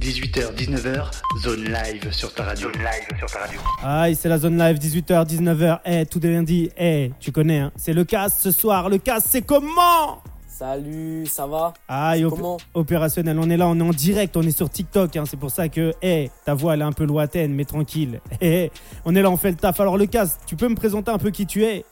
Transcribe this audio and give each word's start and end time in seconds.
18h, 0.00 0.54
19h, 0.54 1.10
zone 1.42 1.64
live 1.64 2.10
sur 2.10 2.32
ta 2.32 2.44
radio. 2.44 2.72
Zone 2.72 2.82
live 2.82 3.18
sur 3.18 3.30
ta 3.30 3.40
radio. 3.40 3.60
Aïe, 3.82 4.16
c'est 4.16 4.30
la 4.30 4.38
zone 4.38 4.56
live, 4.56 4.78
18h, 4.78 5.26
19h. 5.26 5.80
Eh, 5.84 6.06
tout 6.06 6.24
est 6.24 6.30
bien 6.30 6.42
dit. 6.42 6.70
Eh, 6.78 7.12
tu 7.20 7.32
connais, 7.32 7.58
hein. 7.58 7.72
C'est 7.76 7.92
le 7.92 8.04
casse 8.04 8.40
ce 8.40 8.50
soir. 8.50 8.88
Le 8.88 8.96
casse, 8.96 9.24
c'est 9.28 9.42
comment? 9.42 10.22
Salut, 10.48 11.26
ça 11.26 11.46
va? 11.46 11.74
Aïe, 11.86 12.24
op- 12.24 12.34
Comment? 12.34 12.56
opérationnel. 12.72 13.38
On 13.38 13.50
est 13.50 13.56
là, 13.58 13.66
on 13.68 13.78
est 13.78 13.82
en 13.82 13.90
direct, 13.90 14.36
on 14.38 14.42
est 14.42 14.56
sur 14.56 14.70
TikTok. 14.70 15.16
hein. 15.16 15.24
C'est 15.28 15.36
pour 15.38 15.50
ça 15.50 15.68
que, 15.68 15.92
eh, 16.00 16.30
ta 16.46 16.54
voix, 16.54 16.74
elle 16.74 16.80
est 16.80 16.84
un 16.84 16.92
peu 16.92 17.04
lointaine, 17.04 17.52
mais 17.54 17.64
tranquille. 17.66 18.20
Eh, 18.40 18.64
eh, 18.64 18.72
on 19.04 19.14
est 19.14 19.20
là, 19.22 19.30
on 19.30 19.36
fait 19.36 19.50
le 19.50 19.56
taf. 19.56 19.80
Alors, 19.80 19.98
le 19.98 20.06
casse, 20.06 20.38
tu 20.46 20.56
peux 20.56 20.68
me 20.68 20.76
présenter 20.76 21.10
un 21.10 21.18
peu 21.18 21.30
qui 21.30 21.44
tu 21.46 21.62
es? 21.64 21.84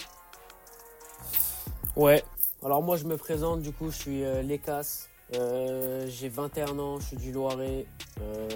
Ouais. 1.94 2.22
Alors 2.64 2.82
moi 2.82 2.96
je 2.96 3.04
me 3.04 3.16
présente, 3.16 3.62
du 3.62 3.70
coup 3.70 3.90
je 3.90 3.96
suis 3.96 4.24
euh, 4.24 4.42
Lécas. 4.42 5.07
Euh, 5.34 6.06
j'ai 6.08 6.28
21 6.28 6.78
ans, 6.78 6.98
je 7.00 7.06
suis 7.06 7.16
du 7.16 7.32
Loiret. 7.32 7.86
Euh, 8.20 8.48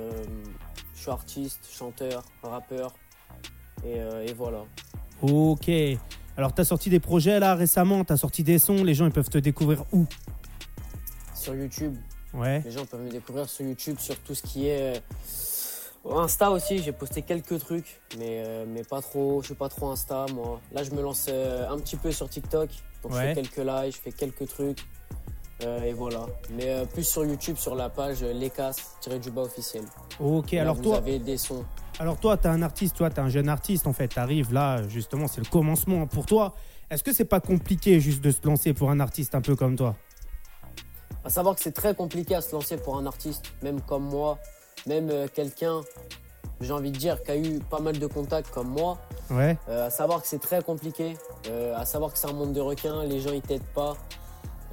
je 0.95 1.01
suis 1.01 1.11
artiste, 1.11 1.61
chanteur, 1.71 2.25
rappeur. 2.43 2.95
Et, 3.85 4.01
euh, 4.01 4.27
et 4.27 4.33
voilà. 4.33 4.65
Ok. 5.21 5.71
Alors, 6.37 6.55
t'as 6.55 6.65
sorti 6.65 6.89
des 6.89 7.01
projets 7.01 7.39
là 7.41 7.55
récemment, 7.55 8.05
t'as 8.05 8.17
sorti 8.17 8.43
des 8.43 8.59
sons? 8.59 8.85
Les 8.85 8.95
gens, 8.95 9.07
ils 9.07 9.13
peuvent 9.13 9.29
te 9.29 9.39
découvrir 9.39 9.85
où? 9.93 10.07
Sur 11.35 11.55
YouTube, 11.55 11.97
Ouais. 12.33 12.63
les 12.65 12.71
gens 12.71 12.87
peuvent 12.87 13.03
me 13.03 13.11
découvrir 13.11 13.49
sur 13.49 13.67
YouTube, 13.67 13.99
sur 13.99 14.19
tout 14.21 14.35
ce 14.35 14.43
qui 14.43 14.69
est... 14.69 15.03
Insta 16.05 16.51
aussi, 16.51 16.79
j'ai 16.79 16.91
posté 16.93 17.23
quelques 17.23 17.59
trucs, 17.61 18.01
mais, 18.19 18.43
euh, 18.45 18.65
mais 18.67 18.83
pas 18.83 19.01
trop, 19.01 19.41
je 19.41 19.47
suis 19.47 19.55
pas 19.55 19.69
trop 19.69 19.89
Insta 19.91 20.27
moi. 20.35 20.61
Là 20.73 20.83
je 20.83 20.91
me 20.91 21.01
lance 21.01 21.27
euh, 21.29 21.69
un 21.71 21.79
petit 21.79 21.95
peu 21.97 22.11
sur 22.11 22.29
TikTok, 22.29 22.71
donc 23.03 23.13
je 23.13 23.19
fais 23.19 23.35
quelques 23.35 23.59
lives, 23.59 23.95
je 23.95 23.99
fais 24.01 24.11
quelques 24.11 24.49
trucs, 24.49 24.81
euh, 25.65 25.83
et 25.83 25.93
voilà. 25.93 26.27
Mais 26.51 26.69
euh, 26.71 26.85
plus 26.85 27.05
sur 27.05 27.25
YouTube, 27.25 27.57
sur 27.57 27.75
la 27.75 27.89
page 27.89 28.23
euh, 28.23 28.33
Lécas, 28.33 28.73
tiré 29.01 29.19
du 29.19 29.31
bas 29.31 29.43
officiel. 29.43 29.85
Ok, 30.21 30.53
Là, 30.53 30.63
alors 30.63 30.77
vous 30.77 30.83
toi, 30.83 30.97
avez 30.99 31.19
des 31.19 31.37
sons. 31.37 31.65
alors 31.99 32.19
toi, 32.19 32.37
t'es 32.37 32.49
un 32.49 32.63
artiste, 32.63 32.97
toi, 32.97 33.11
t'es 33.11 33.21
un 33.21 33.29
jeune 33.29 33.49
artiste 33.49 33.87
en 33.87 33.93
fait. 33.93 34.09
T'arrives 34.09 34.53
là, 34.53 34.87
justement, 34.89 35.29
c'est 35.29 35.41
le 35.41 35.51
commencement 35.51 36.07
pour 36.07 36.27
toi. 36.27 36.55
Est-ce 36.91 37.03
que 37.05 37.13
c'est 37.13 37.25
pas 37.25 37.41
compliqué 37.41 38.01
juste 38.01 38.23
de 38.23 38.31
se 38.31 38.41
lancer 38.45 38.75
pour 38.75 38.91
un 38.91 39.01
artiste 39.01 39.35
un 39.35 39.41
peu 39.41 39.57
comme 39.57 39.77
toi? 39.77 39.97
À 41.25 41.31
savoir 41.31 41.55
que 41.55 41.63
c'est 41.63 41.73
très 41.73 41.95
compliqué 41.95 42.35
à 42.35 42.41
se 42.41 42.53
lancer 42.53 42.77
pour 42.77 42.97
un 42.99 43.07
artiste, 43.07 43.45
même 43.63 43.81
comme 43.81 44.03
moi, 44.05 44.39
même 44.87 45.09
euh, 45.11 45.27
quelqu'un, 45.33 45.81
j'ai 46.61 46.73
envie 46.73 46.91
de 46.91 46.99
dire, 46.99 47.23
qui 47.23 47.31
a 47.31 47.37
eu 47.37 47.61
pas 47.61 47.79
mal 47.79 47.99
de 47.99 48.07
contacts 48.07 48.51
comme 48.51 48.69
moi. 48.69 48.99
Ouais. 49.31 49.57
À 49.69 49.89
savoir 49.89 50.21
que 50.21 50.29
c'est 50.29 50.41
très 50.41 50.63
compliqué, 50.63 51.17
à 51.77 51.85
savoir 51.87 52.13
que 52.13 52.19
c'est 52.19 52.29
un 52.29 52.33
monde 52.35 52.53
de 52.53 52.61
requins, 52.61 53.05
les 53.05 53.21
gens 53.21 53.33
ils 53.33 53.41
t'aident 53.41 53.63
pas. 53.75 53.97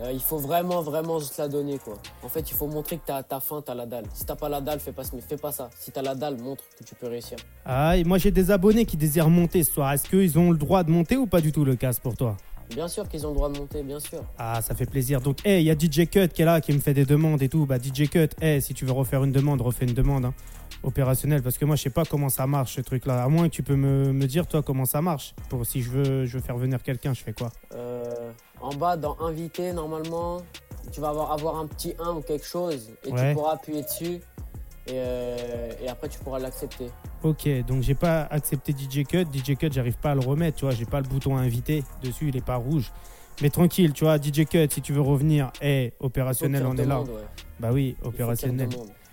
Euh, 0.02 0.12
il 0.14 0.22
faut 0.22 0.38
vraiment, 0.38 0.82
vraiment 0.82 1.20
se 1.20 1.42
la 1.42 1.48
donner 1.48 1.78
quoi. 1.78 1.96
En 2.24 2.30
fait, 2.30 2.50
il 2.50 2.54
faut 2.54 2.68
montrer 2.68 2.98
que 2.98 3.04
t'as 3.06 3.22
t'as 3.24 3.40
faim, 3.40 3.62
t'as 3.66 3.76
la 3.76 3.86
dalle. 3.86 4.06
Si 4.14 4.26
t'as 4.26 4.36
pas 4.36 4.50
la 4.50 4.62
dalle, 4.62 4.80
fais 4.80 4.94
pas, 4.94 5.04
fais 5.04 5.38
pas 5.38 5.52
ça. 5.52 5.70
Si 5.78 5.92
t'as 5.92 6.02
la 6.02 6.16
dalle, 6.16 6.38
montre 6.38 6.64
que 6.78 6.84
tu 6.84 6.96
peux 6.96 7.08
réussir. 7.08 7.38
Ah, 7.66 7.98
et 7.98 8.04
moi 8.04 8.18
j'ai 8.18 8.32
des 8.32 8.52
abonnés 8.52 8.86
qui 8.86 8.98
désirent 8.98 9.30
monter 9.30 9.64
ce 9.64 9.74
soir. 9.74 9.92
Est-ce 9.92 10.08
qu'ils 10.10 10.40
ont 10.40 10.52
le 10.52 10.58
droit 10.58 10.84
de 10.84 10.92
monter 10.92 11.18
ou 11.18 11.28
pas 11.28 11.42
du 11.42 11.52
tout 11.52 11.66
le 11.66 11.76
casse 11.76 12.00
pour 12.00 12.16
toi? 12.16 12.38
Bien 12.70 12.88
sûr 12.88 13.08
qu'ils 13.10 13.26
ont 13.26 13.30
le 13.30 13.36
droit 13.36 13.52
de 13.52 13.58
monter, 13.58 13.82
bien 13.82 14.00
sûr. 14.00 14.24
Ah, 14.38 14.62
ça 14.62 14.76
fait 14.76 14.86
plaisir. 14.86 15.22
Donc, 15.22 15.44
hey, 15.44 15.64
il 15.64 15.66
y 15.66 15.72
a 15.72 15.74
DJ 15.74 16.08
Cut 16.08 16.28
qui 16.28 16.44
est 16.44 16.46
là, 16.46 16.62
qui 16.62 16.72
me 16.72 16.80
fait 16.80 16.94
des 16.94 17.06
demandes 17.06 17.42
et 17.42 17.50
tout. 17.50 17.66
Bah, 17.66 17.78
DJ 17.80 18.08
Cut, 18.10 18.30
hey, 18.42 18.62
si 18.62 18.76
tu 18.76 18.86
veux 18.86 18.92
refaire 18.92 19.24
une 19.24 19.32
demande, 19.32 19.62
refais 19.62 19.86
une 19.86 19.94
demande 19.94 20.26
hein, 20.26 20.34
opérationnelle. 20.84 21.42
Parce 21.42 21.58
que 21.58 21.66
moi, 21.66 21.76
je 21.76 21.82
sais 21.82 21.90
pas 21.90 22.06
comment 22.06 22.30
ça 22.30 22.46
marche 22.46 22.76
ce 22.76 22.82
truc-là. 22.82 23.24
À 23.24 23.28
moins 23.28 23.50
que 23.50 23.56
tu 23.56 23.64
peux 23.64 23.76
me, 23.76 24.14
me 24.14 24.28
dire, 24.28 24.46
toi, 24.46 24.62
comment 24.62 24.86
ça 24.86 25.02
marche. 25.02 25.34
Pour 25.50 25.66
si 25.66 25.82
je 25.82 25.90
veux, 25.90 26.26
je 26.26 26.38
veux 26.38 26.44
faire 26.44 26.58
venir 26.58 26.84
quelqu'un, 26.84 27.14
je 27.16 27.24
fais 27.24 27.34
quoi? 27.34 27.52
Euh, 27.74 27.99
en 28.70 28.76
bas, 28.76 28.98
dans 28.98 29.18
invité, 29.20 29.74
normalement, 29.74 30.38
tu 30.92 31.02
vas 31.02 31.10
avoir, 31.10 31.32
avoir 31.32 31.58
un 31.60 31.68
petit 31.68 31.94
1 32.00 32.12
ou 32.14 32.22
quelque 32.22 32.46
chose 32.46 32.90
et 33.06 33.12
Ouais. 33.12 33.30
tu 33.30 33.36
pourras 33.36 33.54
appuyer 33.54 33.84
dessus. 33.84 34.20
Et, 34.88 34.94
euh, 34.94 35.72
et 35.84 35.88
après, 35.88 36.10
tu 36.10 36.18
pourras 36.20 36.40
l'accepter. 36.40 36.90
Ok, 37.24 37.48
donc 37.68 37.84
j'ai 37.84 37.94
pas 37.96 38.22
accepté 38.32 38.72
DJ 38.74 39.04
Cut. 39.06 39.26
DJ 39.32 39.56
Cut, 39.56 39.70
j'arrive 39.72 39.98
pas 39.98 40.12
à 40.12 40.16
le 40.16 40.22
remettre, 40.22 40.58
tu 40.58 40.66
vois. 40.66 40.74
J'ai 40.74 40.86
pas 40.86 41.00
le 41.02 41.08
bouton 41.08 41.38
invité 41.38 41.84
dessus, 42.02 42.30
il 42.30 42.38
est 42.38 42.46
pas 42.46 42.56
rouge. 42.56 42.92
Mais 43.42 43.50
tranquille, 43.50 43.94
tu 43.94 44.04
vois, 44.06 44.18
DJ 44.18 44.46
Cut, 44.46 44.68
si 44.72 44.82
tu 44.82 44.94
veux 44.94 45.02
revenir, 45.02 45.52
hey, 45.62 45.94
opérationnel, 46.00 46.66
on 46.66 46.76
est 46.76 46.86
là. 46.86 47.02
ouais. 47.02 47.08
Bah 47.60 47.70
oui, 47.72 47.98
opérationnel. 48.04 48.70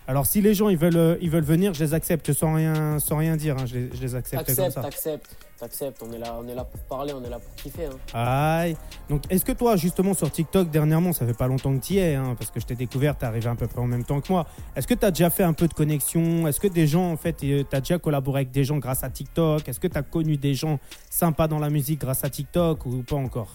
Alors 0.08 0.24
si 0.24 0.40
les 0.40 0.54
gens 0.54 0.68
ils 0.68 0.78
veulent, 0.78 0.96
euh, 0.96 1.16
ils 1.20 1.30
veulent 1.30 1.42
venir, 1.44 1.74
je 1.74 1.82
les 1.84 1.92
accepte 1.94 2.32
sans 2.32 2.54
rien, 2.54 2.98
sans 3.00 3.16
rien 3.16 3.36
dire. 3.36 3.56
hein. 3.58 3.66
Je, 3.66 3.74
les, 3.74 3.90
je 3.92 4.00
les 4.00 4.14
accepte 4.14 4.46
comme 4.46 4.70
ça. 4.70 4.82
t'acceptes, 4.82 5.36
t'acceptes. 5.56 6.02
On 6.02 6.12
est 6.12 6.18
là, 6.18 6.36
on 6.38 6.46
est 6.46 6.54
là 6.54 6.64
pour 6.64 6.80
parler, 6.82 7.12
on 7.12 7.24
est 7.24 7.28
là 7.28 7.38
pour 7.38 7.54
kiffer. 7.54 7.86
Hein. 7.86 7.98
Aïe. 8.14 8.76
Donc 9.08 9.22
est-ce 9.30 9.44
que 9.44 9.52
toi 9.52 9.76
justement 9.76 10.14
sur 10.14 10.30
TikTok 10.30 10.70
dernièrement, 10.70 11.12
ça 11.12 11.26
fait 11.26 11.34
pas 11.34 11.48
longtemps 11.48 11.76
que 11.76 11.84
tu 11.84 11.94
y 11.94 11.98
es, 11.98 12.14
hein, 12.14 12.34
parce 12.38 12.50
que 12.50 12.60
je 12.60 12.66
t'ai 12.66 12.74
découvert, 12.74 13.16
t'es 13.16 13.26
arrivé 13.26 13.48
à 13.48 13.54
peu 13.54 13.66
près 13.66 13.80
en 13.80 13.86
même 13.86 14.04
temps 14.04 14.20
que 14.20 14.32
moi. 14.32 14.46
Est-ce 14.74 14.86
que 14.86 14.94
tu 14.94 15.04
as 15.04 15.10
déjà 15.10 15.30
fait 15.30 15.44
un 15.44 15.52
peu 15.52 15.68
de 15.68 15.74
connexion? 15.74 16.46
Est-ce 16.46 16.60
que 16.60 16.68
des 16.68 16.86
gens 16.86 17.10
en 17.10 17.16
fait, 17.16 17.34
tu 17.34 17.66
as 17.72 17.80
déjà 17.80 17.98
collaboré 17.98 18.40
avec 18.40 18.50
des 18.50 18.64
gens 18.64 18.78
grâce 18.78 19.04
à 19.04 19.10
TikTok? 19.10 19.68
Est-ce 19.68 19.80
que 19.80 19.88
tu 19.88 19.98
as 19.98 20.02
connu 20.02 20.36
des 20.36 20.54
gens 20.54 20.78
sympas 21.10 21.48
dans 21.48 21.58
la 21.58 21.70
musique 21.70 22.00
grâce 22.00 22.24
à 22.24 22.30
TikTok 22.30 22.86
ou 22.86 23.02
pas 23.02 23.16
encore? 23.16 23.54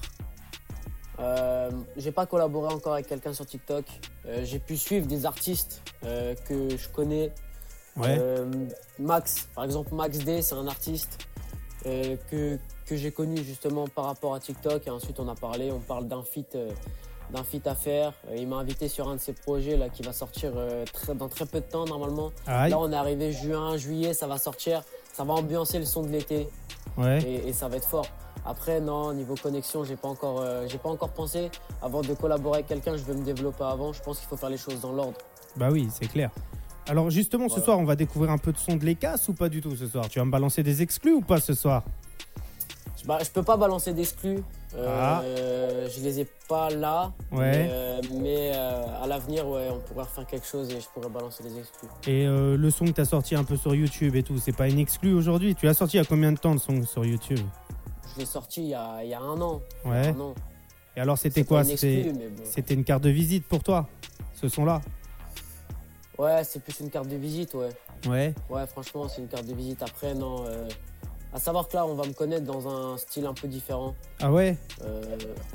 Euh, 1.20 1.70
j'ai 1.98 2.12
pas 2.12 2.26
collaboré 2.26 2.74
encore 2.74 2.94
avec 2.94 3.08
quelqu'un 3.08 3.34
sur 3.34 3.46
TikTok. 3.46 3.86
Euh, 4.26 4.44
j'ai 4.44 4.60
pu 4.60 4.76
suivre 4.76 5.06
des 5.06 5.26
artistes 5.26 5.82
euh, 6.04 6.34
que 6.48 6.76
je 6.76 6.90
connais. 6.90 7.32
Ouais. 7.96 8.18
Euh, 8.20 8.50
Max, 9.00 9.48
par 9.54 9.66
exemple, 9.66 9.94
Max 9.94 10.20
D, 10.20 10.42
c'est 10.42 10.56
un 10.56 10.68
artiste 10.68 11.28
euh, 11.86 12.16
que, 12.30 12.58
que 12.86 12.96
j'ai 12.96 13.12
connu 13.12 13.38
justement 13.44 13.88
par 13.88 14.06
rapport 14.06 14.34
à 14.36 14.40
TikTok. 14.40 14.86
Et 14.88 14.90
ensuite, 14.90 15.20
on 15.20 15.28
a 15.28 15.36
parlé, 15.36 15.72
on 15.72 15.80
parle 15.80 16.08
d'un 16.08 16.24
feat, 16.24 16.56
euh, 16.56 16.70
d'un 17.32 17.44
feat 17.44 17.66
à 17.68 17.76
faire. 17.76 18.14
Euh, 18.30 18.36
il 18.38 18.48
m'a 18.48 18.58
invité 18.58 18.88
sur 18.88 19.08
un 19.10 19.16
de 19.16 19.20
ses 19.22 19.34
projets 19.34 19.78
là, 19.78 19.90
qui 19.90 20.02
va 20.04 20.14
sortir 20.14 20.52
euh, 20.56 20.86
très- 20.92 21.16
dans 21.16 21.28
très 21.30 21.46
peu 21.46 21.60
de 21.62 21.66
temps 21.66 21.86
normalement. 21.86 22.32
Aïe. 22.48 22.72
Là, 22.72 22.80
on 22.80 22.92
est 22.92 22.96
arrivé 22.96 23.32
juin, 23.32 23.78
juillet, 23.78 24.14
ça 24.14 24.28
va 24.28 24.38
sortir. 24.38 24.84
Ça 25.14 25.24
va 25.24 25.34
ambiancer 25.34 25.80
le 25.80 25.86
son 25.86 26.04
de 26.04 26.10
l'été 26.10 26.48
Ouais. 26.98 27.22
et, 27.24 27.50
et 27.50 27.54
ça 27.54 27.68
va 27.68 27.78
être 27.78 27.88
fort. 27.88 28.06
Après, 28.46 28.82
non, 28.82 29.14
niveau 29.14 29.36
connexion, 29.36 29.84
j'ai 29.84 29.96
pas 29.96 30.08
encore, 30.08 30.44
j'ai 30.68 30.78
pas 30.80 30.90
encore 30.90 31.10
pensé. 31.12 31.52
Avant 31.82 32.02
de 32.02 32.14
collaborer 32.16 32.58
avec 32.60 32.68
quelqu'un, 32.68 32.98
je 32.98 33.04
veux 33.04 33.14
me 33.14 33.24
développer 33.24 33.64
avant. 33.64 33.94
Je 33.94 34.02
pense 34.02 34.18
qu'il 34.20 34.28
faut 34.28 34.36
faire 34.36 34.50
les 34.50 34.58
choses 34.58 34.82
dans 34.82 34.92
l'ordre. 34.92 35.14
Bah 35.56 35.70
oui, 35.72 35.88
c'est 35.94 36.08
clair. 36.08 36.32
Alors 36.92 37.10
justement, 37.10 37.48
ce 37.48 37.62
soir, 37.62 37.80
on 37.80 37.86
va 37.86 37.96
découvrir 37.96 38.32
un 38.32 38.38
peu 38.38 38.52
de 38.52 38.58
son 38.58 38.76
de 38.76 38.84
l'ECAS 38.84 39.30
ou 39.30 39.34
pas 39.34 39.48
du 39.48 39.62
tout 39.62 39.74
ce 39.78 39.88
soir? 39.88 40.10
Tu 40.10 40.20
vas 40.20 40.26
me 40.26 40.32
balancer 40.32 40.62
des 40.62 40.82
exclus 40.82 41.14
ou 41.14 41.22
pas 41.22 41.40
ce 41.40 41.54
soir? 41.54 41.84
Je, 43.02 43.06
bah, 43.08 43.20
je 43.24 43.30
peux 43.30 43.44
pas 43.44 43.56
balancer 43.56 43.94
d'exclus. 43.94 44.40
Euh, 44.76 44.88
Ah. 45.00 45.24
je 45.90 46.04
les 46.04 46.20
ai 46.20 46.28
pas 46.50 46.70
là. 46.70 47.14
Ouais. 47.32 47.40
Mais, 47.52 47.70
euh, 47.72 48.02
mais, 48.22 48.52
euh, 48.54 49.04
à 49.04 49.08
l'avenir, 49.08 49.48
ouais, 49.48 49.70
on 49.72 49.80
pourrait 49.80 50.04
refaire 50.04 50.28
quelque 50.28 50.46
chose 50.46 50.70
et 50.70 50.82
je 50.82 50.88
pourrais 50.94 51.08
balancer 51.08 51.42
des 51.44 51.60
exclus. 51.60 51.88
Et 52.08 52.28
euh, 52.28 52.58
le 52.58 52.70
son 52.70 52.84
que 52.84 52.92
tu 52.92 53.00
as 53.00 53.06
sorti 53.06 53.36
un 53.36 53.46
peu 53.46 53.56
sur 53.56 53.74
YouTube 53.74 54.18
et 54.18 54.24
tout, 54.24 54.38
c'est 54.38 54.52
pas 54.56 54.68
une 54.68 54.80
exclue 54.80 55.14
aujourd'hui? 55.14 55.56
Tu 55.56 55.68
l'as 55.68 55.74
sorti 55.74 55.96
il 55.96 56.02
y 56.02 56.04
a 56.04 56.06
combien 56.06 56.34
de 56.34 56.40
temps 56.40 56.52
le 56.52 56.60
son 56.60 56.84
sur 56.84 57.06
YouTube? 57.06 57.40
Je 58.14 58.20
l'ai 58.20 58.26
sorti 58.26 58.64
il 58.64 58.70
y 58.72 58.74
a, 58.74 59.02
il 59.02 59.10
y 59.12 59.14
a 59.14 59.22
un 59.22 59.40
an. 59.40 59.62
Ouais. 59.86 60.10
Un 60.10 60.20
an. 60.20 60.36
Et 60.98 61.00
alors 61.00 61.18
c'était 61.18 61.46
quoi? 61.46 61.64
bon. 61.64 61.70
c'était 61.78 62.74
une 62.74 62.84
carte 62.84 63.04
de 63.04 63.10
visite 63.10 63.46
pour 63.48 63.64
toi, 63.64 63.88
ce 64.34 64.50
son-là? 64.50 64.82
Ouais, 66.22 66.44
c'est 66.44 66.62
plus 66.62 66.80
une 66.82 66.92
carte 66.92 67.08
de 67.08 67.16
visite, 67.16 67.56
ouais. 67.56 67.70
Ouais. 68.08 68.36
Ouais, 68.48 68.68
franchement, 68.68 69.08
c'est 69.10 69.22
une 69.22 69.28
carte 69.28 69.48
de 69.48 69.56
visite. 69.56 69.82
Après, 69.82 70.14
non. 70.14 70.46
euh, 70.46 70.68
à 71.34 71.40
savoir 71.40 71.68
que 71.68 71.76
là, 71.76 71.84
on 71.84 71.96
va 71.96 72.06
me 72.06 72.14
connaître 72.14 72.46
dans 72.46 72.68
un 72.68 72.96
style 72.98 73.26
un 73.26 73.34
peu 73.34 73.48
différent. 73.48 73.96
Ah 74.20 74.32
ouais? 74.32 74.56
Euh, 74.84 75.02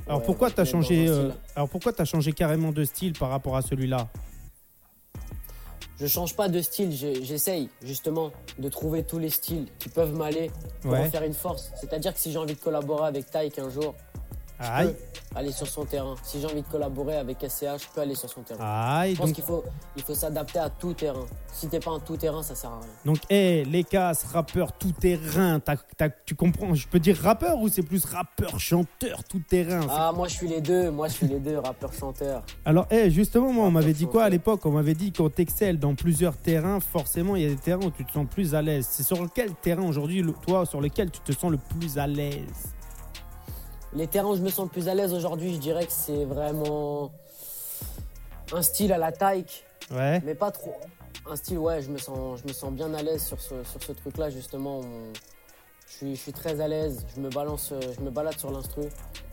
Alors 0.09 0.19
ouais, 0.19 0.27
pourquoi 0.27 0.51
t'as 0.51 0.65
changé 0.65 1.07
euh. 1.07 1.31
Alors 1.55 1.69
pourquoi 1.69 1.93
t'as 1.93 2.05
changé 2.05 2.33
carrément 2.33 2.73
de 2.73 2.83
style 2.83 3.13
par 3.13 3.31
rapport 3.31 3.57
à 3.57 3.63
celui-là? 3.63 4.09
Je 6.01 6.07
change 6.07 6.35
pas 6.35 6.49
de 6.49 6.61
style, 6.61 6.93
j'essaye 6.93 7.71
justement 7.83 8.31
de 8.59 8.69
trouver 8.69 9.03
tous 9.03 9.19
les 9.19 9.31
styles 9.31 9.67
qui 9.79 9.89
peuvent 9.89 10.15
m'aller 10.15 10.51
pour 10.83 10.93
en 10.93 11.09
faire 11.11 11.23
une 11.23 11.33
force. 11.33 11.71
C'est-à-dire 11.81 12.13
que 12.13 12.21
si 12.21 12.33
j'ai 12.33 12.39
envie 12.39 12.55
de 12.55 12.61
collaborer 12.61 13.07
avec 13.07 13.31
Tyke 13.31 13.59
un 13.59 13.71
jour, 13.71 13.95
Aïe. 14.59 14.95
aller 15.35 15.53
sur 15.53 15.67
son 15.67 15.85
terrain. 15.85 16.15
Si 16.23 16.41
j'ai 16.41 16.47
envie 16.47 16.63
de 16.63 16.67
collaborer 16.67 17.17
avec 17.17 17.39
SCH, 17.47 17.83
je 17.83 17.87
peux 17.95 18.01
aller 18.01 18.15
sur 18.15 18.29
son 18.31 18.41
terrain. 18.43 18.65
Aïe. 19.01 19.13
Je 19.13 19.19
pense 19.19 19.27
Donc 19.27 19.35
qu'il 19.35 19.45
faut, 19.45 19.65
il 19.97 20.03
faut 20.03 20.15
s'adapter 20.15 20.59
à 20.59 20.71
tout 20.71 20.95
terrain. 20.95 21.27
Si 21.53 21.69
t'es 21.69 21.79
pas 21.81 21.91
un 21.91 22.01
tout 22.01 22.17
terrain, 22.17 22.43
ça 22.43 22.55
sert 22.55 22.71
à 22.71 22.81
rien. 22.81 22.89
donc 23.05 23.19
hé, 23.31 23.65
les 23.65 23.85
casses, 23.85 24.25
rappeur 24.25 24.73
tout 24.73 24.93
terrain. 24.93 25.61
Tu 26.25 26.35
comprends 26.35 26.75
Je 26.75 26.87
peux 26.89 26.99
dire 27.01 27.17
rappeur 27.19 27.59
ou 27.59 27.69
c'est 27.69 27.83
plus 27.83 28.05
rappeur 28.05 28.59
chanteur 28.61 29.25
tout 29.25 29.41
terrain 29.41 29.81
Ah, 29.91 30.13
moi 30.15 30.29
je 30.29 30.35
suis 30.35 30.49
les 30.49 30.61
deux, 30.61 30.91
moi 30.91 31.09
je 31.09 31.15
suis 31.15 31.29
les 31.29 31.39
deux, 31.41 31.59
rappeur 31.59 31.93
chanteur. 31.93 32.43
Alors, 32.65 32.87
eh, 32.91 33.11
justement, 33.11 33.53
moi, 33.53 33.67
on 33.67 33.71
m'avait 33.71 33.93
dit 33.93 34.07
quoi 34.07 34.25
à 34.25 34.29
l'époque? 34.29 34.65
On 34.65 34.71
m'avait 34.73 34.95
dit 34.95 35.13
quand 35.13 35.29
t'excelles 35.33 35.79
dans 35.79 35.95
plusieurs 35.95 36.37
terrains, 36.37 36.81
forcément, 36.81 37.37
il 37.37 37.43
y 37.43 37.47
a 37.47 37.49
des 37.49 37.57
terrains 37.57 37.85
où 37.87 37.91
tu 37.91 38.05
te 38.05 38.13
sens 38.13 38.27
plus 38.31 38.55
à 38.55 38.63
l'aise. 38.63 38.87
C'est 38.91 39.03
sur 39.03 39.19
quel 39.35 39.55
terrain 39.55 39.87
aujourd'hui, 39.87 40.25
toi, 40.47 40.65
sur 40.67 40.81
lequel 40.81 41.11
tu 41.11 41.21
te 41.21 41.33
sens 41.33 41.51
le 41.51 41.59
plus 41.59 41.99
à 41.99 42.07
l'aise? 42.07 42.75
Les 43.95 44.07
terrains 44.07 44.29
où 44.31 44.37
je 44.37 44.43
me 44.43 44.51
sens 44.51 44.65
le 44.67 44.71
plus 44.71 44.89
à 44.89 44.95
l'aise 44.95 45.13
aujourd'hui, 45.15 45.55
je 45.55 45.59
dirais 45.61 45.87
que 45.87 45.93
c'est 45.93 46.25
vraiment 46.25 47.11
un 48.53 48.63
style 48.63 48.93
à 48.93 48.99
la 48.99 49.13
Tyke. 49.13 49.65
Ouais. 49.91 50.21
Mais 50.25 50.35
pas 50.35 50.51
trop. 50.51 50.75
Un 51.29 51.37
style, 51.37 51.59
ouais, 51.59 51.81
je 51.83 51.91
me 51.91 51.99
sens, 51.99 52.41
je 52.43 52.49
me 52.49 52.53
sens 52.53 52.73
bien 52.73 52.93
à 52.95 53.03
l'aise 53.03 53.25
sur 53.25 53.41
ce, 53.41 53.63
sur 53.65 53.83
ce 53.83 53.93
truc-là, 53.93 54.31
justement. 54.31 54.81
On- 54.81 55.13
Je 55.89 55.93
suis, 55.99 56.17
je 56.17 56.21
suis 56.21 56.33
très 56.33 56.61
à 56.61 56.67
l'aise, 56.67 57.07
je 57.15 57.21
me 57.21 57.31
balance, 57.31 57.71
euh, 57.71 57.79
je 57.97 58.01
me 58.03 58.11
balade 58.11 58.37
sur 58.41 58.51
l'instru. 58.51 58.83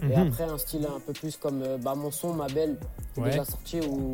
Et 0.04 0.06
Mhm. 0.16 0.28
après, 0.28 0.44
un 0.44 0.60
style 0.60 0.86
un 0.86 1.00
peu 1.00 1.12
plus 1.12 1.36
comme 1.36 1.64
euh, 1.64 1.78
bah, 1.80 1.96
mon 1.96 2.12
son, 2.12 2.32
ma 2.34 2.46
belle, 2.46 2.78
Ouais. 3.18 3.32
déjà 3.32 3.44
sorti, 3.44 3.80
où, 3.82 4.14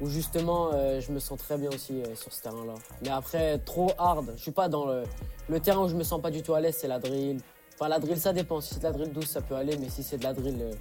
où 0.00 0.08
justement 0.08 0.70
euh, 0.72 1.00
je 1.02 1.12
me 1.12 1.18
sens 1.18 1.38
très 1.38 1.58
bien 1.58 1.68
aussi 1.68 2.00
euh, 2.00 2.14
sur 2.14 2.32
ce 2.32 2.42
terrain-là. 2.42 2.72
Mais 3.02 3.10
après, 3.10 3.58
trop 3.58 3.90
hard, 3.98 4.32
je 4.36 4.40
suis 4.42 4.52
pas 4.52 4.68
dans 4.70 4.86
le. 4.86 5.02
Le 5.50 5.60
terrain 5.60 5.82
où 5.84 5.88
je 5.88 5.94
me 5.96 6.02
sens 6.02 6.20
pas 6.22 6.30
du 6.30 6.42
tout 6.42 6.54
à 6.54 6.60
l'aise, 6.62 6.76
c'est 6.80 6.88
la 6.88 6.98
drill. 6.98 7.40
Enfin, 7.78 7.88
la 7.90 7.98
drill, 7.98 8.16
ça 8.18 8.32
dépend. 8.32 8.60
Si 8.62 8.72
c'est 8.74 8.80
de 8.80 8.84
la 8.84 8.92
drill 8.92 9.12
douce, 9.12 9.26
ça 9.28 9.42
peut 9.42 9.54
aller, 9.54 9.76
mais 9.76 9.90
si 9.90 10.02
c'est 10.02 10.16
de 10.16 10.24
la 10.24 10.32
drill 10.32 10.56
euh, 10.62 10.72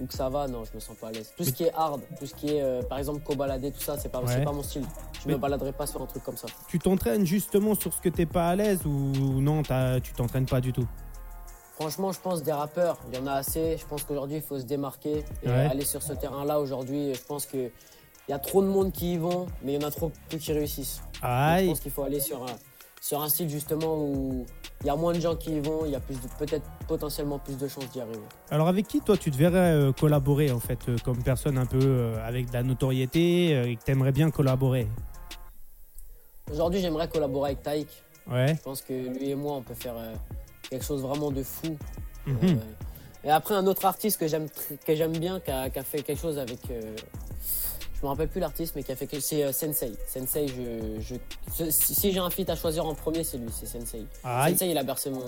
où 0.00 0.06
que 0.06 0.12
ça 0.12 0.28
va, 0.28 0.46
non, 0.48 0.64
je 0.64 0.74
me 0.74 0.80
sens 0.80 0.94
pas 0.96 1.08
à 1.08 1.12
l'aise. 1.12 1.32
Tout 1.36 1.44
ce 1.44 1.50
qui 1.50 1.64
est 1.64 1.72
hard, 1.74 2.02
tout 2.18 2.26
ce 2.26 2.34
qui 2.34 2.50
est, 2.56 2.62
euh, 2.62 2.82
par 2.82 2.98
exemple, 2.98 3.20
co-balader, 3.24 3.70
tout 3.72 3.80
ça, 3.80 3.96
c'est 3.98 4.10
pas, 4.10 4.20
Ouais. 4.20 4.44
pas 4.44 4.52
mon 4.52 4.62
style. 4.62 4.84
Je 5.22 5.28
Mais- 5.28 5.32
me 5.34 5.38
baladerai 5.38 5.72
pas 5.72 5.86
sur 5.86 6.02
un 6.02 6.06
truc 6.06 6.22
comme 6.22 6.36
ça. 6.36 6.48
Tu 6.68 6.78
t'entraînes 6.78 7.24
justement 7.26 7.74
sur 7.74 7.92
ce 7.94 8.00
que 8.02 8.10
t'es 8.10 8.26
pas 8.26 8.48
à 8.50 8.56
l'aise 8.56 8.84
ou 8.84 8.90
non, 9.40 9.62
tu 10.02 10.12
t'entraînes 10.12 10.46
pas 10.46 10.60
du 10.60 10.72
tout? 10.74 10.86
Franchement, 11.76 12.12
je 12.12 12.20
pense 12.20 12.42
des 12.42 12.52
rappeurs, 12.52 12.98
il 13.10 13.18
y 13.18 13.22
en 13.22 13.26
a 13.26 13.32
assez. 13.32 13.78
Je 13.78 13.86
pense 13.86 14.04
qu'aujourd'hui, 14.04 14.36
il 14.36 14.42
faut 14.42 14.58
se 14.58 14.64
démarquer 14.64 15.24
et 15.42 15.48
Ouais. 15.48 15.54
aller 15.70 15.84
sur 15.86 16.02
ce 16.02 16.12
terrain-là. 16.12 16.60
Aujourd'hui, 16.60 17.14
je 17.14 17.22
pense 17.22 17.46
que 17.46 17.70
il 18.28 18.30
y 18.30 18.34
a 18.34 18.38
trop 18.38 18.62
de 18.62 18.68
monde 18.68 18.92
qui 18.92 19.14
y 19.14 19.16
vont, 19.16 19.46
mais 19.64 19.72
il 19.72 19.80
y 19.82 19.84
en 19.84 19.88
a 19.88 19.90
trop 19.90 20.12
peu 20.28 20.36
qui 20.36 20.52
réussissent. 20.52 21.00
Donc, 21.14 21.22
je 21.22 21.66
pense 21.68 21.80
qu'il 21.80 21.90
faut 21.90 22.02
aller 22.04 22.20
sur 22.20 22.42
un, 22.44 22.46
sur 23.02 23.20
un 23.20 23.28
style 23.28 23.48
justement 23.50 23.96
où 23.96 24.46
il 24.82 24.86
y 24.86 24.90
a 24.90 24.94
moins 24.94 25.12
de 25.12 25.18
gens 25.18 25.34
qui 25.34 25.50
y 25.56 25.58
vont, 25.60 25.84
il 25.84 25.90
y 25.90 25.96
a 25.96 26.00
plus 26.00 26.16
peut-être 26.38 26.64
potentiellement 26.86 27.40
plus 27.40 27.58
de 27.58 27.66
chances 27.66 27.90
d'y 27.90 28.00
arriver. 28.00 28.20
Alors 28.48 28.68
avec 28.68 28.86
qui 28.86 29.00
toi 29.00 29.16
tu 29.16 29.32
te 29.32 29.36
verrais 29.36 29.72
euh, 29.72 29.92
collaborer 29.92 30.52
en 30.52 30.60
fait 30.60 30.78
euh, 30.88 30.96
comme 31.04 31.20
personne 31.20 31.58
un 31.58 31.66
peu 31.66 31.80
euh, 31.82 32.24
avec 32.24 32.48
de 32.48 32.52
la 32.52 32.62
notoriété 32.62 33.70
et 33.70 33.74
que 33.76 33.82
t'aimerais 33.82 34.12
bien 34.12 34.30
collaborer? 34.30 34.86
Aujourd'hui, 36.52 36.80
j'aimerais 36.80 37.08
collaborer 37.08 37.50
avec 37.50 37.62
Taïk. 37.64 37.88
Ouais. 38.30 38.54
Je 38.54 38.62
pense 38.62 38.82
que 38.82 38.92
lui 38.92 39.30
et 39.30 39.34
moi, 39.34 39.54
on 39.54 39.62
peut 39.62 39.74
faire 39.74 39.94
quelque 40.70 40.84
chose 40.84 41.02
vraiment 41.02 41.32
de 41.32 41.42
fou. 41.42 41.76
Mhm. 42.26 42.36
Euh, 42.44 42.54
et 43.24 43.30
après, 43.30 43.54
un 43.54 43.66
autre 43.66 43.84
artiste 43.84 44.20
que 44.20 44.28
j'aime 44.28 44.46
tr- 44.46 44.78
que 44.84 44.94
j'aime 44.94 45.16
bien, 45.16 45.40
qui 45.40 45.50
a, 45.50 45.70
qui 45.70 45.78
a 45.78 45.82
fait 45.82 46.02
quelque 46.02 46.20
chose 46.20 46.38
avec. 46.38 46.70
euh, 46.70 46.94
me 48.02 48.08
rappelle 48.08 48.28
plus 48.28 48.40
l'artiste, 48.40 48.74
mais 48.74 48.82
qui 48.82 48.90
a 48.92 48.96
fait 48.96 49.06
quelque 49.06 49.22
c'est 49.22 49.44
euh, 49.44 49.52
Sensei. 49.52 49.92
Sensei, 50.06 50.48
je, 50.48 51.00
je, 51.00 51.70
si 51.70 52.12
j'ai 52.12 52.18
un 52.18 52.30
feat 52.30 52.50
à 52.50 52.56
choisir 52.56 52.84
en 52.86 52.94
premier, 52.94 53.22
c'est 53.24 53.38
lui, 53.38 53.48
c'est 53.52 53.66
Sensei. 53.66 54.04
Sensei, 54.22 54.70
il 54.70 54.78
a 54.78 54.82
bercé 54.82 55.10
mon. 55.10 55.22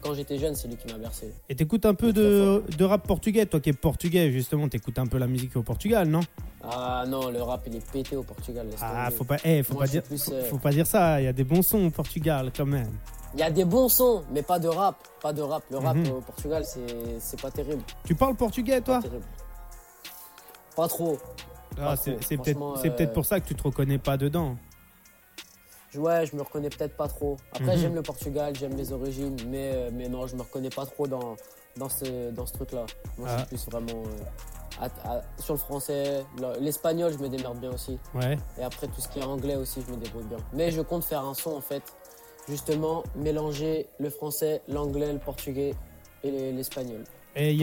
Quand 0.00 0.14
j'étais 0.14 0.38
jeune, 0.38 0.54
c'est 0.54 0.68
lui 0.68 0.76
qui 0.76 0.92
m'a 0.92 0.98
bercé. 0.98 1.32
Et 1.48 1.54
t'écoutes 1.54 1.86
un 1.86 1.94
peu 1.94 2.12
de, 2.12 2.62
de 2.76 2.84
rap 2.84 3.06
portugais, 3.06 3.46
toi 3.46 3.60
qui 3.60 3.70
es 3.70 3.72
portugais 3.72 4.30
justement, 4.32 4.68
t'écoutes 4.68 4.98
un 4.98 5.06
peu 5.06 5.18
la 5.18 5.26
musique 5.26 5.56
au 5.56 5.62
Portugal, 5.62 6.08
non? 6.08 6.20
Ah 6.62 7.04
non, 7.06 7.30
le 7.30 7.40
rap, 7.42 7.62
il 7.68 7.76
est 7.76 7.90
pété 7.92 8.16
au 8.16 8.22
Portugal. 8.24 8.66
Ah, 8.80 9.08
faut 9.16 9.22
pas, 9.24 9.36
eh, 9.44 9.62
faut 9.62 9.74
Moi, 9.74 9.82
pas 9.82 9.86
je 9.86 9.90
dire, 9.92 10.02
plus, 10.02 10.28
euh, 10.32 10.44
faut 10.50 10.58
pas 10.58 10.70
dire 10.72 10.86
ça. 10.86 11.20
Il 11.20 11.24
y 11.24 11.28
a 11.28 11.32
des 11.32 11.44
bons 11.44 11.62
sons 11.62 11.86
au 11.86 11.90
Portugal 11.90 12.50
quand 12.56 12.66
même. 12.66 12.90
Il 13.34 13.40
y 13.40 13.42
a 13.44 13.50
des 13.50 13.64
bons 13.64 13.88
sons, 13.88 14.24
mais 14.32 14.42
pas 14.42 14.58
de 14.58 14.66
rap. 14.66 14.96
Pas 15.22 15.32
de 15.32 15.42
rap. 15.42 15.62
Le 15.70 15.78
rap 15.78 15.96
Mhm. 15.96 16.10
au 16.10 16.20
Portugal, 16.22 16.64
c'est 16.64 16.80
c'est 17.20 17.40
pas 17.40 17.50
terrible. 17.52 17.82
Tu 18.04 18.14
parles 18.16 18.34
portugais, 18.34 18.80
toi? 18.80 18.96
Pas 18.96 19.02
terrible. 19.02 19.24
Pas 20.74 20.88
trop. 20.88 21.18
Ah, 21.78 21.94
C'est 21.96 22.36
peut-être, 22.36 22.60
euh, 23.00 23.06
pour 23.12 23.24
ça 23.26 23.40
que 23.40 23.46
tu 23.48 23.54
te 23.54 23.62
reconnais 23.62 23.98
pas 23.98 24.16
dedans. 24.16 24.56
Je- 25.90 26.00
Ouais, 26.00 26.26
je 26.26 26.36
me 26.36 26.42
reconnais 26.42 26.68
peut-être 26.68 26.96
pas 26.96 27.08
trop. 27.08 27.36
Après, 27.52 27.74
Mhm. 27.76 27.80
j'aime 27.80 27.94
le 27.94 28.02
Portugal, 28.02 28.54
j'aime 28.54 28.76
les 28.76 28.92
origines, 28.92 29.36
mais, 29.48 29.70
euh, 29.74 29.90
mais 29.92 30.08
non, 30.08 30.26
je 30.26 30.36
me 30.36 30.42
reconnais 30.42 30.68
pas 30.70 30.84
trop 30.84 31.06
dans, 31.06 31.36
dans 31.76 31.88
ce, 31.88 32.30
dans 32.32 32.44
ce 32.44 32.52
truc-là. 32.54 32.84
Moi, 33.18 33.28
je 33.28 33.32
Ah. 33.34 33.38
suis 33.38 33.46
plus 33.46 33.66
vraiment 33.70 34.02
euh, 34.06 34.80
à- 34.80 35.10
à- 35.16 35.22
sur 35.38 35.54
le 35.54 35.58
français. 35.60 36.24
Le- 36.38 36.60
L'espagnol, 36.60 37.12
je 37.12 37.18
me 37.18 37.28
démerde 37.28 37.58
bien 37.60 37.72
aussi. 37.72 37.98
Ouais. 38.14 38.36
Et 38.58 38.62
après, 38.62 38.88
tout 38.88 39.00
ce 39.00 39.08
qui 39.08 39.20
est 39.20 39.24
anglais 39.24 39.56
aussi, 39.56 39.82
je 39.86 39.90
me 39.92 39.96
débrouille 39.96 40.24
bien. 40.26 40.38
Mais 40.52 40.70
je 40.70 40.82
compte 40.82 41.04
faire 41.04 41.24
un 41.24 41.32
son, 41.34 41.52
en 41.56 41.60
fait, 41.62 41.82
justement, 42.48 43.02
mélanger 43.14 43.86
le 43.98 44.10
français, 44.10 44.60
l'anglais, 44.68 45.12
le 45.12 45.18
portugais 45.18 45.74
et 46.22 46.30
les- 46.30 46.52
l'espagnol. 46.52 47.04
Et 47.34 47.52
il 47.52 47.60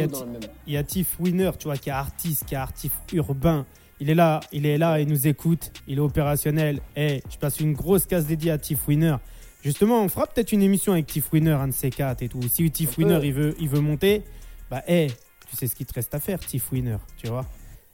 y 0.68 0.78
a 0.78 0.84
Tiff 0.84 1.20
Winner, 1.20 1.52
tu 1.60 1.68
vois, 1.68 1.78
qui 1.78 1.90
est 1.90 1.94
artiste, 1.94 2.46
qui 2.46 2.54
est 2.56 2.58
artiste 2.58 2.94
urbain. 3.12 3.66
Il 4.04 4.10
est 4.10 4.16
là, 4.16 4.42
il 4.52 4.66
est 4.66 4.78
là, 4.78 5.00
il 5.00 5.08
nous 5.08 5.28
écoute, 5.30 5.72
il 5.88 5.98
est 5.98 6.02
opérationnel. 6.02 6.82
Et 6.98 7.24
je 7.32 7.38
passe 7.38 7.62
une 7.62 7.72
grosse 7.72 8.06
case 8.06 8.26
dédiée 8.26 8.52
à 8.52 8.58
Tiff 8.58 8.86
Winner. 8.86 9.16
Justement, 9.64 10.02
on 10.04 10.10
fera 10.10 10.28
peut-être 10.28 10.52
une 10.52 10.62
émission 10.62 10.92
avec 10.92 11.08
Tiff 11.08 11.32
Winner, 11.32 11.54
un 11.54 11.70
de 11.70 11.74
ces 11.74 11.90
quatre 11.90 12.22
et 12.22 12.28
tout. 12.28 12.42
Si 12.50 12.70
Tiff 12.70 12.98
Winner, 12.98 13.22
il 13.24 13.32
veut, 13.34 13.56
il 13.62 13.70
veut 13.70 13.80
monter, 13.80 14.26
bah, 14.70 14.84
hey, 14.88 15.10
tu 15.50 15.56
sais 15.56 15.68
ce 15.68 15.76
qu'il 15.76 15.86
te 15.86 15.94
reste 15.94 16.14
à 16.14 16.20
faire, 16.20 16.38
Tiff 16.42 16.70
Winner, 16.74 16.98
tu 17.16 17.28
vois. 17.28 17.46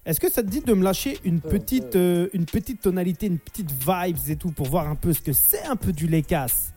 Est-ce 0.03 0.19
que 0.19 0.31
ça 0.31 0.41
te 0.41 0.47
dit 0.47 0.61
de 0.61 0.73
me 0.73 0.83
lâcher 0.83 1.19
une 1.23 1.41
petite, 1.41 1.95
euh, 1.95 2.27
une 2.33 2.45
petite 2.47 2.81
tonalité, 2.81 3.27
une 3.27 3.37
petite 3.37 3.71
vibes 3.71 4.17
et 4.29 4.35
tout 4.35 4.49
pour 4.51 4.65
voir 4.65 4.89
un 4.89 4.95
peu 4.95 5.13
ce 5.13 5.21
que 5.21 5.31
c'est 5.31 5.65
un 5.65 5.75
peu 5.75 5.93
du 5.93 6.07
Lécasse 6.07 6.73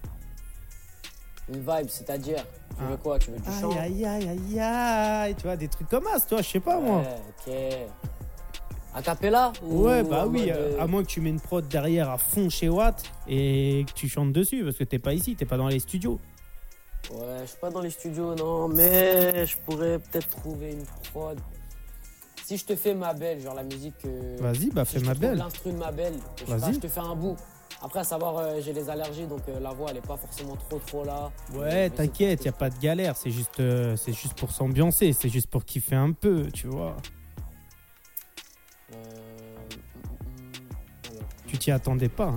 Une 1.48 1.60
vibe, 1.60 1.88
c'est-à-dire, 1.88 2.44
tu 2.68 2.76
Ah. 2.82 2.90
veux 2.90 2.96
quoi? 2.98 3.18
Tu 3.18 3.30
veux 3.30 3.38
du 3.38 3.44
chant? 3.50 3.70
Aïe, 3.80 4.04
aïe, 4.04 4.28
aïe, 4.28 4.28
aïe, 4.52 4.60
aïe, 4.60 5.34
tu 5.36 5.44
vois, 5.44 5.56
des 5.56 5.68
trucs 5.68 5.88
comme 5.88 6.04
ça, 6.04 6.20
toi, 6.20 6.42
je 6.42 6.48
sais 6.50 6.60
pas 6.60 6.78
moi. 6.78 6.98
Ouais, 7.00 7.06
ok. 7.48 7.54
A 8.94 9.00
cappella 9.02 9.52
ou 9.62 9.84
Ouais, 9.86 10.02
bah 10.02 10.26
oui, 10.28 10.50
euh, 10.50 10.76
euh, 10.76 10.80
à 10.82 10.86
moins 10.86 11.02
que 11.02 11.08
tu 11.08 11.20
mets 11.22 11.30
une 11.30 11.40
prod 11.40 11.66
derrière 11.66 12.10
à 12.10 12.18
fond 12.18 12.50
chez 12.50 12.68
Watt 12.68 13.02
et 13.26 13.84
que 13.88 13.92
tu 13.94 14.08
chantes 14.08 14.32
dessus, 14.32 14.62
parce 14.64 14.76
que 14.76 14.84
t'es 14.84 14.98
pas 14.98 15.14
ici, 15.14 15.34
t'es 15.34 15.46
pas 15.46 15.56
dans 15.56 15.68
les 15.68 15.78
studios. 15.78 16.20
Ouais, 17.10 17.38
je 17.42 17.46
suis 17.46 17.58
pas 17.58 17.70
dans 17.70 17.80
les 17.80 17.90
studios, 17.90 18.34
non, 18.34 18.68
mais 18.68 19.46
je 19.46 19.56
pourrais 19.64 19.98
peut-être 19.98 20.28
trouver 20.28 20.72
une 20.72 20.84
prod. 21.12 21.38
Si 22.44 22.56
je 22.58 22.64
te 22.66 22.76
fais 22.76 22.92
ma 22.94 23.14
belle, 23.14 23.40
genre 23.40 23.54
la 23.54 23.62
musique. 23.62 23.94
euh, 24.04 24.36
Vas-y, 24.40 24.68
bah 24.70 24.84
si 24.84 24.92
fais 24.94 24.98
je 24.98 25.04
te 25.04 25.08
ma 25.08 25.14
belle. 25.14 25.38
L'instru 25.38 25.72
de 25.72 25.78
ma 25.78 25.90
belle, 25.90 26.14
je, 26.36 26.44
sais 26.44 26.50
pas, 26.50 26.56
Vas-y. 26.58 26.74
je 26.74 26.80
te 26.80 26.88
fais 26.88 27.00
un 27.00 27.14
bout. 27.16 27.36
Après, 27.80 28.00
à 28.00 28.04
savoir, 28.04 28.36
euh, 28.38 28.60
j'ai 28.60 28.72
les 28.74 28.90
allergies, 28.90 29.26
donc 29.26 29.40
euh, 29.48 29.58
la 29.58 29.70
voix, 29.70 29.88
elle 29.90 29.96
est 29.96 30.06
pas 30.06 30.16
forcément 30.18 30.56
trop, 30.56 30.78
trop 30.86 31.04
là. 31.04 31.30
Ouais, 31.54 31.88
t'inquiète, 31.90 32.44
y 32.44 32.48
a 32.48 32.52
pas 32.52 32.68
de 32.68 32.78
galère, 32.78 33.16
c'est 33.16 33.30
juste, 33.30 33.56
c'est 33.96 34.12
juste 34.12 34.34
pour 34.34 34.50
s'ambiancer, 34.52 35.12
c'est 35.14 35.30
juste 35.30 35.48
pour 35.48 35.64
kiffer 35.64 35.96
un 35.96 36.12
peu, 36.12 36.48
tu 36.52 36.66
vois. 36.66 36.96
T'y 41.62 41.70
attendais 41.70 42.08
pas, 42.08 42.26
hein. 42.26 42.36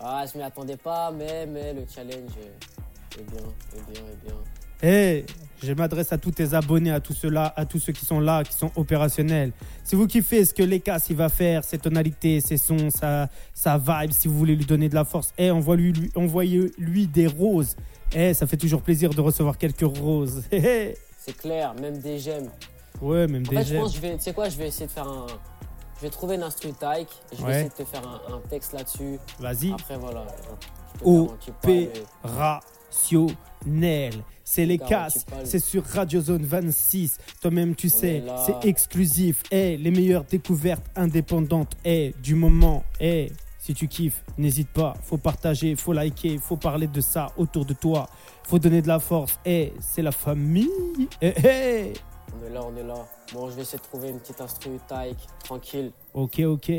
Ah, 0.00 0.24
je 0.30 0.36
m'y 0.36 0.44
attendais 0.44 0.76
pas, 0.76 1.10
mais, 1.10 1.46
mais 1.46 1.72
le 1.72 1.84
challenge 1.92 2.30
est, 3.16 3.22
bien, 3.22 3.38
est 3.76 3.90
bien, 3.92 4.02
est 4.12 4.24
bien. 4.26 4.34
Eh, 4.82 5.24
je 5.62 5.72
m'adresse 5.72 6.12
à 6.12 6.18
tous 6.18 6.32
tes 6.32 6.52
abonnés, 6.52 6.90
à 6.90 7.00
tous 7.00 7.14
ceux-là, 7.14 7.54
à 7.56 7.64
tous 7.64 7.78
ceux 7.78 7.92
qui 7.94 8.04
sont 8.04 8.20
là, 8.20 8.44
qui 8.44 8.52
sont 8.52 8.70
opérationnels. 8.76 9.52
Si 9.84 9.94
vous 9.96 10.06
kiffez 10.06 10.44
ce 10.44 10.52
que 10.52 10.62
Lekas 10.62 11.06
il 11.08 11.16
va 11.16 11.30
faire, 11.30 11.64
ses 11.64 11.78
tonalités, 11.78 12.40
ses 12.42 12.58
sons, 12.58 12.90
sa, 12.90 13.30
sa 13.54 13.78
vibe, 13.78 14.10
si 14.12 14.28
vous 14.28 14.36
voulez 14.36 14.54
lui 14.54 14.66
donner 14.66 14.90
de 14.90 14.94
la 14.94 15.04
force, 15.06 15.32
eh, 15.38 15.50
envoyez 15.50 15.92
lui, 15.92 16.10
envoyez 16.14 16.70
lui 16.76 17.06
des 17.06 17.26
roses. 17.26 17.74
Eh, 18.12 18.34
ça 18.34 18.46
fait 18.46 18.58
toujours 18.58 18.82
plaisir 18.82 19.10
de 19.10 19.20
recevoir 19.22 19.56
quelques 19.56 19.80
roses. 19.96 20.42
C'est 20.50 21.36
clair, 21.38 21.72
même 21.80 21.96
des 21.98 22.18
j'aime. 22.18 22.50
ouais, 23.00 23.26
même 23.26 23.44
En 23.46 23.50
des 23.50 23.56
fait, 23.56 23.62
je 23.64 23.68
j'aime. 23.70 23.80
pense, 23.80 23.90
que 23.92 23.96
je 23.96 24.02
vais, 24.02 24.16
tu 24.16 24.22
sais 24.24 24.32
quoi, 24.34 24.48
je 24.50 24.56
vais 24.58 24.68
essayer 24.68 24.86
de 24.86 24.92
faire 24.92 25.08
un. 25.08 25.26
Je 25.96 26.02
vais 26.02 26.10
trouver 26.10 26.36
taille 26.74 27.06
et 27.32 27.36
je 27.36 27.40
vais 27.40 27.44
Ouais. 27.46 27.52
essayer 27.54 27.68
de 27.70 27.74
te 27.74 27.84
faire 27.84 28.02
un, 28.06 28.34
un 28.34 28.40
texte 28.50 28.72
là-dessus. 28.74 29.18
Vas-y. 29.40 29.72
Après, 29.72 29.96
voilà. 29.96 30.26
je 30.94 30.98
te 31.00 31.04
O, 31.04 31.24
garantis 31.26 31.50
pas, 31.50 31.56
P, 31.62 31.90
mais- 31.94 32.30
rationnel. 32.30 34.14
C'est 34.44 34.64
les 34.64 34.78
casses, 34.78 35.26
c'est 35.44 35.58
sur 35.58 35.84
Radio 35.84 36.20
Zone 36.20 36.44
26. 36.44 37.18
Toi-même, 37.40 37.74
tu 37.74 37.88
sais, 37.88 38.22
c'est 38.46 38.64
exclusif. 38.68 39.42
Eh, 39.50 39.76
les 39.76 39.90
meilleures 39.90 40.22
découvertes 40.22 40.84
indépendantes 40.94 41.72
eh, 41.84 42.14
du 42.22 42.36
moment. 42.36 42.84
Eh, 43.00 43.32
si 43.58 43.74
tu 43.74 43.88
kiffes, 43.88 44.22
n'hésite 44.38 44.68
pas. 44.68 44.94
Faut 45.02 45.16
partager, 45.18 45.74
faut 45.74 45.92
liker, 45.92 46.38
faut 46.38 46.56
parler 46.56 46.86
de 46.86 47.00
ça 47.00 47.32
autour 47.36 47.64
de 47.64 47.74
toi. 47.74 48.08
Faut 48.44 48.60
donner 48.60 48.82
de 48.82 48.88
la 48.88 49.00
force. 49.00 49.40
Eh, 49.44 49.72
c'est 49.80 50.02
la 50.02 50.12
famille. 50.12 50.70
Eh, 51.20 51.34
eh. 51.44 51.92
On 52.40 52.46
est 52.46 52.50
là, 52.50 52.60
on 52.64 52.76
est 52.76 52.84
là. 52.84 52.94
Bon, 53.32 53.48
je 53.48 53.54
vais 53.54 53.62
essayer 53.62 53.78
de 53.78 53.82
trouver 53.82 54.10
une 54.10 54.20
petite 54.20 54.40
instru 54.40 54.78
taille, 54.86 55.16
tranquille. 55.42 55.92
Ok, 56.14 56.40
ok. 56.40 56.72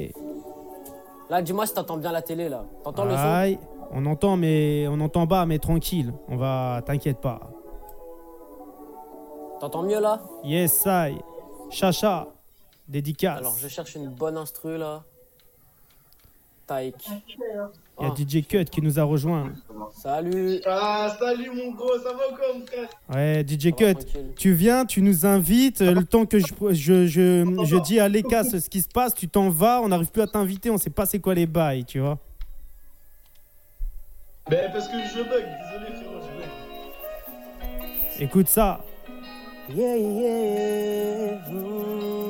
Là, 1.30 1.42
dis-moi 1.42 1.66
si 1.66 1.74
t'entends 1.74 1.98
bien 1.98 2.12
la 2.12 2.22
télé, 2.22 2.48
là. 2.48 2.64
T'entends 2.84 3.06
le 3.06 3.12
son 3.12 3.18
Aïe, 3.18 3.60
on 3.92 4.06
entend, 4.06 4.38
mais 4.38 4.88
on 4.88 5.00
entend 5.02 5.26
bas, 5.26 5.46
mais 5.46 5.60
tranquille. 5.60 6.14
On 6.30 6.38
va, 6.38 6.82
t'inquiète 6.86 7.20
pas. 7.20 7.42
T'entends 9.60 9.84
mieux, 9.84 10.00
là? 10.00 10.22
Yes, 10.44 10.84
I. 10.86 11.18
Chacha. 11.70 12.28
Dédicace. 12.88 13.40
Alors, 13.40 13.58
je 13.58 13.68
cherche 13.68 13.96
une 13.96 14.08
bonne 14.08 14.38
instru, 14.38 14.78
là. 14.78 15.04
Taïk. 16.66 17.10
Il 18.00 18.08
y 18.08 18.10
a 18.12 18.14
DJ 18.14 18.46
Cut 18.46 18.66
qui 18.66 18.82
nous 18.82 19.00
a 19.00 19.04
rejoint. 19.04 19.52
Salut 19.92 20.60
Ah, 20.66 21.16
salut 21.20 21.50
mon 21.50 21.72
gros, 21.72 21.98
ça 21.98 22.14
va 22.14 22.30
ou 22.32 22.36
quoi 22.36 22.46
mon 22.54 22.66
frère 22.66 22.88
Ouais, 23.14 23.44
DJ 23.48 23.72
Cut, 23.74 23.96
tu 24.36 24.54
viens, 24.54 24.86
tu 24.86 25.02
nous 25.02 25.26
invites. 25.26 25.82
Le 25.82 26.04
temps 26.04 26.26
que 26.28 26.38
je, 26.38 26.46
je, 26.72 27.08
je, 27.08 27.64
je 27.66 27.78
dis 27.84 28.00
à 28.00 28.08
Léka 28.08 28.44
ce 28.44 28.60
ce 28.60 28.70
qui 28.70 28.82
se 28.82 28.88
passe, 28.88 29.16
tu 29.16 29.28
t'en 29.28 29.50
vas, 29.50 29.82
on 29.82 29.88
n'arrive 29.88 30.12
plus 30.12 30.22
à 30.22 30.28
t'inviter, 30.28 30.70
on 30.70 30.78
sait 30.78 30.92
pas 30.92 31.06
c'est 31.08 31.20
quoi 31.20 31.34
les 31.34 31.48
bails, 31.48 31.86
tu 31.86 32.00
vois. 32.00 32.20
Ben 34.50 34.70
parce 34.72 34.88
que 34.88 34.94
je 34.94 35.24
bug, 35.24 35.44
désolé 35.44 35.96
frérot, 35.96 36.22
je 36.22 36.28
bug. 36.38 36.50
Écoute 38.20 38.48
ça. 38.48 38.80
Yeah, 39.70 39.98
yeah. 39.98 41.34
Mmh. 41.52 42.28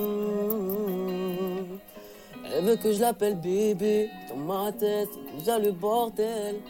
Elle 2.55 2.65
veut 2.65 2.75
que 2.77 2.91
je 2.91 2.99
l'appelle 3.01 3.35
bébé. 3.39 4.09
Dans 4.37 4.43
ma 4.43 4.71
tête, 4.71 5.09
c'est 5.11 5.37
déjà 5.39 5.57
le 5.57 5.71
bordel. 5.71 6.61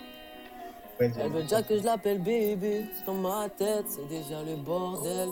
Elle 1.00 1.32
veut 1.32 1.42
déjà 1.42 1.62
que 1.62 1.78
je 1.78 1.84
l'appelle 1.84 2.20
bébé. 2.20 2.86
Dans 3.06 3.14
ma 3.14 3.50
tête, 3.50 3.86
c'est 3.90 4.08
déjà 4.08 4.42
le 4.42 4.56
bordel. 4.56 5.30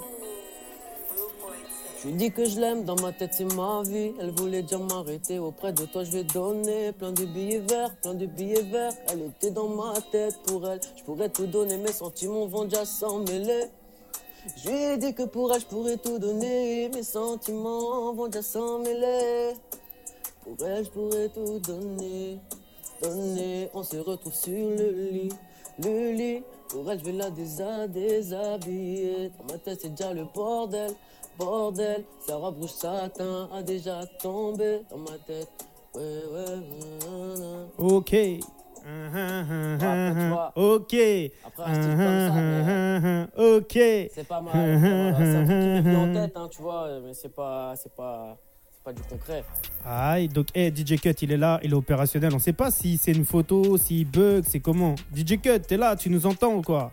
Je 1.98 2.06
Je 2.06 2.12
lui 2.12 2.18
dis 2.18 2.32
que 2.32 2.46
je 2.46 2.60
l'aime, 2.60 2.84
dans 2.84 2.98
ma 3.02 3.14
tête 3.14 3.34
c'est 3.34 3.52
ma 3.56 3.82
vie. 3.84 4.12
Elle 4.20 4.32
voulait 4.32 4.62
déjà 4.62 4.78
m'arrêter, 4.78 5.40
auprès 5.40 5.74
de 5.74 5.86
toi 5.86 6.04
je 6.04 6.12
vais 6.12 6.24
donner 6.24 6.92
plein 6.92 7.12
de 7.12 7.26
billets 7.26 7.64
verts, 7.68 7.96
plein 7.96 8.14
de 8.14 8.28
billets 8.28 8.62
verts. 8.62 8.94
Elle 9.12 9.24
était 9.24 9.50
dans 9.50 9.70
ma 9.70 9.94
tête 10.12 10.38
pour 10.46 10.68
elle, 10.68 10.80
je 10.98 11.04
pourrais 11.04 11.30
tout 11.30 11.48
donner, 11.48 11.78
mes 11.78 11.92
sentiments 11.92 12.46
vont 12.46 12.66
déjà 12.66 12.86
s'en 12.86 13.20
mêler. 13.20 13.64
Je 14.58 14.70
lui 14.70 14.78
ai 14.78 14.98
dit 14.98 15.16
que 15.16 15.24
pour 15.24 15.52
elle 15.52 15.62
je 15.62 15.66
pourrais 15.66 15.98
tout 15.98 16.20
donner, 16.20 16.90
mes 16.90 17.02
sentiments 17.02 18.14
vont 18.14 18.28
déjà 18.28 18.44
s'en 18.44 18.78
mêler. 18.78 19.54
Pour 20.46 20.68
elle 20.68 20.86
je 20.86 20.90
pourrais 20.92 21.30
tout 21.30 21.60
donner, 21.60 22.40
donner. 23.02 23.70
On 23.74 23.84
se 23.84 23.98
retrouve 23.98 24.34
sur 24.34 24.70
le 24.70 24.92
lit, 24.92 25.30
le 25.84 26.12
lit. 26.14 26.44
Pour 26.70 26.90
elle 26.92 27.00
je 27.00 27.06
vais 27.06 27.12
la 27.14 27.30
désa- 27.32 27.88
déshabiller. 27.88 29.32
Dans 29.40 29.54
ma 29.54 29.60
tête 29.60 29.80
c'est 29.82 29.90
déjà 29.90 30.14
le 30.14 30.26
bordel, 30.34 30.92
bordel. 31.38 32.04
Sarah 32.26 32.52
Brouche 32.52 32.72
Satin 32.72 33.50
a 33.54 33.64
déjà 33.64 34.06
tombé 34.22 34.82
dans 34.90 34.98
ma 34.98 35.18
tête. 35.26 35.50
Ouais, 35.96 36.02
ouais, 36.32 36.58
ouais. 37.10 37.66
Ok. 37.78 38.14
Après. 38.88 40.52
Ok. 40.56 40.94
Après 41.46 41.64
un 41.64 41.74
style 41.74 41.98
comme 41.98 42.22
ça, 42.28 42.34
mais 42.36 43.28
Ok. 43.58 43.74
c'est 44.14 44.28
pas 44.28 44.42
mal. 44.42 44.54
Voilà, 44.54 45.16
c'est 45.18 45.36
un 45.36 45.46
truc 45.46 45.48
qui 45.60 45.68
m'est 45.68 45.82
venu 45.82 45.96
en 45.96 46.14
tête, 46.14 46.34
hein, 46.38 46.48
tu 46.52 46.62
vois, 46.62 47.00
mais 47.04 47.14
c'est 47.14 47.30
pas, 47.34 47.74
c'est 47.78 47.94
pas, 47.96 48.38
pas 48.86 48.94
du 48.94 49.02
concret. 49.02 49.44
Aïe, 49.84 50.28
donc 50.28 50.48
eh, 50.54 50.70
DJ 50.74 51.00
Cut, 51.02 51.10
il 51.24 51.32
est 51.32 51.38
là, 51.38 51.60
il 51.64 51.72
est 51.72 51.76
opérationnel. 51.76 52.34
On 52.36 52.40
sait 52.40 52.54
pas 52.54 52.70
si 52.70 52.98
c'est 52.98 53.12
une 53.14 53.26
photo, 53.26 53.78
s'il 53.78 54.08
bug, 54.10 54.44
c'est 54.48 54.60
comment. 54.60 54.94
DJ 55.14 55.42
Cut, 55.42 55.60
t'es 55.68 55.76
là, 55.78 55.96
tu 55.96 56.10
nous 56.12 56.26
entends 56.28 56.54
ou 56.54 56.62
quoi? 56.62 56.92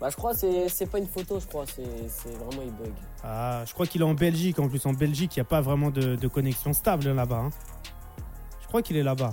Bah, 0.00 0.08
je 0.10 0.16
crois 0.16 0.34
que 0.34 0.68
c'est, 0.68 0.86
pas 0.90 0.98
une 0.98 1.06
photo, 1.06 1.38
je 1.40 1.46
crois, 1.46 1.64
c'est, 1.64 1.82
c'est 2.08 2.34
vraiment 2.36 2.62
il 2.62 2.72
bug. 2.72 2.92
Ah, 3.22 3.62
je 3.66 3.72
crois 3.72 3.86
qu'il 3.86 4.00
est 4.02 4.04
en 4.04 4.14
Belgique. 4.14 4.58
En 4.58 4.68
plus, 4.68 4.84
en 4.84 4.92
Belgique, 4.92 5.36
il 5.36 5.38
n'y 5.38 5.42
a 5.42 5.44
pas 5.48 5.60
vraiment 5.60 5.90
de, 5.90 6.16
de 6.16 6.28
connexion 6.28 6.72
stable 6.72 7.10
là-bas. 7.12 7.36
hein. 7.46 7.50
Je 8.62 8.66
crois 8.66 8.82
qu'il 8.82 8.96
est 8.96 9.02
là-bas. 9.04 9.32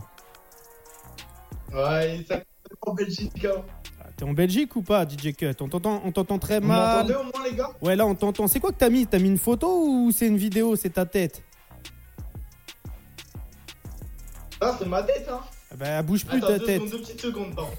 Ouais, 1.74 2.24
ça 2.28 2.40
en 2.86 2.94
Belgique. 2.94 3.46
hein. 3.46 3.62
Ah, 4.00 4.06
T'es 4.16 4.26
en 4.26 4.34
Belgique 4.34 4.76
ou 4.76 4.84
pas, 4.84 5.06
DJ 5.08 5.34
Cut? 5.36 5.56
On 5.60 5.68
t'entend, 5.68 6.38
très 6.40 6.60
Vous 6.60 6.68
mal. 6.68 6.96
m'entendez 7.08 7.16
au 7.16 7.24
moins, 7.24 7.44
les 7.50 7.56
gars 7.56 7.72
Ouais, 7.82 7.96
là, 7.96 8.06
on 8.06 8.14
t'entend. 8.16 8.48
C'est 8.48 8.60
quoi 8.60 8.72
que 8.72 8.78
t'as 8.78 8.90
mis? 8.90 9.08
T'as 9.08 9.20
mis 9.20 9.30
une 9.30 9.38
photo 9.40 9.68
ou 9.88 10.12
c'est 10.12 10.28
une 10.28 10.38
vidéo? 10.38 10.76
C'est 10.76 10.92
ta 10.92 11.06
tête? 11.06 11.42
Ah, 14.66 14.76
c'est 14.80 14.88
ma 14.88 15.04
tête, 15.04 15.28
hein. 15.30 15.42
ah 15.72 15.76
Bah, 15.76 15.86
elle 15.88 16.06
bouge 16.06 16.26
plus 16.26 16.38
Attends, 16.38 16.48
ta 16.48 16.60
deux 16.60 16.66
tête. 16.66 16.76
secondes, 16.82 16.92
deux 16.92 17.02
petites 17.02 17.22
secondes, 17.22 17.56
pardon. 17.56 17.72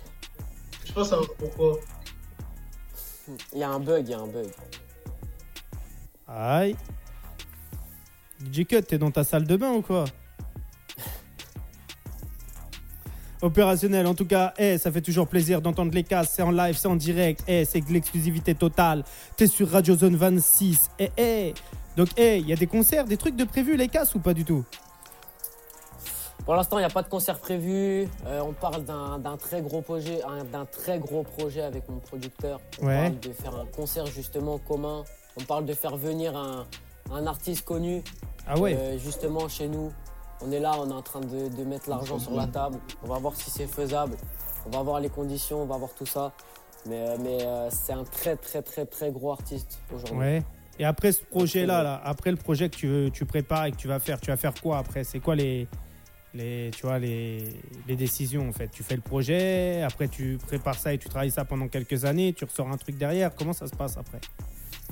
Je 0.84 0.92
pense 0.92 1.08
savoir 1.08 1.28
pourquoi. 1.38 1.78
Il 3.54 3.58
y 3.58 3.62
a 3.62 3.70
un 3.70 3.80
bug, 3.80 4.04
il 4.06 4.10
y 4.10 4.14
a 4.14 4.18
un 4.18 4.26
bug. 4.26 4.46
Aïe. 6.28 6.76
DJ 8.52 8.66
Cut, 8.66 8.82
t'es 8.82 8.98
dans 8.98 9.10
ta 9.10 9.24
salle 9.24 9.46
de 9.46 9.56
bain 9.56 9.70
ou 9.72 9.80
quoi? 9.82 10.04
Opérationnel, 13.42 14.06
en 14.06 14.14
tout 14.14 14.26
cas, 14.26 14.52
eh, 14.58 14.76
ça 14.78 14.90
fait 14.92 15.00
toujours 15.00 15.26
plaisir 15.28 15.62
d'entendre 15.62 15.92
les 15.94 16.04
cases, 16.04 16.32
c'est 16.34 16.42
en 16.42 16.50
live, 16.50 16.76
c'est 16.76 16.88
en 16.88 16.96
direct, 16.96 17.42
eh, 17.46 17.64
c'est 17.64 17.80
de 17.80 17.90
l'exclusivité 17.92 18.54
totale. 18.54 19.04
T'es 19.36 19.46
sur 19.46 19.70
Radio 19.70 19.96
Zone 19.96 20.16
26, 20.16 20.90
eh, 20.98 21.10
eh. 21.16 21.54
Donc, 21.96 22.08
eh, 22.18 22.38
il 22.38 22.48
y 22.48 22.52
a 22.52 22.56
des 22.56 22.66
concerts, 22.66 23.04
des 23.06 23.16
trucs 23.16 23.36
de 23.36 23.44
prévus, 23.44 23.76
les 23.76 23.88
casses 23.88 24.14
ou 24.14 24.18
pas 24.18 24.34
du 24.34 24.44
tout? 24.44 24.64
Pour 26.44 26.54
l'instant, 26.54 26.76
il 26.76 26.82
n'y 26.82 26.86
a 26.86 26.90
pas 26.90 27.02
de 27.02 27.08
concert 27.08 27.38
prévu. 27.38 28.06
Euh, 28.26 28.40
on 28.42 28.52
parle 28.52 28.84
d'un, 28.84 29.36
très 29.38 29.62
gros 29.62 29.80
projet, 29.80 30.22
un- 30.24 30.44
d'un 30.44 30.66
très 30.66 30.98
gros 30.98 31.22
projet 31.22 31.62
avec 31.62 31.88
mon 31.88 31.98
producteur. 31.98 32.60
On 32.82 32.86
Ouais. 32.86 32.96
parle 33.00 33.20
de 33.20 33.32
faire 33.32 33.54
un 33.56 33.64
concert 33.66 34.04
justement 34.06 34.58
commun. 34.58 35.04
On 35.40 35.44
parle 35.44 35.64
de 35.64 35.72
faire 35.72 35.96
venir 35.96 36.36
un, 36.36 36.66
un 37.12 37.26
artiste 37.26 37.64
connu 37.64 38.02
Ah 38.46 38.58
ouais 38.58 38.74
euh, 38.76 38.98
justement 38.98 39.48
chez 39.48 39.68
nous. 39.68 39.90
On 40.42 40.52
est 40.52 40.60
là, 40.60 40.72
on 40.78 40.90
est 40.90 40.92
en 40.94 41.00
train 41.02 41.20
de, 41.20 41.48
de 41.48 41.64
mettre 41.64 41.88
l'argent 41.88 42.18
sur 42.18 42.32
la 42.32 42.46
table. 42.46 42.76
On 43.02 43.06
va 43.08 43.18
voir 43.18 43.34
si 43.34 43.50
c'est 43.50 43.66
faisable. 43.66 44.16
On 44.66 44.70
va 44.70 44.82
voir 44.82 45.00
les 45.00 45.08
conditions, 45.08 45.62
on 45.62 45.66
va 45.66 45.78
voir 45.78 45.94
tout 45.94 46.04
ça. 46.06 46.32
Mais, 46.86 47.08
euh, 47.08 47.16
mais 47.22 47.38
euh, 47.42 47.70
c'est 47.70 47.94
un 47.94 48.04
très 48.04 48.36
très 48.36 48.60
très 48.60 48.84
très 48.84 49.10
gros 49.10 49.32
artiste 49.32 49.78
aujourd'hui. 49.94 50.18
Ouais. 50.18 50.42
Et 50.78 50.84
après 50.84 51.12
ce 51.12 51.22
projet-là, 51.24 51.82
là, 51.82 52.00
après 52.04 52.30
le 52.30 52.36
projet 52.36 52.68
que 52.68 52.76
tu, 52.76 52.86
veux- 52.88 53.10
tu 53.10 53.24
prépares 53.24 53.64
et 53.66 53.70
que 53.70 53.76
tu 53.76 53.88
vas 53.88 53.98
faire, 54.00 54.20
tu 54.20 54.26
vas 54.30 54.36
faire 54.36 54.52
quoi 54.60 54.76
après? 54.78 55.04
C'est 55.04 55.20
quoi 55.20 55.34
les, 55.36 55.66
les, 56.34 56.70
tu 56.76 56.82
vois, 56.86 56.98
les, 56.98 57.44
les 57.88 57.96
décisions 57.96 58.48
en 58.48 58.52
fait 58.52 58.68
Tu 58.68 58.82
fais 58.82 58.96
le 58.96 59.00
projet, 59.00 59.82
après 59.82 60.08
tu 60.08 60.38
prépares 60.46 60.78
ça 60.78 60.92
et 60.92 60.98
tu 60.98 61.08
travailles 61.08 61.30
ça 61.30 61.44
pendant 61.44 61.68
quelques 61.68 62.04
années, 62.04 62.32
tu 62.32 62.44
ressors 62.44 62.68
un 62.70 62.76
truc 62.76 62.96
derrière. 62.98 63.34
Comment 63.34 63.52
ça 63.52 63.66
se 63.66 63.74
passe 63.74 63.96
après? 63.96 64.20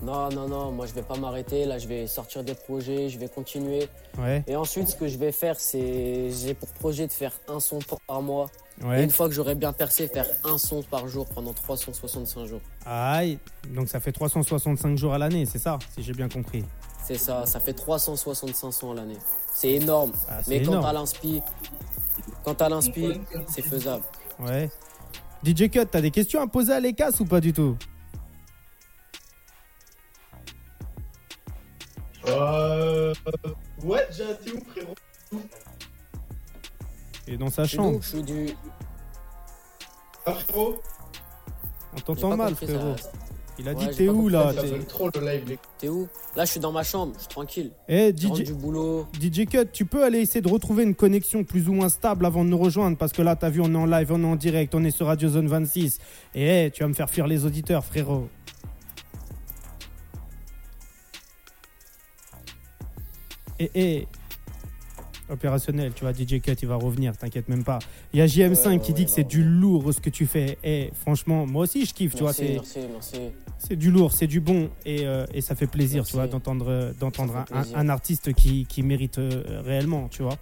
Non, 0.02 0.30
non, 0.30 0.48
non, 0.48 0.72
moi 0.72 0.86
je 0.86 0.94
vais 0.94 1.02
pas 1.02 1.16
m'arrêter. 1.16 1.64
Là, 1.64 1.78
je 1.78 1.86
vais 1.86 2.06
sortir 2.06 2.42
des 2.42 2.54
projets, 2.54 3.08
je 3.08 3.18
vais 3.18 3.28
continuer. 3.28 3.86
Ouais, 4.18 4.42
Et 4.48 4.56
ensuite, 4.56 4.88
ce 4.88 4.96
que 4.96 5.06
je 5.06 5.16
vais 5.18 5.30
faire, 5.32 5.60
c'est. 5.60 6.30
J'ai 6.30 6.54
pour 6.54 6.68
projet 6.70 7.06
de 7.06 7.12
faire 7.12 7.32
un 7.46 7.60
son 7.60 7.78
par 8.08 8.22
mois. 8.22 8.50
Et 8.96 9.02
une 9.02 9.10
fois 9.10 9.28
que 9.28 9.34
j'aurai 9.34 9.54
bien 9.54 9.72
percé, 9.72 10.08
faire 10.08 10.26
un 10.44 10.58
son 10.58 10.82
par 10.82 11.06
jour 11.06 11.26
pendant 11.28 11.52
365 11.52 12.46
jours. 12.46 12.60
Aïe, 12.84 13.38
donc 13.68 13.88
ça 13.88 14.00
fait 14.00 14.10
365 14.10 14.96
jours 14.96 15.12
à 15.12 15.18
l'année, 15.18 15.46
c'est 15.46 15.58
ça, 15.58 15.78
si 15.94 16.02
j'ai 16.02 16.14
bien 16.14 16.28
compris? 16.28 16.64
C'est 17.04 17.18
ça, 17.18 17.46
ça 17.46 17.58
fait 17.60 17.72
365 17.72 18.70
sons 18.72 18.92
à 18.92 18.94
l'année. 18.94 19.18
C'est 19.52 19.72
énorme. 19.72 20.12
Ah, 20.28 20.40
Mais 20.48 20.62
quand 20.62 20.70
énorme. 20.72 20.84
t'as 20.84 20.92
l'inspi, 20.92 21.42
quand 22.44 22.54
t'as 22.54 22.68
l'inspi, 22.68 23.20
c'est 23.48 23.62
faisable. 23.62 24.04
Ouais. 24.38 24.70
DJ 25.44 25.68
Cut, 25.68 25.86
t'as 25.90 26.00
des 26.00 26.10
questions 26.12 26.40
à 26.40 26.46
poser 26.46 26.72
à 26.72 26.80
l'ECAS 26.80 27.20
ou 27.20 27.24
pas 27.24 27.40
du 27.40 27.52
tout? 27.52 27.76
Euh. 32.28 33.12
Ouais, 33.82 34.06
j'ai 34.12 34.24
un 34.24 34.34
t'es 34.34 34.52
où, 34.52 34.60
frérot 34.70 34.94
Il 37.26 37.34
est 37.34 37.36
dans 37.36 37.50
sa 37.50 37.64
chambre. 37.66 37.98
Je 38.00 38.08
suis 38.08 38.22
du. 38.22 38.50
Ah, 40.24 40.34
frérot 40.34 40.80
On 41.96 42.00
t'entend 42.00 42.36
mal, 42.36 42.54
frérot. 42.54 42.96
ça. 42.96 43.10
Il 43.64 43.68
a 43.68 43.74
Ouais, 43.74 43.86
dit 43.86 43.96
t'es 43.96 44.08
où 44.08 44.28
là 44.28 44.52
Ça 44.52 44.62
T'es- 44.62 44.68
sonne 44.70 44.84
trop 44.86 45.08
le 45.14 45.20
live, 45.20 45.44
les 45.46 45.58
T'es 45.78 45.88
où? 45.88 46.08
Là, 46.34 46.44
je 46.44 46.50
suis 46.50 46.58
dans 46.58 46.72
ma 46.72 46.82
chambre, 46.82 47.12
je 47.14 47.20
suis 47.20 47.28
tranquille. 47.28 47.70
Eh, 47.88 48.12
DJ, 48.12 48.42
du 48.42 48.54
boulot. 48.54 49.06
DJ 49.20 49.46
Cut, 49.46 49.66
tu 49.72 49.84
peux 49.84 50.02
aller 50.02 50.18
essayer 50.18 50.40
de 50.40 50.48
retrouver 50.48 50.82
une 50.82 50.96
connexion 50.96 51.44
plus 51.44 51.68
ou 51.68 51.72
moins 51.72 51.88
stable 51.88 52.26
avant 52.26 52.44
de 52.44 52.48
nous 52.50 52.58
rejoindre 52.58 52.96
parce 52.96 53.12
que 53.12 53.22
là, 53.22 53.36
t'as 53.36 53.50
vu, 53.50 53.60
on 53.60 53.72
est 53.72 53.76
en 53.76 53.86
live, 53.86 54.10
on 54.10 54.20
est 54.24 54.26
en 54.26 54.34
direct, 54.34 54.74
on 54.74 54.82
est 54.82 54.90
sur 54.90 55.06
Radio 55.06 55.28
Zone 55.28 55.46
26. 55.46 55.98
Et 56.34 56.64
eh, 56.66 56.70
tu 56.72 56.82
vas 56.82 56.88
me 56.88 56.94
faire 56.94 57.08
fuir 57.08 57.28
les 57.28 57.44
auditeurs, 57.44 57.84
frérot. 57.84 58.28
Et 63.58 63.70
eh, 63.74 64.08
opérationnel, 65.30 65.92
tu 65.94 66.02
vois, 66.04 66.12
DJ 66.12 66.40
Cut, 66.40 66.52
il 66.62 66.68
va 66.68 66.76
revenir, 66.76 67.16
t'inquiète 67.16 67.48
même 67.48 67.64
pas. 67.64 67.78
Il 68.12 68.18
y 68.18 68.22
a 68.22 68.26
JM5 68.26 68.68
Ouais, 68.68 68.78
qui 68.80 68.92
ouais, 68.92 68.96
dit 68.98 69.04
que 69.04 69.10
c'est 69.10 69.24
du 69.24 69.42
lourd 69.44 69.92
ce 69.92 70.00
que 70.00 70.10
tu 70.10 70.26
fais. 70.26 70.58
Eh, 70.64 70.90
franchement, 71.00 71.46
moi 71.46 71.62
aussi, 71.64 71.84
je 71.84 71.94
kiffe, 71.94 72.14
tu 72.14 72.22
vois, 72.22 72.32
Merci, 72.38 72.60
c'est. 72.64 72.80
merci, 72.80 72.90
merci. 72.92 73.16
C'est 73.58 73.76
du 73.76 73.90
lourd, 73.90 74.12
c'est 74.12 74.26
du 74.26 74.40
bon 74.40 74.68
et, 74.84 75.06
euh, 75.06 75.24
et 75.32 75.40
ça 75.40 75.54
fait 75.54 75.66
plaisir, 75.68 76.04
tu 76.04 76.14
vois, 76.14 76.26
d'entendre 76.26 76.66
euh, 76.68 76.92
d'entendre 76.98 77.44
un, 77.52 77.64
un 77.74 77.88
artiste 77.88 78.32
qui, 78.34 78.66
qui 78.66 78.82
mérite 78.82 79.18
euh, 79.18 79.62
réellement, 79.64 80.08
tu 80.08 80.22
vois. 80.22 80.36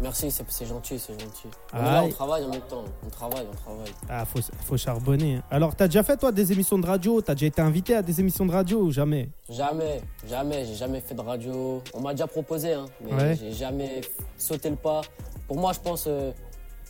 Merci, 0.00 0.30
c'est 0.30 0.66
gentil, 0.66 0.98
c'est 0.98 1.12
gentil. 1.18 1.48
On, 1.72 1.78
est 1.78 1.82
là, 1.82 2.02
on 2.04 2.08
travaille 2.08 2.44
en 2.44 2.48
même 2.48 2.60
temps. 2.62 2.84
On 3.06 3.10
travaille, 3.10 3.46
on 3.50 3.54
travaille. 3.56 3.92
Ah, 4.08 4.24
faut, 4.24 4.40
faut 4.64 4.76
charbonner. 4.76 5.40
Alors, 5.50 5.74
t'as 5.76 5.86
déjà 5.86 6.02
fait 6.02 6.16
toi 6.16 6.32
des 6.32 6.52
émissions 6.52 6.78
de 6.78 6.86
radio? 6.86 7.20
T'as 7.20 7.34
déjà 7.34 7.46
été 7.46 7.60
invité 7.62 7.94
à 7.96 8.02
des 8.02 8.18
émissions 8.20 8.46
de 8.46 8.52
radio 8.52 8.80
ou 8.80 8.90
jamais? 8.92 9.28
Jamais, 9.48 10.00
jamais, 10.26 10.64
j'ai 10.64 10.74
jamais 10.74 11.00
fait 11.00 11.14
de 11.14 11.20
radio. 11.20 11.82
On 11.92 12.00
m'a 12.00 12.12
déjà 12.12 12.26
proposé, 12.26 12.72
hein, 12.74 12.86
mais 13.02 13.12
Ouais. 13.14 13.36
j'ai 13.38 13.52
jamais 13.52 14.00
sauté 14.38 14.70
le 14.70 14.76
pas. 14.76 15.02
Pour 15.46 15.58
moi, 15.58 15.72
je 15.72 15.80
pense 15.80 16.06
euh, 16.08 16.32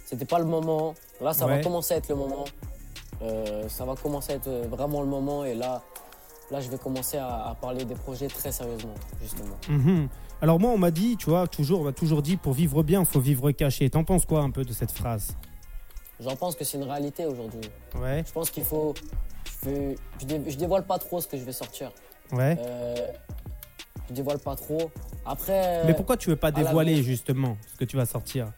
c'était 0.07 0.25
pas 0.25 0.39
le 0.39 0.45
moment. 0.45 0.95
Là, 1.21 1.33
ça 1.33 1.47
Ouais. 1.47 1.57
va 1.59 1.63
commencer 1.63 1.95
à 1.95 1.97
être 1.99 2.09
le 2.09 2.17
moment. 2.17 2.45
Euh, 3.23 3.69
ça 3.69 3.85
va 3.85 3.95
commencer 3.97 4.33
à 4.33 4.37
être 4.37 4.49
euh, 4.49 4.67
vraiment 4.69 5.01
le 5.01 5.07
moment 5.09 5.45
et 5.45 5.55
là, 5.55 5.83
là, 6.51 6.61
je 6.61 6.69
vais 6.69 6.79
commencer 6.79 7.17
à, 7.17 7.49
à 7.49 7.55
parler 7.55 7.85
des 7.85 7.95
projets 7.95 8.29
très 8.29 8.53
sérieusement, 8.53 8.95
justement. 9.23 9.57
Mhm. 9.69 10.09
Alors 10.43 10.61
moi, 10.61 10.71
on 10.73 10.79
m'a 10.79 10.91
dit, 10.91 11.17
tu 11.17 11.31
vois, 11.31 11.47
toujours, 11.47 11.81
on 11.81 11.85
m'a 11.85 11.93
toujours 11.93 12.21
dit, 12.23 12.37
pour 12.37 12.53
vivre 12.53 12.83
bien, 12.83 13.05
faut 13.05 13.21
vivre 13.21 13.51
caché. 13.53 13.89
T'en 13.89 14.05
penses 14.05 14.27
quoi 14.27 14.41
un 14.43 14.51
peu 14.51 14.65
de 14.65 14.73
cette 14.73 14.93
phrase? 14.93 15.37
J'en 16.21 16.37
pense 16.37 16.55
que 16.55 16.65
c'est 16.65 16.77
une 16.79 16.85
réalité 16.85 17.25
aujourd'hui. 17.27 17.69
Ouais, 18.01 18.23
Je 18.27 18.33
pense 18.33 18.51
qu'il 18.51 18.65
faut. 18.65 18.95
Je, 19.65 19.69
veux- 19.71 19.95
je, 20.21 20.27
dé- 20.27 20.43
je 20.51 20.57
dévoile 20.57 20.85
pas 20.87 20.99
trop 20.99 21.21
ce 21.21 21.27
que 21.27 21.37
je 21.37 21.45
vais 21.45 21.53
sortir. 21.53 21.91
ouais. 22.33 22.57
Euh, 22.61 22.95
je 24.11 24.15
dévoile 24.15 24.39
pas 24.39 24.55
trop. 24.55 24.91
Après. 25.25 25.83
Mais 25.87 25.95
pourquoi 25.95 26.17
tu 26.19 26.29
veux 26.29 26.37
pas 26.37 26.51
dévoiler 26.53 27.03
justement 27.03 27.57
ce 27.73 27.77
que 27.77 27.85
tu 27.87 27.97
vas 27.97 28.05
sortir? 28.05 28.53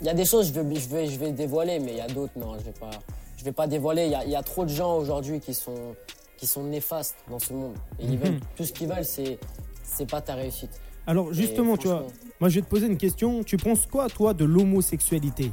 Il 0.00 0.06
y 0.06 0.10
a 0.10 0.14
des 0.14 0.24
choses 0.24 0.48
je 0.52 0.60
vais, 0.60 0.74
je 0.76 0.88
vais, 0.88 1.06
je 1.06 1.18
vais 1.18 1.30
dévoiler, 1.30 1.78
mais 1.78 1.92
il 1.92 1.98
y 1.98 2.00
a 2.00 2.08
d'autres, 2.08 2.32
non, 2.36 2.58
je 2.58 2.64
vais 2.64 2.72
pas, 2.72 2.90
je 3.36 3.44
vais 3.44 3.52
pas 3.52 3.66
dévoiler. 3.68 4.06
Il 4.06 4.10
y 4.12 4.14
a, 4.16 4.24
il 4.24 4.30
y 4.30 4.36
a 4.36 4.42
trop 4.42 4.64
de 4.64 4.70
gens 4.70 4.96
aujourd'hui 4.96 5.38
qui 5.40 5.54
sont, 5.54 5.94
qui 6.40 6.46
sont 6.46 6.62
néfastes 6.64 7.16
dans 7.28 7.38
ce 7.38 7.52
monde. 7.52 7.76
Et 7.98 8.04
ils 8.06 8.12
Mhm. 8.12 8.16
veulent, 8.18 8.40
tout 8.56 8.64
ce 8.64 8.72
qu'ils 8.72 8.88
veulent, 8.88 9.04
c'est, 9.04 9.38
c'est 9.84 10.10
pas 10.10 10.22
ta 10.22 10.34
réussite. 10.34 10.70
Alors 11.06 11.34
justement, 11.34 11.76
tu 11.76 11.86
vois, 11.86 12.06
moi 12.40 12.48
je 12.48 12.56
vais 12.56 12.62
te 12.62 12.70
poser 12.70 12.86
une 12.86 12.96
question. 12.96 13.44
Tu 13.44 13.58
penses 13.58 13.84
quoi, 13.86 14.08
toi, 14.08 14.32
de 14.32 14.46
l'homosexualité? 14.46 15.52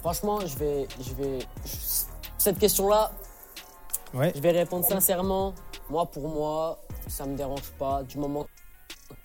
Franchement, 0.00 0.40
je 0.40 0.56
vais, 0.58 0.86
je 1.00 1.14
vais, 1.14 1.38
cette 2.36 2.58
question-là, 2.58 3.10
Ouais. 4.14 4.32
Je 4.34 4.40
vais 4.40 4.52
répondre 4.52 4.86
sincèrement. 4.86 5.52
Moi, 5.90 6.06
pour 6.06 6.28
moi, 6.28 6.78
ça 7.08 7.26
me 7.26 7.36
dérange 7.36 7.70
pas. 7.78 8.02
Du 8.04 8.16
moment 8.16 8.46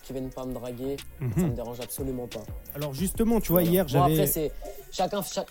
qu'ils 0.04 0.14
viennent 0.18 0.30
pas 0.30 0.44
me 0.46 0.54
draguer, 0.54 0.98
ça 1.20 1.26
Mhm. 1.42 1.52
me 1.52 1.56
dérange 1.56 1.80
absolument 1.80 2.28
pas. 2.28 2.42
Alors 2.76 2.94
justement, 2.94 3.40
tu 3.40 3.54
vois, 3.54 3.62
Voilà. 3.62 3.72
hier, 3.72 3.86
Bon, 3.86 4.00
après, 4.02 4.16
j'avais... 4.16 4.28
c'est 4.28 4.52
chacun, 4.92 5.22
chaque- 5.22 5.48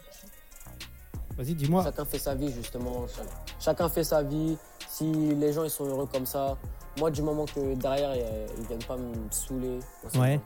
Vas-y, 1.42 1.54
dis-moi. 1.54 1.82
chacun 1.84 2.04
fait 2.04 2.18
sa 2.18 2.34
vie, 2.34 2.52
justement. 2.52 3.06
Cha- 3.08 3.22
Chacun 3.60 3.88
fait 3.88 4.04
sa 4.04 4.22
vie. 4.22 4.56
Si 4.88 5.10
les 5.12 5.52
gens 5.52 5.64
ils 5.64 5.70
sont 5.70 5.84
heureux 5.86 6.06
comme 6.12 6.26
ça, 6.26 6.56
moi, 6.98 7.10
du 7.10 7.22
moment 7.22 7.46
que 7.46 7.74
derrière, 7.74 8.14
ils 8.14 8.66
viennent 8.66 8.84
pas 8.84 8.96
me 8.96 9.12
saouler. 9.30 9.78
Ouais. 10.18 10.38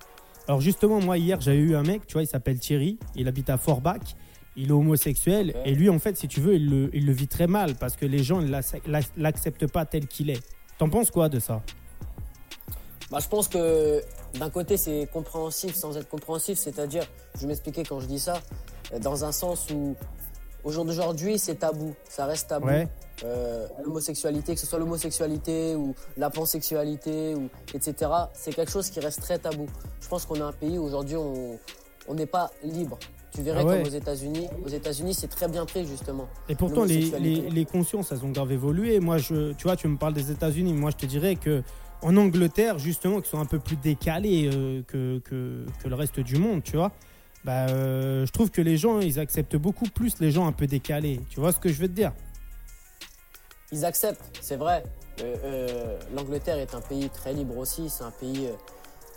Alors 0.48 0.60
justement, 0.60 1.00
moi 1.00 1.18
hier, 1.18 1.40
j'avais 1.40 1.58
eu 1.58 1.74
un 1.74 1.82
mec, 1.82 2.06
tu 2.06 2.12
vois, 2.12 2.22
il 2.22 2.26
s'appelle 2.28 2.58
Thierry, 2.60 2.98
il 3.16 3.26
habite 3.26 3.50
à 3.50 3.58
Forbach, 3.58 4.14
il 4.54 4.68
est 4.68 4.72
homosexuel, 4.72 5.54
et 5.64 5.74
lui, 5.74 5.90
en 5.90 5.98
fait, 5.98 6.16
si 6.16 6.28
tu 6.28 6.40
veux, 6.40 6.54
il 6.54 6.70
le, 6.70 6.90
il 6.94 7.04
le 7.04 7.12
vit 7.12 7.26
très 7.26 7.48
mal 7.48 7.74
parce 7.74 7.96
que 7.96 8.06
les 8.06 8.22
gens 8.22 8.40
ne 8.40 8.46
l'acce- 8.48 8.76
l'ac- 8.86 9.10
l'acceptent 9.16 9.66
pas 9.66 9.84
tel 9.84 10.06
qu'il 10.06 10.30
est. 10.30 10.40
T'en 10.78 10.88
penses 10.88 11.10
quoi 11.10 11.28
de 11.28 11.40
ça? 11.40 11.62
Bah, 13.10 13.18
je 13.20 13.28
pense 13.28 13.48
que 13.48 14.00
d'un 14.38 14.50
côté, 14.50 14.76
c'est 14.76 15.08
compréhensif 15.12 15.74
sans 15.74 15.96
être 15.96 16.08
compréhensif. 16.08 16.58
C'est-à-dire, 16.58 17.04
je 17.34 17.40
vais 17.40 17.46
m'expliquer 17.48 17.82
quand 17.84 18.00
je 18.00 18.06
dis 18.06 18.18
ça, 18.20 18.40
dans 19.00 19.24
un 19.24 19.32
sens 19.32 19.68
où, 19.70 19.96
au 20.66 20.72
jour 20.72 20.84
d'aujourd'hui, 20.84 21.38
c'est 21.38 21.54
tabou. 21.60 21.94
Ça 22.08 22.26
reste 22.26 22.48
tabou. 22.48 22.66
Ouais. 22.66 22.88
Euh, 23.24 23.68
l'homosexualité, 23.84 24.54
que 24.54 24.60
ce 24.60 24.66
soit 24.66 24.80
l'homosexualité 24.80 25.76
ou 25.76 25.94
la 26.16 26.28
pansexualité, 26.28 27.36
ou, 27.36 27.48
etc., 27.72 28.10
c'est 28.34 28.52
quelque 28.52 28.72
chose 28.72 28.90
qui 28.90 28.98
reste 28.98 29.20
très 29.22 29.38
tabou. 29.38 29.66
Je 30.00 30.08
pense 30.08 30.26
qu'on 30.26 30.34
est 30.34 30.40
un 30.40 30.52
pays 30.52 30.76
où 30.76 30.82
aujourd'hui, 30.82 31.16
on 31.16 32.14
n'est 32.14 32.26
pas 32.26 32.50
libre. 32.64 32.98
Tu 33.32 33.42
verrais 33.42 33.60
Ah 33.62 33.64
ouais. 33.66 33.78
comme 33.78 33.86
aux 33.86 33.96
États-Unis. 33.96 34.48
Aux 34.64 34.68
États-Unis, 34.68 35.14
c'est 35.14 35.28
très 35.28 35.46
bien 35.46 35.64
pris, 35.66 35.86
justement. 35.86 36.26
Et 36.48 36.56
pourtant, 36.56 36.82
les, 36.84 36.94
L'homosexualité. 36.94 37.40
les, 37.42 37.50
les 37.50 37.64
consciences, 37.64 38.10
elles 38.10 38.24
ont 38.24 38.30
grave 38.30 38.50
évolué. 38.50 38.98
Moi, 38.98 39.18
je, 39.18 39.52
tu 39.52 39.62
vois, 39.68 39.76
tu 39.76 39.86
me 39.86 39.96
parles 39.96 40.14
des 40.14 40.32
États-Unis. 40.32 40.72
Moi, 40.72 40.90
je 40.90 40.96
te 40.96 41.06
dirais 41.06 41.36
que 41.36 41.62
en 42.02 42.16
Angleterre, 42.16 42.78
justement, 42.80 43.20
qui 43.20 43.30
sont 43.30 43.38
un 43.38 43.46
peu 43.46 43.60
plus 43.60 43.76
décalés 43.76 44.50
euh, 44.52 44.82
que, 44.82 45.20
que, 45.20 45.64
que 45.82 45.88
le 45.88 45.94
reste 45.94 46.18
du 46.18 46.36
monde, 46.36 46.62
tu 46.64 46.76
vois, 46.76 46.90
bah, 47.46 47.66
euh, 47.68 48.26
je 48.26 48.32
trouve 48.32 48.50
que 48.50 48.60
les 48.60 48.76
gens, 48.76 48.98
ils 49.00 49.20
acceptent 49.20 49.54
beaucoup 49.56 49.86
plus 49.88 50.18
les 50.18 50.32
gens 50.32 50.46
un 50.48 50.52
peu 50.52 50.66
décalés. 50.66 51.20
Tu 51.30 51.38
vois 51.38 51.52
ce 51.52 51.58
que 51.60 51.68
je 51.68 51.80
veux 51.80 51.86
te 51.86 51.92
dire? 51.92 52.12
Ils 53.70 53.84
acceptent, 53.84 54.36
c'est 54.40 54.56
vrai. 54.56 54.82
Euh, 55.22 55.36
euh, 55.44 55.98
L'Angleterre 56.14 56.58
est 56.58 56.74
un 56.74 56.80
pays 56.80 57.08
très 57.08 57.32
libre 57.32 57.56
aussi, 57.56 57.88
c'est 57.88 58.02
un 58.04 58.10
pays, 58.10 58.48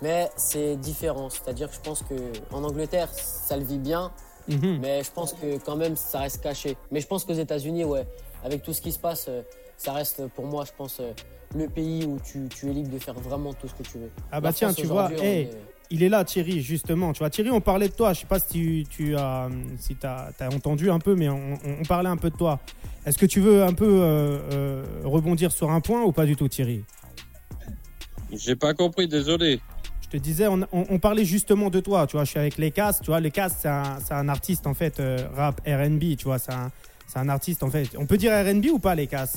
mais 0.03 0.29
c'est 0.38 0.75
différent. 0.75 1.29
C'est-à-dire 1.31 1.69
que 1.69 1.75
je 1.75 1.79
pense 1.81 2.03
que 2.03 2.15
en 2.53 2.63
Angleterre, 2.63 3.09
ça 3.13 3.57
le 3.57 3.63
vit 3.63 3.79
bien, 3.79 4.12
Mhm. 4.48 4.79
mais 4.81 5.03
je 5.03 5.12
pense 5.12 5.33
que 5.33 5.57
quand 5.57 5.75
même 5.75 5.95
ça 5.95 6.19
reste 6.19 6.41
caché. 6.41 6.77
Mais 6.91 7.01
je 7.01 7.07
pense 7.07 7.25
qu'aux 7.25 7.33
États-Unis, 7.33 7.83
ouais, 7.83 8.07
avec 8.43 8.62
tout 8.63 8.74
ce 8.74 8.81
qui 8.81 8.91
se 8.91 9.00
passe, 9.00 9.27
ça 9.77 9.93
reste 9.93 10.27
pour 10.29 10.45
moi, 10.45 10.65
je 10.65 10.71
pense, 10.77 11.01
le 11.55 11.67
pays 11.67 12.05
où 12.05 12.19
tu, 12.19 12.48
tu 12.50 12.69
es 12.69 12.74
libre 12.74 12.89
de 12.89 13.00
faire 13.00 13.15
vraiment 13.15 13.53
tout 13.53 13.67
ce 13.67 13.74
que 13.74 13.83
tu 13.83 13.98
veux. 13.98 14.12
Ah 14.31 14.39
bah 14.39 14.53
tiens, 14.53 14.71
tu 14.74 14.86
vois, 14.86 15.12
hey, 15.13 15.41
est- 15.45 15.51
il 15.91 16.03
est 16.03 16.10
là 16.10 16.24
Thierry, 16.24 16.62
justement. 16.62 17.13
Tu 17.13 17.19
vois, 17.19 17.29
Thierry, 17.29 17.50
on 17.50 17.62
parlait 17.62 17.88
de 17.89 17.93
toi. 17.93 18.13
Je 18.13 18.22
sais 18.22 18.25
pas 18.25 18.39
si 18.39 18.48
tu, 18.48 18.84
tu 18.89 19.15
as, 19.15 19.50
si 19.79 19.96
as, 20.03 20.31
entendu 20.53 20.89
un 20.91 21.00
peu, 21.00 21.15
mais 21.15 21.29
on, 21.29 21.58
parlait 21.88 22.10
un 22.10 22.17
peu 22.17 22.29
de 22.29 22.36
toi. 22.36 22.60
Est-ce 23.05 23.17
que 23.17 23.25
tu 23.25 23.39
veux 23.39 23.63
un 23.63 23.74
peu 23.74 23.86
euh, 23.88 24.39
euh, 24.51 24.84
rebondir 25.03 25.51
sur 25.51 25.72
un 25.72 25.81
point 25.81 26.03
ou 26.03 26.12
pas 26.12 26.25
du 26.25 26.36
tout, 26.36 26.48
Thierry? 26.48 26.84
J'ai 28.31 28.55
pas 28.55 28.74
compris, 28.74 29.08
désolé. 29.08 29.60
Je 30.03 30.10
te 30.10 30.17
disais, 30.17 30.48
on, 30.48 30.62
on- 30.72 30.86
on 30.89 31.00
parlait 31.00 31.25
justement 31.25 31.69
de 31.69 31.79
toi. 31.79 32.05
Tu 32.08 32.15
vois, 32.15 32.25
je 32.25 32.31
suis 32.31 32.39
avec 32.39 32.58
les 32.58 32.72
Cas. 32.72 32.93
Tu 32.93 33.08
vois, 33.08 33.19
les 33.19 33.31
Cas, 33.31 33.50
c'est 33.50 33.67
un, 33.67 33.98
un 34.12 34.29
artiste 34.29 34.67
en 34.67 34.74
fait 34.74 35.00
euh, 35.00 35.27
rap 35.36 35.62
R&B. 35.67 36.15
Tu 36.17 36.25
vois, 36.25 36.38
c'est 36.39 36.53
un, 36.53 37.29
artiste 37.29 37.63
en 37.63 37.69
fait. 37.72 37.89
On 37.98 38.05
peut 38.05 38.17
dire 38.17 38.31
R&B 38.31 38.65
ou 38.72 38.79
pas 38.79 38.93
les 38.96 39.08
Cas 39.08 39.27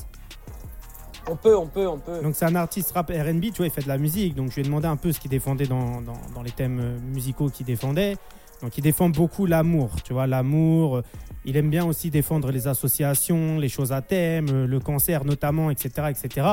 On 1.31 1.37
peut, 1.37 1.57
on 1.57 1.67
peut, 1.67 1.87
on 1.87 1.99
peut. 1.99 2.21
Donc 2.21 2.35
c'est 2.35 2.45
un 2.45 2.55
artiste 2.55 2.93
rap 2.93 3.09
R&B, 3.11 3.43
tu 3.45 3.59
vois, 3.59 3.67
il 3.67 3.71
fait 3.71 3.83
de 3.83 3.88
la 3.88 3.99
musique. 3.99 4.35
Donc 4.35 4.50
je 4.50 4.57
lui 4.57 4.62
ai 4.62 4.64
demandé 4.64 4.87
un 4.88 4.97
peu 4.97 5.12
ce 5.12 5.21
qu'il 5.21 5.31
défendait 5.31 5.67
dans, 5.67 6.00
dans, 6.00 6.21
dans 6.35 6.43
les 6.43 6.50
thèmes 6.50 6.81
euh, 6.81 6.99
musicaux 7.14 7.49
qu'il 7.49 7.67
défendait. 7.67 8.17
Donc 8.61 8.76
il 8.76 8.83
défend 8.83 9.09
beaucoup 9.09 9.47
l'amour, 9.47 9.90
tu 10.05 10.12
vois, 10.12 10.27
l'amour. 10.27 10.96
euh, 10.96 11.03
Il 11.44 11.57
aime 11.57 11.70
bien 11.70 11.85
aussi 11.85 12.11
défendre 12.11 12.51
les 12.51 12.66
associations, 12.68 13.59
les 13.59 13.68
choses 13.68 13.92
à 13.92 14.03
thème, 14.03 14.46
euh, 14.51 14.66
le 14.66 14.81
cancer 14.81 15.25
notamment, 15.25 15.70
etc., 15.70 16.09
etc. 16.11 16.46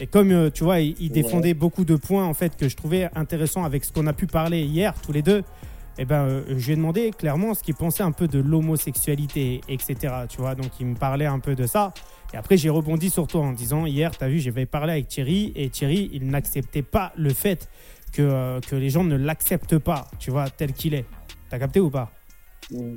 Et 0.00 0.06
comme 0.06 0.50
tu 0.50 0.64
vois, 0.64 0.80
il, 0.80 0.96
il 0.98 1.10
défendait 1.12 1.54
beaucoup 1.54 1.84
de 1.84 1.96
points 1.96 2.24
en 2.26 2.34
fait 2.34 2.56
que 2.56 2.68
je 2.68 2.76
trouvais 2.76 3.08
intéressants 3.14 3.64
avec 3.64 3.84
ce 3.84 3.92
qu'on 3.92 4.06
a 4.06 4.12
pu 4.12 4.26
parler 4.26 4.62
hier 4.62 4.92
tous 5.00 5.12
les 5.12 5.22
deux. 5.22 5.42
Et 5.98 6.04
ben, 6.04 6.24
euh, 6.24 6.42
je 6.48 6.66
lui 6.66 6.72
ai 6.72 6.76
demandé 6.76 7.10
clairement 7.16 7.54
ce 7.54 7.62
qu'il 7.62 7.74
pensait 7.76 8.02
un 8.02 8.10
peu 8.10 8.26
de 8.26 8.40
l'homosexualité, 8.40 9.60
etc. 9.68 9.94
Tu 10.28 10.38
vois, 10.38 10.54
donc 10.56 10.66
il 10.80 10.86
me 10.86 10.96
parlait 10.96 11.26
un 11.26 11.38
peu 11.38 11.54
de 11.54 11.66
ça. 11.66 11.92
Et 12.34 12.36
après, 12.36 12.56
j'ai 12.56 12.68
rebondi 12.68 13.10
sur 13.10 13.28
toi 13.28 13.42
en 13.42 13.52
disant 13.52 13.86
hier, 13.86 14.18
tu 14.18 14.24
as 14.24 14.28
vu, 14.28 14.40
j'avais 14.40 14.66
parlé 14.66 14.94
avec 14.94 15.06
Thierry 15.06 15.52
et 15.54 15.70
Thierry, 15.70 16.10
il 16.12 16.26
n'acceptait 16.26 16.82
pas 16.82 17.12
le 17.16 17.32
fait 17.32 17.68
que, 18.12 18.22
euh, 18.22 18.60
que 18.60 18.74
les 18.74 18.90
gens 18.90 19.04
ne 19.04 19.14
l'acceptent 19.14 19.78
pas, 19.78 20.10
tu 20.18 20.32
vois, 20.32 20.50
tel 20.50 20.72
qu'il 20.72 20.94
est. 20.94 21.04
T'as 21.48 21.60
capté 21.60 21.78
ou 21.78 21.90
pas? 21.90 22.10
Oui, 22.72 22.96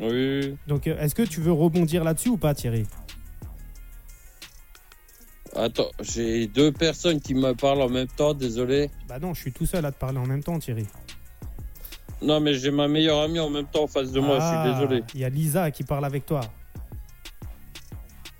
oui. 0.00 0.56
Donc, 0.66 0.86
euh, 0.86 0.98
est-ce 0.98 1.14
que 1.14 1.24
tu 1.24 1.42
veux 1.42 1.52
rebondir 1.52 2.04
là-dessus 2.04 2.30
ou 2.30 2.38
pas, 2.38 2.54
Thierry? 2.54 2.86
Attends, 5.54 5.90
j'ai 6.00 6.46
deux 6.46 6.72
personnes 6.72 7.20
qui 7.20 7.34
me 7.34 7.52
parlent 7.52 7.82
en 7.82 7.90
même 7.90 8.08
temps, 8.08 8.32
désolé. 8.32 8.88
Bah 9.06 9.18
non, 9.18 9.34
je 9.34 9.42
suis 9.42 9.52
tout 9.52 9.66
seul 9.66 9.84
à 9.84 9.92
te 9.92 9.98
parler 9.98 10.16
en 10.16 10.26
même 10.26 10.42
temps, 10.42 10.58
Thierry. 10.58 10.86
Non, 12.22 12.40
mais 12.40 12.54
j'ai 12.54 12.70
ma 12.70 12.88
meilleure 12.88 13.20
amie 13.20 13.40
en 13.40 13.50
même 13.50 13.66
temps 13.66 13.82
en 13.82 13.88
face 13.88 14.10
de 14.10 14.20
moi, 14.20 14.38
je 14.38 14.42
Ah, 14.42 14.64
suis 14.64 14.72
désolé. 14.72 15.04
Il 15.12 15.20
y 15.20 15.24
a 15.24 15.28
Lisa 15.28 15.70
qui 15.70 15.84
parle 15.84 16.06
avec 16.06 16.24
toi. 16.24 16.40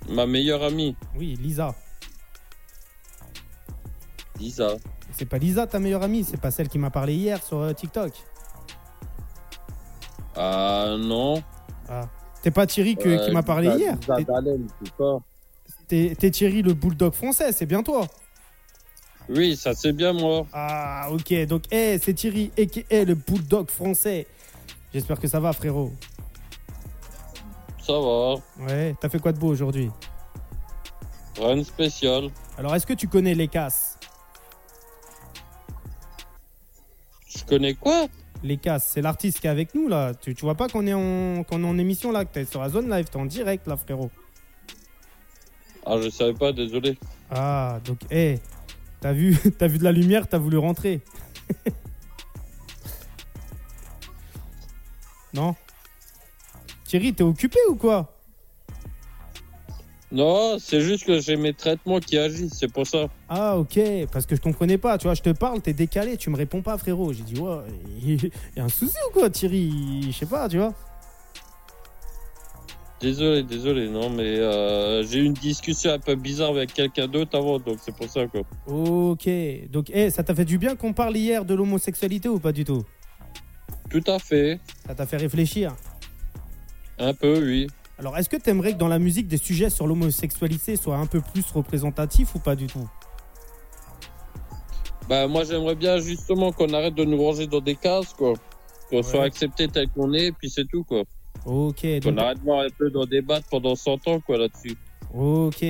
Ma 0.08 0.26
meilleure 0.26 0.62
amie, 0.62 0.96
Oui, 1.16 1.36
Lisa. 1.40 1.74
Lisa. 4.38 4.76
C'est 5.12 5.26
pas 5.26 5.38
Lisa 5.38 5.66
ta 5.66 5.78
meilleure 5.78 6.02
amie, 6.02 6.24
c'est 6.24 6.40
pas 6.40 6.50
celle 6.50 6.68
qui 6.68 6.78
m'a 6.78 6.90
parlé 6.90 7.14
hier 7.14 7.42
sur 7.42 7.58
euh, 7.58 7.72
TikTok. 7.72 8.12
Ah 10.34 10.96
non. 10.98 11.42
Ah. 11.88 12.08
T'es 12.42 12.50
pas 12.50 12.66
Thierry 12.66 12.96
que- 12.96 13.08
Euh, 13.08 13.26
qui 13.26 13.32
m'a 13.32 13.42
parlé 13.42 13.68
Lisa- 13.68 13.78
hier? 13.78 13.94
Lisa 13.96 14.16
T'es- 14.16 14.24
Dallem, 14.24 14.66
c'est 14.82 14.92
pas. 14.94 15.18
T'es 15.88 16.16
t'es 16.18 16.30
Thierry 16.30 16.62
le 16.62 16.72
bulldog 16.72 17.12
français, 17.12 17.52
c'est 17.52 17.66
bien 17.66 17.82
toi 17.82 18.06
Oui, 19.28 19.56
ça 19.56 19.74
c'est 19.74 19.92
bien 19.92 20.12
moi. 20.12 20.46
Ah, 20.52 21.08
ok. 21.10 21.46
Donc, 21.46 21.64
hey, 21.70 21.98
c'est 22.02 22.14
Thierry, 22.14 22.50
et 22.56 23.04
le 23.04 23.14
bulldog 23.14 23.70
français. 23.70 24.26
J'espère 24.94 25.20
que 25.20 25.28
ça 25.28 25.38
va, 25.38 25.52
frérot. 25.52 25.92
Ça 27.82 27.92
va. 27.92 28.34
Ouais, 28.66 28.94
t'as 29.00 29.08
fait 29.08 29.18
quoi 29.18 29.32
de 29.32 29.38
beau 29.38 29.48
aujourd'hui? 29.48 29.90
Rien 31.38 31.64
spécial. 31.64 32.30
Alors, 32.58 32.74
est-ce 32.74 32.86
que 32.86 32.92
tu 32.92 33.08
connais 33.08 33.34
les 33.34 33.48
casses? 33.48 33.98
Je 37.26 37.44
connais 37.44 37.74
quoi? 37.74 38.06
Les 38.42 38.56
casses, 38.56 38.90
c'est 38.92 39.02
l'artiste 39.02 39.40
qui 39.40 39.46
est 39.46 39.50
avec 39.50 39.74
nous, 39.74 39.88
là. 39.88 40.14
Tu, 40.14 40.34
tu 40.34 40.42
vois 40.42 40.54
pas 40.54 40.68
qu'on 40.68 40.86
est, 40.86 40.94
en, 40.94 41.42
qu'on 41.44 41.62
est 41.62 41.66
en 41.66 41.78
émission, 41.78 42.10
là, 42.12 42.24
que 42.24 42.32
t'es 42.32 42.44
sur 42.44 42.60
la 42.60 42.68
zone 42.68 42.90
live, 42.90 43.06
t'es 43.06 43.16
en 43.16 43.26
direct, 43.26 43.66
là, 43.66 43.76
frérot. 43.76 44.10
Ah, 45.86 45.96
je 46.00 46.10
savais 46.10 46.34
pas, 46.34 46.52
désolé. 46.52 46.98
Ah, 47.30 47.80
donc, 47.84 47.98
hé, 48.10 48.40
t'as 49.00 49.12
vu, 49.12 49.36
t'as 49.58 49.68
vu 49.68 49.78
de 49.78 49.84
la 49.84 49.92
lumière, 49.92 50.26
t'as 50.28 50.38
voulu 50.38 50.58
rentrer. 50.58 51.00
non? 55.34 55.54
Thierry, 56.90 57.14
t'es 57.14 57.22
occupé 57.22 57.60
ou 57.68 57.76
quoi? 57.76 58.12
Non, 60.10 60.56
c'est 60.58 60.80
juste 60.80 61.06
que 61.06 61.20
j'ai 61.20 61.36
mes 61.36 61.54
traitements 61.54 62.00
qui 62.00 62.18
agissent, 62.18 62.54
c'est 62.54 62.72
pour 62.72 62.84
ça. 62.84 63.06
Ah, 63.28 63.56
ok, 63.56 63.78
parce 64.10 64.26
que 64.26 64.34
je 64.34 64.40
comprenais 64.40 64.76
pas, 64.76 64.98
tu 64.98 65.04
vois, 65.04 65.14
je 65.14 65.22
te 65.22 65.30
parle, 65.30 65.60
t'es 65.60 65.72
décalé, 65.72 66.16
tu 66.16 66.30
me 66.30 66.36
réponds 66.36 66.62
pas, 66.62 66.76
frérot. 66.78 67.12
J'ai 67.12 67.22
dit, 67.22 67.38
ouais, 67.38 67.58
il 68.04 68.30
y 68.56 68.60
a 68.60 68.64
un 68.64 68.68
souci 68.68 68.96
ou 69.08 69.12
quoi, 69.12 69.30
Thierry? 69.30 70.02
Je 70.02 70.10
sais 70.10 70.26
pas, 70.26 70.48
tu 70.48 70.56
vois. 70.56 70.74
Désolé, 73.00 73.44
désolé, 73.44 73.88
non, 73.88 74.10
mais 74.10 74.40
euh, 74.40 75.04
j'ai 75.04 75.20
eu 75.20 75.24
une 75.26 75.34
discussion 75.34 75.92
un 75.92 76.00
peu 76.00 76.16
bizarre 76.16 76.50
avec 76.50 76.74
quelqu'un 76.74 77.06
d'autre 77.06 77.38
avant, 77.38 77.60
donc 77.60 77.78
c'est 77.80 77.94
pour 77.94 78.08
ça 78.08 78.26
quoi. 78.26 78.40
Ok, 78.66 79.28
donc, 79.70 79.90
hé, 79.90 80.10
ça 80.10 80.24
t'a 80.24 80.34
fait 80.34 80.44
du 80.44 80.58
bien 80.58 80.74
qu'on 80.74 80.92
parle 80.92 81.16
hier 81.16 81.44
de 81.44 81.54
l'homosexualité 81.54 82.28
ou 82.28 82.40
pas 82.40 82.50
du 82.50 82.64
tout? 82.64 82.82
Tout 83.88 84.02
à 84.08 84.18
fait. 84.18 84.58
Ça 84.88 84.96
t'a 84.96 85.06
fait 85.06 85.18
réfléchir 85.18 85.72
Un 87.00 87.14
peu, 87.14 87.42
oui. 87.42 87.66
Alors, 87.98 88.16
est-ce 88.16 88.28
que 88.28 88.36
t'aimerais 88.36 88.72
que 88.74 88.78
dans 88.78 88.88
la 88.88 88.98
musique, 88.98 89.26
des 89.26 89.36
sujets 89.36 89.70
sur 89.70 89.86
l'homosexualité 89.86 90.76
soient 90.76 90.96
un 90.96 91.06
peu 91.06 91.20
plus 91.20 91.44
représentatifs 91.50 92.34
ou 92.34 92.38
pas 92.38 92.54
du 92.54 92.66
tout? 92.66 92.88
Bah, 95.08 95.26
moi, 95.26 95.44
j'aimerais 95.44 95.74
bien 95.74 95.98
justement 95.98 96.52
qu'on 96.52 96.72
arrête 96.72 96.94
de 96.94 97.04
nous 97.04 97.20
ranger 97.22 97.46
dans 97.46 97.60
des 97.60 97.74
cases, 97.74 98.12
quoi. 98.12 98.34
Qu'on 98.88 98.98
Ouais. 98.98 99.02
soit 99.02 99.22
accepté 99.24 99.66
tel 99.68 99.88
qu'on 99.88 100.12
est, 100.12 100.32
puis 100.32 100.48
c'est 100.50 100.66
tout, 100.68 100.84
quoi. 100.84 101.02
Ok, 101.44 101.80
Qu'on 102.02 102.12
donc, 102.12 102.18
arrête 102.18 102.38
de 102.38 102.44
voir 102.44 102.60
un 102.60 102.68
peu 102.78 102.90
d'en 102.90 103.06
débattre 103.06 103.46
pendant 103.50 103.74
100 103.74 104.06
ans, 104.08 104.20
quoi, 104.20 104.38
là-dessus. 104.38 104.76
ok. 105.14 105.64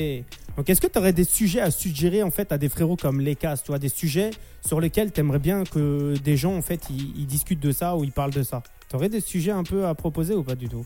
Donc, 0.56 0.68
est-ce 0.68 0.80
que 0.80 0.88
tu 0.88 0.98
aurais 0.98 1.12
des 1.12 1.24
sujets 1.24 1.60
à 1.60 1.70
suggérer 1.70 2.22
en 2.22 2.30
fait 2.30 2.52
à 2.52 2.58
des 2.58 2.68
frérots 2.68 2.96
comme 2.96 3.20
les 3.20 3.36
casses, 3.36 3.62
tu 3.62 3.68
vois, 3.68 3.78
des 3.78 3.88
sujets 3.88 4.30
sur 4.66 4.80
lesquels 4.80 5.10
tu 5.12 5.20
aimerais 5.20 5.38
bien 5.38 5.64
que 5.64 6.18
des 6.18 6.36
gens 6.36 6.54
en 6.56 6.60
fait 6.60 6.82
ils, 6.90 7.16
ils 7.16 7.26
discutent 7.26 7.60
de 7.60 7.72
ça 7.72 7.96
ou 7.96 8.04
ils 8.04 8.12
parlent 8.12 8.32
de 8.32 8.42
ça? 8.42 8.62
Tu 8.90 8.96
aurais 8.96 9.08
des 9.08 9.20
sujets 9.20 9.52
un 9.52 9.62
peu 9.62 9.86
à 9.86 9.94
proposer 9.94 10.34
ou 10.34 10.42
pas 10.42 10.56
du 10.56 10.68
tout? 10.68 10.84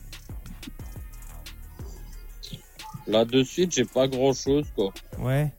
Là 3.06 3.24
de 3.24 3.42
suite, 3.42 3.74
j'ai 3.74 3.86
pas 3.86 4.06
grand 4.08 4.34
chose 4.34 4.66
quoi. 4.76 4.92
Ouais. 5.18 5.50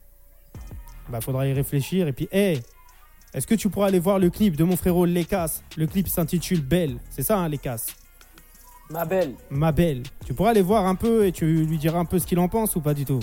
Bah, 1.08 1.20
faudra 1.20 1.46
y 1.48 1.52
réfléchir. 1.52 2.06
Et 2.06 2.12
puis, 2.12 2.28
hé, 2.30 2.60
est-ce 3.34 3.48
que 3.48 3.56
tu 3.56 3.68
pourras 3.68 3.88
aller 3.88 3.98
voir 3.98 4.20
le 4.20 4.30
clip 4.30 4.56
de 4.56 4.62
mon 4.62 4.76
frérot 4.76 5.06
Lekas? 5.06 5.62
Le 5.76 5.88
clip 5.88 6.06
s'intitule 6.06 6.60
Belle. 6.60 6.98
C'est 7.10 7.22
ça, 7.22 7.38
hein, 7.38 7.48
Lekas? 7.48 7.86
Ma 8.90 9.04
belle. 9.04 9.34
Ma 9.50 9.72
belle. 9.72 10.04
Tu 10.24 10.32
pourras 10.32 10.50
aller 10.50 10.62
voir 10.62 10.86
un 10.86 10.94
peu 10.94 11.26
et 11.26 11.32
tu 11.32 11.64
lui 11.64 11.78
diras 11.78 11.98
un 11.98 12.04
peu 12.04 12.20
ce 12.20 12.26
qu'il 12.26 12.38
en 12.38 12.48
pense 12.48 12.76
ou 12.76 12.80
pas 12.80 12.94
du 12.94 13.04
tout? 13.04 13.20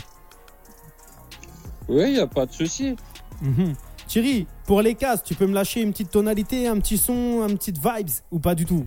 Oui, 1.88 2.12
y 2.12 2.20
a 2.20 2.28
pas 2.28 2.46
de 2.46 2.52
souci. 2.52 2.98
Mhm. 3.42 3.74
Thierry, 4.06 4.48
pour 4.66 4.82
les 4.82 4.96
casses, 4.96 5.24
tu 5.24 5.34
peux 5.34 5.48
me 5.48 5.54
lâcher 5.54 5.82
une 5.82 5.92
petite 5.92 6.12
tonalité, 6.12 6.68
un 6.68 6.78
petit 6.80 6.98
son, 6.98 7.42
un 7.42 7.56
petit 7.56 7.72
vibes 7.72 8.10
ou 8.32 8.40
pas 8.40 8.56
du 8.56 8.66
tout? 8.66 8.86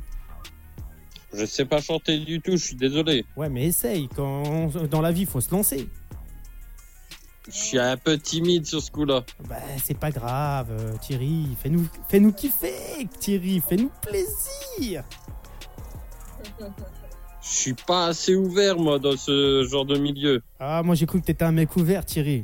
Je 1.32 1.44
sais 1.44 1.64
pas 1.64 1.80
chanter 1.80 2.18
du 2.18 2.40
tout, 2.40 2.52
je 2.52 2.64
suis 2.64 2.76
désolé. 2.76 3.24
Ouais, 3.36 3.48
mais 3.48 3.66
essaye. 3.66 4.08
Quand 4.08 4.68
dans 4.88 5.00
la 5.00 5.12
vie, 5.12 5.26
faut 5.26 5.40
se 5.40 5.50
lancer. 5.50 5.88
Je 7.48 7.56
suis 7.56 7.78
un 7.78 7.96
peu 7.96 8.18
timide 8.18 8.66
sur 8.66 8.82
ce 8.82 8.90
coup-là. 8.90 9.24
Bah, 9.48 9.56
c'est 9.84 9.98
pas 9.98 10.10
grave, 10.10 10.68
euh, 10.70 10.96
Thierry. 11.00 11.56
Fais-nous, 11.62 11.86
fais-nous 12.08 12.32
kiffer, 12.32 13.06
Thierry. 13.20 13.62
Fais-nous 13.66 13.90
plaisir. 14.02 15.04
Je 16.58 17.48
suis 17.48 17.74
pas 17.74 18.06
assez 18.06 18.34
ouvert 18.34 18.76
moi 18.76 18.98
dans 18.98 19.16
ce 19.16 19.64
genre 19.70 19.84
de 19.84 19.96
milieu. 19.96 20.42
Ah, 20.58 20.82
moi 20.82 20.96
j'ai 20.96 21.06
cru 21.06 21.20
que 21.20 21.26
t'étais 21.26 21.44
un 21.44 21.52
mec 21.52 21.76
ouvert, 21.76 22.04
Thierry. 22.04 22.42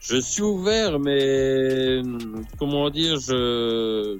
Je 0.00 0.16
suis 0.16 0.42
ouvert, 0.42 0.98
mais 0.98 2.00
comment 2.58 2.90
dire, 2.90 3.20
je 3.20 4.18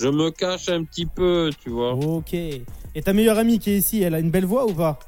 je 0.00 0.08
me 0.08 0.30
cache 0.30 0.68
un 0.68 0.84
petit 0.84 1.06
peu, 1.06 1.50
tu 1.62 1.70
vois. 1.70 1.92
Ok. 1.94 2.34
Et 2.34 3.02
ta 3.02 3.12
meilleure 3.12 3.38
amie 3.38 3.58
qui 3.58 3.70
est 3.70 3.78
ici, 3.78 4.02
elle 4.02 4.14
a 4.14 4.20
une 4.20 4.30
belle 4.30 4.46
voix 4.46 4.66
ou 4.66 4.72
pas? 4.74 4.98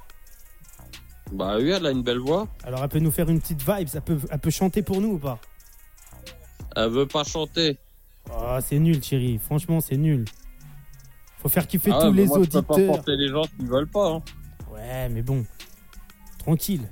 Bah 1.32 1.56
oui, 1.58 1.70
elle 1.70 1.84
a 1.86 1.90
une 1.90 2.02
belle 2.02 2.18
voix. 2.20 2.48
Alors 2.64 2.82
elle 2.82 2.88
peut 2.88 2.98
nous 3.00 3.10
faire 3.10 3.28
une 3.28 3.40
petite 3.40 3.60
vibe, 3.60 3.88
elle 3.94 4.00
peut, 4.02 4.18
elle 4.30 4.38
peut 4.38 4.50
chanter 4.50 4.82
pour 4.82 5.00
nous 5.00 5.12
ou 5.14 5.18
pas? 5.18 5.38
Elle 6.76 6.90
veut 6.90 7.06
pas 7.06 7.24
chanter. 7.24 7.76
Ah, 8.30 8.60
c'est 8.62 8.78
nul, 8.78 9.00
Thierry. 9.00 9.38
Franchement, 9.38 9.80
c'est 9.80 9.96
nul. 9.96 10.24
Faut 11.38 11.48
faire 11.48 11.66
kiffer 11.66 11.90
Ah, 11.94 12.00
tous 12.06 12.12
les 12.12 12.26
moi, 12.26 12.40
Je 12.42 12.48
peux 12.50 12.62
pas 12.62 12.74
auditeurs. 12.74 12.94
porter 12.96 13.16
les 13.16 13.28
gens 13.28 13.42
qui 13.42 13.64
veulent 13.64 13.86
pas. 13.88 14.08
hein. 14.10 14.22
Ouais, 14.72 15.08
mais 15.08 15.22
bon, 15.22 15.44
tranquille. 16.38 16.82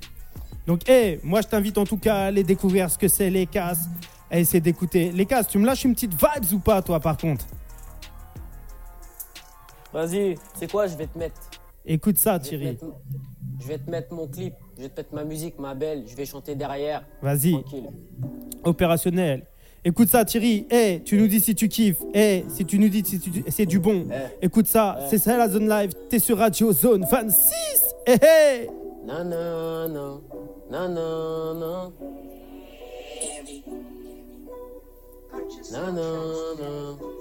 Donc, 0.65 0.87
hé, 0.89 1.19
moi 1.23 1.41
je 1.41 1.47
t'invite 1.47 1.77
en 1.77 1.85
tout 1.85 1.97
cas 1.97 2.15
à 2.17 2.23
aller 2.25 2.43
découvrir 2.43 2.89
ce 2.91 2.97
que 2.97 3.07
c'est 3.07 3.29
les 3.29 3.45
casses, 3.45 3.85
à 4.29 4.39
essayer 4.39 4.59
d'écouter. 4.59 5.11
Les 5.11 5.25
casses, 5.25 5.47
tu 5.47 5.57
me 5.57 5.65
lâches 5.65 5.85
une 5.85 5.93
petite 5.93 6.13
vibes 6.13 6.53
ou 6.53 6.59
pas, 6.59 6.81
toi, 6.81 6.99
par 6.99 7.17
contre? 7.17 7.45
Vas-y, 9.97 10.35
c'est 10.53 10.69
quoi, 10.69 10.85
je 10.85 10.95
vais 10.95 11.07
te 11.07 11.17
mettre? 11.17 11.41
Écoute 11.83 12.17
ça, 12.19 12.37
Je 12.37 12.49
Thierry. 12.49 12.65
mettre, 12.65 12.85
je 13.59 13.67
vais 13.67 13.79
te 13.79 13.89
mettre 13.89 14.13
mon 14.13 14.27
clip, 14.27 14.53
je 14.77 14.83
vais 14.83 14.89
te 14.89 14.99
mettre 14.99 15.15
ma 15.15 15.23
musique, 15.23 15.57
ma 15.57 15.73
belle, 15.73 16.03
je 16.05 16.15
vais 16.15 16.25
chanter 16.25 16.53
derrière. 16.53 17.03
Vas-y, 17.19 17.53
Tranquille. 17.53 17.89
opérationnel. 18.63 19.47
Écoute 19.83 20.09
ça, 20.09 20.23
Thierry. 20.23 20.67
Hé, 20.69 21.01
tu 21.03 21.17
nous 21.17 21.27
dis 21.27 21.39
si 21.41 21.55
tu 21.55 21.67
kiffes. 21.67 22.03
Hé, 22.13 22.45
si 22.49 22.63
tu 22.63 22.77
nous 22.77 22.89
dis 22.89 23.03
si 23.03 23.19
tu- 23.19 23.43
c'est 23.47 23.65
du 23.65 23.79
bon. 23.79 24.05
Eh. 24.11 24.45
Écoute 24.45 24.67
ça, 24.67 24.99
Eh. 24.99 25.05
c'est 25.09 25.17
ça 25.17 25.35
la 25.35 25.49
zone 25.49 25.67
live. 25.67 25.91
T'es 26.09 26.19
sur 26.19 26.37
Radio 26.37 26.71
Zone 26.73 27.03
26. 27.09 27.95
Hé, 28.05 28.13
hé. 28.21 28.69
Nanana, 29.03 30.19
nanana, 30.69 30.89
nanana, 30.91 31.91
nanana. 35.71 36.97
Pou, 36.99 37.01
pou, 37.01 37.01
pou, 37.01 37.07
pou. 37.07 37.16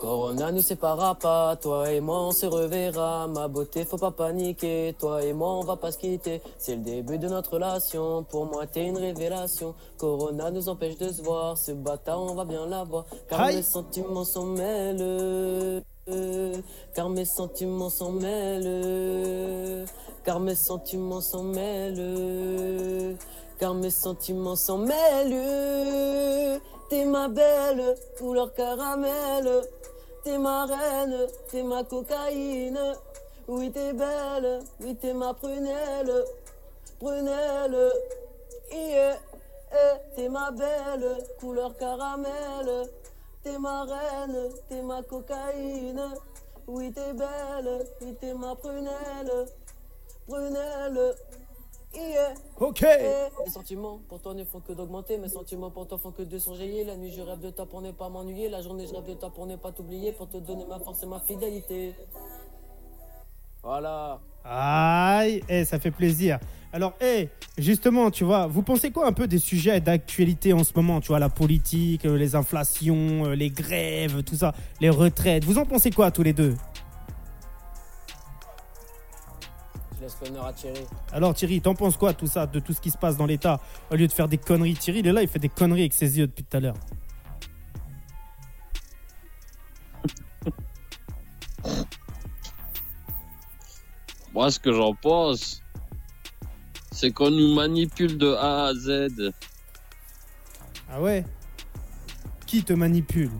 Corona 0.00 0.52
nous 0.52 0.62
séparera 0.62 1.14
pas, 1.14 1.56
toi 1.56 1.90
et 1.90 2.00
moi 2.00 2.28
on 2.28 2.30
se 2.30 2.46
reverra. 2.46 3.26
Ma 3.26 3.48
beauté, 3.48 3.84
faut 3.84 3.98
pas 3.98 4.10
paniquer, 4.10 4.94
toi 4.98 5.22
et 5.22 5.32
moi 5.32 5.54
on 5.54 5.62
va 5.62 5.76
pas 5.76 5.92
se 5.92 5.98
quitter. 5.98 6.40
C'est 6.56 6.76
le 6.76 6.82
début 6.82 7.18
de 7.18 7.28
notre 7.28 7.54
relation, 7.54 8.22
pour 8.24 8.46
moi 8.46 8.66
t'es 8.66 8.86
une 8.86 8.96
révélation. 8.96 9.74
Corona 9.98 10.50
nous 10.50 10.68
empêche 10.68 10.96
de 10.96 11.12
se 11.12 11.20
voir, 11.22 11.58
ce 11.58 11.72
bâtard 11.72 12.22
on 12.22 12.34
va 12.34 12.44
bien 12.44 12.66
l'avoir. 12.66 13.04
Car 13.28 13.46
mes 13.48 13.62
sentiments 13.62 14.24
s'en 14.24 14.44
mêlent. 14.44 15.82
Car 16.94 17.10
mes 17.10 17.26
sentiments 17.26 17.90
s'en 17.90 18.12
mêlent. 18.12 19.84
Car 20.28 20.40
mes 20.40 20.56
sentiments 20.56 21.22
s'en 21.22 21.42
mêlent. 21.42 23.16
Car 23.58 23.72
mes 23.72 23.88
sentiments 23.88 24.56
s'en 24.56 24.76
mêlent. 24.76 26.60
T'es 26.90 27.06
ma 27.06 27.28
belle, 27.28 27.94
couleur 28.18 28.52
caramel. 28.52 29.62
T'es 30.24 30.36
ma 30.36 30.66
reine, 30.66 31.16
t'es 31.50 31.62
ma 31.62 31.82
cocaïne. 31.82 32.78
Oui, 33.48 33.70
t'es 33.72 33.94
belle, 33.94 34.58
oui, 34.82 34.94
t'es 34.96 35.14
ma 35.14 35.32
prunelle. 35.32 36.24
Prunelle, 37.00 37.90
yeah, 38.70 39.16
t'es 40.14 40.28
ma 40.28 40.50
belle, 40.50 41.24
couleur 41.40 41.74
caramel. 41.78 42.90
T'es 43.42 43.56
ma 43.58 43.84
reine, 43.84 44.50
t'es 44.68 44.82
ma 44.82 45.02
cocaïne. 45.02 46.04
Oui, 46.66 46.92
t'es 46.92 47.14
belle, 47.14 47.86
oui, 48.02 48.14
t'es 48.20 48.34
ma 48.34 48.54
prunelle. 48.54 49.46
Prunelle, 50.28 51.14
yeah. 51.94 52.34
Ok. 52.60 52.82
Eh, 52.82 53.44
Mes 53.44 53.50
sentiments 53.50 53.98
pour 54.08 54.20
toi 54.20 54.34
ne 54.34 54.44
font 54.44 54.60
que 54.60 54.74
d'augmenter, 54.74 55.16
mes 55.16 55.28
sentiments 55.28 55.70
pour 55.70 55.88
toi 55.88 55.96
font 55.96 56.12
que 56.12 56.22
de 56.22 56.38
s'enjailler. 56.38 56.84
La 56.84 56.96
nuit 56.96 57.10
je 57.16 57.22
rêve 57.22 57.40
de 57.40 57.48
toi 57.48 57.64
pour 57.64 57.80
ne 57.80 57.92
pas 57.92 58.10
m'ennuyer, 58.10 58.50
la 58.50 58.60
journée 58.60 58.86
je 58.86 58.94
rêve 58.94 59.06
de 59.06 59.14
toi 59.14 59.30
pour 59.34 59.46
ne 59.46 59.56
pas 59.56 59.72
t'oublier, 59.72 60.12
pour 60.12 60.28
te 60.28 60.36
donner 60.36 60.66
ma 60.68 60.78
force 60.80 61.02
et 61.02 61.06
ma 61.06 61.20
fidélité. 61.20 61.94
Voilà. 63.62 64.20
Aïe, 64.44 65.42
eh, 65.48 65.64
ça 65.64 65.78
fait 65.78 65.90
plaisir. 65.90 66.38
Alors, 66.74 66.92
eh, 67.00 67.30
justement, 67.56 68.10
tu 68.10 68.24
vois, 68.24 68.46
vous 68.46 68.62
pensez 68.62 68.90
quoi 68.90 69.06
un 69.06 69.12
peu 69.14 69.26
des 69.26 69.38
sujets 69.38 69.80
d'actualité 69.80 70.52
en 70.52 70.64
ce 70.64 70.72
moment 70.76 71.00
Tu 71.00 71.08
vois, 71.08 71.18
la 71.18 71.30
politique, 71.30 72.04
euh, 72.04 72.18
les 72.18 72.34
inflations, 72.34 73.24
euh, 73.24 73.34
les 73.34 73.48
grèves, 73.48 74.22
tout 74.22 74.36
ça, 74.36 74.52
les 74.80 74.90
retraites? 74.90 75.44
Vous 75.44 75.56
en 75.56 75.64
pensez 75.64 75.90
quoi 75.90 76.10
tous 76.10 76.22
les 76.22 76.34
deux? 76.34 76.54
Laisse 80.08 80.16
l'honneur 80.24 80.46
à 80.46 80.52
Thierry. 80.52 80.80
Alors, 81.12 81.34
Thierry, 81.34 81.60
t'en 81.60 81.74
penses 81.74 81.96
quoi 81.96 82.12
de 82.12 82.18
tout 82.18 82.26
ça, 82.26 82.46
de 82.46 82.60
tout 82.60 82.72
ce 82.72 82.80
qui 82.80 82.90
se 82.90 82.98
passe 82.98 83.16
dans 83.16 83.26
l'État 83.26 83.60
Au 83.90 83.96
lieu 83.96 84.06
de 84.06 84.12
faire 84.12 84.28
des 84.28 84.38
conneries, 84.38 84.74
Thierry, 84.74 85.00
il 85.00 85.06
est 85.06 85.12
là, 85.12 85.22
il 85.22 85.28
fait 85.28 85.38
des 85.38 85.48
conneries 85.48 85.82
avec 85.82 85.92
ses 85.92 86.18
yeux 86.18 86.26
depuis 86.26 86.44
tout 86.44 86.56
à 86.56 86.60
l'heure. 86.60 86.76
Moi, 94.32 94.50
ce 94.50 94.58
que 94.58 94.72
j'en 94.72 94.94
pense, 94.94 95.62
c'est 96.92 97.12
qu'on 97.12 97.30
nous 97.30 97.54
manipule 97.54 98.16
de 98.18 98.32
A 98.34 98.66
à 98.66 98.74
Z. 98.74 99.32
Ah 100.90 101.02
ouais? 101.02 101.24
Qui 102.46 102.62
te 102.64 102.72
manipule? 102.72 103.30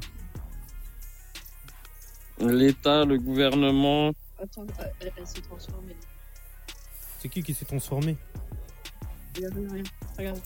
L'État, 2.40 3.04
le 3.04 3.18
gouvernement. 3.18 4.12
Attends, 4.40 4.62
euh, 4.62 4.84
elle, 5.00 5.12
elle 5.16 5.26
s'est 5.26 5.40
transformée. 5.40 5.96
C'est 7.18 7.28
qui 7.28 7.42
qui 7.42 7.54
s'est 7.54 7.64
transformé 7.64 8.16
Regarde. 10.16 10.40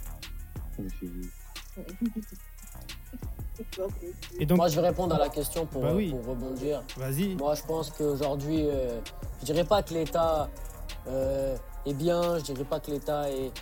Et 4.38 4.46
donc, 4.46 4.58
Moi 4.58 4.68
je 4.68 4.80
vais 4.80 4.88
répondre 4.88 5.14
à 5.14 5.18
la 5.18 5.28
question 5.28 5.66
pour, 5.66 5.82
Bah 5.82 5.92
oui. 5.94 6.11
pour 6.11 6.26
rebondir. 6.26 6.82
vas-y. 6.96 7.35
Moi, 7.37 7.54
je 7.54 7.62
pense 7.62 7.90
qu'aujourd'hui, 7.90 8.66
euh, 8.66 9.00
je 9.40 9.46
dirais 9.46 9.64
pas 9.64 9.82
que 9.82 9.94
l'État 9.94 10.48
euh, 11.06 11.56
est 11.87 11.94
bien, 11.94 12.38
je 12.38 12.44
dirais 12.44 12.64
pas 12.64 12.80
que 12.80 12.90
l'État 12.90 13.30
est, 13.30 13.52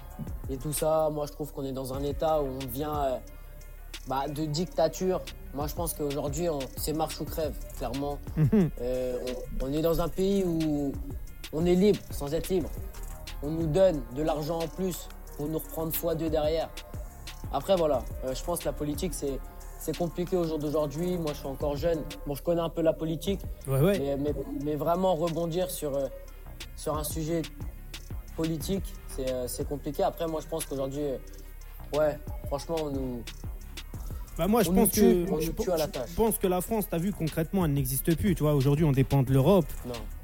est 0.52 0.56
tout 0.60 0.72
ça. 0.72 1.10
Moi, 1.12 1.26
je 1.26 1.32
trouve 1.32 1.52
qu'on 1.52 1.64
est 1.64 1.72
dans 1.72 1.92
un 1.92 2.02
État 2.04 2.40
où 2.42 2.46
on 2.46 2.66
vient 2.68 2.96
euh, 3.04 3.16
bah, 4.08 4.28
de 4.28 4.44
dictature. 4.46 5.20
Moi, 5.54 5.66
je 5.66 5.74
pense 5.74 5.94
qu'aujourd'hui, 5.94 6.46
c'est 6.76 6.92
marche 6.92 7.20
ou 7.20 7.24
crève, 7.24 7.54
clairement. 7.76 8.18
Mhm. 8.36 8.70
Euh, 8.80 9.18
on, 9.60 9.66
on 9.66 9.72
est 9.72 9.82
dans 9.82 10.00
un 10.00 10.08
pays 10.08 10.44
où 10.44 10.92
on 11.52 11.66
est 11.66 11.74
libre 11.74 11.98
sans 12.10 12.32
être 12.32 12.48
libre. 12.48 12.70
On 13.42 13.50
nous 13.50 13.66
donne 13.66 14.02
de 14.14 14.22
l'argent 14.22 14.58
en 14.60 14.68
plus 14.68 15.08
pour 15.36 15.46
nous 15.48 15.58
reprendre 15.58 15.94
fois 15.94 16.14
deux 16.14 16.28
derrière. 16.30 16.68
Après, 17.52 17.74
voilà, 17.76 18.02
euh, 18.24 18.34
je 18.34 18.44
pense 18.44 18.60
que 18.60 18.64
la 18.66 18.72
politique, 18.72 19.14
c'est. 19.14 19.38
C'est 19.82 19.96
compliqué 19.96 20.36
au 20.36 20.44
jour 20.44 20.58
d'aujourd'hui. 20.58 21.16
Moi, 21.16 21.32
je 21.32 21.38
suis 21.38 21.46
encore 21.46 21.74
jeune. 21.74 22.02
Bon, 22.26 22.34
je 22.34 22.42
connais 22.42 22.60
un 22.60 22.68
peu 22.68 22.82
la 22.82 22.92
politique, 22.92 23.40
Ouais, 23.66 23.80
ouais. 23.80 23.98
mais, 23.98 24.16
mais- 24.18 24.34
mais 24.62 24.74
vraiment 24.76 25.14
rebondir 25.14 25.70
sur, 25.70 25.96
euh, 25.96 26.06
sur 26.76 26.98
un 26.98 27.02
sujet 27.02 27.40
politique, 28.36 28.84
c'est 29.08 29.30
euh, 29.32 29.48
c'est 29.48 29.66
compliqué. 29.66 30.02
Après, 30.02 30.26
moi, 30.26 30.42
je 30.42 30.48
pense 30.48 30.66
qu'aujourd'hui, 30.66 31.04
ouais, 31.96 32.18
franchement, 32.48 32.76
on 32.82 32.90
nous, 32.90 33.22
Bah 34.38 34.46
moi, 34.46 34.62
je 34.62 34.70
On 34.70 34.74
pense 34.74 34.90
tue, 34.90 35.00
que 35.00 35.40
je, 35.40 35.50
pense 36.16 36.38
que 36.38 36.46
la 36.46 36.60
France, 36.62 36.86
t'as 36.90 36.96
vu 36.98 37.12
concrètement, 37.12 37.64
elle 37.66 37.74
n'existe 37.74 38.16
plus. 38.16 38.34
Tu 38.34 38.42
vois, 38.42 38.54
aujourd'hui, 38.54 38.84
on 38.86 38.92
dépend 38.92 39.22
de 39.22 39.32
l'Europe, 39.32 39.66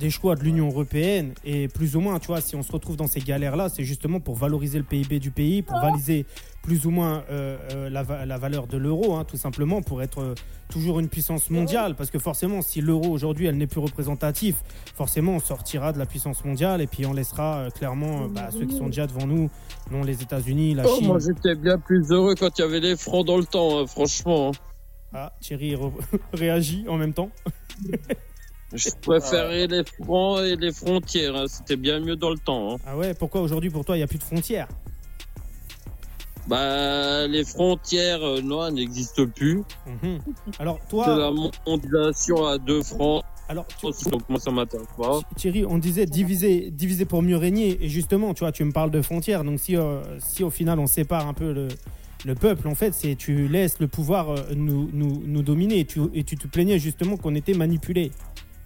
des 0.01 0.09
choix 0.11 0.35
de 0.37 0.43
l'Union 0.43 0.69
européenne, 0.69 1.35
et 1.45 1.69
plus 1.69 1.97
ou 1.97 2.01
moins, 2.01 2.19
tu 2.19 2.29
vois, 2.29 2.41
si 2.41 2.57
on 2.57 2.63
se 2.63 2.73
retrouve 2.73 2.97
dans 2.97 3.07
ces 3.09 3.21
galères-là, 3.21 3.69
c'est 3.69 3.85
justement 3.85 4.19
pour 4.21 4.37
valoriser 4.37 4.79
le 4.79 4.85
PIB 4.85 5.19
du 5.19 5.31
pays, 5.31 5.61
pour 5.63 5.79
valiser 5.81 6.25
plus 6.63 6.85
ou 6.87 6.91
moins 6.91 7.23
euh, 7.31 7.57
euh, 7.75 7.91
la, 7.91 8.27
la 8.27 8.39
valeur 8.39 8.67
de 8.67 8.77
l'euro, 8.77 9.15
hein, 9.15 9.25
tout 9.25 9.37
simplement, 9.37 9.83
pour 9.83 10.03
être 10.03 10.21
euh, 10.21 10.35
toujours 10.69 10.99
une 10.99 11.09
puissance 11.09 11.49
mondiale. 11.49 11.95
Parce 11.95 12.11
que 12.11 12.19
forcément, 12.19 12.61
si 12.61 12.81
l'euro 12.81 13.09
aujourd'hui, 13.11 13.47
elle 13.47 13.57
n'est 13.57 13.69
plus 13.69 13.79
représentative, 13.81 14.57
forcément, 14.97 15.37
on 15.37 15.41
sortira 15.41 15.93
de 15.93 15.99
la 15.99 16.07
puissance 16.07 16.45
mondiale 16.45 16.81
et 16.81 16.89
puis 16.89 17.07
on 17.07 17.13
laissera 17.13 17.59
euh, 17.59 17.71
clairement 17.71 18.25
euh, 18.25 18.29
bah, 18.29 18.49
ceux 18.51 18.67
qui 18.67 18.77
sont 18.77 18.87
déjà 18.87 19.07
devant 19.07 19.27
nous, 19.29 19.49
non 19.93 20.03
les 20.03 20.23
États-Unis, 20.23 20.75
la 20.75 20.85
Oh, 20.89 20.97
Chine. 20.97 21.07
moi, 21.07 21.19
j'étais 21.21 21.55
bien 21.55 21.79
plus 21.79 22.11
heureux 22.11 22.35
quand 22.35 22.59
il 22.59 22.63
y 22.63 22.65
avait 22.65 22.81
les 22.81 22.97
francs 22.97 23.25
dans 23.25 23.37
le 23.37 23.45
temps, 23.45 23.79
hein, 23.81 23.87
franchement. 23.87 24.06
Hein. 24.27 24.51
Ah, 25.15 25.33
Thierry 25.41 25.77
réagit 26.33 26.85
en 26.89 26.97
même 26.97 27.13
temps. 27.13 27.31
Je 28.73 28.91
préférais 29.01 29.67
les 29.69 29.83
francs 29.85 30.41
et 30.41 30.57
les 30.57 30.73
frontières. 30.73 31.37
hein. 31.37 31.45
C'était 31.49 31.77
bien 31.77 32.01
mieux 32.01 32.17
dans 32.17 32.31
le 32.31 32.39
temps. 32.39 32.75
hein. 32.75 32.77
Ah 32.85 32.97
ouais, 32.97 33.15
pourquoi 33.15 33.41
aujourd'hui 33.41 33.71
pour 33.71 33.85
toi 33.85 33.97
il 33.97 34.01
n'y 34.01 34.05
a 34.05 34.09
plus 34.09 34.19
de 34.19 34.25
frontières? 34.25 34.69
Bah, 36.49 37.27
les 37.27 37.45
frontières, 37.45 38.23
euh, 38.23 38.41
non, 38.41 38.71
n'existent 38.71 39.27
plus. 39.27 39.63
Mhm. 39.87 40.19
Alors 40.59 40.79
C'est 40.89 40.97
la 40.97 41.31
toi, 41.31 41.33
mondialisation 41.67 42.47
à 42.47 42.57
deux 42.59 42.83
francs. 42.85 43.25
alors 43.49 43.67
tu- 43.79 43.87
aussi, 43.87 44.05
Donc, 44.11 44.29
moi, 44.29 44.39
ça 44.39 44.51
m'intéresse 44.53 44.87
pas? 44.97 45.21
Thierry, 45.37 45.65
on 45.67 45.79
disait 45.79 46.07
diviser, 46.07 46.71
diviser 46.71 47.05
pour 47.05 47.23
mieux 47.23 47.37
régner. 47.37 47.79
Et 47.85 47.89
justement, 47.89 48.33
tu 48.33 48.41
vois, 48.41 48.53
tu 48.53 48.63
me 48.65 48.71
parles 48.73 48.93
de 48.93 49.03
frontières. 49.03 49.43
Donc 49.43 49.59
si, 49.59 49.77
euh, 49.77 50.03
si 50.21 50.45
au 50.45 50.51
final 50.51 50.79
on 50.79 50.87
sépare 50.87 51.27
un 51.27 51.35
peu 51.35 51.53
le, 51.53 51.67
le 52.27 52.35
peuple, 52.35 52.67
en 52.67 52.75
fait, 52.75 52.93
c'est 52.93 53.15
tu 53.15 53.47
laisses 53.47 53.79
le 53.79 53.87
pouvoir 53.87 54.31
euh, 54.31 54.43
nous, 54.57 54.91
nous, 54.93 55.23
nous 55.25 55.43
dominer. 55.43 55.79
Et 55.79 55.85
tu, 55.85 56.01
et 56.13 56.25
tu 56.25 56.37
te 56.37 56.49
plaignais 56.49 56.79
justement 56.81 57.17
qu'on 57.17 57.37
était 57.37 57.55
manipulé. 57.55 58.11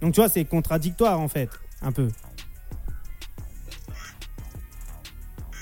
Donc 0.01 0.15
tu 0.15 0.19
vois, 0.19 0.29
c'est 0.29 0.43
contradictoire 0.45 1.19
en 1.19 1.27
fait, 1.27 1.47
un 1.83 1.91
peu. 1.91 2.07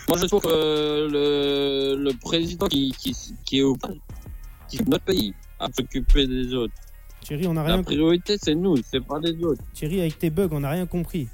Moi, 0.08 0.18
je 0.18 0.26
trouve 0.28 0.42
que 0.42 0.48
le, 1.12 2.02
le 2.02 2.12
président 2.20 2.68
qui, 2.68 2.92
qui, 2.98 3.14
qui 3.46 3.60
est 3.60 3.64
au 3.64 3.76
qui 4.70 4.78
est 4.78 4.88
notre 4.88 5.04
pays 5.04 5.34
à 5.60 5.68
s'occuper 5.72 6.26
des 6.26 6.54
autres. 6.54 6.74
Thierry, 7.22 7.48
on 7.48 7.54
n'a 7.54 7.64
La 7.68 7.74
rien. 7.74 7.84
priorité, 7.84 8.38
c'est 8.42 8.56
nous, 8.56 8.78
c'est 8.90 9.06
pas 9.06 9.20
les 9.20 9.36
autres. 9.44 9.62
Thierry, 9.74 10.00
avec 10.00 10.18
tes 10.18 10.30
bugs, 10.30 10.48
on 10.52 10.62
n'a 10.62 10.70
rien 10.70 10.86
compris. 10.86 11.28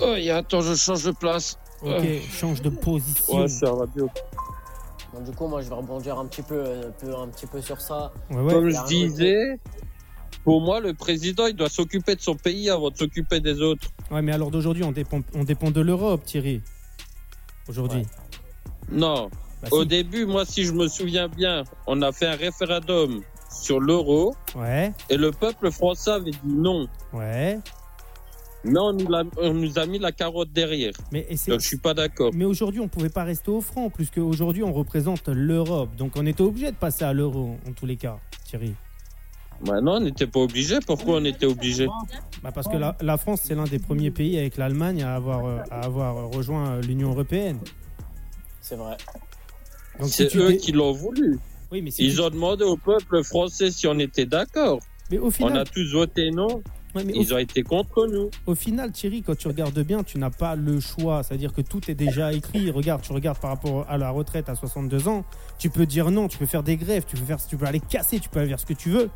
Oh, 0.00 0.14
et 0.16 0.30
attends, 0.30 0.60
je 0.62 0.74
change 0.76 1.04
de 1.04 1.10
place. 1.10 1.58
Ok, 1.84 2.06
change 2.30 2.62
de 2.62 2.68
position. 2.70 3.38
Ouais, 3.40 3.48
c'est 3.48 3.64
la 3.66 3.72
radio. 3.72 4.08
Donc, 5.14 5.24
du 5.24 5.32
coup, 5.32 5.46
moi, 5.46 5.60
je 5.62 5.68
vais 5.68 5.74
rebondir 5.74 6.18
un 6.18 6.26
petit 6.26 6.42
peu, 6.42 6.54
euh, 6.54 6.88
un 6.88 6.92
peu, 6.92 7.14
un 7.14 7.28
petit 7.28 7.46
peu 7.46 7.60
sur 7.60 7.80
ça. 7.80 8.12
Ouais, 8.30 8.40
ouais. 8.40 8.52
Comme 8.52 8.68
je 8.70 8.84
disais, 8.86 9.58
pour 10.44 10.60
moi, 10.60 10.80
le 10.80 10.94
président, 10.94 11.46
il 11.46 11.54
doit 11.54 11.68
s'occuper 11.68 12.14
de 12.14 12.20
son 12.20 12.34
pays 12.34 12.70
avant 12.70 12.90
de 12.90 12.96
s'occuper 12.96 13.40
des 13.40 13.60
autres. 13.60 13.88
Ouais, 14.10 14.22
mais 14.22 14.32
alors 14.32 14.50
d'aujourd'hui, 14.50 14.84
on 14.84 14.92
dépend, 14.92 15.20
on 15.34 15.44
dépend 15.44 15.70
de 15.70 15.80
l'Europe, 15.80 16.24
Thierry. 16.24 16.62
Aujourd'hui. 17.68 18.00
Ouais. 18.00 18.06
Non. 18.90 19.28
Bah, 19.62 19.68
Au 19.70 19.82
si. 19.82 19.88
début, 19.88 20.24
moi, 20.26 20.44
si 20.44 20.64
je 20.64 20.72
me 20.72 20.88
souviens 20.88 21.28
bien, 21.28 21.64
on 21.86 22.00
a 22.02 22.10
fait 22.12 22.26
un 22.26 22.34
référendum 22.36 23.22
sur 23.50 23.78
l'euro 23.80 24.34
Ouais, 24.56 24.92
et 25.10 25.16
le 25.18 25.30
peuple 25.30 25.70
français 25.70 26.10
avait 26.10 26.30
dit 26.30 26.38
non. 26.46 26.88
ouais. 27.12 27.58
Mais 28.64 28.78
on 28.78 28.92
nous, 28.92 29.08
l'a- 29.08 29.24
on 29.38 29.54
nous 29.54 29.78
a 29.78 29.86
mis 29.86 29.98
la 29.98 30.12
carotte 30.12 30.52
derrière. 30.52 30.92
Mais, 31.10 31.26
Donc, 31.48 31.60
je 31.60 31.66
suis 31.66 31.78
pas 31.78 31.94
d'accord. 31.94 32.30
mais 32.34 32.44
aujourd'hui, 32.44 32.80
on 32.80 32.88
pouvait 32.88 33.08
pas 33.08 33.24
rester 33.24 33.50
au 33.50 33.60
franc, 33.60 33.90
puisque 33.90 34.18
aujourd'hui, 34.18 34.62
on 34.62 34.72
représente 34.72 35.26
l'Europe. 35.28 35.90
Donc, 35.96 36.12
on 36.16 36.24
était 36.26 36.42
obligé 36.42 36.70
de 36.70 36.76
passer 36.76 37.04
à 37.04 37.12
l'euro, 37.12 37.56
en 37.68 37.72
tous 37.72 37.86
les 37.86 37.96
cas, 37.96 38.18
Thierry. 38.44 38.74
Bah 39.64 39.80
non, 39.80 39.94
on 39.96 40.00
n'était 40.00 40.26
pas 40.26 40.40
obligé. 40.40 40.78
Pourquoi 40.86 41.16
on 41.18 41.24
était 41.24 41.46
obligé? 41.46 41.86
Bah 42.42 42.50
parce 42.52 42.66
que 42.66 42.76
la, 42.76 42.96
la 43.00 43.16
France, 43.16 43.42
c'est 43.44 43.54
l'un 43.54 43.64
des 43.64 43.78
premiers 43.78 44.10
pays 44.10 44.36
avec 44.38 44.56
l'Allemagne 44.56 45.02
à 45.04 45.14
avoir, 45.14 45.64
à 45.70 45.80
avoir 45.84 46.28
rejoint 46.30 46.80
l'Union 46.80 47.10
européenne. 47.10 47.58
C'est 48.60 48.74
vrai. 48.74 48.96
Si 50.02 50.10
C'est 50.10 50.36
eux 50.36 50.48
dé- 50.48 50.56
qui 50.56 50.72
l'ont 50.72 50.92
voulu. 50.92 51.38
Oui, 51.70 51.80
mais, 51.82 51.90
Ils 51.98 52.14
tu- 52.14 52.20
ont 52.20 52.30
demandé 52.30 52.64
au 52.64 52.76
peuple 52.76 53.22
français 53.22 53.70
si 53.70 53.86
on 53.86 53.98
était 54.00 54.26
d'accord. 54.26 54.80
mais 55.10 55.18
au 55.18 55.30
On 55.40 55.54
a 55.54 55.64
tous 55.64 55.92
voté 55.92 56.30
non. 56.32 56.60
Ouais, 56.94 57.04
mais 57.04 57.12
au, 57.12 57.20
Ils 57.22 57.34
ont 57.34 57.38
été 57.38 57.62
contre 57.62 58.06
nous. 58.06 58.30
au 58.46 58.54
final, 58.54 58.92
Thierry, 58.92 59.22
quand 59.22 59.36
tu 59.36 59.48
regardes 59.48 59.78
bien, 59.80 60.02
tu 60.02 60.18
n'as 60.18 60.30
pas 60.30 60.56
le 60.56 60.80
choix. 60.80 61.22
C'est-à-dire 61.22 61.52
que 61.52 61.60
tout 61.60 61.90
est 61.90 61.94
déjà 61.94 62.32
écrit. 62.32 62.70
Regarde, 62.70 63.02
tu 63.02 63.12
regardes 63.12 63.38
par 63.38 63.50
rapport 63.50 63.86
à 63.88 63.98
la 63.98 64.10
retraite 64.10 64.48
à 64.48 64.54
62 64.54 65.08
ans. 65.08 65.24
Tu 65.58 65.70
peux 65.70 65.86
dire 65.86 66.10
non, 66.10 66.28
tu 66.28 66.38
peux 66.38 66.46
faire 66.46 66.62
des 66.62 66.76
grèves, 66.76 67.04
tu 67.06 67.16
peux, 67.16 67.24
faire, 67.24 67.44
tu 67.44 67.56
peux 67.56 67.66
aller 67.66 67.80
casser, 67.80 68.20
tu 68.20 68.28
peux 68.28 68.46
faire 68.46 68.60
ce 68.60 68.66
que 68.66 68.74
tu 68.74 68.90
veux. 68.90 69.10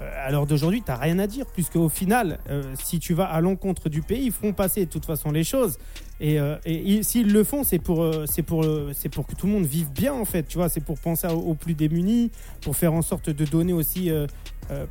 Euh, 0.00 0.26
à 0.26 0.30
l'heure 0.30 0.46
d'aujourd'hui, 0.46 0.80
tu 0.82 0.90
n'as 0.90 0.96
rien 0.96 1.18
à 1.18 1.26
dire, 1.26 1.44
puisque 1.52 1.76
au 1.76 1.88
final, 1.90 2.38
euh, 2.48 2.62
si 2.82 2.98
tu 2.98 3.12
vas 3.14 3.26
à 3.26 3.40
l'encontre 3.40 3.88
du 3.90 4.00
pays, 4.00 4.24
ils 4.26 4.32
feront 4.32 4.52
passer 4.54 4.86
de 4.86 4.90
toute 4.90 5.04
façon 5.04 5.30
les 5.30 5.44
choses. 5.44 5.78
Et, 6.18 6.38
euh, 6.40 6.56
et 6.64 7.02
s'ils 7.02 7.30
le 7.32 7.44
font, 7.44 7.62
c'est 7.64 7.78
pour, 7.78 8.02
euh, 8.02 8.24
c'est 8.26 8.42
pour, 8.42 8.64
c'est 8.94 9.08
pour 9.10 9.26
que 9.26 9.34
tout 9.34 9.46
le 9.46 9.52
monde 9.52 9.64
vive 9.66 9.90
bien, 9.92 10.14
en 10.14 10.24
fait. 10.24 10.44
Tu 10.44 10.56
vois, 10.56 10.68
c'est 10.68 10.80
pour 10.80 10.98
penser 10.98 11.26
aux, 11.26 11.32
aux 11.40 11.54
plus 11.54 11.74
démunis, 11.74 12.30
pour 12.62 12.74
faire 12.76 12.94
en 12.94 13.02
sorte 13.02 13.28
de 13.30 13.44
donner 13.44 13.72
aussi. 13.72 14.10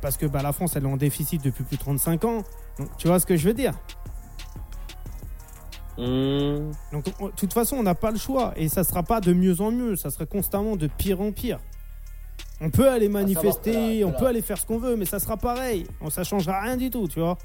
parce 0.00 0.16
que 0.16 0.26
bah, 0.26 0.42
la 0.42 0.52
France, 0.52 0.76
elle 0.76 0.84
est 0.84 0.88
en 0.88 0.96
déficit 0.96 1.42
depuis 1.42 1.64
plus 1.64 1.76
de 1.76 1.82
35 1.82 2.24
ans. 2.24 2.42
Donc, 2.78 2.88
tu 2.98 3.08
vois 3.08 3.18
ce 3.18 3.26
que 3.26 3.36
je 3.36 3.48
veux 3.48 3.54
dire? 3.54 3.74
Hmm. 5.98 6.70
donc, 6.92 7.04
on- 7.20 7.26
de 7.26 7.32
toute 7.36 7.52
façon, 7.52 7.76
on 7.76 7.82
n'a 7.82 7.94
pas 7.94 8.10
le 8.12 8.18
choix. 8.18 8.52
Et 8.56 8.68
ça 8.68 8.84
sera 8.84 9.02
pas 9.02 9.20
de 9.20 9.32
mieux 9.32 9.60
en 9.60 9.70
mieux. 9.72 9.96
Ça 9.96 10.10
serait 10.10 10.26
constamment 10.26 10.76
de 10.76 10.86
pire 10.86 11.20
en 11.20 11.32
pire. 11.32 11.58
On 12.62 12.70
peut 12.70 12.88
aller 12.88 13.08
manifester, 13.08 14.00
la- 14.00 14.06
on 14.06 14.12
peut 14.12 14.26
aller 14.26 14.42
faire 14.42 14.56
ce 14.58 14.64
qu'on 14.66 14.78
veut, 14.78 14.96
mais 14.96 15.04
ça 15.04 15.18
sera 15.18 15.36
pareil. 15.36 15.86
On, 16.00 16.10
ça 16.10 16.22
changera 16.24 16.60
rien 16.60 16.76
du 16.76 16.90
tout, 16.90 17.08
tu 17.08 17.20
vois. 17.20 17.36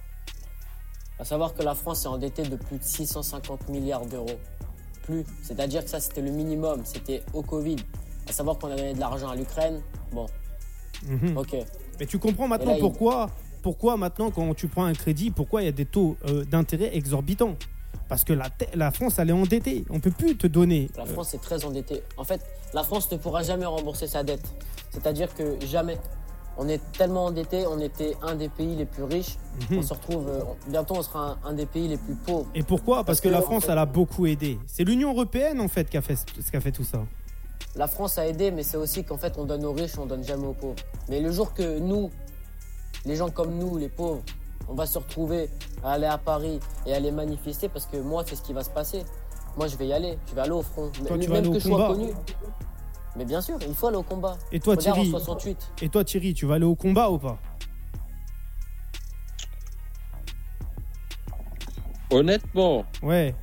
À 1.20 1.26
savoir 1.26 1.54
que 1.56 1.64
la 1.64 1.74
France 1.74 2.06
est 2.06 2.08
endettée 2.08 2.44
de 2.44 2.56
plus 2.56 2.78
de 2.78 2.84
650 2.84 3.70
milliards 3.70 4.06
d'euros. 4.06 4.40
Plus. 5.04 5.24
C'est-à-dire 5.42 5.84
que 5.84 5.90
ça, 5.90 6.00
c'était 6.00 6.22
le 6.22 6.32
minimum. 6.32 6.82
C'était 6.86 7.24
au 7.34 7.42
Covid. 7.42 7.78
À 8.30 8.32
savoir 8.32 8.58
qu'on 8.60 8.70
a 8.72 8.76
donné 8.76 8.94
de 8.94 9.00
l'argent 9.00 9.30
à 9.30 9.36
l'Ukraine. 9.36 9.82
Bon, 10.12 10.28
Mhm. 11.08 11.38
ok. 11.38 11.56
Mais 12.00 12.06
tu 12.06 12.20
comprends 12.20 12.48
maintenant 12.48 12.74
il- 12.76 12.80
pourquoi, 12.80 13.30
pourquoi 13.64 13.98
maintenant, 13.98 14.30
quand 14.30 14.54
tu 14.54 14.68
prends 14.68 14.86
un 14.86 14.94
crédit, 14.94 15.32
pourquoi 15.32 15.62
il 15.64 15.66
y 15.66 15.70
a 15.70 15.72
des 15.72 15.86
taux 15.86 16.18
euh, 16.28 16.44
d'intérêt 16.46 16.96
exorbitants? 16.96 17.56
Parce 18.10 18.24
que 18.24 18.34
la, 18.34 18.92
France, 18.92 19.20
elle 19.20 19.30
est 19.30 19.34
endettée. 19.34 19.84
On 19.90 20.00
peut 20.00 20.12
plus 20.12 20.38
te 20.38 20.48
donner. 20.48 20.90
La 20.96 21.04
euh, 21.04 21.06
France 21.08 21.34
est 21.34 21.42
très 21.42 21.66
endettée. 21.66 22.04
En 22.16 22.24
fait, 22.24 22.42
la 22.74 22.84
France 22.84 23.12
ne 23.12 23.18
pourra 23.18 23.44
jamais 23.44 23.66
rembourser 23.66 24.08
sa 24.08 24.24
dette. 24.24 24.46
C'est-à-dire 24.92 25.34
que 25.36 25.58
jamais. 25.66 25.98
On 26.60 26.68
est 26.68 26.82
tellement 26.94 27.26
endetté, 27.26 27.68
on 27.68 27.80
était 27.80 28.16
un 28.24 28.34
des 28.34 28.50
pays 28.50 28.76
les 28.76 28.86
plus 28.86 29.04
riches. 29.04 29.38
mhm. 29.70 29.78
On 29.78 29.82
se 29.84 29.94
retrouve, 29.94 30.28
euh, 30.28 30.42
bientôt 30.70 30.96
on 30.98 31.04
sera 31.04 31.38
un, 31.44 31.50
un 31.50 31.54
des 31.54 31.68
pays 31.68 31.88
les 31.88 31.98
plus 31.98 32.16
pauvres. 32.16 32.48
Et 32.56 32.64
pourquoi? 32.64 32.98
Parce, 32.98 33.06
Parce 33.06 33.22
que, 33.22 33.28
que, 33.28 33.34
la 33.34 33.40
en 33.40 33.44
France, 33.44 33.66
fait- 33.66 33.72
elle 33.74 33.78
a 33.78 33.86
beaucoup 33.86 34.26
aidé. 34.26 34.58
C'est 34.66 34.84
l'Union 34.84 35.12
européenne, 35.14 35.62
en 35.62 35.68
fait, 35.68 35.88
qui 35.88 35.98
a 35.98 36.02
fait, 36.02 36.16
ce 36.16 36.50
qui 36.50 36.58
a 36.58 36.60
fait 36.62 36.72
tout 36.72 36.84
ça. 36.84 37.04
La 37.76 37.88
France 37.88 38.18
a 38.18 38.26
aidé, 38.26 38.50
mais 38.50 38.64
c'est 38.64 38.78
aussi 38.78 39.04
qu'en 39.04 39.18
fait 39.18 39.34
on 39.38 39.46
donne 39.46 39.64
aux 39.66 39.74
riches, 39.74 40.00
on 40.00 40.08
donne 40.08 40.24
jamais 40.24 40.48
aux 40.48 40.54
pauvres. 40.54 40.78
Mais 41.10 41.20
le 41.22 41.32
jour 41.32 41.54
que 41.54 41.78
nous, 41.78 42.10
les 43.06 43.16
gens 43.16 43.30
comme 43.30 43.56
nous, 43.56 43.78
les 43.78 43.90
pauvres, 43.90 44.24
on 44.70 44.74
va 44.76 44.86
se 44.86 44.98
retrouver 44.98 45.50
à 45.84 45.94
aller 45.94 46.06
à 46.06 46.18
Paris 46.18 46.60
et 46.86 46.94
aller 46.94 47.12
manifester, 47.12 47.70
parce 47.70 47.86
que 47.86 47.98
moi 47.98 48.24
c'est 48.26 48.36
ce 48.36 48.42
qui 48.42 48.54
va 48.54 48.64
se 48.64 48.70
passer. 48.70 49.04
Moi 49.58 49.68
je 49.68 49.76
vais 49.78 49.88
y 49.88 49.94
aller, 49.94 50.18
je 50.30 50.36
vais 50.36 50.42
aller 50.42 50.52
au 50.52 50.62
front. 50.62 50.90
Toi, 50.92 51.12
même 51.12 51.20
tu 51.20 51.30
vas 51.30 51.38
aller 51.38 51.50
que 51.50 51.56
au 51.56 51.60
je 51.60 51.68
sois 51.68 51.88
connu. 51.88 52.10
Mais 53.16 53.26
bien 53.26 53.42
sûr, 53.42 53.58
il 53.68 53.74
faut 53.74 53.88
aller 53.88 53.98
au 53.98 54.04
combat. 54.04 54.38
Et 54.52 54.60
toi, 54.60 54.76
Regarde 54.76 54.96
Thierry, 54.98 55.08
en 55.16 55.20
68. 55.20 55.72
et 55.82 55.90
toi, 55.90 56.04
Thierry, 56.04 56.34
tu 56.36 56.46
vas 56.46 56.56
aller 56.56 56.66
au 56.66 56.76
combat 56.76 57.10
ou 57.10 57.18
pas? 57.18 57.40
Honnêtement, 62.12 62.86
Ouais. 63.04 63.36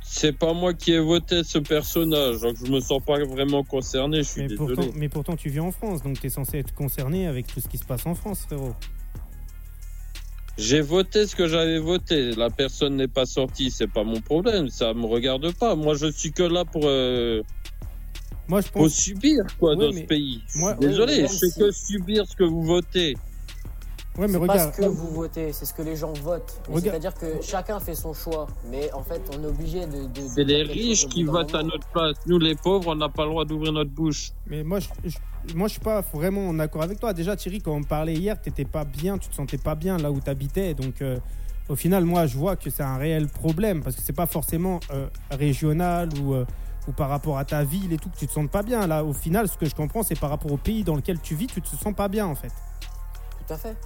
c'est 0.00 0.32
pas 0.32 0.54
moi 0.54 0.72
qui 0.72 0.92
ai 0.92 0.98
voté 1.00 1.44
ce 1.44 1.58
personnage, 1.58 2.40
donc 2.40 2.56
je 2.64 2.70
me 2.72 2.80
sens 2.80 3.02
pas 3.04 3.18
vraiment 3.24 3.62
concerné. 3.64 4.18
Je 4.18 4.22
suis 4.22 4.42
Mais 4.42 4.48
désolé. 4.48 4.74
pourtant, 4.76 4.90
mais 4.94 5.08
pourtant, 5.08 5.36
tu 5.36 5.50
vis 5.50 5.60
en 5.60 5.70
France, 5.72 6.02
donc 6.02 6.18
tu 6.20 6.26
es 6.26 6.30
censé 6.30 6.58
être 6.58 6.74
concerné 6.74 7.26
avec 7.26 7.46
tout 7.46 7.60
ce 7.60 7.68
qui 7.68 7.76
se 7.76 7.84
passe 7.84 8.06
en 8.06 8.14
France, 8.14 8.44
frérot. 8.46 8.74
J'ai 10.58 10.80
voté 10.80 11.26
ce 11.26 11.36
que 11.36 11.46
j'avais 11.46 11.78
voté. 11.78 12.32
La 12.34 12.50
personne 12.50 12.96
n'est 12.96 13.06
pas 13.08 13.26
sortie, 13.26 13.70
c'est 13.70 13.86
pas 13.86 14.02
mon 14.02 14.20
problème. 14.20 14.68
Ça 14.68 14.92
me 14.92 15.06
regarde 15.06 15.52
pas. 15.54 15.76
Moi, 15.76 15.94
je 15.94 16.10
suis 16.10 16.32
que 16.32 16.42
là 16.42 16.64
pour, 16.64 16.82
euh, 16.86 17.42
Moi, 18.48 18.60
je 18.62 18.68
pour 18.68 18.90
subir 18.90 19.44
quoi 19.58 19.76
dans 19.76 19.92
ce 19.92 20.06
pays. 20.06 20.42
Moi- 20.56 20.74
désolé, 20.74 21.22
je 21.22 21.26
si- 21.28 21.58
que 21.60 21.70
subir 21.70 22.26
ce 22.26 22.34
que 22.34 22.44
vous 22.44 22.62
votez. 22.62 23.16
Ouais, 24.18 24.26
mais 24.28 24.46
pas 24.46 24.72
ce 24.72 24.76
que 24.76 24.86
vous 24.86 25.08
votez, 25.14 25.52
c'est 25.52 25.64
ce 25.64 25.72
que 25.72 25.82
les 25.82 25.94
gens 25.96 26.12
votent. 26.14 26.60
C'est-à-dire 26.88 27.14
que 27.14 27.40
chacun 27.40 27.78
fait 27.80 27.94
son 27.94 28.12
choix. 28.12 28.48
Mais 28.70 28.92
en 28.92 29.02
fait, 29.02 29.20
on 29.36 29.42
est 29.42 29.46
obligé 29.46 29.86
de. 29.86 30.06
de- 30.06 30.28
C'est 30.28 30.44
les 30.44 30.62
riches 30.64 31.06
qui 31.06 31.22
votent 31.24 31.54
à 31.54 31.62
notre 31.62 31.86
place. 31.88 32.16
Nous, 32.26 32.38
les 32.38 32.54
pauvres, 32.56 32.88
on 32.88 32.94
n'a 32.96 33.08
pas 33.08 33.24
le 33.24 33.30
droit 33.30 33.44
d'ouvrir 33.44 33.72
notre 33.72 33.90
bouche. 33.90 34.32
Mais 34.46 34.64
moi, 34.64 34.80
je, 34.80 34.88
je- 35.04 35.54
moi, 35.54 35.68
je 35.68 35.72
suis 35.72 35.80
pas 35.80 36.00
vraiment 36.12 36.48
en 36.48 36.58
accord 36.58 36.82
avec 36.82 36.98
toi. 36.98 37.12
Déjà, 37.12 37.36
Thierry, 37.36 37.60
quand 37.62 37.72
on 37.72 37.82
parlait 37.84 38.14
hier, 38.14 38.40
t'étais 38.40 38.64
pas 38.64 38.84
bien, 38.84 39.18
tu 39.18 39.28
te 39.28 39.34
sentais 39.34 39.58
pas 39.58 39.74
bien 39.76 39.96
là 39.98 40.10
où 40.10 40.18
t'habitais. 40.20 40.74
Donc, 40.74 41.00
euh, 41.00 41.18
au 41.68 41.76
final, 41.76 42.04
moi, 42.04 42.26
je 42.26 42.36
vois 42.36 42.56
que 42.56 42.70
c'est 42.70 42.82
un 42.82 42.96
réel 42.96 43.28
problème 43.28 43.82
parce 43.82 43.94
que 43.94 44.02
c'est 44.02 44.12
pas 44.12 44.26
forcément 44.26 44.80
euh, 44.90 45.06
régional 45.30 46.08
ou, 46.20 46.34
euh, 46.34 46.44
ou 46.88 46.92
par 46.92 47.08
rapport 47.08 47.38
à 47.38 47.44
ta 47.44 47.62
ville 47.62 47.92
et 47.92 47.98
tout 47.98 48.08
que 48.10 48.16
tu 48.16 48.26
te 48.26 48.32
sens 48.32 48.48
pas 48.50 48.62
bien. 48.64 48.86
Là, 48.86 49.04
au 49.04 49.12
final, 49.12 49.46
ce 49.48 49.56
que 49.56 49.66
je 49.66 49.74
comprends, 49.74 50.02
c'est 50.02 50.18
par 50.18 50.30
rapport 50.30 50.50
au 50.50 50.56
pays 50.56 50.82
dans 50.82 50.96
lequel 50.96 51.20
tu 51.20 51.34
vis, 51.36 51.46
tu 51.46 51.62
te 51.62 51.68
sens 51.76 51.94
pas 51.94 52.08
bien 52.08 52.26
en 52.26 52.34
fait. 52.34 52.52
Tout 53.46 53.54
à 53.54 53.56
fait. 53.56 53.76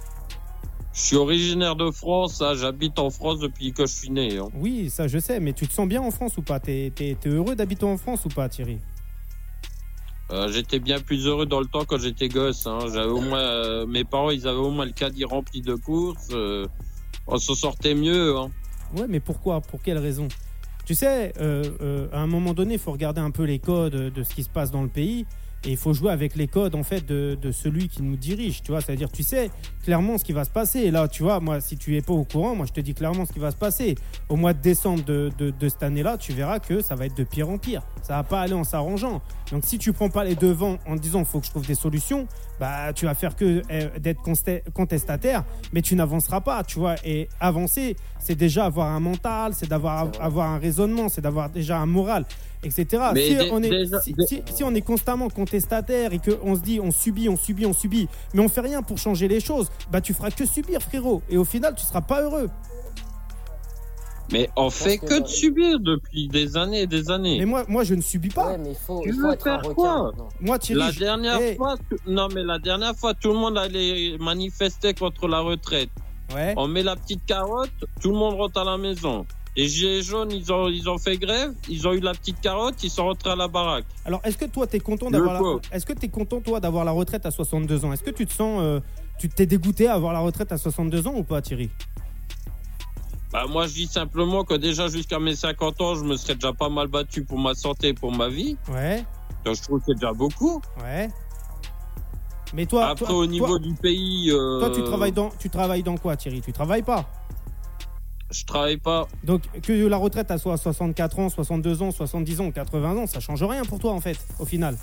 Je 0.93 1.01
suis 1.01 1.15
originaire 1.15 1.75
de 1.75 1.89
France, 1.89 2.41
hein, 2.41 2.53
j'habite 2.53 2.99
en 2.99 3.09
France 3.09 3.39
depuis 3.39 3.73
que 3.73 3.85
je 3.87 3.91
suis 3.91 4.11
né. 4.11 4.37
hein. 4.37 4.49
Oui, 4.53 4.91
ça 4.91 5.07
je 5.07 5.17
sais, 5.17 5.39
mais 5.39 5.53
tu 5.53 5.67
te 5.67 5.73
sens 5.73 5.87
bien 5.87 6.01
en 6.01 6.11
France 6.11 6.37
ou 6.37 6.43
pas? 6.43 6.59
T'es 6.59 6.91
heureux 7.25 7.55
d'habiter 7.55 7.85
en 7.85 7.97
France 7.97 8.25
ou 8.25 8.29
pas, 8.29 8.47
Thierry? 8.47 8.77
Euh, 10.31 10.51
j'étais 10.51 10.79
bien 10.79 10.99
plus 10.99 11.25
heureux 11.25 11.45
dans 11.45 11.59
le 11.59 11.65
temps 11.65 11.83
quand 11.85 11.99
j'étais 11.99 12.27
gosse. 12.29 12.65
Hein. 12.67 12.79
J'avais 12.93 13.11
au 13.11 13.21
moins, 13.21 13.39
euh, 13.39 13.85
mes 13.85 14.03
parents, 14.03 14.29
ils 14.29 14.47
avaient 14.47 14.57
au 14.57 14.71
moins 14.71 14.85
le 14.85 14.91
caddie 14.91 15.25
rempli 15.25 15.61
de 15.61 15.75
courses. 15.75 16.29
euh, 16.31 16.67
on 17.27 17.37
s'en 17.37 17.55
sortait 17.55 17.95
mieux. 17.95 18.35
Ouais, 18.95 19.05
mais 19.09 19.19
pourquoi? 19.19 19.61
Pour 19.61 19.81
quelle 19.81 19.97
raison? 19.97 20.27
Tu 20.85 20.95
sais, 20.95 21.33
à 22.11 22.19
un 22.19 22.27
moment 22.27 22.53
donné, 22.53 22.73
il 22.73 22.79
faut 22.79 22.91
regarder 22.91 23.21
un 23.21 23.31
peu 23.31 23.43
les 23.43 23.57
codes 23.59 23.95
de 23.95 24.23
ce 24.23 24.35
qui 24.35 24.43
se 24.43 24.49
passe 24.49 24.69
dans 24.69 24.83
le 24.83 24.89
pays. 24.89 25.25
Et 25.65 25.71
il 25.71 25.77
faut 25.77 25.93
jouer 25.93 26.11
avec 26.11 26.35
les 26.35 26.47
codes 26.47 26.75
en 26.75 26.83
fait 26.83 27.05
de, 27.05 27.37
de 27.41 27.51
celui 27.51 27.87
qui 27.87 28.01
nous 28.01 28.17
dirige, 28.17 28.61
tu 28.61 28.71
vois. 28.71 28.81
C'est-à-dire, 28.81 29.11
tu 29.11 29.23
sais 29.23 29.49
clairement 29.83 30.17
ce 30.17 30.23
qui 30.23 30.33
va 30.33 30.43
se 30.43 30.49
passer. 30.49 30.79
Et 30.79 30.91
là, 30.91 31.07
tu 31.07 31.23
vois, 31.23 31.39
moi, 31.39 31.61
si 31.61 31.77
tu 31.77 31.95
es 31.95 32.01
pas 32.01 32.13
au 32.13 32.23
courant, 32.23 32.55
moi, 32.55 32.65
je 32.65 32.73
te 32.73 32.81
dis 32.81 32.93
clairement 32.93 33.25
ce 33.25 33.33
qui 33.33 33.39
va 33.39 33.51
se 33.51 33.55
passer. 33.55 33.95
Au 34.29 34.35
mois 34.35 34.53
de 34.53 34.61
décembre 34.61 35.03
de, 35.03 35.31
de, 35.37 35.51
de 35.51 35.69
cette 35.69 35.83
année-là, 35.83 36.17
tu 36.17 36.33
verras 36.33 36.59
que 36.59 36.81
ça 36.81 36.95
va 36.95 37.05
être 37.05 37.17
de 37.17 37.23
pire 37.23 37.49
en 37.49 37.57
pire. 37.57 37.81
Ça 38.01 38.15
va 38.17 38.23
pas 38.23 38.41
aller 38.41 38.53
en 38.53 38.63
s'arrangeant. 38.63 39.21
Donc, 39.51 39.63
si 39.65 39.77
tu 39.77 39.93
prends 39.93 40.09
pas 40.09 40.23
les 40.23 40.35
devants 40.35 40.77
en 40.85 40.95
disant, 40.95 41.23
faut 41.25 41.39
que 41.39 41.45
je 41.45 41.51
trouve 41.51 41.65
des 41.65 41.75
solutions, 41.75 42.27
bah, 42.59 42.93
tu 42.93 43.05
vas 43.05 43.13
faire 43.13 43.35
que 43.35 43.61
euh, 43.71 43.99
d'être 43.99 44.21
contestataire, 44.73 45.43
mais 45.71 45.81
tu 45.81 45.95
n'avanceras 45.95 46.41
pas, 46.41 46.63
tu 46.63 46.79
vois. 46.79 46.95
Et 47.05 47.29
avancer, 47.39 47.95
c'est 48.19 48.35
déjà 48.35 48.65
avoir 48.65 48.87
un 48.91 48.99
mental, 48.99 49.53
c'est 49.53 49.69
d'avoir 49.69 50.09
avoir 50.19 50.49
un 50.49 50.59
raisonnement, 50.59 51.09
c'est 51.09 51.21
d'avoir 51.21 51.49
déjà 51.49 51.79
un 51.79 51.85
moral, 51.85 52.25
etc. 52.63 53.03
Mais 53.13 53.27
si, 53.27 53.49
on 53.51 53.61
est, 53.63 53.69
déjà- 53.69 54.01
si, 54.01 54.13
dé- 54.13 54.25
si- 54.27 54.43
si 54.53 54.63
on 54.63 54.73
est 54.73 54.81
constamment 54.81 55.29
contestataire 55.29 56.13
et 56.13 56.19
qu'on 56.19 56.55
se 56.55 56.61
dit 56.61 56.79
on 56.79 56.91
subit, 56.91 57.29
on 57.29 57.37
subit, 57.37 57.65
on 57.65 57.73
subit, 57.73 58.07
mais 58.33 58.41
on 58.41 58.49
fait 58.49 58.61
rien 58.61 58.81
pour 58.81 58.97
changer 58.97 59.27
les 59.27 59.39
choses, 59.39 59.69
bah 59.91 60.01
tu 60.01 60.13
feras 60.13 60.31
que 60.31 60.45
subir, 60.45 60.81
frérot. 60.81 61.21
Et 61.29 61.37
au 61.37 61.45
final, 61.45 61.75
tu 61.75 61.85
seras 61.85 62.01
pas 62.01 62.21
heureux. 62.21 62.49
Mais 64.31 64.49
on 64.55 64.69
fait 64.69 64.97
que 64.97 65.21
de 65.21 65.27
subir 65.27 65.79
depuis 65.79 66.27
des 66.29 66.55
années 66.57 66.81
et 66.83 66.87
des 66.87 67.11
années. 67.11 67.37
Mais 67.39 67.45
moi, 67.45 67.65
moi, 67.67 67.83
je 67.83 67.93
ne 67.93 68.01
subis 68.01 68.29
pas. 68.29 68.51
Ouais, 68.51 68.57
mais 68.57 68.69
il 68.71 68.75
faut, 68.75 69.01
Tu 69.03 69.09
il 69.09 69.15
faut 69.15 69.27
veux 69.27 69.33
être 69.33 69.43
faire 69.43 69.59
un 69.59 69.73
quoi. 69.73 70.11
Moi, 70.39 70.57
Thierry, 70.59 70.79
La 70.79 70.91
je- 70.91 70.99
dernière 70.99 71.37
Hey. 71.41 71.55
fois, 71.57 71.75
tout- 71.89 71.97
non 72.07 72.29
mais 72.33 72.41
la 72.43 72.57
dernière 72.57 72.95
fois, 72.95 73.13
tout 73.13 73.27
le 73.33 73.37
monde 73.37 73.57
allait 73.57 74.17
manifester 74.19 74.93
contre 74.93 75.27
la 75.27 75.39
retraite. 75.41 75.89
ouais. 76.33 76.53
On 76.57 76.67
met 76.67 76.81
la 76.83 76.95
petite 76.95 77.25
carotte, 77.25 77.69
tout 78.01 78.09
le 78.09 78.15
monde 78.17 78.35
rentre 78.35 78.59
à 78.61 78.63
la 78.63 78.77
maison. 78.77 79.25
Les 79.55 79.67
gilets 79.67 80.01
jaunes, 80.01 80.31
ils 80.31 80.51
ont, 80.51 80.67
ils 80.67 80.89
ont 80.89 80.97
fait 80.97 81.17
grève, 81.17 81.53
ils 81.69 81.87
ont 81.87 81.93
eu 81.93 81.99
la 81.99 82.13
petite 82.13 82.41
carotte, 82.41 82.83
ils 82.83 82.89
sont 82.89 83.05
rentrés 83.05 83.29
à 83.29 83.35
la 83.35 83.47
baraque. 83.47 83.85
Alors, 84.03 84.19
est-ce 84.23 84.37
que 84.37 84.45
toi, 84.45 84.65
t'es 84.65 84.79
content 84.79 85.11
d'avoir 85.11 85.41
la... 85.41 85.59
Est-ce 85.71 85.85
que 85.85 85.93
t'es 85.93 86.07
content 86.07 86.41
toi 86.41 86.59
d'avoir 86.59 86.83
la 86.85 86.91
retraite 86.91 87.25
à 87.27 87.31
62 87.31 87.85
ans? 87.85 87.93
Est-ce 87.93 88.01
que 88.01 88.09
tu 88.09 88.25
te 88.25 88.33
sens, 88.33 88.59
euh, 88.61 88.79
tu 89.19 89.29
t'es 89.29 89.45
dégoûté 89.45 89.87
à 89.87 89.93
avoir 89.93 90.11
la 90.11 90.19
retraite 90.21 90.51
à 90.51 90.57
62 90.57 91.07
ans 91.07 91.13
ou 91.15 91.23
pas, 91.23 91.41
Thierry? 91.41 91.69
Bah, 93.31 93.45
moi, 93.47 93.67
je 93.67 93.73
dis 93.73 93.87
simplement 93.87 94.43
que 94.43 94.55
déjà 94.55 94.87
jusqu'à 94.87 95.19
mes 95.19 95.35
50 95.35 95.81
ans, 95.81 95.95
je 95.95 96.03
me 96.03 96.15
serais 96.17 96.35
déjà 96.35 96.53
pas 96.53 96.69
mal 96.69 96.87
battu 96.87 97.23
pour 97.23 97.37
ma 97.37 97.53
santé 97.53 97.89
et 97.89 97.93
pour 97.93 98.11
ma 98.11 98.29
vie. 98.29 98.57
Ouais, 98.71 99.03
Donc, 99.45 99.55
je 99.55 99.61
trouve 99.61 99.79
que 99.79 99.85
c'est 99.87 99.95
déjà 99.95 100.13
beaucoup. 100.13 100.61
ouais. 100.83 101.09
Mais 102.55 102.67
toi, 102.67 102.85
Après, 102.89 103.05
toi, 103.05 103.15
au 103.15 103.25
niveau 103.25 103.47
toi, 103.47 103.59
du 103.59 103.73
pays, 103.73 104.29
euh, 104.29 104.59
toi, 104.59 104.69
tu 104.69 104.83
travailles 104.83 105.11
dans, 105.11 105.29
tu 105.39 105.49
travailles 105.49 105.81
dans 105.81 105.97
quoi, 105.97 106.15
Thierry? 106.15 106.41
Tu 106.41 106.53
travailles 106.53 106.83
pas? 106.83 107.09
Je 108.33 108.45
travaille 108.45 108.77
pas. 108.77 109.07
Donc 109.23 109.41
que 109.61 109.87
la 109.87 109.97
retraite 109.97 110.31
à 110.31 110.37
soit 110.37 110.57
64 110.57 111.19
ans, 111.19 111.29
62 111.29 111.81
ans, 111.81 111.91
70 111.91 112.41
ans, 112.41 112.51
80 112.51 112.97
ans, 112.97 113.07
ça 113.07 113.19
change 113.19 113.43
rien 113.43 113.63
pour 113.63 113.79
toi 113.79 113.93
en 113.93 114.01
fait, 114.01 114.17
au 114.39 114.45
final. 114.45 114.75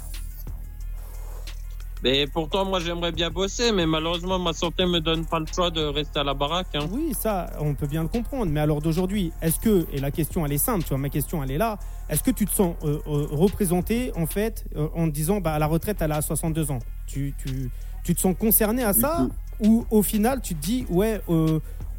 Mais 2.03 2.27
pourtant, 2.27 2.65
moi, 2.65 2.81
j'aimerais 2.81 3.13
bien 3.13 3.31
bosser, 3.31 3.73
mais 3.73 3.85
malheureusement, 3.85 4.39
ma 4.39 4.55
santé 4.55 4.87
me 4.87 5.01
donne 5.01 5.27
pas 5.27 5.39
le 5.39 5.47
choix 5.47 5.71
de 5.71 5.83
rester 5.83 6.21
à 6.21 6.25
la 6.25 6.33
baraque. 6.33 6.69
Hein. 6.75 6.87
Oui, 6.91 7.13
ça, 7.13 7.51
on 7.61 7.75
peut 7.75 7.87
bien 7.87 8.03
le 8.03 8.09
comprendre. 8.09 8.51
Mais 8.51 8.61
alors 8.61 8.81
d'aujourd'hui, 8.81 9.33
est-ce 9.43 9.61
que, 9.61 9.87
et 9.93 10.01
la 10.01 10.11
question 10.11 10.47
elle 10.47 10.53
est 10.53 10.59
simple, 10.59 10.83
tu 10.83 10.91
vois, 10.91 10.99
ma 10.99 11.11
question 11.11 11.43
elle 11.45 11.51
est 11.51 11.59
là, 11.59 11.79
est-ce 12.09 12.23
que 12.23 12.31
tu 12.31 12.47
te 12.47 12.53
sens 12.53 12.75
euh, 12.85 12.99
euh, 13.07 13.27
représenté 13.31 14.13
en 14.17 14.27
fait 14.27 14.65
euh, 14.77 14.89
en 14.95 15.07
te 15.07 15.13
disant, 15.13 15.41
bah 15.41 15.59
la 15.59 15.67
retraite 15.67 15.99
elle 16.01 16.13
a 16.13 16.23
62 16.23 16.71
ans? 16.71 16.79
Tu, 17.07 17.35
tu, 17.45 17.71
tu 18.03 18.15
te 18.15 18.21
sens 18.21 18.35
concerné 18.39 18.83
à 18.83 18.93
ça? 18.93 19.29
Ou 19.63 19.85
au 19.91 20.03
final 20.03 20.41
tu 20.41 20.55
te 20.55 20.63
dis, 20.63 20.87
ouais, 20.89 21.21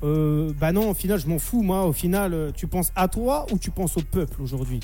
euh, 0.03 0.51
bah 0.59 0.71
non, 0.71 0.89
au 0.89 0.93
final 0.93 1.19
je 1.19 1.27
m'en 1.27 1.39
fous, 1.39 1.61
moi, 1.61 1.85
au 1.85 1.93
final 1.93 2.33
euh, 2.33 2.51
tu 2.51 2.67
penses 2.67 2.91
à 2.95 3.07
toi 3.07 3.45
ou 3.51 3.57
tu 3.57 3.71
penses 3.71 3.97
au 3.97 4.01
peuple 4.01 4.41
aujourd'hui? 4.41 4.79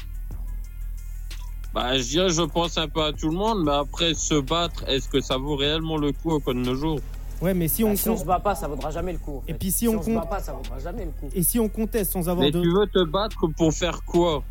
Bah, 1.73 1.97
je 1.97 2.03
dirais, 2.03 2.29
je 2.29 2.41
pense 2.41 2.77
un 2.77 2.87
peu 2.87 3.03
à 3.03 3.13
tout 3.13 3.29
le 3.29 3.35
monde, 3.35 3.63
mais 3.65 3.73
après, 3.73 4.13
se 4.13 4.35
battre, 4.39 4.83
est-ce 4.87 5.09
que 5.09 5.19
ça 5.21 5.37
vaut 5.37 5.55
réellement 5.55 5.97
le 5.97 6.11
coup 6.11 6.31
au 6.31 6.39
code 6.39 6.57
de 6.57 6.61
nos 6.63 6.75
jours? 6.75 6.99
Ouais, 7.39 7.53
mais 7.53 7.67
si 7.67 7.83
on, 7.83 7.89
Bah, 7.91 7.95
si 7.97 8.09
on 8.09 8.13
con- 8.15 8.21
se 8.21 8.25
bat 8.25 8.39
pas, 8.39 8.55
ça 8.55 8.67
vaudra 8.67 8.89
jamais 8.89 9.11
le 9.13 9.19
coup. 9.19 9.37
en 9.37 9.43
Et 9.47 9.53
puis 9.53 9.71
si 9.71 9.79
si 9.79 9.87
on 9.87 9.99
on 9.99 10.03
se 10.03 10.09
bat 10.09 10.25
pas, 10.25 10.39
ça 10.39 10.53
vaudra 10.53 10.79
jamais 10.79 11.05
le 11.05 11.11
coup. 11.11 11.29
et 11.35 11.43
si 11.43 11.59
on 11.59 11.69
conteste 11.69 12.11
sans 12.13 12.27
avoir 12.29 12.45
Mais 12.45 12.51
de... 12.51 12.61
tu 12.61 12.67
veux 12.71 12.87
te 12.87 13.03
battre 13.07 13.45
pour 13.55 13.71
faire 13.73 14.03
quoi? 14.05 14.43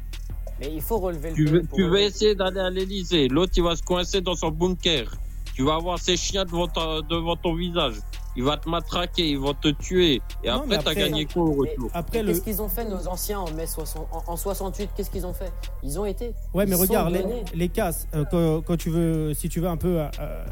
Mais 0.60 0.70
il 0.72 0.80
faut 0.80 0.98
relever 0.98 1.30
le 1.30 1.34
Tu 1.34 1.46
veux, 1.46 1.66
tu 1.74 1.82
veux 1.88 1.98
essayer 2.00 2.34
d'aller 2.36 2.60
à 2.60 2.70
l'Elysée. 2.70 3.26
L'autre, 3.28 3.52
il 3.56 3.62
va 3.64 3.74
se 3.74 3.82
coincer 3.82 4.20
dans 4.20 4.36
son 4.36 4.50
bunker. 4.52 5.10
Tu 5.54 5.64
vas 5.64 5.74
avoir 5.74 5.98
ses 5.98 6.16
chiens 6.16 6.44
devant, 6.44 6.68
ta- 6.68 7.02
devant 7.02 7.34
ton 7.36 7.54
visage. 7.56 7.94
Il 8.36 8.44
va 8.44 8.56
te 8.58 8.68
matraquer, 8.68 9.28
ils 9.30 9.38
vont 9.38 9.54
te 9.54 9.68
tuer. 9.68 10.20
Et 10.44 10.48
Non, 10.48 10.64
mais 10.66 10.76
après, 10.76 10.94
t'as 10.94 11.00
gagné 11.00 11.24
quoi 11.24 11.42
au 11.44 11.52
retour 11.52 11.90
Après 11.94 12.22
le... 12.22 12.32
Qu'est-ce 12.32 12.42
qu'ils 12.44 12.60
ont 12.62 12.68
fait 12.68 12.84
nos 12.84 13.08
anciens 13.08 13.40
en 13.40 13.50
mai 13.52 13.66
60, 13.66 14.06
en, 14.12 14.32
en 14.32 14.36
68 14.36 14.90
Qu'est-ce 14.96 15.10
qu'ils 15.10 15.26
ont 15.26 15.32
fait? 15.32 15.52
Ils 15.82 15.98
ont 15.98 16.04
été. 16.04 16.32
Ouais, 16.52 16.66
mais 16.66 16.76
Ils 16.76 16.80
regarde, 16.80 17.12
les, 17.14 17.24
les 17.54 17.68
casses, 17.68 18.06
euh, 18.14 18.24
quand, 18.30 18.62
quand 18.62 18.76
tu 18.76 18.90
veux, 18.90 19.32
si 19.34 19.48
tu 19.48 19.60
veux 19.60 19.68
un 19.68 19.76
peu 19.78 20.00
euh, 20.00 20.44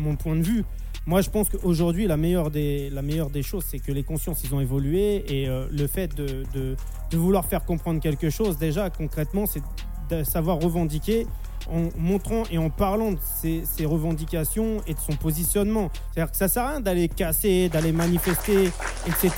mon 0.00 0.16
point 0.16 0.36
de 0.36 0.42
vue, 0.42 0.64
moi 1.06 1.20
je 1.20 1.30
pense 1.30 1.48
qu'aujourd'hui, 1.50 2.06
la 2.06 2.16
meilleure 2.16 2.50
des, 2.50 2.88
la 2.90 3.02
meilleure 3.02 3.30
des 3.30 3.42
choses, 3.42 3.64
c'est 3.68 3.78
que 3.78 3.92
les 3.92 4.04
consciences, 4.04 4.42
ils 4.44 4.54
ont 4.54 4.60
évolué 4.60 5.24
et 5.28 5.48
euh, 5.48 5.66
le 5.70 5.86
fait 5.86 6.14
de, 6.14 6.44
de, 6.54 6.76
de 7.10 7.16
vouloir 7.18 7.44
faire 7.46 7.64
comprendre 7.64 8.00
quelque 8.00 8.30
chose, 8.30 8.58
déjà 8.58 8.90
concrètement, 8.90 9.46
c'est 9.46 9.62
de 10.10 10.22
savoir 10.22 10.58
revendiquer 10.60 11.26
en 11.70 11.88
montrant 11.98 12.42
et 12.50 12.58
en 12.58 12.70
parlant 12.70 13.12
de 13.12 13.18
ses, 13.40 13.64
ses 13.64 13.86
revendications 13.86 14.82
et 14.86 14.94
de 14.94 14.98
son 15.00 15.14
positionnement. 15.16 15.90
C'est-à-dire 16.12 16.30
que 16.30 16.36
ça 16.36 16.48
sert 16.48 16.64
à 16.64 16.70
rien 16.72 16.80
d'aller 16.80 17.08
casser, 17.08 17.68
d'aller 17.68 17.92
manifester, 17.92 18.70
etc. 19.06 19.32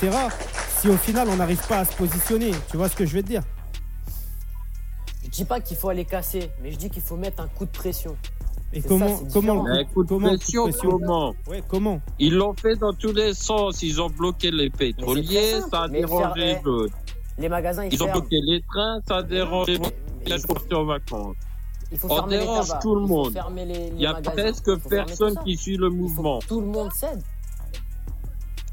Si 0.79 0.89
au 0.89 0.97
final 0.97 1.27
on 1.29 1.35
n'arrive 1.37 1.65
pas 1.67 1.79
à 1.79 1.85
se 1.85 1.95
positionner, 1.95 2.51
tu 2.69 2.77
vois 2.77 2.89
ce 2.89 2.95
que 2.95 3.05
je 3.05 3.15
veux 3.15 3.23
te 3.23 3.27
dire? 3.27 3.43
Je 5.23 5.29
dis 5.29 5.45
pas 5.45 5.59
qu'il 5.59 5.77
faut 5.77 5.89
aller 5.89 6.05
casser, 6.05 6.49
mais 6.61 6.71
je 6.71 6.77
dis 6.77 6.89
qu'il 6.89 7.01
faut 7.01 7.17
mettre 7.17 7.41
un 7.41 7.47
coup 7.47 7.65
de 7.65 7.71
pression. 7.71 8.15
Et 8.73 8.81
comment, 8.81 9.17
ça, 9.17 9.23
comment. 9.33 9.63
Mais 9.63 9.85
coup 9.85 10.03
de 10.03 10.09
comment, 10.09 10.27
coup 10.29 10.33
de 10.33 10.37
pression, 10.39 10.63
pression 10.63 10.89
comment? 10.91 11.33
Ouais, 11.47 11.63
comment? 11.67 12.01
Ils 12.19 12.33
l'ont 12.35 12.53
fait 12.53 12.75
dans 12.75 12.93
tous 12.93 13.13
les 13.13 13.33
sens. 13.33 13.81
Ils 13.81 14.01
ont 14.01 14.09
bloqué 14.09 14.51
les 14.51 14.69
pétroliers, 14.69 15.61
ça 15.71 15.83
a 15.83 15.87
Mais 15.87 15.99
dérangé 15.99 16.23
faire- 16.23 16.35
les 16.63 16.67
autres. 16.69 16.93
Les 17.37 17.49
magasins, 17.49 17.85
ils, 17.85 17.93
Ils 17.93 18.03
ont 18.03 18.07
ferment. 18.07 18.19
bloqué 18.21 18.39
les 18.45 18.61
trains, 18.69 18.99
ça 19.07 19.17
a 19.17 19.23
dérangé 19.23 19.73
les 19.73 19.79
Mais- 19.79 19.95
mais 20.29 20.41
partis 20.47 20.73
en 20.73 20.85
vacances. 20.85 21.35
Il 21.91 21.97
faut 21.97 22.11
On 22.11 22.27
dérange 22.27 22.67
tout 22.81 22.95
le 22.95 23.01
il 23.03 23.07
faut 23.07 23.13
monde. 23.15 23.39
Il 23.95 24.01
y 24.01 24.05
a 24.05 24.13
magasins, 24.13 24.31
presque 24.31 24.67
il 24.67 24.79
faut 24.79 24.89
personne 24.89 25.35
qui 25.45 25.55
suit 25.55 25.77
le 25.77 25.87
Il 25.87 25.91
faut 25.91 25.95
mouvement. 25.95 26.39
Tout 26.39 26.61
le 26.61 26.67
monde 26.67 26.91
cède. 26.91 27.21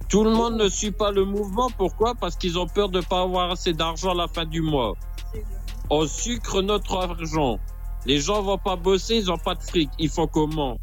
Tout 0.09 0.25
le 0.25 0.31
monde 0.31 0.57
ne 0.57 0.69
suit 0.69 0.91
pas 0.91 1.11
le 1.11 1.25
mouvement. 1.25 1.69
Pourquoi? 1.77 2.15
Parce 2.15 2.37
qu'ils 2.37 2.59
ont 2.59 2.67
peur 2.67 2.89
de 2.89 3.01
pas 3.01 3.23
avoir 3.23 3.51
assez 3.51 3.73
d'argent 3.73 4.11
à 4.11 4.15
la 4.15 4.29
fin 4.29 4.45
du 4.45 4.61
mois. 4.61 4.95
On 5.91 6.07
sucre 6.07 6.63
notre 6.63 6.97
argent. 6.97 7.59
Les 8.07 8.19
gens 8.19 8.43
vont 8.43 8.59
pas 8.59 8.77
bosser, 8.77 9.17
ils 9.17 9.31
ont 9.31 9.39
pas 9.39 9.55
de 9.55 9.63
fric. 9.63 9.91
Ils 9.99 10.11
font 10.11 10.27
comment? 10.27 10.79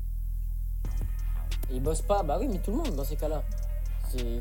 Ils 1.72 1.82
bossent 1.82 2.02
pas. 2.02 2.24
Bah 2.24 2.38
oui, 2.40 2.48
mais 2.50 2.60
tout 2.60 2.72
le 2.72 2.78
monde 2.78 2.96
dans 2.96 3.04
ces 3.04 3.16
cas-là. 3.16 3.44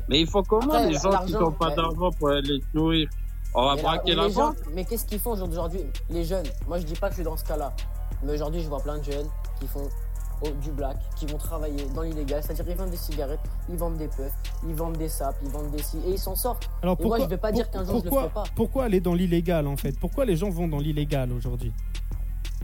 Mais 0.09 0.19
ils 0.21 0.27
font 0.27 0.43
comment 0.43 0.73
Après, 0.73 0.89
les 0.89 0.97
gens 0.97 1.25
qui 1.25 1.33
n'ont 1.33 1.51
pas 1.51 1.73
d'argent 1.73 2.11
pour 2.19 2.29
aller 2.29 2.59
se 2.59 2.77
nourrir? 2.77 3.07
On 3.53 3.65
va 3.65 3.75
Mais 3.75 3.81
braquer 3.81 4.15
la- 4.15 4.29
gens- 4.29 4.47
banque 4.49 4.57
Mais 4.73 4.85
qu'est-ce 4.85 5.05
qu'ils 5.05 5.19
font 5.19 5.31
aujourd'hui 5.31 5.81
Les 6.09 6.23
jeunes? 6.23 6.45
Moi, 6.67 6.79
je 6.79 6.85
dis 6.85 6.93
pas 6.93 7.07
que 7.07 7.13
je 7.13 7.17
suis 7.17 7.23
dans 7.25 7.35
ce 7.37 7.43
cas-là. 7.43 7.73
Mais 8.23 8.33
aujourd'hui, 8.33 8.61
je 8.61 8.69
vois 8.69 8.79
plein 8.79 8.97
de 8.97 9.03
jeunes 9.03 9.27
qui 9.59 9.67
font 9.67 9.89
oh, 10.43 10.47
du 10.61 10.71
black, 10.71 10.97
qui 11.17 11.25
vont 11.25 11.37
travailler 11.37 11.85
dans 11.93 12.03
l'illégal. 12.03 12.41
C'est-à-dire, 12.43 12.65
ils 12.69 12.77
vendent 12.77 12.91
des 12.91 12.97
cigarettes, 12.97 13.39
ils 13.69 13.75
vendent 13.77 13.97
des 13.97 14.07
puffs, 14.07 14.31
ils 14.67 14.73
vendent 14.75 14.97
des 14.97 15.09
sapes, 15.09 15.35
ils 15.43 15.49
vendent 15.49 15.71
des 15.71 15.81
ci. 15.83 15.97
Et 16.07 16.11
ils 16.11 16.19
s'en 16.19 16.35
sortent. 16.35 16.69
Alors 16.81 16.97
Et 16.99 17.05
moi, 17.05 17.19
je 17.19 17.25
vais 17.25 17.37
pas 17.37 17.51
dire 17.51 17.69
qu'un 17.69 17.83
jour, 17.83 17.99
je 17.99 18.03
le 18.05 18.09
pourquoi, 18.09 18.21
ferai 18.21 18.33
pas? 18.33 18.43
Pourquoi 18.55 18.83
aller 18.85 18.99
dans 19.01 19.13
l'illégal 19.13 19.67
en 19.67 19.75
fait? 19.75 19.99
Pourquoi 19.99 20.23
les 20.25 20.35
gens 20.37 20.49
vont 20.49 20.67
dans 20.67 20.79
l'illégal 20.79 21.31
aujourd'hui? 21.33 21.73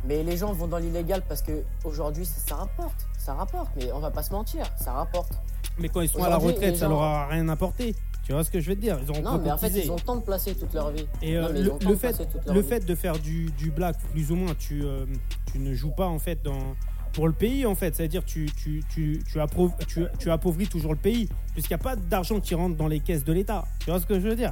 Mais 0.05 0.23
les 0.23 0.37
gens 0.37 0.53
vont 0.53 0.67
dans 0.67 0.77
l'illégal 0.77 1.21
parce 1.27 1.41
que 1.41 1.63
aujourd'hui, 1.83 2.25
ça, 2.25 2.39
ça 2.47 2.55
rapporte. 2.55 3.05
Ça 3.17 3.33
rapporte. 3.33 3.69
Mais 3.75 3.91
on 3.91 3.99
va 3.99 4.11
pas 4.11 4.23
se 4.23 4.31
mentir, 4.31 4.63
ça 4.79 4.93
rapporte. 4.93 5.33
Mais 5.79 5.89
quand 5.89 6.01
ils 6.01 6.07
sont 6.09 6.23
à 6.23 6.29
la 6.29 6.37
retraite, 6.37 6.71
les 6.73 6.75
ça 6.77 6.85
gens- 6.85 6.91
leur 6.91 7.01
a 7.01 7.27
rien 7.27 7.49
apporté. 7.49 7.93
Tu 8.27 8.33
vois 8.33 8.43
ce 8.43 8.51
que 8.51 8.59
je 8.59 8.69
veux 8.69 8.75
te 8.75 8.81
dire? 8.81 8.99
Ils 9.01 9.09
ont 9.11 9.21
Non, 9.21 9.39
mais 9.41 9.49
en 9.51 9.57
fait, 9.57 9.69
ils 9.69 9.89
ont 9.89 9.95
le 9.95 10.01
temps 10.01 10.17
de 10.17 10.21
placer 10.21 10.53
toute 10.53 10.73
leur 10.73 10.91
vie. 10.91 11.07
Et 11.21 11.37
euh, 11.37 11.43
Non, 11.43 11.47
le, 11.79 11.85
de 11.85 11.95
fait, 11.95 12.11
leur 12.45 12.53
le 12.55 12.59
vie. 12.61 12.67
fait 12.67 12.85
de 12.85 12.93
faire 12.93 13.17
du, 13.19 13.45
du 13.51 13.71
black, 13.71 13.95
plus 14.11 14.31
ou 14.31 14.35
moins, 14.35 14.53
tu, 14.53 14.83
euh, 14.83 15.05
tu 15.49 15.59
ne 15.59 15.73
joues 15.73 15.91
pas 15.91 16.07
en 16.07 16.19
fait 16.19 16.43
dans, 16.43 16.75
pour 17.13 17.27
le 17.27 17.33
pays 17.33 17.65
en 17.65 17.73
fait. 17.73 17.95
C'est-à-dire 17.95 18.25
tu, 18.25 18.51
tu, 18.61 18.83
tu, 18.93 19.23
tu, 19.31 19.37
appauv- 19.39 19.71
tu, 19.87 20.03
tu 20.19 20.29
appauvris 20.29 20.67
toujours 20.67 20.91
le 20.91 20.99
pays, 20.99 21.29
puisqu'il 21.53 21.73
n'y 21.73 21.79
a 21.79 21.83
pas 21.83 21.95
d'argent 21.95 22.41
qui 22.41 22.53
rentre 22.53 22.75
dans 22.75 22.89
les 22.89 22.99
caisses 22.99 23.23
de 23.23 23.31
l'État. 23.31 23.63
Tu 23.79 23.91
vois 23.91 24.01
ce 24.01 24.05
que 24.05 24.15
je 24.19 24.27
veux 24.27 24.35
dire? 24.35 24.51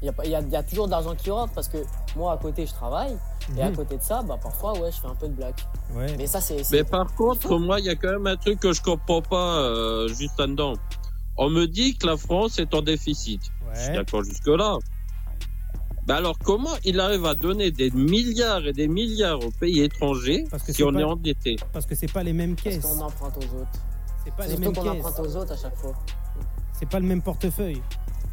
Il 0.00 0.06
y, 0.06 0.08
a, 0.08 0.12
pas- 0.12 0.24
il 0.24 0.28
y 0.28 0.32
y 0.52 0.56
a 0.56 0.62
toujours 0.62 0.86
de 0.86 0.92
l'argent 0.92 1.16
qui 1.16 1.30
rentre 1.32 1.52
parce 1.54 1.66
que 1.66 1.78
moi, 2.14 2.34
à 2.34 2.36
côté, 2.36 2.66
je 2.66 2.72
travaille. 2.72 3.16
Et 3.58 3.62
à 3.62 3.68
Mhm. 3.70 3.76
côté 3.76 3.96
de 3.96 4.02
ça, 4.02 4.22
bah, 4.22 4.38
parfois, 4.40 4.78
ouais, 4.78 4.92
je 4.92 5.00
fais 5.00 5.06
un 5.08 5.14
peu 5.16 5.26
de. 5.28 5.42
Ouais. 5.42 6.14
Mais 6.18 6.26
ça, 6.28 6.40
c'est. 6.40 6.62
c'est- 6.62 6.76
Mais 6.76 6.84
par 6.84 7.12
contre, 7.14 7.58
moi, 7.58 7.80
il 7.80 7.86
y 7.86 7.90
a 7.90 7.96
quand 7.96 8.12
même 8.12 8.26
un 8.28 8.36
truc 8.36 8.60
que 8.60 8.72
je 8.72 8.80
comprends 8.80 9.22
pas 9.22 9.58
euh, 9.58 10.06
juste 10.08 10.38
là-dedans. 10.38 10.74
On 11.36 11.50
me 11.50 11.66
dit 11.66 11.96
que 11.96 12.06
la 12.06 12.16
France 12.16 12.58
est 12.58 12.72
en 12.74 12.82
déficit. 12.82 13.40
Je 13.74 13.80
suis 13.80 13.92
d'accord 13.92 14.22
jusque-là. 14.24 14.78
Bah 16.06 16.16
alors, 16.16 16.38
comment 16.38 16.74
il 16.84 17.00
arrive 17.00 17.24
à 17.24 17.34
donner 17.34 17.70
des 17.70 17.90
milliards 17.90 18.66
et 18.66 18.72
des 18.74 18.88
milliards 18.88 19.42
aux 19.44 19.50
pays 19.50 19.80
étrangers 19.80 20.44
Parce 20.50 20.62
que 20.62 20.72
si 20.72 20.84
on 20.84 20.92
pas- 20.92 21.00
est 21.00 21.04
endetté 21.04 21.56
Parce 21.72 21.86
que 21.86 21.94
c'est 21.94 22.12
pas 22.12 22.22
les 22.22 22.34
mêmes 22.34 22.54
Parce 22.56 22.76
caisses. 22.76 22.84
qu'on 22.84 23.00
emprunte 23.00 23.36
aux 23.38 23.56
autres. 23.60 23.68
C'est 24.22 24.34
pas 24.34 24.46
les 24.46 24.56
mêmes 24.58 24.72
qu'on 24.74 24.82
caisses. 24.82 25.04
emprunte 25.04 25.20
aux 25.26 25.36
autres 25.36 25.52
à 25.52 25.56
chaque 25.56 25.76
fois. 25.76 25.94
c'est 26.78 26.88
pas 26.88 27.00
le 27.00 27.06
même 27.06 27.22
portefeuille. 27.22 27.80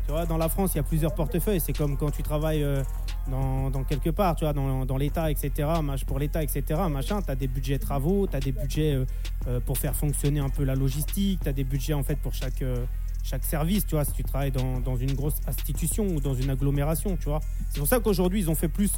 Tu 0.05 0.11
vois, 0.11 0.25
dans 0.25 0.37
la 0.37 0.49
France, 0.49 0.71
il 0.73 0.77
y 0.77 0.79
a 0.79 0.83
plusieurs 0.83 1.13
portefeuilles. 1.15 1.61
C'est 1.61 1.73
comme 1.73 1.95
quand 1.95 2.11
tu 2.11 2.23
travailles 2.23 2.63
euh, 2.63 2.83
dans, 3.29 3.83
quelque 3.83 4.09
part, 4.09 4.35
tu 4.35 4.45
vois, 4.45 4.53
dans, 4.53 4.97
l'État, 4.97 5.31
etc. 5.31 5.69
Pour 6.07 6.19
l'État, 6.19 6.43
etc. 6.43 6.81
Machin, 6.89 7.21
tu 7.21 7.31
as 7.31 7.35
des 7.35 7.47
budgets 7.47 7.79
travaux, 7.79 8.27
tu 8.27 8.35
as 8.35 8.39
des 8.39 8.51
budgets 8.51 8.93
euh, 8.93 9.05
euh, 9.47 9.59
pour 9.59 9.77
faire 9.77 9.95
fonctionner 9.95 10.39
un 10.39 10.49
peu 10.49 10.63
la 10.63 10.75
logistique, 10.75 11.39
tu 11.43 11.49
as 11.49 11.53
des 11.53 11.63
budgets 11.63 11.93
en 11.93 12.03
fait 12.03 12.15
pour 12.15 12.33
chaque, 12.33 12.61
euh, 12.61 12.85
chaque 13.23 13.43
service, 13.43 13.85
tu 13.85 13.95
vois, 13.95 14.05
si 14.05 14.13
tu 14.13 14.23
travailles 14.23 14.51
dans, 14.51 14.79
dans 14.79 14.95
une 14.95 15.13
grosse 15.13 15.35
institution 15.47 16.05
ou 16.07 16.19
dans 16.19 16.33
une 16.33 16.49
agglomération, 16.49 17.15
tu 17.17 17.25
vois. 17.25 17.39
C'est 17.69 17.79
pour 17.79 17.87
ça 17.87 17.99
qu'aujourd'hui, 17.99 18.39
ils 18.39 18.49
ont 18.49 18.55
fait 18.55 18.69
plus 18.69 18.93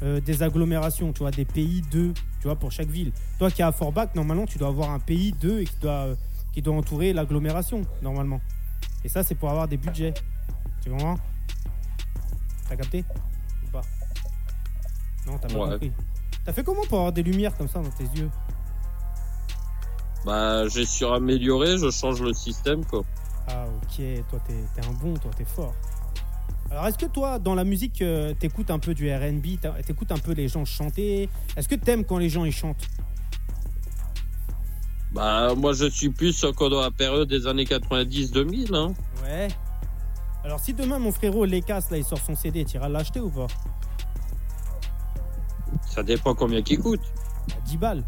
des 0.00 0.42
agglomérations, 0.42 1.12
tu 1.12 1.20
vois, 1.20 1.30
des 1.30 1.44
pays 1.44 1.80
d'eux, 1.92 2.12
tu 2.40 2.48
vois, 2.48 2.56
pour 2.56 2.72
chaque 2.72 2.88
ville. 2.88 3.12
Toi 3.38 3.52
qui 3.52 3.62
es 3.62 3.64
à 3.64 3.70
Forbach, 3.70 4.08
normalement, 4.16 4.46
tu 4.46 4.58
dois 4.58 4.68
avoir 4.68 4.90
un 4.90 4.98
pays 4.98 5.32
d'eux 5.32 5.60
et 5.60 5.64
qui 5.64 5.76
doit, 5.80 6.08
qui 6.52 6.60
doit 6.60 6.74
entourer 6.74 7.12
l'agglomération, 7.12 7.82
normalement. 8.02 8.40
Et 9.04 9.08
ça, 9.08 9.22
c'est 9.22 9.36
pour 9.36 9.48
avoir 9.48 9.68
des 9.68 9.76
budgets. 9.76 10.14
Tu 10.82 10.90
comprends? 10.90 11.18
T'as 12.68 12.76
capté? 12.76 13.04
Non, 15.26 15.38
t'as 15.38 15.48
pas 15.48 15.54
Ouais. 15.54 15.70
compris. 15.72 15.92
T'as 16.44 16.52
fait 16.52 16.64
comment 16.64 16.82
pour 16.88 16.98
avoir 16.98 17.12
des 17.12 17.22
lumières 17.22 17.56
comme 17.56 17.68
ça 17.68 17.80
dans 17.80 17.90
tes 17.90 18.04
yeux 18.18 18.30
Bah, 20.24 20.66
j'ai 20.68 20.84
suramélioré, 20.86 21.78
je 21.78 21.90
change 21.90 22.20
le 22.22 22.32
système, 22.32 22.84
quoi. 22.84 23.02
Ah, 23.48 23.64
ok. 23.66 24.04
Toi, 24.30 24.38
t'es 24.46 24.86
un 24.86 24.92
bon, 24.92 25.14
toi, 25.14 25.30
t'es 25.36 25.44
fort. 25.44 25.74
Alors, 26.70 26.86
est-ce 26.86 26.96
que 26.98 27.06
toi, 27.06 27.38
dans 27.38 27.54
la 27.54 27.64
musique, 27.64 28.00
euh, 28.02 28.32
t'écoutes 28.34 28.70
un 28.70 28.78
peu 28.78 28.94
du 28.94 29.12
RB 29.12 29.58
T'écoutes 29.84 30.10
un 30.12 30.18
peu 30.18 30.32
les 30.32 30.48
gens 30.48 30.64
chanter? 30.64 31.28
Est-ce 31.56 31.68
que 31.68 31.74
t'aimes 31.74 32.04
quand 32.04 32.18
les 32.18 32.28
gens 32.28 32.44
ils 32.44 32.52
chantent? 32.52 32.86
Bah, 35.12 35.54
moi, 35.54 35.72
je 35.74 35.86
suis 35.90 36.08
plus 36.08 36.42
encore 36.44 36.70
dans 36.70 36.80
la 36.80 36.90
période 36.90 37.28
des 37.28 37.46
années 37.46 37.64
90-2000, 37.64 38.74
hein. 38.74 38.94
Ouais. 39.22 39.48
Alors, 40.44 40.58
si 40.60 40.72
demain, 40.72 40.98
mon 40.98 41.12
frérot 41.12 41.44
Lekas, 41.44 41.88
là, 41.90 41.98
il 41.98 42.04
sort 42.04 42.18
son 42.18 42.34
CD, 42.34 42.64
t'iras 42.64 42.88
l'acheter 42.88 43.20
ou 43.20 43.28
pas? 43.30 43.46
Ça 45.92 46.02
dépend 46.02 46.34
combien 46.34 46.62
qu'il 46.62 46.78
coûte. 46.78 47.02
À 47.54 47.60
10 47.66 47.76
balles. 47.76 48.04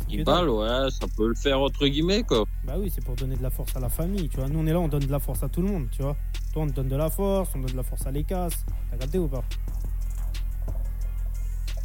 C'est 0.00 0.06
10 0.06 0.16
que 0.16 0.22
balles, 0.22 0.48
ouais, 0.48 0.90
ça 0.90 1.06
peut 1.14 1.28
le 1.28 1.34
faire 1.34 1.60
entre 1.60 1.86
guillemets, 1.86 2.22
quoi. 2.22 2.44
Bah 2.64 2.76
oui, 2.78 2.90
c'est 2.92 3.04
pour 3.04 3.14
donner 3.14 3.36
de 3.36 3.42
la 3.42 3.50
force 3.50 3.76
à 3.76 3.80
la 3.80 3.90
famille, 3.90 4.30
tu 4.30 4.38
vois. 4.38 4.48
Nous, 4.48 4.58
on 4.58 4.66
est 4.66 4.72
là, 4.72 4.80
on 4.80 4.88
donne 4.88 5.04
de 5.04 5.12
la 5.12 5.18
force 5.18 5.42
à 5.42 5.50
tout 5.50 5.60
le 5.60 5.68
monde, 5.68 5.88
tu 5.92 6.00
vois. 6.00 6.16
Toi, 6.54 6.62
on 6.62 6.66
te 6.68 6.72
donne 6.72 6.88
de 6.88 6.96
la 6.96 7.10
force, 7.10 7.50
on 7.54 7.58
donne 7.58 7.72
de 7.72 7.76
la 7.76 7.82
force 7.82 8.06
à 8.06 8.10
l'ECAS. 8.10 8.64
T'as 8.90 8.96
capté 8.96 9.18
ou 9.18 9.28
pas? 9.28 9.44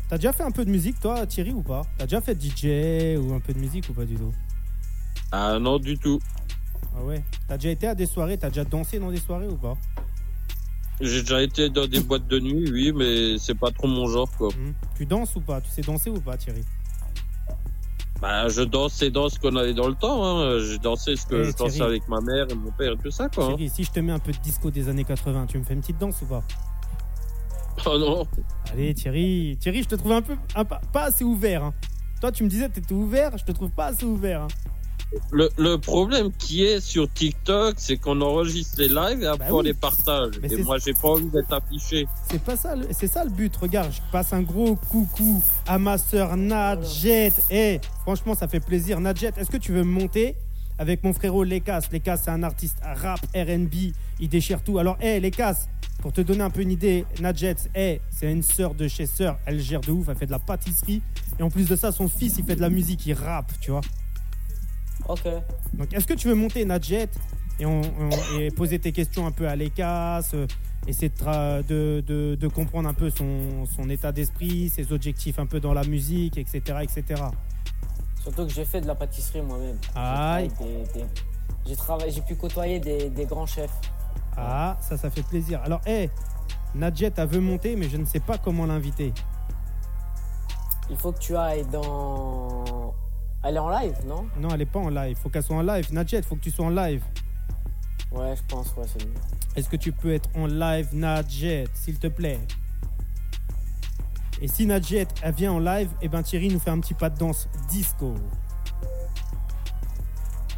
T'as 0.07 0.15
déjà 0.15 0.31
fait 0.31 0.43
un 0.43 0.51
peu 0.51 0.63
de 0.63 0.71
musique, 0.71 0.97
toi, 1.01 1.27
Thierry, 1.27 1.51
ou 1.51 1.61
pas? 1.61 1.81
T'as 1.97 2.05
déjà 2.05 2.21
fait 2.21 2.41
DJ 2.41 3.19
ou 3.19 3.33
un 3.33 3.41
peu 3.41 3.53
de 3.53 3.59
musique 3.59 3.89
ou 3.89 3.93
pas 3.93 4.05
du 4.05 4.15
tout? 4.15 4.31
Ah 5.33 5.59
non, 5.59 5.79
du 5.79 5.97
tout. 5.97 6.19
Ah 6.95 7.03
ouais? 7.03 7.21
T'as 7.49 7.57
déjà 7.57 7.71
été 7.71 7.87
à 7.87 7.93
des 7.93 8.05
soirées 8.05 8.37
T'as 8.37 8.47
déjà 8.47 8.63
dansé 8.63 8.99
dans 8.99 9.11
des 9.11 9.19
soirées 9.19 9.49
ou 9.49 9.57
pas? 9.57 9.75
J'ai 11.01 11.21
déjà 11.21 11.41
été 11.41 11.69
dans 11.69 11.87
des 11.87 12.01
boîtes 12.01 12.27
de 12.27 12.39
nuit, 12.39 12.69
oui, 12.71 12.91
mais 12.93 13.37
c'est 13.37 13.55
pas 13.57 13.71
trop 13.71 13.87
mon 13.87 14.07
genre, 14.07 14.29
quoi. 14.37 14.49
Hmm. 14.49 14.73
Tu 14.97 15.05
danses 15.05 15.35
ou 15.35 15.41
pas? 15.41 15.61
Tu 15.61 15.69
sais 15.69 15.81
danser 15.81 16.09
ou 16.09 16.19
pas, 16.19 16.35
Thierry? 16.37 16.63
Bah, 18.21 18.49
je 18.49 18.63
danse 18.63 19.01
et 19.01 19.09
danse 19.09 19.37
qu'on 19.37 19.55
avait 19.55 19.73
dans 19.73 19.87
le 19.87 19.95
temps, 19.95 20.25
hein. 20.25 20.59
J'ai 20.59 20.77
dansé 20.77 21.15
ce 21.15 21.25
que 21.25 21.35
Eh, 21.35 21.43
je 21.45 21.55
dansais 21.55 21.81
avec 21.81 22.05
ma 22.09 22.19
mère 22.19 22.47
et 22.49 22.53
mon 22.55 22.69
père 22.71 22.91
et 22.93 22.97
tout 22.97 23.11
ça, 23.11 23.29
quoi. 23.29 23.45
hein. 23.45 23.47
Thierry, 23.55 23.69
si 23.69 23.83
je 23.85 23.91
te 23.91 23.99
mets 24.01 24.11
un 24.11 24.19
peu 24.19 24.33
de 24.33 24.37
disco 24.39 24.69
des 24.71 24.89
années 24.89 25.05
80, 25.05 25.45
tu 25.47 25.57
me 25.57 25.63
fais 25.63 25.73
une 25.73 25.79
petite 25.79 25.97
danse 25.99 26.21
ou 26.21 26.25
pas? 26.25 26.43
Oh 27.85 27.97
non. 27.97 28.27
Allez, 28.73 28.93
Thierry. 28.93 29.55
Thierry, 29.57 29.83
je 29.83 29.87
te 29.87 29.95
trouve 29.95 30.11
un 30.11 30.21
peu. 30.21 30.35
un 30.53 30.65
pas- 30.65 30.81
pas 30.91 31.03
assez 31.05 31.23
ouvert. 31.23 31.63
hein. 31.63 31.73
Toi, 32.19 32.33
tu 32.33 32.43
me 32.43 32.49
disais 32.49 32.67
que 32.67 32.73
t'étais 32.73 32.93
ouvert, 32.93 33.37
je 33.37 33.45
te 33.45 33.53
trouve 33.53 33.69
pas 33.71 33.85
assez 33.85 34.03
ouvert. 34.03 34.47
Le, 35.31 35.49
le 35.57 35.77
problème 35.79 36.31
qui 36.37 36.63
est 36.63 36.79
sur 36.79 37.11
TikTok, 37.11 37.75
c'est 37.77 37.97
qu'on 37.97 38.21
enregistre 38.21 38.75
les 38.77 38.89
lives 38.89 39.23
et 39.23 39.27
après 39.27 39.49
Bah 39.49 39.55
on 39.55 39.61
les 39.61 39.73
partage. 39.73 40.33
Mais 40.41 40.51
et 40.53 40.57
moi, 40.63 40.77
j'ai 40.77 40.93
pas 40.93 41.09
envie 41.09 41.25
d'être 41.29 41.51
affiché. 41.51 42.07
C'est 42.29 42.41
pas 42.43 42.55
ça, 42.55 42.75
le- 42.75 42.87
c'est 42.91 43.07
ça 43.07 43.23
le 43.23 43.31
but. 43.31 43.55
Regarde, 43.55 43.91
je 43.91 44.01
passe 44.11 44.33
un 44.33 44.41
gros 44.41 44.75
coucou 44.75 45.41
à 45.67 45.79
ma 45.79 45.97
sœur 45.97 46.37
Nadjet. 46.37 47.31
Eh, 47.49 47.79
franchement, 48.03 48.35
ça 48.35 48.47
fait 48.47 48.59
plaisir. 48.59 48.99
Nadjet, 48.99 49.31
est-ce 49.37 49.49
que 49.49 49.57
tu 49.57 49.71
veux 49.71 49.83
monter 49.83 50.35
avec 50.77 51.03
mon 51.03 51.13
frérot 51.13 51.43
Lekas? 51.43 51.87
Lekas, 51.91 52.17
c'est 52.17 52.31
un 52.31 52.43
artiste 52.43 52.77
rap, 52.83 53.19
R&B, 53.35 53.91
il 54.19 54.29
déchire 54.29 54.61
tout. 54.63 54.77
Alors, 54.77 54.97
eh, 55.01 55.19
Lekas, 55.19 55.65
pour 56.03 56.13
te 56.13 56.21
donner 56.21 56.41
un 56.43 56.49
peu 56.51 56.61
une 56.61 56.71
idée, 56.71 57.05
Nadjet, 57.19 57.55
eh, 57.75 57.99
c'est 58.11 58.31
une 58.31 58.43
sœur 58.43 58.75
de 58.75 58.87
chez 58.87 59.07
sœur. 59.07 59.37
Elle 59.47 59.59
gère 59.59 59.81
de 59.81 59.91
ouf, 59.91 60.07
elle 60.07 60.15
fait 60.15 60.27
de 60.27 60.31
la 60.31 60.39
pâtisserie. 60.39 61.01
Et 61.39 61.43
en 61.43 61.49
plus 61.49 61.67
de 61.67 61.75
ça, 61.75 61.91
son 61.91 62.07
fils, 62.07 62.35
il 62.37 62.45
fait 62.45 62.55
de 62.55 62.61
la 62.61 62.69
musique, 62.69 63.05
il 63.07 63.13
rappe, 63.13 63.51
tu 63.59 63.71
vois. 63.71 63.81
Ok. 65.07 65.27
Donc, 65.73 65.93
est-ce 65.93 66.05
que 66.05 66.13
tu 66.13 66.27
veux 66.27 66.35
monter 66.35 66.63
Nadjet 66.65 67.07
et, 67.59 67.65
on, 67.65 67.81
on- 67.81 68.39
et 68.39 68.51
poser 68.51 68.79
tes 68.79 68.91
questions 68.91 69.25
un 69.27 69.31
peu 69.31 69.47
à 69.47 69.55
l'ECAS, 69.55 70.31
euh, 70.33 70.47
essayer 70.87 71.09
de, 71.09 71.15
tra- 71.15 71.65
de, 71.65 72.03
de- 72.05 72.35
de 72.39 72.47
comprendre 72.47 72.87
un 72.87 72.93
peu 72.93 73.09
son, 73.09 73.65
son 73.65 73.89
état 73.89 74.11
d'esprit, 74.11 74.69
ses 74.69 74.91
objectifs 74.93 75.39
un 75.39 75.45
peu 75.45 75.59
dans 75.59 75.73
la 75.73 75.83
musique, 75.83 76.37
etc. 76.37 76.61
etc. 76.83 77.23
Surtout 78.21 78.45
que 78.45 78.51
j'ai 78.53 78.65
fait 78.65 78.81
de 78.81 78.87
la 78.87 78.95
pâtisserie 78.95 79.41
moi-même. 79.41 79.77
J'ai 79.93 79.99
Aïe. 79.99 80.47
travaillé 80.49 80.83
J'ai 81.65 81.75
travaillé, 81.75 82.11
j'ai 82.11 82.21
pu 82.21 82.35
côtoyer 82.35 82.79
des, 82.79 83.09
des 83.09 83.25
grands 83.25 83.45
chefs. 83.45 83.71
Ah, 84.37 84.77
ça, 84.81 84.95
ça 84.97 85.09
fait 85.09 85.23
plaisir. 85.23 85.61
Alors, 85.63 85.81
hé, 85.85 86.09
Nadjet, 86.75 87.11
elle 87.17 87.27
veut 87.27 87.39
monter, 87.41 87.75
mais 87.75 87.89
je 87.89 87.97
ne 87.97 88.05
sais 88.05 88.19
pas 88.21 88.37
comment 88.37 88.65
l'inviter. 88.65 89.13
Il 90.89 90.95
faut 90.97 91.11
que 91.11 91.19
tu 91.19 91.35
ailles 91.35 91.65
dans. 91.65 92.93
Elle 93.43 93.55
est 93.55 93.59
en 93.59 93.69
live, 93.69 93.95
non? 94.05 94.27
Non, 94.37 94.49
elle 94.53 94.61
est 94.61 94.65
pas 94.65 94.79
en 94.79 94.89
live. 94.89 95.15
Faut 95.17 95.29
qu'elle 95.29 95.43
soit 95.43 95.55
en 95.55 95.61
live. 95.61 95.91
Nadjet, 95.93 96.21
faut 96.21 96.35
que 96.35 96.41
tu 96.41 96.51
sois 96.51 96.65
en 96.65 96.69
live. 96.69 97.03
Ouais, 98.11 98.35
je 98.35 98.41
pense, 98.47 98.73
ouais, 98.75 98.85
c'est 98.87 99.05
mieux. 99.05 99.13
Est-ce 99.55 99.69
que 99.69 99.77
tu 99.77 99.91
peux 99.91 100.11
être 100.13 100.29
en 100.35 100.45
live, 100.47 100.89
Nadjet, 100.93 101.65
s'il 101.73 101.97
te 101.99 102.07
plaît? 102.07 102.39
Et 104.41 104.47
si 104.47 104.65
Nadjet, 104.65 105.07
elle 105.21 105.33
vient 105.33 105.53
en 105.53 105.59
live, 105.59 105.89
eh 106.01 106.07
ben 106.09 106.21
Thierry 106.23 106.49
nous 106.49 106.59
fait 106.59 106.69
un 106.69 106.79
petit 106.79 106.93
pas 106.93 107.09
de 107.09 107.17
danse 107.17 107.47
disco. 107.69 108.15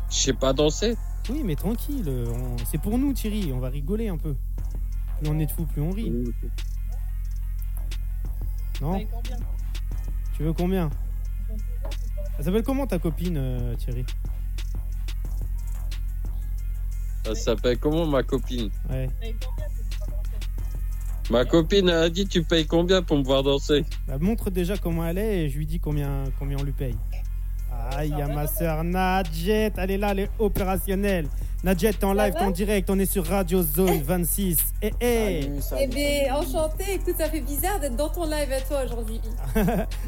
Je 0.09 0.15
sais 0.15 0.33
pas 0.33 0.53
danser. 0.53 0.97
Oui, 1.29 1.41
mais 1.43 1.55
tranquille. 1.55 2.07
on- 2.09 2.57
C'est 2.69 2.77
pour 2.79 2.97
nous, 2.97 3.13
Thierry. 3.13 3.51
On 3.53 3.59
va 3.59 3.69
rigoler 3.69 4.07
un 4.09 4.17
peu. 4.17 4.35
Plus 5.19 5.29
on 5.29 5.39
est 5.39 5.45
de 5.45 5.51
fous, 5.51 5.65
plus 5.65 5.81
on 5.81 5.91
rit. 5.91 6.11
Non? 8.81 8.99
Tu 10.35 10.43
veux 10.43 10.53
combien? 10.53 10.89
Elle 12.41 12.45
s'appelle 12.45 12.63
comment 12.63 12.87
ta 12.87 12.97
copine, 12.97 13.37
euh, 13.37 13.75
Thierry? 13.75 14.03
Ça 17.23 17.35
s'appelle 17.35 17.77
comment 17.77 18.07
ma 18.07 18.23
copine? 18.23 18.71
Ouais. 18.89 19.07
Ma 21.29 21.45
copine 21.45 21.87
elle 21.89 21.95
a 21.95 22.09
dit 22.09 22.25
tu 22.25 22.41
payes 22.41 22.65
combien 22.65 23.03
pour 23.03 23.17
me 23.19 23.23
voir 23.23 23.43
danser? 23.43 23.85
Bah, 24.07 24.17
montre 24.19 24.49
déjà 24.49 24.75
comment 24.75 25.05
elle 25.05 25.19
est 25.19 25.43
et 25.43 25.49
je 25.49 25.57
lui 25.59 25.67
dis 25.67 25.79
combien, 25.79 26.23
combien 26.39 26.57
on 26.59 26.63
lui 26.63 26.71
paye. 26.71 26.95
Ah, 27.71 28.05
il 28.05 28.17
y 28.17 28.21
a 28.21 28.27
ma 28.27 28.47
soeur 28.47 28.83
Nadjet. 28.83 29.71
Elle 29.77 29.91
est 29.91 29.97
là, 29.97 30.11
elle 30.11 30.19
est 30.19 30.29
opérationnelle. 30.39 31.27
Nadjet, 31.63 31.93
t'es 31.93 32.05
en 32.05 32.13
live, 32.13 32.33
t'es 32.33 32.43
en 32.43 32.51
direct. 32.51 32.89
On 32.89 32.97
est 32.97 33.05
sur 33.05 33.25
Radio 33.25 33.61
Zone 33.61 34.01
26. 34.01 34.57
Eh, 34.81 34.91
eh 34.99 35.49
Eh 35.79 35.87
bien, 35.87 36.35
enchanté. 36.35 36.95
Écoute, 36.95 37.15
ça 37.17 37.29
fait 37.29 37.41
bizarre 37.41 37.79
d'être 37.79 37.95
dans 37.95 38.09
ton 38.09 38.25
live 38.25 38.51
à 38.51 38.61
toi 38.61 38.83
aujourd'hui. 38.85 39.21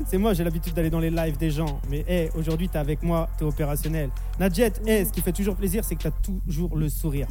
C'est 0.08 0.18
moi, 0.18 0.34
j'ai 0.34 0.44
l'habitude 0.44 0.74
d'aller 0.74 0.90
dans 0.90 1.00
les 1.00 1.12
lives 1.12 1.38
des 1.38 1.52
gens. 1.52 1.80
Mais 1.90 2.04
hey, 2.08 2.30
aujourd'hui, 2.36 2.70
t'es 2.70 2.80
avec 2.80 3.04
moi, 3.04 3.30
t'es 3.38 3.46
opérationnel. 3.46 4.10
Nadjet, 4.40 4.74
hey, 4.88 5.06
ce 5.06 5.12
qui 5.12 5.22
fait 5.22 5.32
toujours 5.32 5.56
plaisir, 5.56 5.84
c'est 5.86 5.96
que 5.96 6.04
t'as 6.04 6.12
toujours 6.12 6.76
le 6.76 6.90
sourire. 6.90 7.28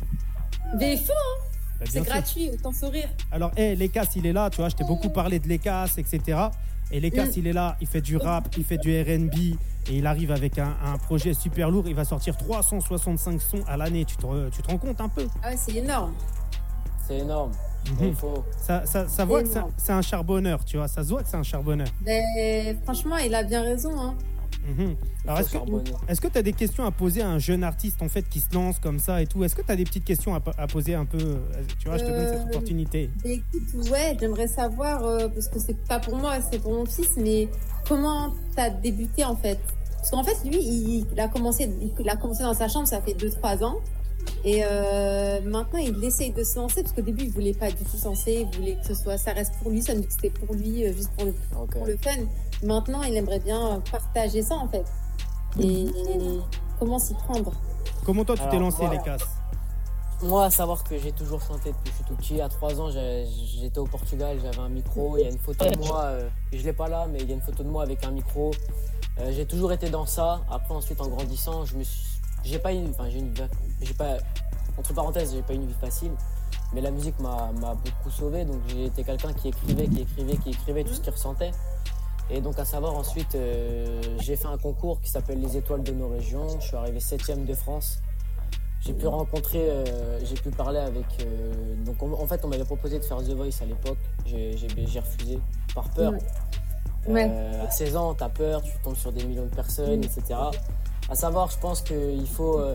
Mais 0.79 0.95
il 0.95 0.99
faut, 0.99 1.13
hein. 1.13 1.43
Bah, 1.81 1.87
c'est 1.91 2.05
gratuit, 2.05 2.51
autant 2.53 2.73
sourire. 2.73 3.09
Alors, 3.33 3.51
hey, 3.57 3.75
Lekas, 3.75 4.07
il 4.15 4.27
est 4.27 4.33
là, 4.33 4.51
tu 4.51 4.59
vois, 4.59 4.69
je 4.69 4.77
t'ai 4.77 4.85
beaucoup 4.85 5.11
parlé 5.11 5.41
de 5.41 5.49
Lekas, 5.49 5.95
etc. 5.99 6.39
Et 6.93 7.01
Lekas, 7.01 7.25
Mm. 7.27 7.33
il 7.37 7.47
est 7.47 7.53
là, 7.53 7.77
il 7.81 7.87
fait 7.87 8.01
du 8.03 8.17
rap, 8.17 8.49
il 8.57 8.65
fait 8.65 8.77
du 8.79 8.91
RB, 9.01 9.35
et 9.91 9.97
il 9.97 10.07
arrive 10.07 10.31
avec 10.31 10.59
un, 10.59 10.75
un 10.85 10.99
projet 10.99 11.33
super 11.35 11.71
lourd. 11.71 11.85
Il 11.89 11.95
va 11.95 12.05
sortir 12.05 12.37
365 12.37 13.41
sons 13.41 13.65
à 13.67 13.77
l'année. 13.77 14.05
Tu 14.05 14.17
te, 14.17 14.49
tu 14.51 14.63
te 14.63 14.71
rends 14.71 14.79
compte 14.79 15.01
un 15.01 15.09
peu? 15.09 15.27
Ah 15.43 15.49
ouais, 15.51 15.57
c'est 15.57 15.75
énorme. 15.77 16.13
C'est 17.09 17.19
énorme. 17.19 17.51
Mhm. 17.91 18.09
Il 18.09 18.15
faut. 18.15 18.45
Ça, 18.61 18.87
ça, 18.87 19.09
ça 19.09 19.25
voit 19.25 19.43
que 19.43 19.49
c'est 19.49 19.57
un- 19.57 19.61
Énorme. 19.63 19.73
c'est 19.77 19.93
un 19.93 20.03
charbonneur, 20.03 20.65
tu 20.65 20.77
vois, 20.77 20.87
ça 20.87 21.03
se 21.03 21.09
voit 21.09 21.23
que 21.25 21.29
c'est 21.29 21.37
un 21.37 21.43
charbonneur. 21.43 21.89
Mais 22.05 22.77
franchement, 22.85 23.17
il 23.17 23.35
a 23.35 23.43
bien 23.43 23.63
raison. 23.63 23.99
Hein. 24.01 24.15
Mhm. 24.67 24.97
Alors, 25.27 25.39
est-ce 25.41 26.21
que, 26.21 26.29
tu 26.29 26.39
as 26.39 26.43
des 26.43 26.53
questions 26.53 26.85
à 26.85 26.91
poser 26.91 27.23
à 27.23 27.29
un 27.29 27.39
jeune 27.39 27.65
artiste 27.65 28.01
en 28.03 28.09
fait 28.09 28.29
qui 28.29 28.41
se 28.41 28.55
lance 28.55 28.79
comme 28.79 28.99
ça 28.99 29.21
et 29.23 29.27
tout? 29.27 29.43
Est-ce 29.45 29.55
que 29.57 29.63
tu 29.63 29.71
as 29.73 29.77
des 29.77 29.85
petites 29.85 30.05
questions 30.05 30.35
à, 30.35 30.41
po- 30.41 30.53
à 30.57 30.67
poser 30.67 30.95
un 30.95 31.05
peu 31.05 31.19
euh, 31.19 31.37
Tu 31.79 31.89
vois, 31.89 31.99
je 31.99 32.05
te 32.05 32.11
donne 32.11 32.27
cette 32.29 32.41
Euh, 32.47 32.49
opportunité. 32.51 33.11
Mais 33.25 33.35
écoute, 33.35 33.91
ouais, 33.91 34.17
j'aimerais 34.21 34.49
savoir, 34.49 35.05
euh, 35.05 35.29
parce 35.29 35.49
que 35.49 35.59
c'est 35.59 35.77
pas 35.87 35.99
pour 35.99 36.17
moi, 36.17 36.35
c'est 36.51 36.61
pour 36.61 36.73
mon 36.73 36.85
fils, 36.87 37.11
mais 37.17 37.49
comment 37.89 38.33
t'as 38.57 38.71
débuté 38.71 39.25
en 39.25 39.37
fait? 39.37 39.59
Parce 39.97 40.11
qu'en 40.11 40.25
fait, 40.25 40.37
lui, 40.49 40.59
il, 40.61 41.07
il 41.13 41.21
a 41.21 41.29
commencé, 41.29 41.71
il 41.99 42.09
a 42.09 42.17
commencé 42.17 42.43
dans 42.43 42.55
sa 42.55 42.69
chambre, 42.69 42.87
ça 42.89 43.01
fait 43.01 43.15
2-3 43.15 43.63
ans. 43.65 43.77
Et 44.45 44.63
euh, 44.65 45.41
maintenant, 45.43 45.79
il 45.79 46.03
essaye 46.05 46.33
de 46.33 46.43
se 46.43 46.57
lancer, 46.59 46.83
parce 46.83 46.95
qu'au 46.95 47.03
début, 47.03 47.25
il 47.25 47.31
voulait 47.31 47.55
pas 47.55 47.71
du 47.71 47.77
tout 47.85 47.97
se 47.97 48.05
lancer, 48.05 48.47
il 48.51 48.57
voulait 48.57 48.77
que 48.77 48.87
ce 48.87 48.95
soit, 48.95 49.17
ça 49.17 49.33
reste 49.33 49.55
pour 49.63 49.71
lui, 49.71 49.81
ça 49.83 49.93
c'était 50.09 50.31
pour 50.31 50.55
lui, 50.55 50.85
euh, 50.85 50.93
juste 50.93 51.11
pour 51.17 51.27
le, 51.27 51.35
Ok. 51.61 51.71
pour 51.71 51.87
le 51.87 51.97
fun. 51.97 52.11
Maintenant, 52.65 53.03
il 53.03 53.17
aimerait 53.17 53.39
bien 53.41 53.81
partager 53.91 54.43
ça 54.43 54.55
en 54.57 54.69
fait. 54.69 54.85
Et 55.61 55.87
comment 56.79 56.99
s'y 56.99 57.15
prendre 57.15 57.53
Comment 58.05 58.25
toi 58.25 58.37
tu 58.37 58.43
t'es 58.51 58.59
lancé 58.59 58.79
voilà. 58.79 58.95
les 58.95 59.03
casses 59.05 59.29
Moi, 60.23 60.45
à 60.47 60.51
savoir 60.51 60.83
que 60.83 60.99
j'ai 60.99 61.13
toujours 61.13 61.41
chanté 61.41 61.71
depuis 61.71 61.85
que 61.85 61.91
je 61.91 61.95
suis 61.95 62.05
tout 62.05 62.15
petit. 62.17 62.41
À 62.41 62.49
3 62.49 62.81
ans, 62.81 62.91
j'étais 62.91 63.79
au 63.79 63.85
Portugal, 63.85 64.39
j'avais 64.43 64.59
un 64.59 64.69
micro. 64.69 65.17
Il 65.19 65.25
y 65.25 65.27
a 65.27 65.31
une 65.31 65.39
photo 65.39 65.65
de 65.69 65.79
moi, 65.79 66.03
euh, 66.05 66.29
je 66.53 66.63
l'ai 66.65 66.73
pas 66.73 66.89
là, 66.89 67.07
mais 67.11 67.19
il 67.21 67.29
y 67.29 67.33
a 67.33 67.35
une 67.35 67.43
photo 67.43 67.63
de 67.63 67.69
moi 67.69 67.83
avec 67.85 68.05
un 68.05 68.11
micro. 68.11 68.51
Euh, 69.21 69.31
j'ai 69.33 69.47
toujours 69.47 69.73
été 69.73 69.91
dans 69.91 70.07
ça. 70.07 70.41
Après, 70.51 70.75
ensuite, 70.75 71.01
en 71.01 71.09
grandissant, 71.09 71.65
je 71.65 71.77
me 71.77 71.85
suis, 71.85 72.12
j'ai 72.45 72.59
pas 72.59 72.73
eu, 72.73 72.85
enfin, 72.91 73.09
j'ai 73.11 73.19
une, 73.19 73.33
j'ai 73.81 73.95
pas, 73.95 74.17
entre 74.79 74.93
parenthèses, 74.95 75.33
j'ai 75.35 75.43
pas 75.43 75.53
eu 75.53 75.57
une 75.57 75.67
vie 75.67 75.75
facile. 75.81 76.13
Mais 76.75 76.81
la 76.81 76.91
musique 76.91 77.19
m'a 77.21 77.51
m'a 77.61 77.75
beaucoup 77.75 78.11
sauvé. 78.11 78.45
Donc, 78.45 78.57
j'ai 78.69 78.87
été 78.87 79.05
quelqu'un 79.05 79.33
qui 79.35 79.49
écrivait, 79.49 79.87
qui 79.89 80.01
écrivait, 80.03 80.37
qui 80.39 80.51
écrivait 80.51 80.85
tout 80.85 80.95
ce 80.95 81.01
qu'il 81.01 81.13
ressentait. 81.13 81.51
Et 82.31 82.41
donc, 82.41 82.59
à 82.59 82.65
savoir, 82.65 82.95
ensuite, 82.95 83.35
euh, 83.35 84.01
j'ai 84.21 84.37
fait 84.37 84.47
un 84.47 84.57
concours 84.57 85.01
qui 85.01 85.11
s'appelle 85.11 85.41
Les 85.41 85.57
Étoiles 85.57 85.83
de 85.83 85.93
nos 85.93 86.09
régions. 86.09 86.49
Je 86.61 86.67
suis 86.67 86.77
arrivé 86.77 86.99
septième 87.01 87.45
de 87.45 87.53
France. 87.55 87.99
J'ai 88.81 88.95
pu 88.95 89.07
rencontrer, 89.07 89.69
euh, 89.71 90.19
j'ai 90.25 90.35
pu 90.35 90.51
parler 90.51 90.79
avec. 90.81 91.05
euh, 91.21 91.53
donc 91.85 92.03
on- 92.03 92.15
en 92.15 92.27
fait, 92.27 92.43
on 92.45 92.49
m'avait 92.49 92.65
proposé 92.65 92.99
de 92.99 93.05
faire 93.05 93.19
The 93.19 93.31
Voice 93.35 93.61
à 93.61 93.67
l'époque. 93.67 93.99
J'ai 94.25 94.57
j'ai- 94.57 94.87
j'ai 94.87 95.01
refusé 95.01 95.39
par 95.75 95.89
peur. 95.91 96.13
Ouais. 97.07 97.13
Ouais. 97.13 97.61
À 97.61 97.71
16 97.71 97.97
ans, 97.97 98.15
t'as 98.15 98.29
peur, 98.29 98.63
tu 98.63 98.73
tombes 98.83 98.97
sur 98.97 99.13
des 99.13 99.25
millions 99.25 99.45
de 99.45 99.55
personnes, 99.55 100.03
etc. 100.05 100.35
À 101.13 101.15
savoir, 101.15 101.51
je 101.51 101.59
pense 101.59 101.83
qu'il 101.83 102.27
faut, 102.27 102.59
euh, 102.59 102.75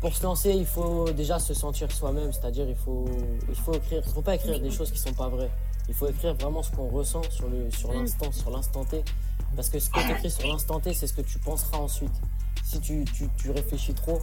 pour 0.00 0.14
se 0.14 0.22
lancer, 0.22 0.52
il 0.52 0.66
faut 0.66 1.10
déjà 1.10 1.40
se 1.40 1.52
sentir 1.52 1.90
soi-même. 1.90 2.32
C'est-à-dire, 2.32 2.68
il 2.68 2.76
faut, 2.76 3.06
il 3.48 3.56
faut 3.56 3.74
écrire. 3.74 4.02
Il 4.06 4.12
faut 4.12 4.22
pas 4.22 4.36
écrire 4.36 4.60
des 4.60 4.70
choses 4.70 4.92
qui 4.92 5.00
sont 5.00 5.12
pas 5.12 5.28
vraies. 5.28 5.50
Il 5.88 5.94
faut 5.94 6.06
écrire 6.06 6.32
vraiment 6.34 6.62
ce 6.62 6.70
qu'on 6.70 6.86
ressent 6.88 7.22
sur 7.28 7.48
le, 7.48 7.68
sur 7.72 7.92
l'instant, 7.92 8.30
sur 8.30 8.50
l'instant 8.50 8.84
T. 8.84 9.02
Parce 9.56 9.68
que 9.68 9.80
ce 9.80 9.90
que 9.90 9.98
tu 9.98 10.12
écris 10.12 10.30
sur 10.30 10.46
l'instant 10.46 10.78
T, 10.78 10.94
c'est 10.94 11.08
ce 11.08 11.12
que 11.12 11.22
tu 11.22 11.40
penseras 11.40 11.78
ensuite. 11.78 12.14
Si 12.62 12.78
tu, 12.78 13.04
tu, 13.04 13.28
tu 13.36 13.50
réfléchis 13.50 13.94
trop, 13.94 14.20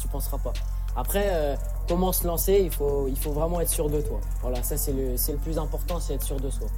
tu 0.00 0.08
penseras 0.08 0.38
pas. 0.38 0.54
Après, 0.96 1.26
euh, 1.26 1.54
comment 1.86 2.12
se 2.12 2.26
lancer 2.26 2.62
il 2.64 2.70
faut, 2.70 3.08
il 3.08 3.18
faut 3.18 3.32
vraiment 3.32 3.60
être 3.60 3.68
sûr 3.68 3.90
de 3.90 4.00
toi. 4.00 4.20
Voilà, 4.40 4.62
ça 4.62 4.78
c'est 4.78 4.94
le, 4.94 5.18
c'est 5.18 5.32
le 5.32 5.38
plus 5.38 5.58
important, 5.58 6.00
c'est 6.00 6.14
être 6.14 6.24
sûr 6.24 6.40
de 6.40 6.48
soi. 6.48 6.68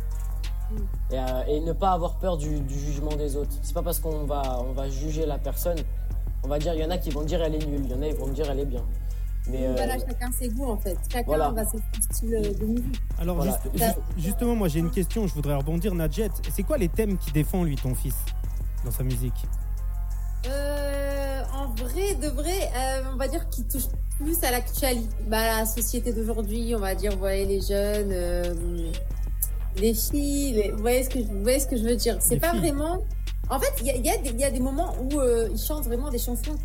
Et, 1.10 1.18
euh, 1.18 1.42
et 1.48 1.60
ne 1.60 1.72
pas 1.72 1.90
avoir 1.92 2.18
peur 2.18 2.36
du, 2.36 2.60
du 2.60 2.78
jugement 2.78 3.14
des 3.16 3.36
autres. 3.36 3.52
C'est 3.62 3.74
pas 3.74 3.82
parce 3.82 3.98
qu'on 3.98 4.24
va, 4.24 4.60
on 4.68 4.72
va 4.72 4.88
juger 4.88 5.26
la 5.26 5.38
personne, 5.38 5.78
on 6.44 6.48
va 6.48 6.58
dire, 6.58 6.74
il 6.74 6.80
y 6.80 6.84
en 6.84 6.90
a 6.90 6.98
qui 6.98 7.10
vont 7.10 7.22
dire 7.22 7.42
elle 7.42 7.54
est 7.56 7.66
nulle, 7.66 7.82
il 7.84 7.90
y 7.90 7.94
en 7.94 8.02
a 8.02 8.08
qui 8.08 8.16
vont 8.16 8.28
dire 8.28 8.50
elle 8.50 8.60
est 8.60 8.64
bien. 8.66 8.84
Mais 9.48 9.66
euh, 9.66 9.72
Voilà, 9.74 9.98
chacun 9.98 10.30
ses 10.38 10.48
goûts 10.50 10.70
en 10.70 10.76
fait. 10.76 10.96
Chacun 11.10 11.26
Voilà. 11.26 11.50
va 11.50 11.64
ses 11.64 11.78
styles 12.12 12.34
euh, 12.34 12.54
de 12.54 12.64
musique. 12.66 13.00
Alors 13.18 13.36
Voilà. 13.36 13.58
juste- 13.74 13.98
justement, 14.18 14.54
moi 14.54 14.68
j'ai 14.68 14.78
une 14.80 14.90
question, 14.90 15.26
je 15.26 15.34
voudrais 15.34 15.54
rebondir, 15.54 15.94
Nadjet. 15.94 16.30
C'est 16.52 16.62
quoi 16.62 16.76
les 16.78 16.88
thèmes 16.88 17.16
qui 17.18 17.32
défend 17.32 17.64
lui 17.64 17.74
ton 17.76 17.94
fils 17.94 18.14
dans 18.84 18.90
sa 18.90 19.02
musique? 19.02 19.46
Euh, 20.46 21.42
en 21.54 21.66
vrai, 21.74 22.14
de 22.14 22.28
vrai, 22.28 22.70
euh, 22.76 23.02
on 23.12 23.16
va 23.16 23.28
dire 23.28 23.48
qu'il 23.50 23.66
touche 23.66 23.88
plus 24.18 24.42
à 24.44 24.50
l'actualité, 24.50 25.08
bah, 25.28 25.38
à 25.56 25.58
la 25.60 25.66
société 25.66 26.12
d'aujourd'hui. 26.12 26.74
On 26.74 26.80
va 26.80 26.94
dire, 26.94 27.12
vous 27.12 27.18
voyez, 27.18 27.44
les 27.46 27.60
jeunes, 27.60 28.10
euh, 28.12 28.54
les 29.76 29.94
filles. 29.94 30.52
les- 30.54 30.70
Vous 30.72 30.78
voyez 30.80 31.02
ce 31.04 31.10
que 31.10 31.18
je, 31.20 31.24
vous 31.24 31.42
voyez 31.42 31.60
ce 31.60 31.66
que 31.66 31.76
je 31.76 31.82
veux 31.84 31.96
dire 31.96 32.16
C'est 32.20 32.38
pas 32.38 32.50
filles. 32.52 32.60
vraiment. 32.60 33.02
En 33.50 33.58
fait, 33.58 33.72
il 33.80 33.86
y 33.86 33.90
a, 33.90 33.96
y, 33.96 34.08
a 34.08 34.30
y 34.32 34.44
a 34.44 34.50
des 34.50 34.60
moments 34.60 34.94
où 35.00 35.18
euh, 35.20 35.48
il 35.50 35.58
chante 35.58 35.84
vraiment 35.84 36.08
des 36.10 36.18
chansons 36.18 36.56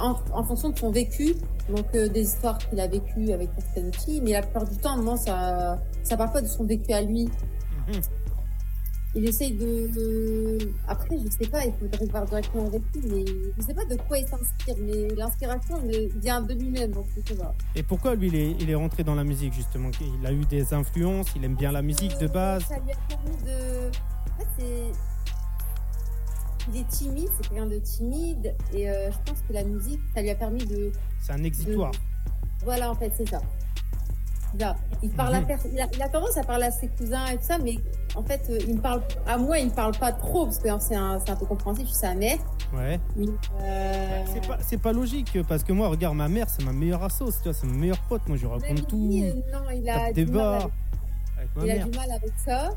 en, 0.00 0.16
en 0.32 0.42
fonction 0.44 0.70
de 0.70 0.78
son 0.78 0.90
vécu, 0.90 1.34
donc 1.68 1.86
euh, 1.94 2.08
des 2.08 2.22
histoires 2.22 2.58
qu'il 2.58 2.80
a 2.80 2.86
vécues 2.88 3.32
avec 3.32 3.50
certaines 3.58 3.92
filles. 3.92 4.20
Mais 4.22 4.32
la 4.32 4.42
plupart 4.42 4.64
du 4.68 4.76
temps, 4.78 4.96
non, 4.96 5.16
ça, 5.16 5.78
ça 6.02 6.16
parle 6.16 6.32
pas 6.32 6.40
de 6.42 6.46
son 6.48 6.64
vécu 6.64 6.92
à 6.92 7.02
lui. 7.02 7.28
Il 9.18 9.26
essaye 9.26 9.52
de, 9.52 9.88
de- 9.94 10.70
Après, 10.86 11.16
je 11.16 11.30
sais 11.30 11.50
pas, 11.50 11.64
il 11.64 11.72
faudrait 11.72 12.04
voir 12.06 12.26
directement 12.26 12.66
avec 12.66 12.82
lui, 12.94 13.02
mais 13.10 13.24
je 13.56 13.62
sais 13.64 13.72
pas 13.72 13.86
de 13.86 13.96
quoi 13.96 14.18
il 14.18 14.28
s'inspire, 14.28 14.74
mais 14.82 15.08
l'inspiration 15.16 15.76
il 15.90 16.10
vient 16.20 16.42
de 16.42 16.52
lui-même, 16.52 16.90
donc 16.92 17.06
je 17.16 17.22
sais 17.32 17.38
pas. 17.38 17.54
Et 17.74 17.82
pourquoi 17.82 18.14
lui 18.14 18.28
il 18.28 18.34
est, 18.36 18.50
il 18.60 18.68
est 18.68 18.74
rentré 18.74 19.04
dans 19.04 19.14
la 19.14 19.24
musique 19.24 19.54
justement? 19.54 19.90
Il 20.20 20.26
a 20.26 20.32
eu 20.32 20.44
des 20.44 20.74
influences, 20.74 21.28
il 21.34 21.42
aime 21.44 21.54
bien 21.56 21.72
la 21.72 21.80
musique 21.80 22.18
de 22.18 22.26
base. 22.26 22.64
Ça 22.66 22.74
lui 22.76 22.92
a 22.92 22.96
permis 23.08 23.36
de. 23.42 23.88
En 23.88 24.38
fait, 24.38 24.46
c'est. 24.58 24.92
Il 26.74 26.80
est 26.80 26.88
timide, 26.88 27.28
c'est 27.40 27.48
quelqu'un 27.48 27.66
de 27.66 27.78
timide, 27.78 28.54
et 28.74 28.90
euh, 28.90 29.10
je 29.10 29.16
pense 29.24 29.40
que 29.48 29.52
la 29.54 29.64
musique, 29.64 30.00
ça 30.14 30.20
lui 30.20 30.28
a 30.30 30.34
permis 30.34 30.64
de. 30.66 30.92
C'est 31.22 31.32
un 31.32 31.42
exitoire. 31.42 31.92
Voilà, 32.64 32.90
en 32.90 32.94
fait, 32.94 33.12
c'est 33.16 33.28
ça. 33.28 33.40
Il, 35.02 35.10
parle 35.10 35.34
à 35.34 35.40
Mhm. 35.40 35.46
il, 35.72 35.80
a, 35.80 35.86
il 35.94 36.02
a 36.02 36.08
tendance 36.08 36.36
à 36.38 36.42
parler 36.42 36.64
à 36.64 36.70
ses 36.70 36.88
cousins 36.88 37.26
et 37.26 37.36
tout 37.36 37.44
ça, 37.44 37.58
mais 37.58 37.74
en 38.14 38.22
fait, 38.22 38.40
euh, 38.48 38.58
il 38.66 38.76
me 38.76 38.80
parle, 38.80 39.02
à 39.26 39.36
moi, 39.36 39.58
il 39.58 39.66
me 39.66 39.70
parle 39.74 39.92
pas 39.98 40.12
trop, 40.12 40.44
parce 40.46 40.58
que 40.58 40.68
c'est 40.80 40.94
un, 40.94 41.18
c'est 41.20 41.30
un 41.30 41.36
peu 41.36 41.44
compréhensif, 41.46 41.84
je 41.84 41.88
suis 41.90 41.96
sa 41.98 42.14
mère. 42.14 42.38
Ouais. 42.74 42.98
Euh, 43.62 44.22
C'est 44.32 44.46
pas, 44.46 44.58
c'est 44.60 44.78
pas 44.80 44.92
logique 44.92 45.38
parce 45.48 45.62
que 45.62 45.72
moi, 45.72 45.88
regarde, 45.88 46.16
ma 46.16 46.28
mère, 46.28 46.48
c'est 46.48 46.64
ma 46.64 46.72
meilleure 46.72 47.02
tu 47.38 47.44
vois, 47.44 47.52
c'est 47.52 47.66
mon 47.66 47.74
meilleur 47.78 47.98
pote. 48.08 48.22
Moi, 48.26 48.36
je 48.36 48.46
mais 48.46 48.52
raconte 48.52 48.86
tout. 48.88 48.96
lui, 48.96 49.24
euh, 49.28 49.32
non, 49.52 49.70
il 49.74 49.88
a 49.88 50.12
du 50.12 50.26
mal 50.26 50.54
avec- 50.54 50.70
avec 51.36 51.56
ma 51.56 51.64
il 51.64 51.70
a 51.70 51.74
mère. 51.74 51.88
du 51.88 51.98
mal 51.98 52.10
avec 52.10 52.32
ça. 52.44 52.70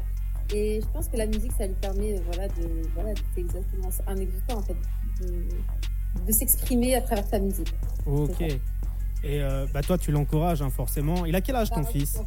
Et 0.54 0.82
je 0.82 0.88
pense 0.88 1.08
que 1.08 1.16
la 1.18 1.28
musique, 1.28 1.52
ça 1.58 1.68
lui 1.68 1.76
permet, 1.76 2.16
voilà, 2.26 2.48
de, 2.50 2.88
voilà, 2.96 3.12
c'est 3.36 3.42
exactement 3.42 3.90
un 4.08 4.16
exutoire, 4.18 4.58
en 4.58 4.62
fait, 4.64 4.76
de, 5.22 6.26
de 6.26 6.32
s'exprimer 6.32 6.96
à 6.96 7.02
travers 7.02 7.26
sa 7.28 7.40
musique. 7.40 7.74
Ok. 8.06 8.44
Et 9.24 9.42
euh, 9.42 9.66
bah 9.74 9.82
toi, 9.82 9.98
tu 9.98 10.12
l'encourages 10.12 10.62
hein, 10.62 10.70
forcément. 10.70 11.26
Il 11.26 11.36
a 11.36 11.42
quel 11.42 11.56
âge 11.56 11.70
ton 11.70 11.82
Bah, 11.82 11.88
fils. 11.92 12.20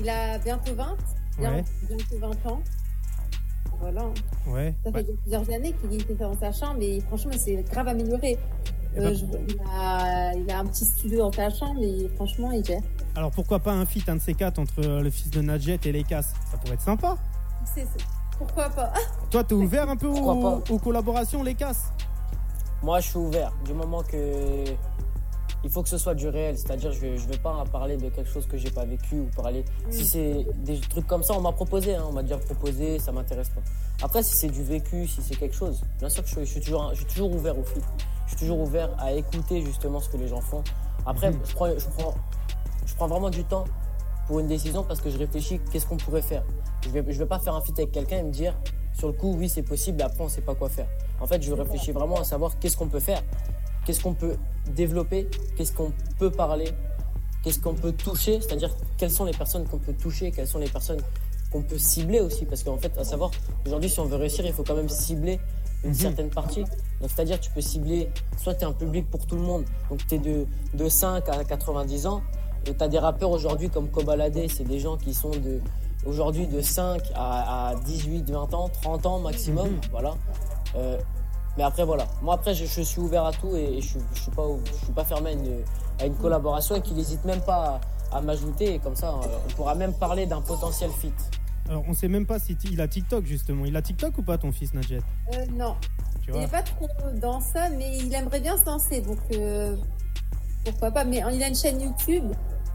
Il 0.00 0.08
a 0.08 0.38
bientôt 0.38 0.74
20, 0.74 0.96
bien- 1.38 1.52
Ouais. 1.54 1.64
bientôt 1.88 2.18
20 2.20 2.50
ans. 2.50 2.60
Voilà. 3.80 4.04
Ouais. 4.46 4.74
Ça 4.84 4.90
Bah, 4.90 5.00
fait 5.00 5.12
plusieurs 5.22 5.50
années 5.50 5.74
qu'il 5.74 6.00
était 6.00 6.14
dans 6.14 6.38
sa 6.38 6.52
chambre 6.52 6.78
et 6.82 7.00
franchement, 7.00 7.32
il 7.34 7.38
s'est 7.38 7.64
grave 7.70 7.88
amélioré. 7.88 8.38
Eh 8.94 8.98
Euh, 8.98 9.02
ben- 9.10 9.14
je- 9.14 9.24
il, 9.54 9.60
a, 9.70 10.34
il 10.34 10.50
a 10.50 10.58
un 10.58 10.66
petit 10.66 10.84
studio 10.84 11.18
dans 11.20 11.32
sa 11.32 11.50
chambre 11.50 11.80
et 11.82 12.08
franchement, 12.16 12.50
il 12.52 12.64
gère. 12.64 12.82
alors 13.16 13.30
pourquoi 13.30 13.58
pas 13.58 13.72
un 13.72 13.86
feat, 13.86 14.08
un 14.08 14.16
de 14.16 14.20
ces 14.20 14.34
quatre, 14.34 14.58
entre 14.58 14.80
euh, 14.86 15.00
le 15.00 15.10
fils 15.10 15.30
de 15.30 15.40
Nadjet 15.40 15.78
et 15.84 15.92
les 15.92 16.04
Casses? 16.04 16.34
Ça 16.50 16.58
pourrait 16.58 16.74
être 16.74 16.82
sympa. 16.82 17.16
C'est- 17.74 17.86
c'est- 17.96 18.04
Pourquoi 18.38 18.68
pas? 18.70 18.92
Toi, 19.30 19.44
t'es 19.44 19.54
ouvert 19.54 19.88
un 19.88 19.96
peu 19.96 20.08
aux, 20.08 20.62
aux 20.68 20.78
collaborations, 20.78 21.42
les 21.42 21.54
Casses? 21.54 21.90
Moi, 22.82 22.98
je 23.00 23.08
suis 23.08 23.18
ouvert. 23.18 23.52
Du 23.64 23.72
moment 23.72 24.02
que 24.02 24.64
il 25.64 25.70
faut 25.70 25.82
que 25.82 25.88
ce 25.88 25.98
soit 25.98 26.14
du 26.14 26.28
réel, 26.28 26.56
c'est-à-dire 26.58 26.92
je 26.92 27.16
je 27.16 27.26
vais 27.28 27.38
pas 27.38 27.64
parler 27.70 27.96
de 27.96 28.08
quelque 28.08 28.28
chose 28.30 28.46
que 28.46 28.56
j'ai 28.56 28.70
pas 28.70 28.84
vécu 28.84 29.20
ou 29.20 29.28
parler. 29.36 29.64
Si 29.90 30.04
c'est 30.04 30.46
des 30.64 30.80
trucs 30.80 31.06
comme 31.06 31.22
ça, 31.22 31.34
on 31.34 31.40
m'a 31.40 31.52
proposé, 31.52 31.94
hein, 31.94 32.04
on 32.08 32.12
m'a 32.12 32.22
déjà 32.22 32.38
proposé, 32.38 32.98
ça 32.98 33.12
m'intéresse 33.12 33.48
pas. 33.50 33.60
Après, 34.02 34.22
si 34.22 34.34
c'est 34.34 34.48
du 34.48 34.62
vécu, 34.64 35.06
si 35.06 35.22
c'est 35.22 35.36
quelque 35.36 35.54
chose, 35.54 35.80
bien 35.98 36.08
sûr 36.08 36.22
que 36.24 36.28
je, 36.28 36.34
suis- 36.34 36.46
je 36.46 36.50
suis 36.52 36.60
toujours, 36.60 36.90
je 36.90 36.96
suis 36.96 37.06
toujours 37.06 37.30
ouvert 37.32 37.56
au 37.58 37.62
feat. 37.64 37.82
Je 38.26 38.30
suis 38.30 38.38
toujours 38.38 38.60
ouvert 38.60 38.90
à 38.98 39.12
écouter 39.12 39.60
justement 39.62 40.00
ce 40.00 40.08
que 40.08 40.16
les 40.16 40.26
gens 40.28 40.40
font. 40.40 40.64
Après, 41.06 41.30
Mhm. 41.30 41.38
je 41.44 41.54
prends, 41.54 41.68
je 41.78 41.86
prends, 41.96 42.14
je 42.86 42.94
prends 42.94 43.06
vraiment 43.08 43.30
du 43.30 43.44
temps 43.44 43.64
pour 44.26 44.40
une 44.40 44.46
décision 44.48 44.82
parce 44.82 45.00
que 45.00 45.10
je 45.10 45.18
réfléchis 45.18 45.60
qu'est-ce 45.70 45.86
qu'on 45.86 45.96
pourrait 45.96 46.22
faire? 46.22 46.42
Je 46.84 46.88
vais, 46.90 47.04
je 47.12 47.18
vais 47.18 47.26
pas 47.26 47.38
faire 47.38 47.54
un 47.54 47.60
feat 47.60 47.78
avec 47.78 47.92
quelqu'un 47.92 48.18
et 48.18 48.22
me 48.22 48.30
dire 48.32 48.54
sur 48.94 49.06
le 49.08 49.12
coup 49.14 49.34
oui 49.38 49.48
c'est 49.48 49.62
possible 49.62 50.00
et 50.00 50.04
après 50.04 50.22
on 50.24 50.28
sait 50.28 50.40
pas 50.42 50.54
quoi 50.54 50.68
faire. 50.68 50.86
En 51.20 51.26
fait 51.26 51.40
je 51.42 51.52
réfléchis 51.52 51.92
vraiment 51.92 52.16
à 52.16 52.24
savoir 52.24 52.58
qu'est-ce 52.58 52.76
qu'on 52.76 52.88
peut 52.88 53.00
faire, 53.00 53.22
qu'est-ce 53.84 54.00
qu'on 54.00 54.14
peut 54.14 54.36
développer, 54.70 55.28
qu'est-ce 55.56 55.72
qu'on 55.72 55.92
peut 56.18 56.30
parler, 56.30 56.70
qu'est-ce 57.42 57.58
qu'on 57.60 57.74
peut 57.74 57.92
toucher, 57.92 58.40
c'est-à-dire 58.40 58.74
quelles 58.96 59.10
sont 59.10 59.24
les 59.24 59.32
personnes 59.32 59.66
qu'on 59.66 59.78
peut 59.78 59.92
toucher, 59.94 60.30
quelles 60.30 60.46
sont 60.48 60.58
les 60.58 60.68
personnes 60.68 61.00
qu'on 61.50 61.62
peut 61.62 61.78
cibler 61.78 62.20
aussi 62.20 62.46
parce 62.46 62.62
qu'en 62.62 62.78
fait 62.78 62.96
à 62.96 63.04
savoir 63.04 63.30
aujourd'hui 63.66 63.90
si 63.90 64.00
on 64.00 64.06
veut 64.06 64.16
réussir 64.16 64.46
il 64.46 64.54
faut 64.54 64.62
quand 64.64 64.74
même 64.74 64.88
cibler 64.88 65.38
une 65.84 65.90
Mhm. 65.90 65.94
certaine 65.96 66.30
partie. 66.30 66.62
Donc 66.62 67.10
c'est-à-dire 67.14 67.38
tu 67.40 67.50
peux 67.50 67.60
cibler 67.60 68.08
soit 68.38 68.54
tu 68.54 68.62
es 68.62 68.64
un 68.64 68.72
public 68.72 69.10
pour 69.10 69.26
tout 69.26 69.34
le 69.36 69.42
monde, 69.42 69.64
donc 69.90 70.06
tu 70.06 70.14
es 70.14 70.18
de, 70.18 70.46
de 70.72 70.88
5 70.88 71.28
à 71.28 71.44
90 71.44 72.06
ans 72.06 72.22
et 72.66 72.74
tu 72.74 72.82
as 72.82 72.88
des 72.88 72.98
rappeurs 72.98 73.30
aujourd'hui 73.30 73.68
comme 73.68 73.88
Kobalade, 73.90 74.38
c'est 74.48 74.64
des 74.64 74.78
gens 74.78 74.96
qui 74.96 75.12
sont 75.12 75.30
de 75.30 75.60
aujourd'hui 76.06 76.46
de 76.46 76.60
5 76.62 77.02
à, 77.14 77.68
à 77.70 77.74
18, 77.74 78.30
20 78.30 78.54
ans, 78.54 78.68
30 78.70 79.04
ans 79.06 79.18
maximum, 79.18 79.68
Mhm. 79.68 79.80
voilà. 79.90 80.14
Euh, 80.76 80.96
mais 81.56 81.62
après 81.64 81.84
voilà, 81.84 82.06
moi 82.22 82.34
après 82.34 82.54
je, 82.54 82.64
je 82.64 82.80
suis 82.82 83.00
ouvert 83.00 83.24
à 83.26 83.32
tout 83.32 83.54
et, 83.56 83.80
je, 83.80 83.86
suis- 83.88 84.00
je 84.14 84.20
suis 84.22 84.30
pas 84.30 84.44
je 84.64 84.84
suis 84.84 84.92
pas 84.92 85.04
fermé 85.04 85.30
à 85.30 85.32
une, 85.32 85.62
à 86.00 86.06
une 86.06 86.14
collaboration 86.16 86.76
et 86.76 86.80
qu'il 86.80 86.96
n'hésite 86.96 87.24
même 87.24 87.40
pas 87.42 87.80
à, 88.12 88.16
à 88.18 88.20
m'ajouter 88.20 88.74
et 88.74 88.78
comme 88.78 88.96
ça 88.96 89.10
euh, 89.10 89.26
on 89.48 89.52
pourra 89.54 89.74
même 89.74 89.92
parler 89.94 90.26
d'un 90.26 90.40
potentiel 90.40 90.90
fit. 90.90 91.12
Alors, 91.68 91.84
on 91.88 91.94
sait 91.94 92.08
même 92.08 92.26
pas 92.26 92.40
si 92.40 92.56
il 92.72 92.80
a 92.80 92.88
TikTok, 92.88 93.24
justement. 93.24 93.64
Il 93.64 93.76
a 93.76 93.82
TikTok 93.82 94.18
ou 94.18 94.22
pas, 94.22 94.36
ton 94.36 94.50
fils, 94.50 94.74
Nadjet 94.74 94.98
Euh, 95.32 95.46
non, 95.54 95.76
Tu 96.20 96.26
il 96.30 96.32
vois 96.32 96.42
est 96.42 96.48
pas 96.48 96.62
trop 96.62 96.88
dans 97.14 97.40
ça, 97.40 97.70
mais 97.70 97.98
il 97.98 98.12
aimerait 98.12 98.40
bien 98.40 98.58
se 98.58 98.64
lancer, 98.66 99.00
donc 99.00 99.18
euh, 99.32 99.76
pourquoi 100.64 100.90
pas. 100.90 101.04
Mais 101.04 101.22
il 101.32 101.42
a 101.42 101.46
une 101.48 101.54
chaîne 101.54 101.80
YouTube 101.80 102.24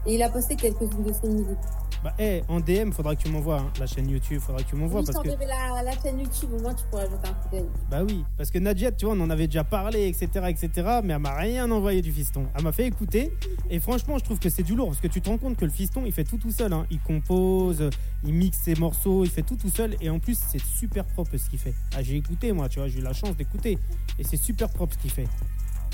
et 0.06 0.14
il 0.14 0.22
a 0.22 0.30
posté 0.30 0.56
quelques-unes 0.56 1.02
de 1.04 1.12
ses 1.12 1.28
musiques. 1.28 1.58
Bah, 2.04 2.14
hey, 2.16 2.42
en 2.46 2.60
DM, 2.60 2.92
faudra 2.92 3.16
que 3.16 3.22
tu 3.22 3.28
m'envoies 3.28 3.58
hein, 3.58 3.72
la 3.80 3.86
chaîne 3.86 4.08
YouTube, 4.08 4.40
faudra 4.40 4.62
que 4.62 4.68
tu 4.68 4.76
m'envoies 4.76 5.02
parce 5.04 5.18
que. 5.18 5.28
la, 5.46 5.82
la 5.82 5.92
chaîne 6.00 6.20
YouTube, 6.20 6.50
au 6.56 6.60
moins 6.62 6.72
tu 6.72 6.84
pourrais 6.90 7.06
jeter 7.10 7.28
un 7.28 7.32
coup 7.32 7.48
d'œil. 7.50 7.66
Bah 7.90 8.04
oui, 8.04 8.24
parce 8.36 8.50
que 8.52 8.58
Nadjet, 8.60 8.92
tu 8.94 9.06
vois, 9.06 9.14
on 9.16 9.20
en 9.20 9.30
avait 9.30 9.48
déjà 9.48 9.64
parlé, 9.64 10.06
etc., 10.06 10.28
etc., 10.48 10.70
mais 11.02 11.14
elle 11.14 11.18
m'a 11.18 11.34
rien 11.34 11.68
envoyé 11.72 12.00
du 12.00 12.12
fiston. 12.12 12.46
Elle 12.56 12.62
m'a 12.62 12.70
fait 12.70 12.86
écouter, 12.86 13.32
et 13.68 13.80
franchement, 13.80 14.16
je 14.16 14.22
trouve 14.24 14.38
que 14.38 14.48
c'est 14.48 14.62
du 14.62 14.76
lourd, 14.76 14.88
parce 14.90 15.00
que 15.00 15.08
tu 15.08 15.20
te 15.20 15.28
rends 15.28 15.38
compte 15.38 15.56
que 15.56 15.64
le 15.64 15.72
fiston, 15.72 16.04
il 16.06 16.12
fait 16.12 16.22
tout 16.24 16.38
tout 16.38 16.52
seul. 16.52 16.72
hein. 16.72 16.86
Il 16.90 17.00
compose, 17.00 17.90
il 18.22 18.32
mixe 18.32 18.58
ses 18.58 18.76
morceaux, 18.76 19.24
il 19.24 19.30
fait 19.30 19.42
tout 19.42 19.56
tout 19.56 19.70
seul, 19.70 19.96
et 20.00 20.08
en 20.08 20.20
plus, 20.20 20.38
c'est 20.38 20.62
super 20.62 21.04
propre 21.04 21.36
ce 21.36 21.50
qu'il 21.50 21.58
fait. 21.58 21.74
Ah, 21.96 22.02
j'ai 22.04 22.16
écouté, 22.16 22.52
moi, 22.52 22.68
tu 22.68 22.78
vois, 22.78 22.86
j'ai 22.86 23.00
eu 23.00 23.02
la 23.02 23.12
chance 23.12 23.36
d'écouter, 23.36 23.76
et 24.20 24.22
c'est 24.24 24.36
super 24.36 24.68
propre 24.68 24.94
ce 24.94 24.98
qu'il 24.98 25.10
fait. 25.10 25.26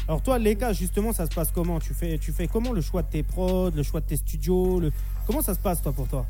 Alors 0.07 0.23
toi, 0.23 0.39
les 0.39 0.55
cas, 0.57 0.73
justement, 0.73 1.13
ça 1.13 1.25
se 1.27 1.35
passe 1.35 1.51
comment? 1.51 1.79
Tu 1.81 1.95
fais, 1.95 2.19
tu 2.19 2.33
fais 2.33 2.47
comment 2.47 2.73
le 2.73 2.81
choix 2.83 3.03
de 3.03 3.09
tes 3.09 3.23
prods, 3.23 3.71
le 3.71 3.83
choix 3.83 4.01
de 4.01 4.07
tes 4.07 4.17
studios 4.17 4.79
le... 4.81 4.93
Comment 5.27 5.41
ça 5.41 5.55
se 5.55 5.59
passe, 5.59 5.81
toi, 5.81 5.93
pour 5.93 6.07
toi? 6.09 6.27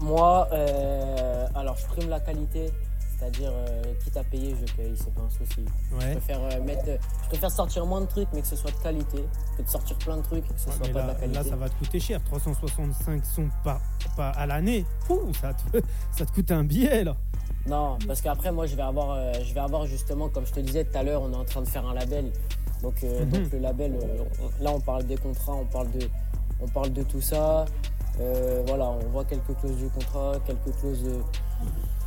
Moi, 0.00 0.48
euh, 0.52 1.46
alors 1.54 1.76
je 1.76 1.86
prime 1.86 2.08
la 2.10 2.20
qualité, 2.20 2.70
c'est-à-dire 3.18 3.50
euh, 3.52 3.82
quitte 4.02 4.16
à 4.16 4.24
payer, 4.24 4.54
je 4.66 4.72
paye, 4.74 4.94
c'est 4.96 5.12
pas 5.14 5.22
un 5.22 5.30
souci. 5.30 5.64
Je 5.90 5.96
Ouais. 5.96 6.12
préfère 6.12 6.40
euh, 6.42 6.60
mettre, 6.62 6.84
je 7.24 7.28
préfère 7.28 7.50
sortir 7.50 7.84
moins 7.86 8.00
de 8.02 8.06
trucs, 8.06 8.28
mais 8.34 8.40
que 8.42 8.46
ce 8.46 8.56
soit 8.56 8.70
de 8.70 8.76
qualité, 8.82 9.24
que 9.58 9.62
de 9.62 9.68
sortir 9.68 9.96
plein 9.98 10.16
de 10.18 10.22
trucs, 10.22 10.44
et 10.44 10.54
que 10.54 10.60
ce 10.60 10.68
Ouais, 10.70 10.76
soit 10.76 10.88
pas 10.88 11.02
de 11.02 11.06
la 11.08 11.14
qualité. 11.14 11.38
là, 11.38 11.44
ça 11.44 11.56
va 11.56 11.68
te 11.68 11.74
coûter 11.76 12.00
cher. 12.00 12.20
365 12.24 13.24
sons 13.26 13.48
par, 13.64 13.80
par- 14.16 14.36
à 14.38 14.46
l'année. 14.46 14.84
Pouh, 15.06 15.32
Ça 15.40 15.52
te, 15.54 15.78
ça 16.16 16.24
te 16.26 16.32
coûte 16.32 16.50
un 16.50 16.64
billet, 16.64 17.04
là. 17.04 17.16
Non, 17.66 17.98
parce 18.06 18.20
qu'après, 18.22 18.50
moi, 18.52 18.66
je 18.66 18.74
vais 18.74 18.82
avoir, 18.82 19.10
euh, 19.12 19.32
je 19.44 19.52
vais 19.54 19.60
avoir 19.60 19.86
justement, 19.86 20.28
comme 20.28 20.46
je 20.46 20.52
te 20.52 20.60
disais 20.60 20.84
tout 20.84 20.96
à 20.96 21.02
l'heure, 21.02 21.22
on 21.22 21.32
est 21.32 21.36
en 21.36 21.44
train 21.44 21.60
de 21.62 21.68
faire 21.68 21.86
un 21.86 21.94
label. 21.94 22.32
Donc, 22.82 22.94
euh, 23.04 23.20
Mhm. 23.24 23.30
donc 23.30 23.52
le 23.52 23.58
label, 23.58 23.92
euh, 24.02 24.24
on- 24.60 24.64
là, 24.64 24.70
on 24.74 24.80
parle 24.80 25.04
des 25.04 25.16
contrats, 25.16 25.54
on 25.54 25.66
parle 25.66 25.90
de, 25.92 26.08
on 26.62 26.68
parle 26.68 26.92
de 26.92 27.02
tout 27.02 27.20
ça. 27.20 27.64
Voilà, 28.66 28.90
on 28.90 29.08
voit 29.12 29.24
quelques 29.24 29.56
clauses 29.60 29.76
du 29.76 29.88
contrat, 29.88 30.34
quelques 30.46 30.76
clauses. 30.78 31.02
de- 31.02 31.20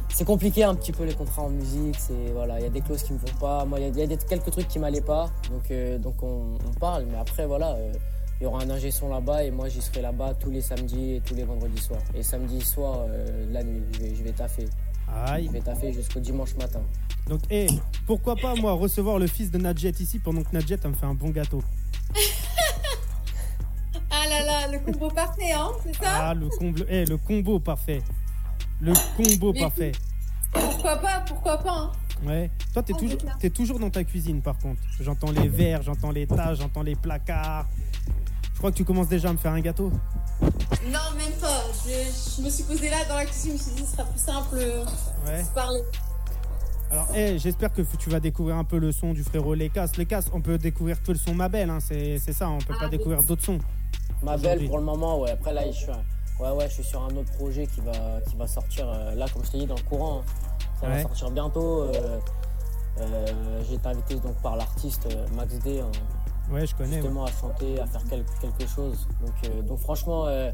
C'est 0.09 0.25
compliqué 0.25 0.63
un 0.63 0.75
petit 0.75 0.91
peu 0.91 1.05
les 1.05 1.15
contrats 1.15 1.41
en 1.43 1.49
musique. 1.49 1.95
C'est 1.97 2.31
voilà, 2.33 2.59
il 2.59 2.63
y 2.63 2.67
a 2.67 2.69
des 2.69 2.81
clauses 2.81 3.01
qui 3.01 3.13
me 3.13 3.17
vont 3.17 3.39
pas. 3.39 3.65
Moi, 3.65 3.79
il 3.79 3.83
y 3.83 3.85
a, 3.85 3.89
il 3.89 3.97
y 3.97 4.03
a 4.03 4.07
des- 4.07 4.17
quelques 4.17 4.51
trucs 4.51 4.67
qui 4.67 4.77
m'allaient 4.77 5.01
pas. 5.01 5.31
Donc, 5.49 5.71
donc 6.01 6.21
on, 6.21 6.57
on 6.67 6.79
parle. 6.79 7.05
Mais 7.11 7.17
après, 7.17 7.45
voilà. 7.47 7.77
il 8.39 8.43
y 8.43 8.45
aura 8.47 8.61
un 8.63 8.69
ingé 8.69 8.91
son 8.91 9.07
là-bas 9.09 9.43
et 9.45 9.51
moi 9.51 9.69
j'y 9.69 9.81
serai 9.81 10.01
là-bas 10.01 10.33
tous 10.39 10.49
les 10.51 10.59
samedis 10.61 11.15
et 11.15 11.21
tous 11.21 11.33
les 11.33 11.43
vendredis 11.45 11.79
soirs. 11.81 12.01
Et 12.13 12.21
samedi 12.23 12.59
soir, 12.61 13.05
euh, 13.07 13.45
la 13.51 13.63
nuit, 13.63 13.81
je 13.93 13.99
vais, 14.01 14.15
je 14.15 14.23
vais 14.23 14.31
taffer. 14.33 14.65
Aïe. 15.15 15.47
Je 15.47 15.51
vais 15.51 15.61
taffer 15.61 15.93
jusqu'au 15.93 16.19
dimanche 16.19 16.55
matin. 16.55 16.81
Donc, 17.27 17.41
hé, 17.49 17.67
pourquoi 18.05 18.35
pas, 18.35 18.55
moi, 18.55 18.73
recevoir 18.73 19.17
le 19.19 19.27
fils 19.27 19.49
de 19.51 19.57
Nadjet 19.57 19.91
ici 19.99 20.19
pendant 20.19 20.43
que 20.43 20.51
Nadjet 20.53 20.77
elle 20.83 20.89
me 20.89 20.95
fait 20.95 21.05
un 21.05 21.13
bon 21.13 21.29
gâteau 21.29 21.63
Ah 24.11 24.27
là 24.29 24.45
là, 24.45 24.67
le 24.71 24.79
combo 24.79 25.09
parfait, 25.09 25.51
hein, 25.53 25.69
c'est 25.83 25.95
ça? 25.95 26.29
Ah, 26.29 26.33
le, 26.33 26.47
comble, 26.49 26.85
eh, 26.89 27.05
le 27.05 27.17
combo 27.17 27.59
parfait. 27.59 28.01
Le 28.81 28.93
combo 29.15 29.53
Mais- 29.53 29.59
parfait. 29.61 29.91
Pourquoi 30.51 30.97
pas, 30.97 31.23
pourquoi 31.25 31.57
pas 31.57 31.71
hein? 31.77 31.91
Ouais. 32.25 32.51
Toi, 32.73 32.83
t'es 32.83 32.93
Ah, 32.95 32.99
toujours, 32.99 33.17
t'es 33.39 33.49
toujours 33.49 33.79
dans 33.79 33.89
ta 33.89 34.03
cuisine, 34.03 34.41
par 34.41 34.57
contre. 34.57 34.81
J'entends 34.99 35.31
les 35.31 35.47
verres, 35.47 35.81
j'entends 35.81 36.11
les 36.11 36.27
tasses, 36.27 36.59
j'entends 36.59 36.83
les 36.83 36.95
placards. 36.95 37.65
Je 38.53 38.57
crois 38.59 38.71
que 38.71 38.77
tu 38.77 38.85
commences 38.85 39.07
déjà 39.09 39.29
à 39.29 39.33
me 39.33 39.37
faire 39.37 39.51
un 39.53 39.59
gâteau. 39.61 39.91
Non, 40.85 40.99
même 41.17 41.31
pas. 41.39 41.63
Je, 41.85 42.37
je 42.37 42.41
me 42.45 42.49
suis 42.49 42.63
posée 42.63 42.89
là 42.89 42.97
dans 43.07 43.15
la 43.15 43.25
cuisine, 43.25 43.51
je 43.51 43.53
me 43.53 43.57
suis 43.57 43.71
dit, 43.71 43.85
ce 43.85 43.91
sera 43.95 44.03
plus 44.05 44.19
simple 44.19 44.55
euh, 44.57 44.83
Ouais. 45.25 45.43
de 45.43 45.47
parler. 45.53 45.81
Alors, 46.91 47.07
eh, 47.15 47.39
j'espère 47.39 47.73
que 47.73 47.81
tu 47.97 48.09
vas 48.09 48.19
découvrir 48.19 48.55
un 48.57 48.63
peu 48.63 48.77
le 48.77 48.91
son 48.91 49.13
du 49.13 49.23
frérot 49.23 49.55
Lekas. 49.55 49.91
Lekas, 49.97 50.25
on 50.33 50.41
peut 50.41 50.57
découvrir 50.57 51.01
que 51.01 51.11
le 51.11 51.17
son 51.17 51.33
Mabel, 51.33 51.69
hein, 51.69 51.79
c'est 51.79 52.19
c'est 52.19 52.33
ça, 52.33 52.49
on 52.49 52.59
peut 52.59 52.73
Ah, 52.75 52.79
pas 52.81 52.85
oui. 52.85 52.91
découvrir 52.91 53.23
d'autres 53.23 53.43
sons. 53.43 53.59
Ma 54.21 54.35
Aujourd'hui. 54.35 54.59
belle 54.61 54.67
pour 54.69 54.77
le 54.77 54.83
moment, 54.83 55.19
ouais. 55.21 55.31
Après 55.31 55.53
là, 55.53 55.63
je 55.65 55.71
suis, 55.77 55.87
ouais, 56.39 56.51
ouais, 56.51 56.67
je 56.69 56.73
suis 56.75 56.83
sur 56.83 57.01
un 57.03 57.15
autre 57.15 57.31
projet 57.37 57.65
qui 57.65 57.81
va, 57.81 58.21
qui 58.29 58.35
va 58.35 58.47
sortir 58.47 58.87
euh, 58.89 59.15
là, 59.15 59.25
comme 59.33 59.43
je 59.43 59.51
t'ai 59.51 59.57
dit, 59.59 59.65
dans 59.65 59.75
le 59.75 59.81
courant. 59.81 60.19
hein. 60.19 60.23
Ça 60.79 60.87
Ouais. 60.87 60.95
va 60.97 61.01
sortir 61.01 61.31
bientôt. 61.31 61.81
euh, 61.83 62.19
euh, 62.99 63.63
J'ai 63.67 63.75
été 63.75 63.87
invité 63.87 64.15
donc 64.15 64.35
par 64.43 64.55
l'artiste 64.55 65.07
Max 65.35 65.53
D 65.59 65.79
hein, 65.79 65.89
Ouais, 66.53 66.67
je 66.67 66.75
connais. 66.75 66.89
ouais. 66.97 67.01
justement 67.01 67.25
à 67.25 67.31
chanter, 67.31 67.79
à 67.79 67.87
faire 67.87 68.01
quel- 68.09 68.25
quelque 68.41 68.69
chose. 68.69 69.07
Donc, 69.21 69.33
euh, 69.45 69.61
donc 69.63 69.79
franchement, 69.79 70.27
euh, 70.27 70.51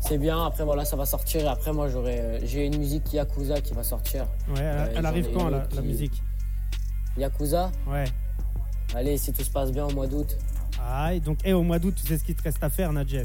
c'est 0.00 0.18
bien. 0.18 0.44
Après 0.44 0.64
voilà, 0.64 0.84
ça 0.84 0.94
va 0.96 1.06
sortir. 1.06 1.40
Et 1.42 1.48
après 1.48 1.72
moi, 1.72 1.88
j'aurai, 1.88 2.20
euh, 2.20 2.38
j'ai 2.44 2.66
une 2.66 2.76
musique 2.78 3.12
Yakuza 3.12 3.60
qui 3.60 3.72
va 3.74 3.82
sortir. 3.82 4.24
Ouais, 4.54 4.60
elle, 4.60 4.98
Ouais, 5.00 5.06
arrive 5.06 5.28
quand, 5.32 5.48
la, 5.48 5.66
musique? 5.82 6.22
Yakuza? 7.16 7.70
Ouais. 7.88 8.04
Allez, 8.94 9.16
si 9.16 9.32
tout 9.32 9.42
se 9.42 9.50
passe 9.50 9.72
bien 9.72 9.86
au 9.86 9.92
mois 9.92 10.06
d'août. 10.06 10.36
Aïe, 10.86 11.20
donc, 11.20 11.38
eh, 11.44 11.52
au 11.52 11.62
mois 11.62 11.78
d'août, 11.78 11.94
tu 11.96 12.06
sais 12.06 12.18
ce 12.18 12.24
qu'il 12.24 12.34
te 12.34 12.42
reste 12.42 12.62
à 12.62 12.68
faire, 12.68 12.92
Nadjet. 12.92 13.24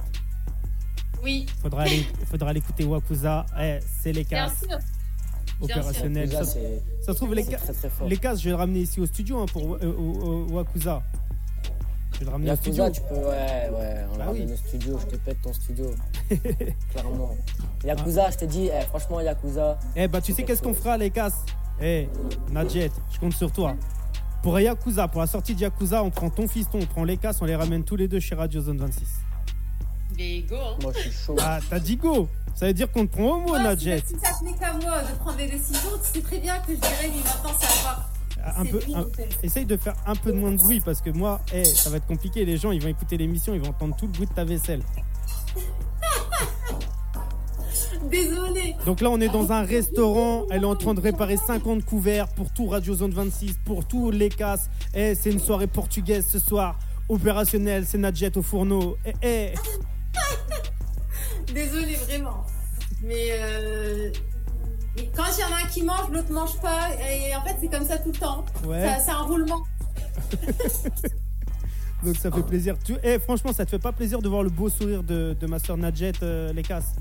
Oui, 1.24 1.46
Faudra 1.62 1.82
aller, 1.82 2.06
faudra 2.30 2.50
aller 2.52 2.60
écouter 2.60 2.86
Wakuza. 2.86 3.46
Eh, 3.60 3.80
c'est 4.02 4.12
les 4.14 4.24
bien 4.24 4.46
casses 4.46 4.60
sûr. 4.60 4.78
opérationnels. 5.62 6.30
Yakuza, 6.32 6.52
Ça, 7.02 7.12
se 7.12 7.12
trouve, 7.14 7.34
les, 7.34 7.44
ca- 7.44 7.58
très 7.58 7.74
très 7.74 7.90
fort. 7.90 8.08
les 8.08 8.18
casses, 8.18 8.40
je 8.40 8.46
vais 8.46 8.50
le 8.52 8.56
ramener 8.56 8.80
ici 8.82 9.00
au 9.02 9.06
studio 9.08 9.40
hein, 9.42 9.46
pour 9.52 9.76
euh, 9.76 9.96
au- 9.98 10.22
au- 10.48 10.54
Wakuza. 10.54 11.02
Je 12.20 12.22
vais 12.22 12.26
le 12.26 12.32
ramener 12.32 12.52
au 12.52 12.56
studio. 12.56 12.84
Yakuza, 12.84 12.92
tu 13.02 13.08
peux, 13.08 13.16
ouais, 13.16 13.70
ouais, 13.72 14.06
on 14.12 14.18
Bah 14.18 14.26
oui. 14.32 14.40
ramené 14.40 14.54
au 14.54 14.58
studio, 14.58 15.00
je 15.00 15.06
te 15.06 15.16
pète 15.18 15.42
ton 15.42 15.54
studio. 15.54 15.92
Clairement. 16.92 17.36
Yakuza, 17.86 18.32
je 18.32 18.38
te 18.38 18.46
dis, 18.46 18.68
eh, 18.74 18.82
franchement, 18.86 19.22
Yakuza, 19.22 19.78
Eh 19.96 20.08
bah 20.08 20.20
tu 20.22 20.34
sais 20.34 20.44
qu'est-ce 20.44 20.62
qu'on 20.64 20.74
fera 20.74 20.98
les 20.98 21.12
casses 21.12 21.46
Eh 21.82 22.10
Nadjet, 22.52 22.90
je 23.12 23.20
compte 23.20 23.34
sur 23.34 23.52
toi. 23.52 23.76
Pour 24.42 24.60
Yakuza, 24.60 25.08
pour 25.08 25.22
la 25.22 25.28
sortie 25.28 25.54
de 25.56 25.62
Yakuza, 25.62 26.04
on 26.04 26.10
prend 26.10 26.30
ton 26.30 26.48
fiston, 26.48 26.80
on 26.82 26.86
prend 26.86 27.04
les 27.04 27.18
casses, 27.18 27.42
on 27.42 27.46
les 27.46 27.56
ramène 27.56 27.84
tous 27.84 27.96
les 27.96 28.08
deux 28.08 28.20
chez 28.20 28.34
Radio 28.36 28.62
Zone 28.62 28.78
26. 28.80 29.04
Mais 30.18 30.42
go, 30.42 30.56
hein. 30.56 30.78
moi 30.82 30.92
je 30.96 31.02
suis 31.02 31.12
chaud. 31.12 31.36
Ah 31.40 31.60
t'as 31.70 31.80
dit 31.80 31.98
go 31.98 32.28
Ça 32.56 32.66
veut 32.68 32.74
dire 32.74 32.90
qu'on 32.92 33.06
te 33.06 33.12
prend 33.16 33.38
au 33.38 33.40
mot 33.42 33.58
Nadjet. 33.58 34.02
si, 34.08 34.16
si 34.16 34.20
ça 34.20 34.32
tenait 34.40 34.54
qu'à 34.54 34.74
moi 34.74 35.02
de 35.04 35.16
prendre 35.20 35.38
des 35.38 35.48
décisions, 35.48 35.90
tu 36.04 36.18
sais 36.20 36.22
très 36.22 36.40
bien 36.40 36.58
que 36.60 36.74
je 36.74 36.80
dirais, 36.80 36.94
mais 37.04 37.18
maintenant 37.24 37.60
ça 37.60 37.68
va. 37.84 38.07
Un 38.56 38.66
peu, 38.66 38.80
un- 38.96 39.06
essaye 39.44 39.66
de 39.66 39.76
faire 39.78 39.96
un 40.06 40.16
peu 40.16 40.32
de 40.32 40.38
moins 40.38 40.52
de 40.52 40.58
bruit 40.58 40.80
parce 40.82 41.02
que 41.02 41.10
moi, 41.10 41.42
eh, 41.54 41.66
ça 41.66 41.90
va 41.90 41.98
être 41.98 42.06
compliqué. 42.08 42.46
Les 42.46 42.58
gens, 42.58 42.72
ils 42.72 42.82
vont 42.82 42.88
écouter 42.90 43.18
l'émission, 43.18 43.54
ils 43.54 43.62
vont 43.62 43.70
entendre 43.70 43.96
tout 43.98 44.06
le 44.08 44.12
bruit 44.14 44.28
de 44.28 44.34
ta 44.34 44.46
vaisselle. 44.46 44.82
Désolée. 48.10 48.76
Donc 48.86 49.02
là, 49.02 49.10
on 49.10 49.20
est 49.20 49.28
dans 49.30 49.52
un 49.52 49.64
restaurant. 49.64 50.46
Elle 50.52 50.62
est 50.64 50.66
en 50.68 50.76
train 50.76 50.94
de 50.94 51.02
réparer 51.02 51.36
50 51.38 51.84
couverts 51.84 52.28
pour 52.30 52.52
tout 52.54 52.68
Radio 52.68 52.94
Zone 52.96 53.12
26, 53.12 53.56
pour 53.66 53.86
tous 53.86 54.12
les 54.12 54.30
casses. 54.30 54.70
Eh, 54.94 55.16
c'est 55.16 55.32
une 55.32 55.40
soirée 55.40 55.68
portugaise 55.68 56.26
ce 56.28 56.40
soir. 56.40 56.80
Opérationnel, 57.10 57.86
c'est 57.86 57.98
Nadjet 57.98 58.38
au 58.38 58.42
fourneau. 58.42 58.98
Eh, 59.06 59.14
eh. 59.24 59.54
Désolée, 61.54 61.96
vraiment. 61.96 62.46
Mais, 63.04 63.28
euh, 63.32 64.12
mais 64.14 64.37
quand 65.16 65.24
il 65.38 65.42
y 65.42 65.44
en 65.44 65.56
a 65.56 65.60
un 65.64 65.68
qui 65.68 65.84
mange, 65.84 66.10
l'autre 66.12 66.32
mange 66.32 66.56
pas. 66.62 66.90
Et 67.10 67.36
en 67.36 67.42
fait, 67.44 67.56
c'est 67.62 67.68
comme 67.68 67.86
ça 67.86 67.98
tout 67.98 68.12
le 68.12 68.18
temps. 68.18 68.46
Ouais. 68.66 68.98
C'est 69.04 69.12
un 69.12 69.22
roulement. 69.24 69.62
Donc 72.04 72.16
ça 72.16 72.32
fait 72.32 72.44
plaisir. 72.44 72.76
Tu... 72.84 72.96
Eh, 73.04 73.18
franchement, 73.20 73.52
ça 73.54 73.66
te 73.66 73.72
fait 73.72 73.80
pas 73.80 73.92
plaisir 73.92 74.22
de 74.22 74.30
voir 74.30 74.44
le 74.44 74.50
beau 74.50 74.70
sourire 74.70 75.04
de, 75.04 75.36
de 75.40 75.48
ma 75.48 75.58
soeur 75.60 75.78
Nadjet, 75.78 76.12
euh, 76.22 76.54
les 76.54 76.62
casses? 76.62 76.94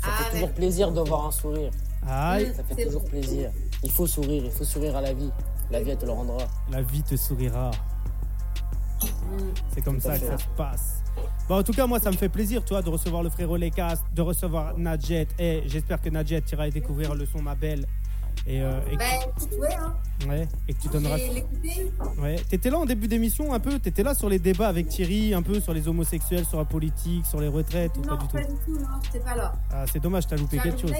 Ça 0.00 0.08
Ah, 0.08 0.16
fait 0.18 0.24
mais- 0.24 0.40
toujours 0.40 0.54
plaisir 0.54 0.92
de 0.92 1.00
voir 1.00 1.26
un 1.26 1.30
sourire. 1.30 1.70
Aïe, 2.08 2.52
Ça 2.56 2.62
fait 2.64 2.84
toujours 2.84 3.04
plaisir. 3.04 3.50
Il 3.84 3.90
faut 3.90 4.06
sourire, 4.06 4.42
il 4.44 4.50
faut 4.50 4.64
sourire 4.64 4.96
à 4.96 5.00
la 5.00 5.12
vie. 5.12 5.30
La 5.70 5.80
vie, 5.82 5.90
elle 5.90 5.98
te 5.98 6.04
le 6.06 6.12
rendra. 6.12 6.38
la 6.70 6.82
vie 6.82 7.02
te 7.02 7.16
sourira. 7.16 7.70
C'est 9.74 9.82
comme 9.82 9.96
Tout 9.96 10.02
ça 10.02 10.14
que 10.14 10.18
fait. 10.24 10.26
ça 10.26 10.38
se 10.38 10.46
passe. 10.56 11.01
Bon, 11.48 11.58
en 11.58 11.62
tout 11.62 11.72
cas, 11.72 11.86
moi, 11.86 11.98
ça 11.98 12.10
me 12.10 12.16
fait 12.16 12.28
plaisir, 12.28 12.64
toi, 12.64 12.82
de 12.82 12.88
recevoir 12.88 13.22
le 13.22 13.30
frérot 13.30 13.56
Lekas, 13.56 13.98
de 14.14 14.22
recevoir 14.22 14.76
Nadjet. 14.78 15.26
Et 15.38 15.62
j'espère 15.66 16.00
que 16.00 16.08
Nadjet 16.08 16.42
ira 16.52 16.70
découvrir 16.70 17.14
le 17.14 17.26
son 17.26 17.42
Ma 17.42 17.54
Belle. 17.54 17.86
Et, 18.46 18.60
euh, 18.60 18.80
et, 18.90 18.96
que, 18.96 18.98
Bah, 18.98 19.04
ouais, 19.60 19.74
hein. 19.74 19.94
ouais, 20.28 20.48
et 20.66 20.74
que 20.74 20.80
tu 20.82 20.88
donneras. 20.88 21.16
Ouais. 22.18 22.36
T'étais 22.48 22.70
là 22.70 22.78
en 22.78 22.86
début 22.86 23.06
d'émission 23.06 23.52
un 23.54 23.60
peu? 23.60 23.78
T'étais 23.78 24.02
là 24.02 24.14
sur 24.14 24.28
les 24.28 24.38
débats 24.40 24.68
avec 24.68 24.88
Thierry, 24.88 25.32
un 25.32 25.42
peu 25.42 25.60
sur 25.60 25.72
les 25.72 25.86
homosexuels, 25.86 26.44
sur 26.44 26.58
la 26.58 26.64
politique, 26.64 27.24
sur 27.26 27.40
les 27.40 27.46
retraites 27.48 27.96
ou 27.98 28.00
Non, 28.00 28.16
pas 28.16 28.16
du 28.16 28.26
tout 28.26 28.32
pas 28.36 28.42
du 28.42 28.54
tout, 28.64 28.78
non, 28.78 28.88
j'étais 29.04 29.20
pas 29.20 29.36
là. 29.36 29.52
Ah, 29.70 29.84
c'est 29.92 30.00
dommage, 30.00 30.26
t'as 30.26 30.36
loupé 30.36 30.58
quelque 30.58 30.80
chose. 30.80 30.92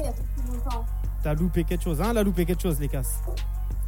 T'as 1.22 1.34
loupé 1.34 1.64
quelque 1.64 1.82
chose, 1.82 2.00
hein? 2.00 2.08
Elle 2.10 2.18
a 2.18 2.22
loupé 2.22 2.44
quelque 2.44 2.62
chose, 2.62 2.78
les 2.78 2.88
casses. 2.88 3.20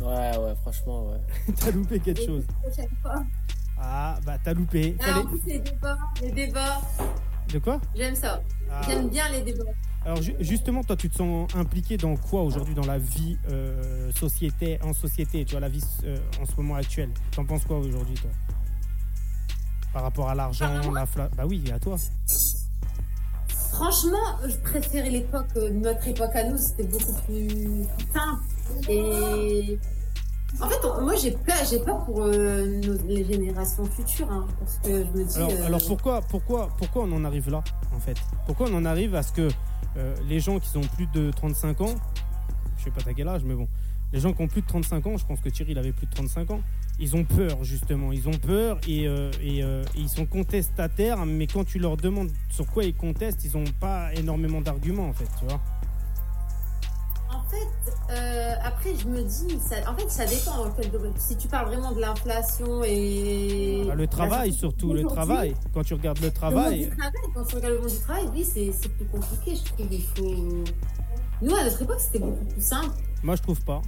Ouais, 0.00 0.36
ouais, 0.36 0.54
franchement, 0.62 1.06
ouais. 1.10 1.54
t'as 1.60 1.70
loupé 1.70 2.00
quelque 2.00 2.24
chose. 2.24 2.44
Ah, 3.78 4.18
bah 4.24 4.36
t'as 4.42 4.54
loupé. 4.54 4.96
Ah, 5.00 5.20
en 5.20 5.24
plus, 5.26 5.40
les 5.46 5.58
débats, 5.58 5.98
les 6.22 6.30
débats, 6.30 6.80
De 7.52 7.58
quoi? 7.58 7.80
J'aime 7.94 8.14
ça. 8.14 8.40
Ah. 8.70 8.80
J'aime 8.88 9.08
bien 9.08 9.28
les 9.30 9.42
débats. 9.42 9.64
Alors 10.04 10.20
ju- 10.20 10.34
justement, 10.40 10.82
toi, 10.84 10.96
tu 10.96 11.08
te 11.08 11.16
sens 11.16 11.48
impliqué 11.54 11.96
dans 11.96 12.16
quoi 12.16 12.42
aujourd'hui 12.42 12.74
dans 12.74 12.86
la 12.86 12.98
vie 12.98 13.38
euh, 13.50 14.10
société, 14.12 14.78
en 14.82 14.92
société, 14.92 15.44
tu 15.44 15.52
vois, 15.52 15.60
la 15.60 15.68
vie 15.68 15.84
euh, 16.04 16.16
en 16.40 16.46
ce 16.46 16.52
moment 16.56 16.74
actuelle? 16.76 17.10
T'en 17.32 17.44
penses 17.44 17.64
quoi 17.64 17.78
aujourd'hui, 17.78 18.14
toi? 18.14 18.30
Par 19.92 20.02
rapport 20.02 20.28
à 20.28 20.34
l'argent, 20.34 20.90
la 20.92 21.06
fla... 21.06 21.28
Bah 21.36 21.44
oui, 21.46 21.62
à 21.72 21.78
toi. 21.78 21.96
Franchement, 23.72 24.38
je 24.46 24.56
préférais 24.58 25.10
l'époque, 25.10 25.46
euh, 25.56 25.70
notre 25.70 26.06
époque 26.06 26.34
à 26.34 26.44
nous, 26.44 26.58
c'était 26.58 26.84
beaucoup 26.84 27.12
plus 27.26 27.84
simple. 28.12 28.90
Et 28.90 29.78
en 30.60 30.68
fait, 30.68 30.78
on- 30.86 31.02
moi 31.02 31.14
j'ai 31.16 31.32
peur, 31.32 31.56
j'ai 31.68 31.78
peur 31.80 32.04
pour 32.04 32.22
euh, 32.22 32.64
nos- 32.84 32.98
les 33.06 33.24
générations 33.24 33.84
futures, 33.86 34.30
hein, 34.30 34.46
parce 34.58 34.78
que 34.78 35.04
je 35.04 35.10
me 35.18 35.24
dis. 35.24 35.36
Alors, 35.36 35.50
euh, 35.50 35.66
alors 35.66 35.80
pourquoi, 35.86 36.20
pourquoi, 36.22 36.68
pourquoi 36.78 37.02
on 37.04 37.12
en 37.12 37.24
arrive 37.24 37.50
là, 37.50 37.62
en 37.94 38.00
fait? 38.00 38.16
Pourquoi 38.46 38.68
on 38.70 38.74
en 38.76 38.84
arrive 38.84 39.14
à 39.14 39.22
ce 39.22 39.32
que 39.32 39.48
euh, 39.96 40.14
les 40.28 40.40
gens 40.40 40.58
qui 40.60 40.76
ont 40.76 40.80
plus 40.82 41.06
de 41.08 41.30
35 41.30 41.80
ans, 41.80 41.94
je 42.78 42.84
sais 42.84 42.90
pas 42.90 43.08
à 43.08 43.14
quel 43.14 43.28
âge, 43.28 43.42
mais 43.44 43.54
bon, 43.54 43.68
les 44.12 44.20
gens 44.20 44.32
qui 44.32 44.42
ont 44.42 44.48
plus 44.48 44.62
de 44.62 44.66
35 44.66 45.06
ans, 45.06 45.16
je 45.16 45.26
pense 45.26 45.40
que 45.40 45.48
Thierry 45.48 45.72
il 45.72 45.78
avait 45.78 45.92
plus 45.92 46.06
de 46.06 46.12
35 46.14 46.50
ans, 46.52 46.60
ils 47.00 47.16
ont 47.16 47.24
peur 47.24 47.62
justement, 47.64 48.12
ils 48.12 48.28
ont 48.28 48.32
peur 48.38 48.78
et, 48.86 49.04
et, 49.42 49.58
et 49.60 49.64
ils 49.96 50.08
sont 50.08 50.26
contestataires, 50.26 51.26
mais 51.26 51.46
quand 51.48 51.64
tu 51.64 51.78
leur 51.80 51.96
demandes 51.96 52.30
sur 52.50 52.66
quoi 52.66 52.84
ils 52.84 52.94
contestent, 52.94 53.44
ils 53.44 53.56
ont 53.56 53.64
pas 53.80 54.12
énormément 54.14 54.60
d'arguments 54.60 55.08
en 55.08 55.12
fait, 55.12 55.28
tu 55.38 55.46
vois. 55.46 55.60
En 57.44 57.50
fait, 57.50 57.92
euh, 58.10 58.54
après, 58.64 58.94
je 58.96 59.06
me 59.06 59.22
dis, 59.22 59.58
ça, 59.60 59.76
en 59.90 59.94
fait, 59.94 60.10
ça 60.10 60.24
dépend 60.24 60.64
dans 60.64 60.70
quel 60.70 60.90
domaine. 60.90 61.12
Si 61.18 61.36
tu 61.36 61.46
parles 61.48 61.66
vraiment 61.66 61.92
de 61.92 62.00
l'inflation 62.00 62.82
et. 62.84 63.86
Ah, 63.90 63.94
le 63.94 64.06
travail 64.06 64.52
surtout, 64.52 64.92
le 64.92 65.04
travail. 65.04 65.54
Quand 65.72 65.82
tu 65.84 65.94
regardes 65.94 66.20
le 66.20 66.26
Le 66.26 66.32
travail, 66.32 66.86
du 66.86 66.96
travail, 66.96 67.12
quand 67.34 67.44
tu 67.44 67.54
regardes 67.56 67.74
le 67.74 67.80
monde 67.80 67.90
du 67.90 67.98
travail, 67.98 68.24
oui, 68.32 68.44
c'est 68.44 68.72
c'est 68.72 68.88
plus 68.88 69.06
compliqué, 69.06 69.56
je 69.56 69.64
trouve. 69.64 69.86
Il 69.90 70.02
faut. 70.02 70.64
Nous, 71.42 71.54
à 71.54 71.64
notre 71.64 71.82
époque, 71.82 72.00
c'était 72.00 72.18
beaucoup 72.18 72.44
plus 72.44 72.62
simple. 72.64 72.94
moi 73.22 73.36
je 73.36 73.42
trouve 73.42 73.60
pas. 73.62 73.82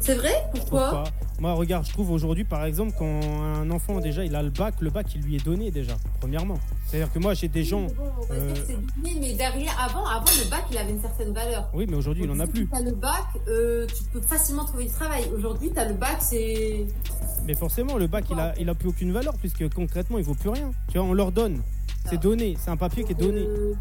C'est 0.00 0.14
vrai? 0.14 0.32
Pourquoi? 0.54 1.04
Moi, 1.38 1.52
regarde, 1.54 1.86
je 1.86 1.92
trouve 1.92 2.10
aujourd'hui, 2.10 2.44
par 2.44 2.64
exemple, 2.64 2.92
quand 2.98 3.20
un 3.22 3.70
enfant 3.70 3.98
déjà 4.00 4.24
il 4.24 4.34
a 4.34 4.42
le 4.42 4.50
bac, 4.50 4.74
le 4.80 4.90
bac 4.90 5.06
il 5.14 5.22
lui 5.22 5.36
est 5.36 5.44
donné 5.44 5.70
déjà, 5.70 5.94
premièrement. 6.20 6.58
C'est-à-dire 6.86 7.12
que 7.12 7.18
moi 7.18 7.34
j'ai 7.34 7.48
des 7.48 7.64
gens. 7.64 7.86
Euh, 8.30 8.54
donné, 8.96 9.16
mais 9.20 9.34
derrière, 9.34 9.78
avant, 9.80 10.04
avant, 10.06 10.24
le 10.24 10.50
bac, 10.50 10.64
il 10.70 10.76
avait 10.78 10.90
une 10.90 11.00
certaine 11.00 11.32
valeur. 11.32 11.68
Oui, 11.74 11.86
mais 11.88 11.96
aujourd'hui 11.96 12.24
il 12.24 12.30
en 12.30 12.40
a 12.40 12.46
Si 12.46 12.52
plus. 12.52 12.68
tu 12.68 12.74
as 12.74 12.80
le 12.82 12.92
bac, 12.92 13.24
euh, 13.48 13.86
tu 13.86 14.02
peux 14.04 14.20
facilement 14.20 14.64
trouver 14.64 14.84
du 14.84 14.90
travail. 14.90 15.24
Aujourd'hui, 15.36 15.70
tu 15.72 15.78
as 15.78 15.86
le 15.88 15.94
bac, 15.94 16.16
c'est. 16.20 16.86
Mais 17.46 17.54
forcément, 17.54 17.96
le 17.96 18.06
bac 18.06 18.24
il 18.30 18.38
a, 18.38 18.54
il 18.58 18.68
a 18.68 18.74
plus 18.74 18.88
aucune 18.88 19.12
valeur 19.12 19.34
puisque 19.38 19.66
concrètement 19.72 20.18
il 20.18 20.24
vaut 20.24 20.34
plus 20.34 20.50
rien. 20.50 20.70
Tu 20.90 20.98
vois, 20.98 21.06
on 21.06 21.14
leur 21.14 21.32
donne. 21.32 21.62
C'est 22.06 22.20
donné, 22.20 22.56
c'est 22.58 22.70
un 22.70 22.76
papier 22.76 23.04
qui 23.04 23.12
est 23.12 23.14
donné. 23.14 23.40
Euh, 23.40 23.74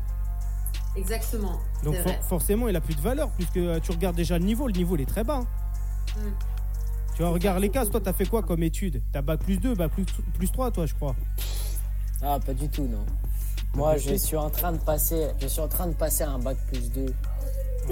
Exactement. 0.95 1.59
Donc 1.83 1.95
c'est 1.95 2.03
for- 2.03 2.11
vrai. 2.11 2.21
forcément 2.27 2.67
il 2.67 2.75
a 2.75 2.81
plus 2.81 2.95
de 2.95 3.01
valeur 3.01 3.29
puisque 3.31 3.59
tu 3.81 3.91
regardes 3.91 4.15
déjà 4.15 4.37
le 4.37 4.45
niveau, 4.45 4.67
le 4.67 4.73
niveau 4.73 4.95
il 4.95 5.01
est 5.01 5.05
très 5.05 5.23
bas. 5.23 5.41
Mm. 6.17 6.29
Tu 7.15 7.23
vois, 7.23 7.31
regarde 7.31 7.59
les 7.59 7.69
cases, 7.69 7.89
toi 7.89 7.99
t'as 8.01 8.13
fait 8.13 8.25
quoi 8.25 8.43
comme 8.43 8.63
étude? 8.63 9.01
T'as 9.11 9.21
bac 9.21 9.41
plus 9.41 9.57
2, 9.57 9.75
bac 9.75 9.91
plus, 9.91 10.05
plus 10.37 10.51
3 10.51 10.71
toi 10.71 10.85
je 10.85 10.93
crois. 10.93 11.15
Ah, 12.21 12.37
pas 12.45 12.53
du 12.53 12.67
tout, 12.69 12.83
non. 12.83 13.05
Moi, 13.75 13.97
je 13.97 14.15
suis 14.15 14.35
en 14.35 14.49
train 14.49 14.71
de 14.73 14.77
passer, 14.79 15.27
je 15.39 15.47
suis 15.47 15.61
en 15.61 15.67
train 15.67 15.87
de 15.87 15.93
passer 15.93 16.23
un 16.23 16.39
bac 16.39 16.57
plus 16.71 16.91
2. 16.91 17.01
Ouais. 17.01 17.11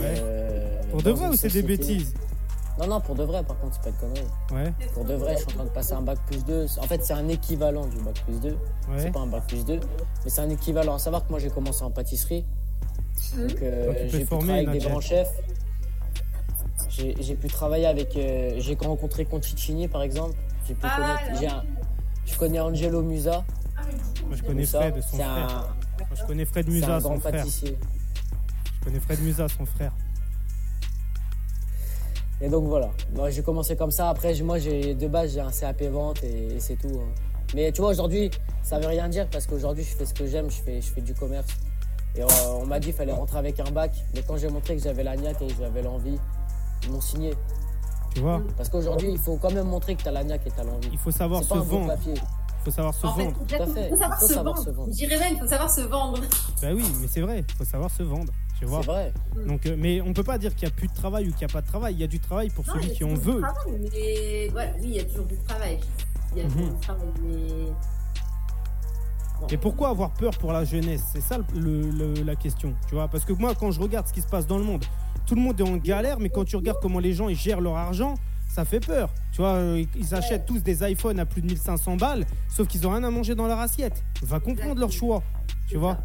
euh, 0.02 0.82
Pour 0.92 1.02
de 1.04 1.12
vrai 1.12 1.28
ou 1.28 1.36
c'est 1.36 1.50
des 1.54 1.62
bêtises? 1.64 2.14
Non, 2.80 2.88
non, 2.88 3.02
pour 3.02 3.16
de 3.16 3.24
vrai, 3.24 3.44
par 3.44 3.58
contre, 3.60 3.76
c'est 3.76 3.92
pas 3.92 3.92
de 3.92 4.00
conneries. 4.02 4.28
Ouais, 4.54 4.74
Pour 4.94 5.04
de 5.06 5.14
vrai, 5.16 5.34
je 5.36 5.40
suis 5.44 5.48
en 5.52 5.56
train 5.56 5.64
de 5.66 5.70
passer 5.70 5.94
un 5.94 6.02
bac 6.02 6.20
plus 6.28 6.44
2. 6.46 6.66
En 6.80 6.84
fait, 6.84 7.04
c'est 7.04 7.14
un 7.14 7.28
équivalent 7.28 7.86
du 7.88 7.98
bac 7.98 8.22
plus 8.26 8.40
2. 8.40 8.50
ouais. 8.50 8.58
C'est 9.00 9.12
pas 9.12 9.20
un 9.22 9.28
bac 9.28 9.44
plus 9.48 9.66
2, 9.66 9.80
mais 10.24 10.30
c'est 10.30 10.42
un 10.42 10.50
équivalent. 10.50 10.96
À 10.96 11.00
savoir 11.00 11.26
que 11.26 11.30
moi, 11.32 11.40
j'ai 11.40 11.50
commencé 11.50 11.84
en 11.84 11.92
pâtisserie. 11.92 12.46
Donc, 13.36 13.56
euh, 13.62 13.88
Donc, 13.88 13.96
tu 13.98 14.02
peux 14.04 14.10
j'ai 14.10 14.20
pu 14.20 14.26
travailler 14.26 14.68
avec 14.68 14.82
des 14.82 14.88
grands 14.90 15.02
chefs. 15.02 15.30
J'ai 16.98 17.36
pu 17.36 17.48
travailler 17.48 17.86
avec. 17.86 18.16
euh, 18.16 18.56
j'ai 18.58 18.76
rencontré 18.76 19.26
Conticini, 19.26 19.88
par 19.88 20.02
exemple. 20.04 20.36
J'ai 20.68 20.74
pu 20.74 20.82
Ah, 20.84 21.18
connaître. 21.28 21.56
un- 21.56 21.64
je 22.26 22.38
connais 22.38 22.60
Angelo 22.60 23.02
Musa. 23.02 23.46
Moi 24.26 24.36
je 24.36 24.42
connais 24.44 24.54
Musa, 24.62 24.80
Fred, 24.80 24.96
son 25.04 25.18
c'est 25.18 25.24
frère. 25.24 25.30
un, 25.30 25.48
Moi, 26.00 26.08
je 26.16 26.24
connais 26.26 26.46
Fred 26.46 26.68
un 26.68 26.72
Musa, 26.72 26.88
grand 27.00 27.00
son 27.16 27.20
frère. 27.20 27.32
pâtissier. 27.32 27.78
Je 28.80 28.86
connais 28.86 29.00
Fred 29.00 29.22
Musa, 29.22 29.48
son 29.48 29.66
frère. 29.66 29.92
Et 32.42 32.50
donc 32.50 32.66
voilà, 32.66 32.92
moi 33.16 33.30
j'ai 33.32 33.42
commencé 33.42 33.76
comme 33.76 33.92
ça. 33.92 34.10
Après, 34.10 34.34
moi 34.42 34.60
j'ai 34.60 34.94
de 34.94 35.08
base 35.08 35.34
j'ai 35.34 35.40
un 35.40 35.52
CAP 35.52 35.84
vente 35.84 36.24
et, 36.24 36.56
et 36.56 36.60
c'est 36.60 36.76
tout. 36.76 36.90
hein. 37.00 37.10
Mais 37.56 37.72
tu 37.72 37.82
vois 37.82 37.92
aujourd'hui, 37.92 38.30
ça 38.62 38.78
veut 38.80 38.88
rien 38.88 39.08
dire 39.10 39.28
parce 39.30 39.48
qu'aujourd'hui 39.48 39.84
je 39.84 39.96
fais 39.96 40.06
ce 40.06 40.14
que 40.14 40.28
j'aime, 40.28 40.50
je 40.52 40.62
fais, 40.62 40.82
je 40.82 40.88
fais 40.92 41.02
du 41.02 41.14
commerce. 41.14 41.48
Et 42.16 42.22
euh, 42.22 42.26
on 42.62 42.66
m'a 42.66 42.80
dit 42.80 42.88
qu'il 42.88 42.96
fallait 42.96 43.14
rentrer 43.14 43.38
avec 43.40 43.60
un 43.60 43.72
bac. 43.72 43.92
Mais 44.14 44.22
quand 44.28 44.38
j'ai 44.38 44.50
montré 44.50 44.76
que 44.76 44.84
j'avais 44.84 45.04
la 45.04 45.16
niaque 45.16 45.42
et 45.42 45.48
que 45.48 45.54
j'avais 45.60 45.82
l'envie, 45.82 46.20
ils 46.84 46.92
m'ont 46.92 47.02
signé. 47.02 47.34
Tu 48.14 48.22
vois 48.22 48.42
Parce 48.56 48.70
qu'aujourd'hui, 48.70 49.10
il 49.12 49.18
faut 49.20 49.38
quand 49.38 49.52
même 49.52 49.68
montrer 49.68 49.96
que 49.96 50.02
tu 50.04 50.08
as 50.08 50.12
la 50.12 50.24
niaque 50.24 50.42
et 50.48 50.52
tu 50.52 50.60
as 50.60 50.64
l'envie. 50.64 50.90
Il 50.92 50.98
faut 50.98 51.12
savoir 51.12 51.44
se 51.44 51.54
vendre. 51.54 51.88
papier. 51.88 52.14
Il 52.16 52.64
faut 52.64 52.72
savoir 52.72 52.94
se 52.94 53.06
En 53.08 53.14
fait, 53.14 53.24
vendre. 53.26 53.38
Tout 53.48 53.56
à 53.56 53.66
fait. 53.68 53.84
il 53.86 53.90
faut 53.90 53.98
savoir, 53.98 54.20
Faut 54.20 54.28
se, 54.28 54.34
savoir 54.34 54.56
vendre. 54.56 54.66
se 54.68 54.72
vendre. 54.72 54.90
Je 54.92 54.98
dirais 54.98 55.20
même, 55.20 55.34
il 55.36 55.40
faut 55.40 55.48
savoir 55.48 55.70
se 55.72 55.82
vendre. 55.82 56.22
Bah 56.62 56.68
oui, 56.74 56.84
mais 57.00 57.08
c'est 57.08 57.22
vrai, 57.22 57.46
il 57.48 57.56
faut 57.56 57.64
savoir 57.66 57.92
se 57.92 58.04
vendre. 58.04 58.34
Tu 58.60 58.66
vois 58.66 58.80
C'est 58.82 58.88
vrai. 58.88 59.14
Donc, 59.48 59.66
euh, 59.68 59.76
mais 59.78 60.02
on 60.02 60.12
peut 60.14 60.24
pas 60.24 60.38
dire 60.40 60.54
qu'il 60.56 60.68
y 60.68 60.72
a 60.72 60.74
plus 60.74 60.88
de 60.88 60.94
travail 60.94 61.28
ou 61.28 61.32
qu'il 61.32 61.46
n'y 61.46 61.52
a 61.52 61.54
pas 61.54 61.62
de 61.62 61.68
travail. 61.68 61.94
Il 61.94 62.00
y 62.00 62.04
a 62.04 62.08
du 62.08 62.20
travail 62.20 62.50
pour 62.50 62.66
Non, 62.66 62.74
celui 62.74 62.86
il 62.86 62.90
y 62.90 62.92
a 62.92 62.96
qui 62.96 63.04
en 63.04 63.10
toujours 63.10 63.24
du 63.24 63.32
veut. 63.32 63.42
travail, 63.42 63.80
mais 63.94 64.52
ouais, 64.54 64.74
oui, 64.80 64.86
il 64.86 64.96
y 64.96 65.00
a 65.00 65.04
toujours 65.06 65.26
du 65.26 65.38
travail. 65.44 65.80
Il 66.36 66.42
y 66.42 66.42
a 66.46 66.50
toujours 66.50 66.62
Mhm. 66.68 66.74
du 66.74 66.80
travail, 66.80 67.08
mais. 67.24 67.72
Et 69.52 69.58
pourquoi 69.58 69.90
avoir 69.90 70.12
peur 70.14 70.32
pour 70.40 70.52
la 70.52 70.66
jeunesse? 70.66 71.04
C'est 71.14 71.22
ça 71.22 71.38
le- 71.56 71.92
le- 71.92 72.24
la 72.24 72.36
question, 72.36 72.74
tu 72.90 72.96
vois 72.96 73.08
Parce 73.08 73.24
que 73.24 73.34
moi, 73.34 73.54
quand 73.54 73.70
je 73.72 73.80
regarde 73.80 74.08
ce 74.08 74.14
qui 74.14 74.22
se 74.22 74.28
passe 74.28 74.48
dans 74.48 74.58
le 74.58 74.64
monde, 74.64 74.84
tout 75.28 75.36
le 75.36 75.42
monde 75.42 75.60
est 75.60 75.64
en 75.70 75.78
galère, 75.78 76.20
mais 76.20 76.30
quand 76.30 76.46
tu 76.46 76.56
regardes 76.56 76.80
comment 76.82 77.00
les 77.00 77.14
gens 77.14 77.28
ils 77.30 77.36
gèrent 77.36 77.62
leur 77.62 77.76
argent, 77.76 78.16
ça 78.48 78.66
fait 78.66 78.80
peur. 78.80 79.10
Tu 79.32 79.42
vois, 79.42 79.56
euh, 79.56 79.84
ils 79.96 80.16
achètent 80.16 80.46
tous 80.46 80.64
des 80.64 80.90
iPhones 80.90 81.20
à 81.20 81.26
plus 81.26 81.42
de 81.42 81.48
1500 81.48 81.98
balles, 81.98 82.26
sauf 82.50 82.68
qu'ils 82.68 82.88
ont 82.88 82.92
rien 82.92 83.04
à 83.04 83.12
manger 83.12 83.36
dans 83.36 83.46
leur 83.46 83.60
assiette. 83.60 84.04
Va 84.24 84.40
comprendre 84.40 84.80
leur 84.80 84.92
choix, 84.92 85.22
tu 85.68 85.78
vois 85.78 85.98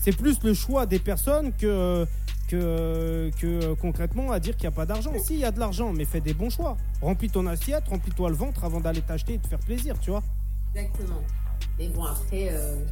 C'est 0.00 0.16
plus 0.16 0.42
le 0.42 0.54
choix 0.54 0.86
des 0.86 1.00
personnes 1.00 1.52
que 1.52 2.06
que, 2.48 3.28
que 3.40 3.74
concrètement 3.74 4.30
à 4.30 4.38
dire 4.38 4.56
qu'il 4.56 4.68
n'y 4.68 4.74
a 4.74 4.76
pas 4.76 4.86
d'argent. 4.86 5.12
Si, 5.18 5.34
il 5.34 5.40
y 5.40 5.44
a 5.44 5.50
de 5.50 5.58
l'argent, 5.58 5.92
mais 5.92 6.04
fais 6.04 6.20
des 6.20 6.32
bons 6.32 6.48
choix. 6.48 6.76
Remplis 7.02 7.28
ton 7.28 7.44
assiette, 7.46 7.88
remplis-toi 7.88 8.30
le 8.30 8.36
ventre 8.36 8.62
avant 8.64 8.80
d'aller 8.80 9.02
t'acheter 9.02 9.34
et 9.34 9.38
te 9.38 9.48
faire 9.48 9.58
plaisir, 9.58 9.98
tu 9.98 10.10
vois 10.10 10.22
Exactement. 10.74 11.22
Mais 11.76 11.88
bon, 11.88 12.04
après, 12.04 12.50
euh, 12.52 12.84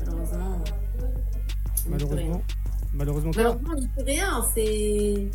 malheureusement. 0.00 0.64
Malheureusement. 1.88 2.42
Malheureusement, 2.94 3.32
on 3.36 3.74
n'y 3.74 3.88
peut 3.88 4.04
rien. 4.04 4.44
C'est. 4.54 5.28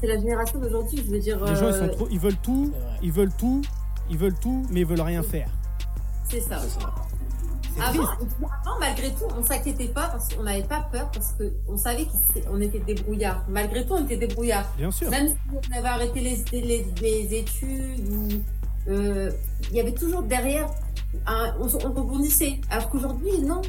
C'est 0.00 0.06
la 0.06 0.16
génération 0.16 0.60
d'aujourd'hui, 0.60 1.02
je 1.04 1.10
veux 1.10 1.18
dire. 1.18 1.44
Les 1.44 1.56
gens, 1.56 1.68
ils, 1.68 1.74
sont 1.74 1.82
euh, 1.82 1.88
trop, 1.88 2.08
ils 2.10 2.20
veulent 2.20 2.36
tout, 2.36 2.72
ils 3.02 3.10
veulent 3.10 3.32
tout, 3.36 3.62
ils 4.08 4.16
veulent 4.16 4.38
tout, 4.38 4.64
mais 4.70 4.80
ils 4.80 4.86
veulent 4.86 5.00
rien 5.00 5.22
faire. 5.22 5.50
C'est 6.30 6.40
ça. 6.40 6.60
Avant, 7.80 8.08
malgré 8.80 9.10
tout, 9.10 9.24
on 9.36 9.42
s'inquiétait 9.42 9.88
pas 9.88 10.08
parce 10.08 10.34
qu'on 10.34 10.42
n'avait 10.42 10.62
pas 10.64 10.88
peur 10.92 11.10
parce 11.12 11.34
qu'on 11.34 11.76
savait 11.76 12.06
qu'on 12.46 12.60
était 12.60 12.80
débrouillards. 12.80 13.44
Malgré 13.48 13.86
tout, 13.86 13.94
on 13.94 14.04
était 14.04 14.16
débrouillards. 14.16 14.66
Bien 14.76 14.90
sûr. 14.90 15.10
Même 15.10 15.28
si 15.28 15.36
on 15.52 15.76
avait 15.76 15.88
arrêté 15.88 16.20
les, 16.20 16.60
les, 16.60 16.86
les 17.00 17.34
études, 17.38 18.42
euh, 18.88 19.30
il 19.70 19.76
y 19.76 19.80
avait 19.80 19.92
toujours 19.92 20.22
derrière, 20.22 20.68
un, 21.26 21.54
on, 21.60 21.66
on 21.66 21.92
rebondissait. 21.92 22.60
Alors 22.70 22.88
qu'aujourd'hui, 22.90 23.40
non. 23.42 23.62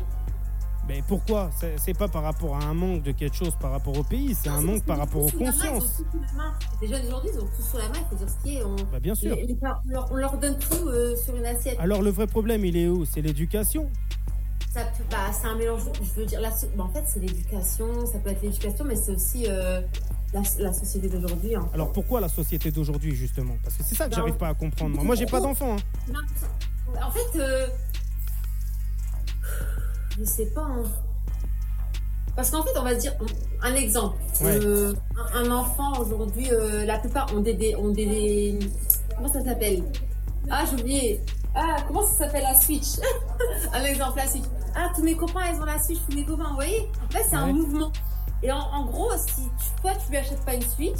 Mais 0.90 1.04
pourquoi? 1.08 1.52
C'est 1.60 1.76
c'est 1.80 1.94
pas 1.94 2.08
par 2.08 2.24
rapport 2.24 2.56
à 2.56 2.64
un 2.66 2.74
manque 2.74 3.04
de 3.04 3.12
quelque 3.12 3.36
chose 3.36 3.56
par 3.62 3.70
rapport 3.72 3.96
au 3.96 4.02
pays, 4.04 4.34
c'est 4.34 4.50
un 4.50 4.60
manque 4.62 4.84
par 4.84 4.98
rapport 4.98 5.24
aux 5.24 5.30
consciences. 5.30 6.02
Les 6.82 6.88
jeunes 6.88 7.06
aujourd'hui, 7.06 7.30
ils 7.32 7.40
ont 7.40 7.46
tout 7.46 7.62
sous 7.62 7.78
la 7.78 7.88
main, 7.90 8.00
il 8.00 8.06
faut 8.10 8.16
dire 8.16 8.28
ce 8.30 8.44
qui 8.44 8.58
est. 8.58 8.64
On, 8.64 8.76
Bah, 8.92 9.00
bien 9.00 9.14
sûr. 9.14 9.36
les- 9.36 9.56
on, 9.62 9.90
leur, 9.92 10.12
on 10.12 10.16
leur 10.16 10.38
donne 10.40 10.58
tout 10.58 10.88
euh, 10.88 11.16
sur 11.16 11.36
une 11.36 11.46
assiette. 11.46 11.78
Alors 11.80 12.02
le 12.02 12.10
vrai 12.10 12.26
problème, 12.26 12.66
il 12.66 12.76
est 12.76 12.88
où? 12.88 13.06
C'est 13.06 13.22
l'éducation. 13.22 13.88
Bah, 14.76 14.82
c'est 15.32 15.48
un 15.48 15.56
mélange. 15.56 15.82
Je 16.02 16.20
veux 16.20 16.26
dire, 16.26 16.42
la, 16.42 16.50
bah, 16.76 16.84
en 16.86 16.90
fait, 16.90 17.04
c'est 17.06 17.20
l'éducation. 17.20 18.06
Ça 18.08 18.18
peut 18.20 18.30
être 18.32 18.42
l'éducation, 18.42 18.84
mais 18.86 18.96
c'est 18.96 19.12
aussi 19.14 19.46
euh, 19.48 19.82
la, 20.34 20.42
la 20.58 20.74
société 20.74 21.08
d'aujourd'hui. 21.08 21.54
hein. 21.56 21.68
Alors 21.74 21.92
pourquoi 21.92 22.20
la 22.20 22.30
société 22.30 22.72
d'aujourd'hui 22.72 23.14
justement? 23.16 23.58
Parce 23.64 23.76
que 23.76 23.84
c'est 23.84 23.96
ça 23.96 24.06
que 24.06 24.12
Non. 24.12 24.18
j'arrive 24.18 24.38
pas 24.38 24.48
à 24.50 24.54
comprendre. 24.56 24.96
Moi, 24.96 25.04
moi 25.04 25.16
j'ai 25.16 25.28
pas 25.28 25.40
d'enfant. 25.40 25.76
hein. 25.76 26.14
En 27.04 27.12
fait, 27.12 27.40
euh, 27.40 27.68
je 30.20 30.26
sais 30.26 30.48
pas. 30.48 30.62
hein. 30.62 30.84
Parce 32.36 32.52
qu'en 32.52 32.64
fait, 32.64 32.78
on 32.78 32.84
va 32.84 32.96
se 32.96 33.00
dire 33.02 33.14
un 33.62 33.74
exemple. 33.76 34.18
Ouais. 34.42 34.56
Euh, 34.64 34.94
un, 35.34 35.46
un 35.46 35.52
enfant 35.52 36.00
aujourd'hui, 36.00 36.48
euh, 36.52 36.86
la 36.86 36.98
plupart 37.00 37.34
ont 37.36 37.42
des, 37.42 37.54
des- 37.54 37.76
ont 37.76 37.90
des, 37.90 38.06
des- 38.06 38.60
comment 39.16 39.32
ça 39.32 39.44
s'appelle? 39.44 39.84
Ah, 40.50 40.64
j'ai 40.70 40.82
oublié. 40.82 41.22
Ah, 41.56 41.78
comment 41.88 42.06
ça 42.06 42.26
s'appelle 42.26 42.44
la 42.44 42.58
Switch? 42.60 43.00
Un 43.74 43.84
exemple, 43.84 44.18
la 44.18 44.28
Switch. 44.28 44.44
Ah, 44.76 44.90
tous 44.96 45.04
mes 45.04 45.16
copains, 45.16 45.52
ils 45.54 45.60
ont 45.60 45.66
la 45.66 45.80
Switch, 45.80 46.00
tous 46.08 46.16
mes 46.16 46.24
copains, 46.24 46.48
vous 46.50 46.56
voyez? 46.56 46.90
En 47.06 47.12
fait, 47.12 47.24
c'est 47.30 47.36
un 47.36 47.48
mouvement. 47.52 47.92
Et 48.44 48.52
en, 48.52 48.60
en 48.60 48.86
gros, 48.86 49.10
si 49.18 49.26
tu, 49.36 49.42
toi, 49.82 49.92
tu 49.96 50.12
lui 50.12 50.18
achètes 50.18 50.46
pas 50.46 50.54
une 50.54 50.62
Switch, 50.62 51.00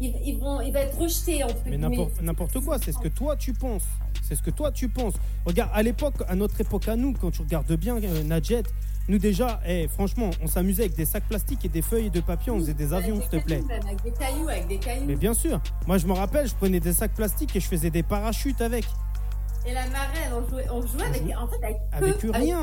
ils 0.00 0.38
vont, 0.38 0.60
il 0.60 0.72
va 0.72 0.80
être 0.80 0.98
rejeté 0.98 1.42
entre 1.44 1.54
Mais 1.66 1.78
n'importe 2.22 2.60
quoi, 2.64 2.78
c'est 2.78 2.92
ce 2.92 2.98
que 2.98 3.08
toi 3.08 3.36
tu 3.36 3.52
penses. 3.52 3.84
C'est 4.30 4.36
ce 4.36 4.42
que 4.42 4.50
toi 4.50 4.70
tu 4.70 4.88
penses. 4.88 5.14
Regarde, 5.44 5.70
à 5.74 5.82
l'époque, 5.82 6.14
à 6.28 6.36
notre 6.36 6.60
époque 6.60 6.86
à 6.86 6.94
nous, 6.94 7.12
quand 7.14 7.32
tu 7.32 7.42
regardes 7.42 7.72
bien 7.72 7.96
euh, 7.96 8.22
Nadjet, 8.22 8.62
nous 9.08 9.18
déjà, 9.18 9.60
eh, 9.66 9.88
franchement, 9.88 10.30
on 10.40 10.46
s'amusait 10.46 10.84
avec 10.84 10.96
des 10.96 11.04
sacs 11.04 11.24
plastiques 11.26 11.64
et 11.64 11.68
des 11.68 11.82
feuilles 11.82 12.10
de 12.10 12.20
papier, 12.20 12.52
on 12.52 12.58
faisait 12.60 12.74
des 12.74 12.92
avions, 12.92 13.20
s'il 13.20 13.28
te 13.28 13.44
plaît. 13.44 13.60
Avec 13.68 14.00
des 14.04 14.12
cailloux, 14.12 14.48
avec 14.48 14.68
des 14.68 14.78
cailloux. 14.78 15.04
Mais 15.04 15.16
bien 15.16 15.34
sûr. 15.34 15.60
Moi, 15.88 15.98
je 15.98 16.06
me 16.06 16.12
rappelle, 16.12 16.46
je 16.46 16.54
prenais 16.54 16.78
des 16.78 16.92
sacs 16.92 17.14
plastiques 17.14 17.56
et 17.56 17.60
je 17.60 17.66
faisais 17.66 17.90
des 17.90 18.04
parachutes 18.04 18.60
avec. 18.60 18.84
et 19.66 19.74
la 19.74 19.88
marraine, 19.88 20.32
on 20.32 20.48
jouait, 20.48 20.66
on 20.70 20.80
jouait 20.80 21.02
avec, 21.06 21.22
en 21.36 21.48
fait, 21.48 21.56
avec, 21.92 22.16
rien. 22.32 22.62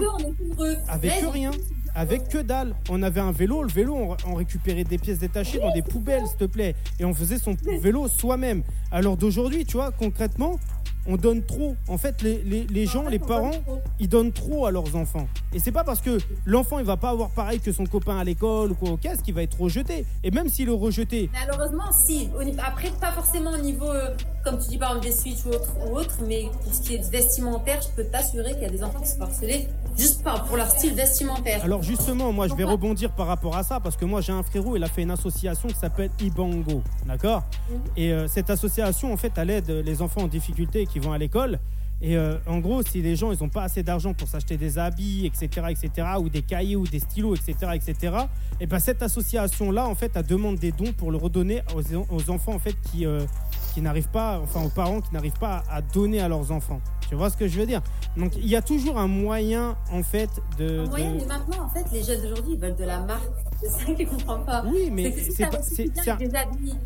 Avec 0.88 1.20
que 1.20 1.26
rien. 1.28 1.52
Avec 1.96 2.30
que 2.30 2.38
dalle. 2.38 2.76
On 2.90 3.02
avait 3.04 3.20
un 3.20 3.32
vélo, 3.32 3.64
le 3.64 3.70
vélo, 3.70 3.96
on, 3.96 4.16
on 4.32 4.36
récupérait 4.36 4.84
des 4.84 5.00
pièces 5.00 5.20
détachées 5.20 5.60
dans 5.60 5.74
des 5.74 5.82
poubelles, 5.82 6.26
s'il 6.28 6.38
te 6.38 6.46
plaît. 6.46 6.76
Et 7.00 7.06
on 7.06 7.14
faisait 7.14 7.40
son 7.40 7.58
vélo 7.82 8.08
soi-même. 8.08 8.64
Alors 8.92 9.18
d'aujourd'hui, 9.18 9.66
tu 9.66 9.74
vois, 9.74 9.92
concrètement, 9.92 10.60
on 11.08 11.16
donne 11.18 11.44
trop. 11.44 11.76
En 11.88 11.98
fait, 11.98 12.22
les, 12.22 12.44
les- 12.44 12.68
les 12.68 12.86
gens, 12.86 13.02
En 13.02 13.06
fait, 13.06 13.12
les 13.12 13.20
parents, 13.20 13.52
donne 13.52 13.80
ils 14.00 14.10
donnent 14.10 14.32
trop 14.32 14.66
à 14.66 14.72
leurs 14.72 14.96
enfants. 14.96 15.28
Et 15.54 15.60
c'est 15.60 15.72
pas 15.72 15.84
parce 15.84 16.02
que 16.02 16.18
l'enfant, 16.46 16.80
il 16.80 16.86
va 16.86 16.98
pas 16.98 17.10
avoir 17.12 17.30
pareil 17.30 17.60
que 17.60 17.72
son 17.72 17.86
copain 17.86 18.18
à 18.18 18.24
l'école 18.24 18.72
ou 18.72 18.76
quoi 18.76 18.92
au 18.92 18.98
casque, 18.98 19.24
qu'il 19.24 19.34
va 19.34 19.44
être 19.44 19.60
rejeté. 19.60 20.06
Et 20.24 20.32
même 20.32 20.50
s'il 20.50 20.70
est 20.70 20.72
rejeté, 20.72 21.30
Malheureusement, 21.34 21.92
si. 22.06 22.30
Après, 22.66 22.92
pas 23.00 23.12
forcément 23.12 23.52
au 23.52 23.58
niveau, 23.58 23.90
euh, 23.90 24.10
comme 24.48 24.60
tu 24.60 24.70
dis, 24.70 24.78
par 24.78 24.92
exemple, 24.92 25.08
des 25.08 25.14
switches 25.14 25.46
ou 25.46 25.50
autre, 25.50 25.72
ou 25.86 25.98
autre, 25.98 26.16
mais 26.26 26.50
pour 26.64 26.74
ce 26.74 26.82
qui 26.82 26.96
est 26.96 27.12
vestimentaire, 27.12 27.82
je 27.82 27.90
peux 27.90 28.10
t'assurer 28.10 28.54
qu'il 28.54 28.64
y 28.64 28.66
a 28.66 28.70
des 28.70 28.82
enfants 28.82 29.02
qui 29.02 29.10
sont 29.10 29.22
harcelés 29.22 29.68
juste 29.98 30.24
par, 30.24 30.46
pour 30.46 30.56
leur 30.56 30.70
style 30.70 30.94
vestimentaire. 30.94 31.64
Alors 31.66 31.84
justement, 31.84 32.32
moi 32.32 32.48
je 32.48 32.54
vais 32.54 32.64
rebondir 32.64 33.12
par 33.12 33.28
rapport 33.28 33.58
à 33.58 33.64
ça 33.64 33.80
parce 33.80 33.98
que 33.98 34.06
moi 34.06 34.22
j'ai 34.22 34.32
un 34.32 34.44
frérot, 34.44 34.78
il 34.78 34.84
a 34.84 34.88
fait 34.88 35.02
une 35.02 35.12
association 35.12 35.68
qui 35.68 35.76
s'appelle 35.76 36.12
Ibango, 36.22 36.82
d'accord? 37.06 37.44
Mhm. 37.70 37.78
Et 37.98 38.14
euh, 38.14 38.28
cette 38.28 38.50
association 38.50 39.12
en 39.12 39.18
fait, 39.18 39.34
elle 39.36 39.50
aide 39.50 39.70
les 39.70 40.02
enfants 40.02 40.22
en 40.22 40.28
difficulté 40.28 40.86
qui 40.86 41.00
vont 41.00 41.12
à 41.12 41.18
l'école. 41.18 41.60
Et 42.02 42.16
euh, 42.16 42.38
en 42.46 42.60
gros, 42.60 42.84
si 42.84 43.02
les 43.02 43.16
gens 43.16 43.32
ils 43.32 43.44
ont 43.44 43.50
pas 43.50 43.64
assez 43.64 43.82
d'argent 43.82 44.14
pour 44.14 44.28
s'acheter 44.28 44.56
des 44.58 44.78
habits, 44.78 45.26
etc., 45.26 45.68
etc., 45.70 46.08
ou 46.20 46.30
des 46.30 46.44
cahiers 46.44 46.76
ou 46.76 46.86
des 46.86 47.00
stylos, 47.00 47.36
etc., 47.36 47.72
etc., 47.74 48.16
et 48.60 48.68
ben 48.68 48.80
cette 48.80 49.02
association 49.02 49.72
là 49.72 49.88
en 49.88 49.96
fait, 49.96 50.12
elle 50.16 50.26
demande 50.26 50.58
des 50.58 50.72
dons 50.72 50.94
pour 50.94 51.10
le 51.12 51.18
redonner 51.18 51.62
aux, 51.76 52.16
aux 52.16 52.30
enfants 52.30 52.54
en 52.54 52.60
fait 52.60 52.76
qui 52.92 53.06
euh, 53.06 53.26
qui 53.74 53.82
n'arrivent 53.82 54.10
pas, 54.10 54.40
enfin 54.40 54.64
aux 54.64 54.70
parents 54.70 55.02
qui 55.02 55.14
n'arrivent 55.14 55.40
pas 55.40 55.64
à 55.70 55.82
donner 55.82 56.20
à 56.20 56.28
leurs 56.28 56.52
enfants. 56.52 56.82
Tu 57.10 57.16
vois 57.16 57.30
ce 57.30 57.38
que 57.38 57.48
je 57.48 57.58
veux 57.60 57.66
dire? 57.66 57.82
Donc 58.18 58.34
il 58.36 58.48
y 58.48 58.56
a 58.56 58.62
toujours 58.62 58.98
un 58.98 59.08
moyen 59.08 59.76
en 59.92 60.04
fait 60.04 60.30
de. 60.58 60.86
En 60.86 60.90
moyenne, 60.90 61.14
de- 61.14 61.20
mais 61.22 61.26
maintenant, 61.28 61.64
en 61.66 61.70
fait, 61.70 61.86
les 61.94 62.04
jeunes 62.04 62.22
d'aujourd'hui, 62.22 62.54
ils 62.56 62.60
veulent 62.60 62.76
de 62.76 62.84
la 62.84 63.00
marque. 63.00 63.24
C'est 63.62 63.70
ça 63.70 63.92
qu'ils 63.94 64.08
comprennent 64.08 64.46
pas. 64.46 64.64
Oui, 64.68 64.90
mais 64.92 65.12
c'est 65.36 65.50
pas. 65.50 65.62
c'est- 65.64 65.90
un- 66.08 66.18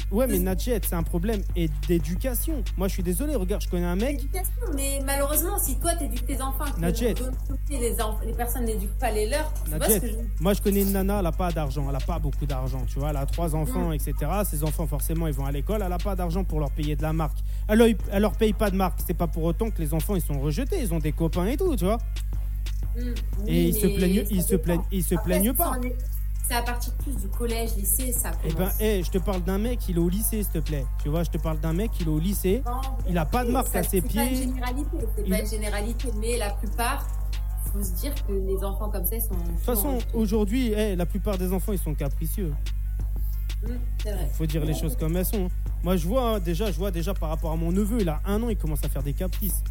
Ouais, 0.09 0.25
mais 0.27 0.39
Nadjet, 0.39 0.79
c'est 0.81 0.95
un 0.95 1.03
problème 1.03 1.41
et 1.57 1.69
d'éducation. 1.85 2.63
Moi, 2.77 2.87
je 2.87 2.93
suis 2.93 3.03
désolé. 3.03 3.35
Regarde, 3.35 3.61
je 3.61 3.67
connais 3.67 3.85
un 3.85 3.97
mec. 3.97 4.21
mais 4.73 5.00
malheureusement, 5.05 5.57
si 5.59 5.75
toi, 5.79 5.93
t'éduques 5.95 6.25
tes 6.25 6.41
enfants, 6.41 6.65
que 7.67 7.73
les, 7.73 7.95
enf- 7.95 8.25
les 8.25 8.33
personnes 8.33 8.65
n'éduquent 8.65 8.97
pas 8.99 9.11
les 9.11 9.29
leurs, 9.29 9.51
ce 9.65 9.99
que 9.99 10.07
je 10.07 10.13
moi, 10.39 10.53
je 10.53 10.61
connais 10.61 10.81
une 10.81 10.91
nana, 10.91 11.19
elle 11.19 11.25
a 11.25 11.31
pas 11.31 11.51
d'argent. 11.51 11.85
Elle 11.89 11.95
a 11.95 11.99
pas 11.99 12.19
beaucoup 12.19 12.45
d'argent, 12.45 12.81
tu 12.87 12.99
vois. 12.99 13.09
Elle 13.11 13.17
a 13.17 13.25
trois 13.25 13.55
enfants, 13.55 13.89
Mm. 13.89 13.93
etc. 13.93 14.13
Ses 14.45 14.63
enfants, 14.63 14.87
forcément, 14.87 15.27
ils 15.27 15.33
vont 15.33 15.45
à 15.45 15.51
l'école. 15.51 15.81
Elle 15.85 15.93
a 15.93 15.97
pas 15.97 16.15
d'argent 16.15 16.43
pour 16.43 16.59
leur 16.59 16.71
payer 16.71 16.95
de 16.95 17.01
la 17.01 17.13
marque. 17.13 17.37
Elle 17.67 17.79
leur, 17.79 17.87
elle 18.11 18.21
leur 18.21 18.33
paye 18.33 18.53
pas 18.53 18.69
de 18.71 18.75
marque. 18.75 18.99
C'est 19.05 19.13
pas 19.13 19.27
pour 19.27 19.43
autant 19.43 19.69
que 19.69 19.81
les 19.81 19.93
enfants, 19.93 20.15
ils 20.15 20.21
sont 20.21 20.39
rejetés. 20.39 20.79
Ils 20.81 20.93
ont 20.93 20.99
des 20.99 21.11
copains 21.11 21.45
et 21.45 21.57
tout, 21.57 21.75
tu 21.75 21.85
vois. 21.85 21.97
Mm, 22.97 23.01
Et 23.47 23.63
ils 23.69 23.73
se 23.75 23.87
plaignent, 23.87 24.25
ils 24.29 24.43
se 24.43 24.55
plaignent, 24.55 24.83
ils 24.91 25.03
se 25.03 25.15
plaignent 25.15 25.53
pas. 25.53 25.73
C'est 26.51 26.57
à 26.57 26.63
partir 26.63 26.91
plus 26.95 27.15
du 27.15 27.29
collège, 27.29 27.77
lycée, 27.77 28.11
ça 28.11 28.31
Eh 28.43 28.49
ben, 28.49 28.55
commence. 28.55 28.73
eh, 28.81 29.01
je 29.03 29.09
te 29.09 29.19
parle 29.19 29.41
d'un 29.41 29.57
mec, 29.57 29.87
il 29.87 29.95
est 29.95 29.99
au 30.01 30.09
lycée, 30.09 30.43
s'il 30.43 30.51
te 30.51 30.57
plaît. 30.59 30.85
Tu 31.01 31.07
vois, 31.07 31.23
je 31.23 31.29
te 31.29 31.37
parle 31.37 31.61
d'un 31.61 31.71
mec, 31.71 31.91
il 32.01 32.07
est 32.07 32.09
au 32.11 32.19
lycée. 32.19 32.61
Non, 32.65 32.81
il 33.07 33.17
a 33.17 33.23
pas 33.23 33.45
de 33.45 33.51
marque 33.51 33.67
ça, 33.69 33.79
à 33.79 33.83
ses 33.83 34.01
C'est 34.01 34.13
pas 34.13 34.23
une 34.25 34.29
pieds. 34.31 34.37
généralité, 34.43 34.97
c'est 35.15 35.23
Il- 35.25 35.29
pas 35.29 35.39
une 35.39 35.47
généralité, 35.49 36.09
mais 36.19 36.37
la 36.37 36.49
plupart, 36.49 37.07
faut 37.71 37.81
se 37.81 37.91
dire 37.93 38.13
que 38.27 38.33
les 38.33 38.61
enfants 38.65 38.89
comme 38.89 39.05
ça 39.05 39.15
ils 39.15 39.21
sont. 39.21 39.29
De 39.29 39.47
toute 39.55 39.59
façon, 39.61 39.99
aujourd'hui, 40.13 40.73
eh, 40.73 40.97
la 40.97 41.05
plupart 41.05 41.37
des 41.37 41.53
enfants, 41.53 41.71
ils 41.71 41.79
sont 41.79 41.93
capricieux. 41.93 42.53
c'est 44.03 44.11
vrai. 44.11 44.29
faut 44.33 44.45
dire 44.45 44.65
les 44.65 44.73
choses 44.73 44.97
comme 44.97 45.15
elles 45.15 45.25
sont. 45.25 45.47
Moi, 45.83 45.95
je 45.95 46.05
vois 46.05 46.41
déjà, 46.41 46.69
je 46.69 46.77
vois 46.77 46.91
déjà 46.91 47.13
par 47.13 47.29
rapport 47.29 47.51
à 47.53 47.55
mon 47.55 47.71
neveu, 47.71 48.01
il 48.01 48.09
a 48.09 48.19
un 48.25 48.43
an, 48.43 48.49
il 48.49 48.57
commence 48.57 48.83
à 48.83 48.89
faire 48.89 49.03
des 49.03 49.13
caprices. 49.13 49.63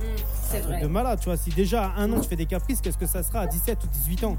Mm, 0.00 0.04
C'est 0.50 0.60
vrai. 0.62 0.80
de 0.80 0.86
malade, 0.88 1.20
tu 1.20 1.26
vois. 1.26 1.36
Si 1.36 1.50
déjà 1.50 1.90
à 1.90 2.00
un 2.00 2.12
an 2.12 2.18
tu 2.20 2.28
fais 2.28 2.34
des 2.34 2.46
caprices, 2.46 2.80
qu'est-ce 2.80 2.98
que 2.98 3.06
ça 3.06 3.22
sera 3.22 3.42
à 3.42 3.46
17 3.46 3.84
ou 3.84 3.86
18 3.86 4.24
ans? 4.24 4.36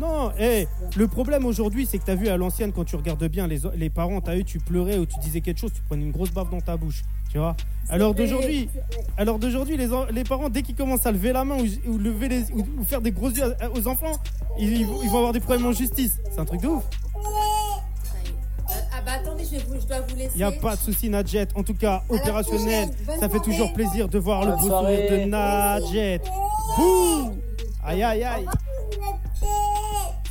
Non, 0.00 0.32
eh, 0.38 0.66
le 0.96 1.08
problème 1.08 1.44
aujourd'hui, 1.44 1.86
c'est 1.86 1.98
que 1.98 2.04
tu 2.06 2.10
as 2.10 2.14
vu 2.14 2.28
à 2.28 2.36
l'ancienne, 2.38 2.72
quand 2.72 2.84
tu 2.84 2.96
regardes 2.96 3.24
bien, 3.28 3.46
les, 3.46 3.60
les 3.76 3.90
parents, 3.90 4.20
tu 4.22 4.30
as 4.30 4.36
eu, 4.38 4.44
tu 4.44 4.58
pleurais 4.58 4.96
ou 4.98 5.04
tu 5.06 5.18
disais 5.20 5.40
quelque 5.42 5.58
chose, 5.58 5.72
tu 5.74 5.82
prenais 5.82 6.02
une 6.04 6.10
grosse 6.12 6.30
baffe 6.30 6.48
dans 6.50 6.60
ta 6.60 6.76
bouche. 6.76 7.02
Tu 7.30 7.38
vois 7.38 7.54
Alors 7.90 8.14
d'aujourd'hui, 8.14 8.68
alors 9.18 9.38
d'aujourd'hui, 9.38 9.76
les, 9.76 9.88
les 10.12 10.24
parents, 10.24 10.48
dès 10.48 10.62
qu'ils 10.62 10.74
commencent 10.74 11.06
à 11.06 11.12
lever 11.12 11.32
la 11.32 11.44
main 11.44 11.56
ou, 11.58 11.90
ou 11.90 11.98
lever 11.98 12.28
les, 12.28 12.42
ou, 12.52 12.66
ou 12.78 12.84
faire 12.84 13.00
des 13.00 13.12
gros 13.12 13.28
yeux 13.30 13.54
aux 13.76 13.86
enfants, 13.86 14.16
ils, 14.58 14.80
ils 14.80 14.86
vont 15.10 15.18
avoir 15.18 15.32
des 15.32 15.40
problèmes 15.40 15.66
en 15.66 15.72
justice. 15.72 16.18
C'est 16.30 16.40
un 16.40 16.44
truc 16.44 16.60
de 16.62 16.68
ouf. 16.68 16.82
Euh, 17.16 18.72
Ah 18.92 19.02
bah 19.04 19.12
attendez, 19.20 19.44
je, 19.44 19.50
vais 19.58 19.64
vous- 19.68 19.80
je 19.80 19.86
dois 19.86 20.00
vous 20.08 20.16
laisser. 20.16 20.30
Il 20.34 20.38
n'y 20.38 20.42
a 20.44 20.52
pas 20.52 20.76
de 20.76 20.80
souci, 20.80 21.08
Nadjet. 21.10 21.46
En 21.54 21.62
tout 21.62 21.74
cas, 21.74 22.02
opérationnel. 22.08 22.88
Ça 23.06 23.12
fait 23.14 23.18
soirée. 23.28 23.40
toujours 23.40 23.72
plaisir 23.74 24.08
de 24.08 24.18
voir 24.18 24.44
le 24.44 24.52
beau 24.56 24.68
sourire 24.68 25.10
de. 25.10 25.24
Nadjet. 25.26 26.20
Bouh 26.76 27.32
Aïe, 27.84 28.02
aïe, 28.02 28.24
aïe. 28.24 28.46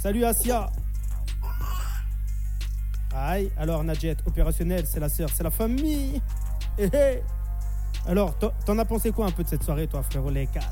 Salut, 0.02 0.24
Asia. 0.24 0.70
Aïe, 3.14 3.52
alors 3.58 3.84
Nadjet, 3.84 4.16
opérationnel, 4.26 4.86
c'est 4.86 5.00
la 5.00 5.10
sœur, 5.10 5.30
c'est 5.34 5.44
la 5.44 5.50
famille. 5.52 6.22
Hé, 6.78 6.86
hé. 6.94 7.22
Alors, 8.08 8.34
t'en- 8.38 8.78
as 8.78 8.86
pensé 8.86 9.12
quoi 9.12 9.26
un 9.26 9.32
peu 9.32 9.44
de 9.44 9.50
cette 9.50 9.64
soirée, 9.64 9.88
toi, 9.88 10.02
frérot 10.04 10.30
Les 10.30 10.48
Casses? 10.48 10.64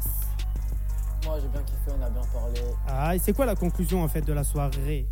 Moi, 1.26 1.40
j'ai 1.42 1.48
bien 1.50 1.62
kiffé, 1.64 1.92
on 2.00 2.02
a 2.02 2.10
bien 2.10 2.22
parlé. 2.34 2.62
Aïe, 2.88 3.20
c'est 3.22 3.34
quoi 3.34 3.46
la 3.46 3.56
conclusion, 3.56 4.02
en 4.04 4.08
fait, 4.08 4.22
de 4.22 4.32
la 4.34 4.44
soirée? 4.46 5.08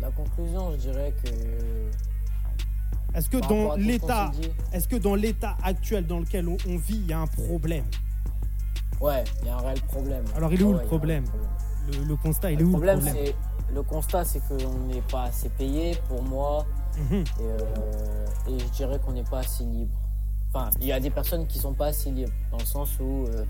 La 0.00 0.10
conclusion, 0.10 0.72
je 0.72 0.76
dirais 0.76 1.14
que. 1.22 1.28
Est-ce 3.16 3.28
que 3.28 3.36
dans 3.36 3.76
l'état, 3.76 4.32
est-ce 4.72 4.88
que 4.88 4.96
dans 4.96 5.14
l'état 5.14 5.56
actuel 5.62 6.06
dans 6.06 6.18
lequel 6.20 6.48
on, 6.48 6.56
on 6.66 6.78
vit, 6.78 6.96
il 6.96 7.06
y 7.06 7.12
a 7.12 7.20
un 7.20 7.26
problème? 7.26 7.84
Ouais, 9.00 9.22
il 9.42 9.48
y 9.48 9.50
a 9.50 9.56
un 9.56 9.60
réel 9.60 9.80
problème. 9.82 10.24
Alors, 10.34 10.52
il 10.52 10.60
est 10.60 10.64
où 10.64 10.70
Ah 10.70 10.72
le 10.72 10.78
ouais, 10.78 10.84
problème. 10.86 11.24
Le, 11.92 12.04
le 12.04 12.16
constat, 12.16 12.52
il 12.52 12.60
est 12.60 12.64
où 12.64 12.70
problème, 12.70 13.00
le 13.00 13.04
problème. 13.04 13.34
Le 13.72 13.82
constat, 13.82 14.24
c'est 14.24 14.40
qu'on 14.46 14.78
n'est 14.86 15.02
pas 15.02 15.24
assez 15.24 15.48
payé 15.48 15.96
pour 16.08 16.22
moi. 16.22 16.64
Mhm. 16.96 17.14
Et, 17.14 17.24
euh, 17.42 18.26
et 18.48 18.58
je 18.58 18.68
dirais 18.76 19.00
qu'on 19.04 19.12
n'est 19.12 19.24
pas 19.24 19.40
assez 19.40 19.64
libre. 19.64 19.96
Enfin, 20.52 20.70
il 20.80 20.86
y 20.86 20.92
a 20.92 21.00
des 21.00 21.10
personnes 21.10 21.46
qui 21.46 21.58
sont 21.58 21.72
pas 21.72 21.86
assez 21.86 22.10
libres, 22.10 22.32
dans 22.52 22.58
le 22.58 22.64
sens 22.64 22.90
où, 23.00 23.24
euh, 23.24 23.44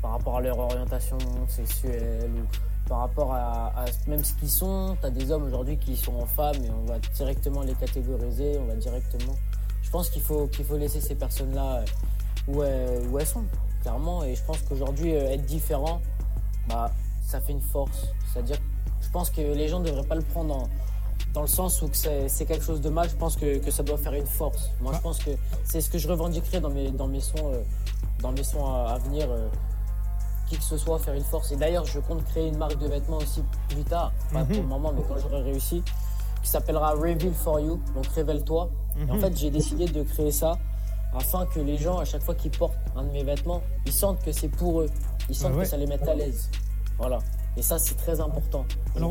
par 0.00 0.12
rapport 0.12 0.38
à 0.38 0.40
leur 0.40 0.58
orientation 0.58 1.18
sexuelle, 1.48 2.30
ou 2.34 2.88
par 2.88 3.00
rapport 3.00 3.34
à, 3.34 3.66
à 3.76 3.84
même 4.06 4.24
ce 4.24 4.32
qu'ils 4.34 4.48
sont, 4.48 4.96
tu 4.98 5.06
as 5.06 5.10
des 5.10 5.30
hommes 5.30 5.44
aujourd'hui 5.44 5.76
qui 5.76 5.94
sont 5.94 6.14
en 6.14 6.24
femmes 6.24 6.64
et 6.64 6.70
on 6.70 6.86
va 6.86 6.98
directement 7.14 7.60
les 7.62 7.74
catégoriser, 7.74 8.58
on 8.58 8.64
va 8.64 8.76
directement. 8.76 9.34
Je 9.82 9.90
pense 9.90 10.08
qu'il 10.08 10.22
faut, 10.22 10.46
qu'il 10.46 10.64
faut 10.64 10.78
laisser 10.78 11.02
ces 11.02 11.14
personnes-là 11.14 11.80
euh, 11.80 11.84
où 12.48 12.62
elles, 12.62 13.06
où 13.08 13.18
elles 13.18 13.26
sont, 13.26 13.44
clairement. 13.82 14.24
Et 14.24 14.34
je 14.34 14.42
pense 14.44 14.62
qu'aujourd'hui, 14.62 15.10
être 15.10 15.44
différent, 15.44 16.00
bah, 16.66 16.90
ça 17.30 17.40
fait 17.40 17.52
une 17.52 17.60
force. 17.60 18.06
C'est-à-dire, 18.32 18.56
je 19.00 19.08
pense 19.10 19.30
que 19.30 19.40
les 19.40 19.68
gens 19.68 19.80
ne 19.80 19.86
devraient 19.86 20.06
pas 20.06 20.14
le 20.14 20.22
prendre 20.22 20.54
en, 20.56 20.68
dans 21.34 21.42
le 21.42 21.46
sens 21.46 21.82
où 21.82 21.88
que 21.88 21.96
c'est 21.96 22.46
quelque 22.46 22.64
chose 22.64 22.80
de 22.80 22.88
mal, 22.88 23.08
je 23.08 23.16
pense 23.16 23.36
que, 23.36 23.58
que 23.58 23.70
ça 23.70 23.82
doit 23.82 23.98
faire 23.98 24.14
une 24.14 24.26
force. 24.26 24.70
Moi, 24.80 24.92
je 24.94 25.00
pense 25.00 25.18
que 25.18 25.30
c'est 25.64 25.80
ce 25.80 25.90
que 25.90 25.98
je 25.98 26.08
revendiquerai 26.08 26.60
dans 26.60 26.70
mes, 26.70 26.90
dans 26.90 27.06
mes 27.06 27.20
sons, 27.20 27.52
euh, 27.52 27.62
dans 28.20 28.32
mes 28.32 28.42
sons 28.44 28.64
à, 28.66 28.92
à 28.94 28.98
venir. 28.98 29.30
euh, 29.30 29.48
qui 30.48 30.56
que 30.56 30.64
ce 30.64 30.78
soit, 30.78 30.98
faire 30.98 31.12
une 31.12 31.24
force. 31.24 31.52
Et 31.52 31.56
d'ailleurs, 31.56 31.84
je 31.84 31.98
compte 32.00 32.24
créer 32.24 32.48
une 32.48 32.56
marque 32.56 32.78
de 32.78 32.86
vêtements 32.88 33.18
aussi 33.18 33.42
plus 33.68 33.84
tard, 33.84 34.12
pas 34.32 34.44
pour 34.46 34.56
le 34.56 34.62
moment, 34.62 34.92
mais 34.96 35.02
quand 35.06 35.18
j'aurai 35.18 35.42
réussi, 35.42 35.82
qui 36.42 36.48
s'appellera 36.48 36.92
Reveal 36.92 37.34
for 37.34 37.60
You, 37.60 37.78
donc 37.94 38.06
révèle-toi. 38.14 38.70
Et 39.06 39.10
en 39.10 39.18
fait, 39.18 39.36
j'ai 39.36 39.50
décidé 39.50 39.84
de 39.84 40.02
créer 40.04 40.32
ça 40.32 40.56
afin 41.14 41.44
que 41.44 41.60
les 41.60 41.76
gens, 41.76 41.98
à 41.98 42.06
chaque 42.06 42.22
fois 42.22 42.34
qu'ils 42.34 42.50
portent 42.50 42.78
un 42.96 43.04
de 43.04 43.10
mes 43.10 43.24
vêtements, 43.24 43.60
ils 43.84 43.92
sentent 43.92 44.22
que 44.24 44.32
c'est 44.32 44.48
pour 44.48 44.80
eux. 44.80 44.88
Ils 45.28 45.34
sentent 45.34 45.52
ouais. 45.52 45.64
que 45.64 45.68
ça 45.68 45.76
les 45.76 45.86
met 45.86 46.02
à 46.08 46.14
l'aise. 46.14 46.48
Voilà. 46.98 47.18
Et 47.56 47.62
ça, 47.62 47.78
c'est 47.78 47.94
très 47.96 48.20
important 48.20 48.64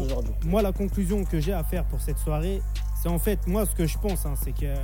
aujourd'hui. 0.04 0.34
moi, 0.46 0.62
la 0.62 0.72
conclusion 0.72 1.24
que 1.26 1.40
j'ai 1.40 1.54
à 1.54 1.64
faire 1.64 1.84
pour 1.86 2.00
cette 2.02 2.18
soirée, 2.18 2.62
c'est 3.02 3.10
en 3.10 3.20
fait, 3.20 3.46
moi, 3.48 3.66
ce 3.66 3.76
que 3.76 3.86
je 3.86 3.98
pense, 3.98 4.26
hein, 4.26 4.36
c'est 4.42 4.52
a- 4.68 4.80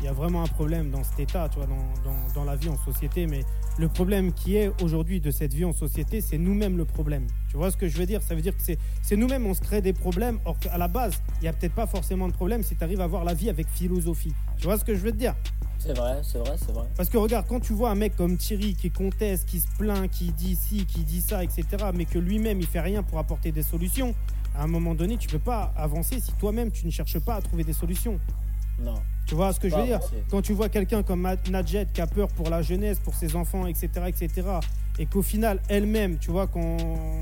il 0.00 0.06
y 0.06 0.08
a 0.08 0.12
vraiment 0.12 0.42
un 0.42 0.46
problème 0.46 0.90
dans 0.90 1.04
cet 1.04 1.20
état, 1.20 1.48
tu 1.48 1.56
vois, 1.58 1.66
dans, 1.66 1.74
dans- 2.10 2.32
dans 2.34 2.44
la 2.44 2.56
vie 2.56 2.68
en 2.68 2.76
société. 2.78 3.26
Mais 3.26 3.44
le 3.78 3.88
problème 3.88 4.32
qui 4.32 4.56
est 4.56 4.70
aujourd'hui 4.82 5.20
de 5.20 5.30
cette 5.30 5.52
vie 5.54 5.64
en 5.64 5.72
société, 5.72 6.20
c'est 6.20 6.38
nous-mêmes 6.38 6.76
le 6.76 6.84
problème. 6.86 7.26
Tu 7.50 7.56
vois 7.56 7.70
ce 7.70 7.76
que 7.76 7.86
je 7.88 7.96
veux 7.98 8.06
dire? 8.06 8.22
Ça 8.22 8.34
veut 8.34 8.40
dire 8.42 8.56
que 8.56 8.62
c'est 8.62 9.16
nous-mêmes, 9.16 9.46
on 9.46 9.54
se 9.54 9.60
crée 9.60 9.82
des 9.82 9.92
problèmes, 9.92 10.38
or 10.44 10.58
qu'à 10.58 10.78
la 10.78 10.88
base, 10.88 11.20
il 11.40 11.42
n'y 11.42 11.48
a 11.48 11.52
peut-être 11.52 11.74
pas 11.74 11.86
forcément 11.86 12.28
de 12.28 12.32
problème 12.32 12.62
si 12.62 12.76
tu 12.76 12.82
arrives 12.84 13.00
à 13.00 13.06
voir 13.06 13.24
la 13.24 13.34
vie 13.34 13.50
avec 13.50 13.68
philosophie. 13.68 14.32
Tu 14.56 14.64
vois 14.64 14.78
ce 14.78 14.84
que 14.84 14.94
je 14.94 15.00
veux 15.00 15.12
te 15.12 15.16
dire? 15.16 15.34
C'est 15.78 15.96
vrai, 15.96 16.20
c'est 16.22 16.38
vrai, 16.38 16.56
c'est 16.58 16.72
vrai. 16.72 16.86
Parce 16.96 17.08
que 17.08 17.16
regarde, 17.16 17.46
quand 17.48 17.60
tu 17.60 17.72
vois 17.72 17.90
un 17.90 17.94
mec 17.94 18.14
comme 18.14 18.36
Thierry 18.36 18.74
qui 18.74 18.90
conteste, 18.90 19.48
qui 19.48 19.60
se 19.60 19.68
plaint, 19.78 20.10
qui 20.10 20.30
dit 20.32 20.54
ci, 20.56 20.84
qui 20.84 21.04
dit 21.04 21.22
ça, 21.22 21.42
etc., 21.42 21.64
mais 21.94 22.04
que 22.04 22.18
lui-même 22.18 22.60
il 22.60 22.66
fait 22.66 22.80
rien 22.80 23.02
pour 23.02 23.18
apporter 23.18 23.50
des 23.50 23.62
solutions, 23.62 24.14
à 24.54 24.64
un 24.64 24.66
moment 24.66 24.94
donné, 24.94 25.16
tu 25.16 25.28
peux 25.28 25.38
pas 25.38 25.72
avancer 25.76 26.20
si 26.20 26.32
toi-même 26.32 26.70
tu 26.70 26.84
ne 26.84 26.90
cherches 26.90 27.18
pas 27.20 27.36
à 27.36 27.40
trouver 27.40 27.64
des 27.64 27.72
solutions. 27.72 28.18
Non. 28.80 28.94
Tu 29.26 29.34
vois 29.36 29.52
ce 29.52 29.60
que 29.60 29.68
je 29.68 29.76
veux 29.76 29.84
dire. 29.84 30.00
Quand 30.30 30.42
tu 30.42 30.52
vois 30.54 30.68
quelqu'un 30.68 31.02
comme 31.04 31.28
Nadjet 31.50 31.86
qui 31.94 32.00
a 32.00 32.06
peur 32.08 32.26
pour 32.28 32.50
la 32.50 32.62
jeunesse, 32.62 32.98
pour 32.98 33.14
ses 33.14 33.36
enfants, 33.36 33.66
etc., 33.66 33.88
etc., 34.08 34.30
et 34.98 35.06
qu'au 35.06 35.22
final, 35.22 35.60
elle-même, 35.68 36.18
tu 36.18 36.30
vois, 36.30 36.46
quand 36.46 36.76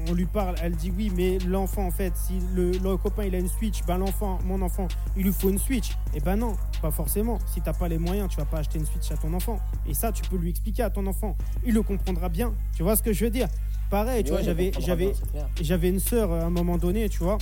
on 0.08 0.12
lui 0.14 0.24
parle, 0.24 0.56
elle 0.62 0.74
dit 0.74 0.90
oui, 0.96 1.12
mais 1.14 1.38
l'enfant, 1.46 1.86
en 1.86 1.90
fait, 1.92 2.12
si 2.16 2.40
le, 2.54 2.72
le 2.72 2.96
copain 2.96 3.24
il 3.24 3.34
a 3.34 3.38
une 3.38 3.48
Switch, 3.48 3.84
ben 3.86 3.98
l'enfant, 3.98 4.38
mon 4.46 4.62
enfant, 4.62 4.88
il 5.16 5.24
lui 5.24 5.32
faut 5.32 5.50
une 5.50 5.58
Switch. 5.58 5.90
Et 6.14 6.20
ben 6.20 6.34
non, 6.36 6.56
pas 6.82 6.90
forcément. 6.90 7.38
Si 7.52 7.60
t'as 7.60 7.74
pas 7.74 7.86
les 7.88 7.98
moyens, 7.98 8.30
tu 8.30 8.36
vas 8.38 8.46
pas 8.46 8.58
acheter 8.58 8.78
une 8.78 8.86
Switch 8.86 9.08
à 9.12 9.16
ton 9.16 9.32
enfant. 9.34 9.60
Et 9.86 9.94
ça, 9.94 10.10
tu 10.10 10.22
peux 10.28 10.38
lui 10.38 10.50
expliquer 10.50 10.82
à 10.84 10.90
ton 10.90 11.06
enfant. 11.06 11.36
Il 11.64 11.74
le 11.74 11.82
comprendra 11.82 12.28
bien. 12.28 12.52
Tu 12.74 12.82
vois 12.82 12.96
ce 12.96 13.02
que 13.02 13.12
je 13.12 13.26
veux 13.26 13.30
dire 13.30 13.48
Pareil, 13.90 14.24
tu 14.24 14.30
Ouais, 14.32 14.38
vois, 14.38 14.44
j'avais, 14.44 14.72
j'avais, 14.80 15.12
j'avais 15.60 15.88
une 15.90 16.00
sœur 16.00 16.32
euh, 16.32 16.40
à 16.40 16.44
un 16.46 16.50
moment 16.50 16.78
donné, 16.78 17.08
tu 17.08 17.18
vois, 17.22 17.38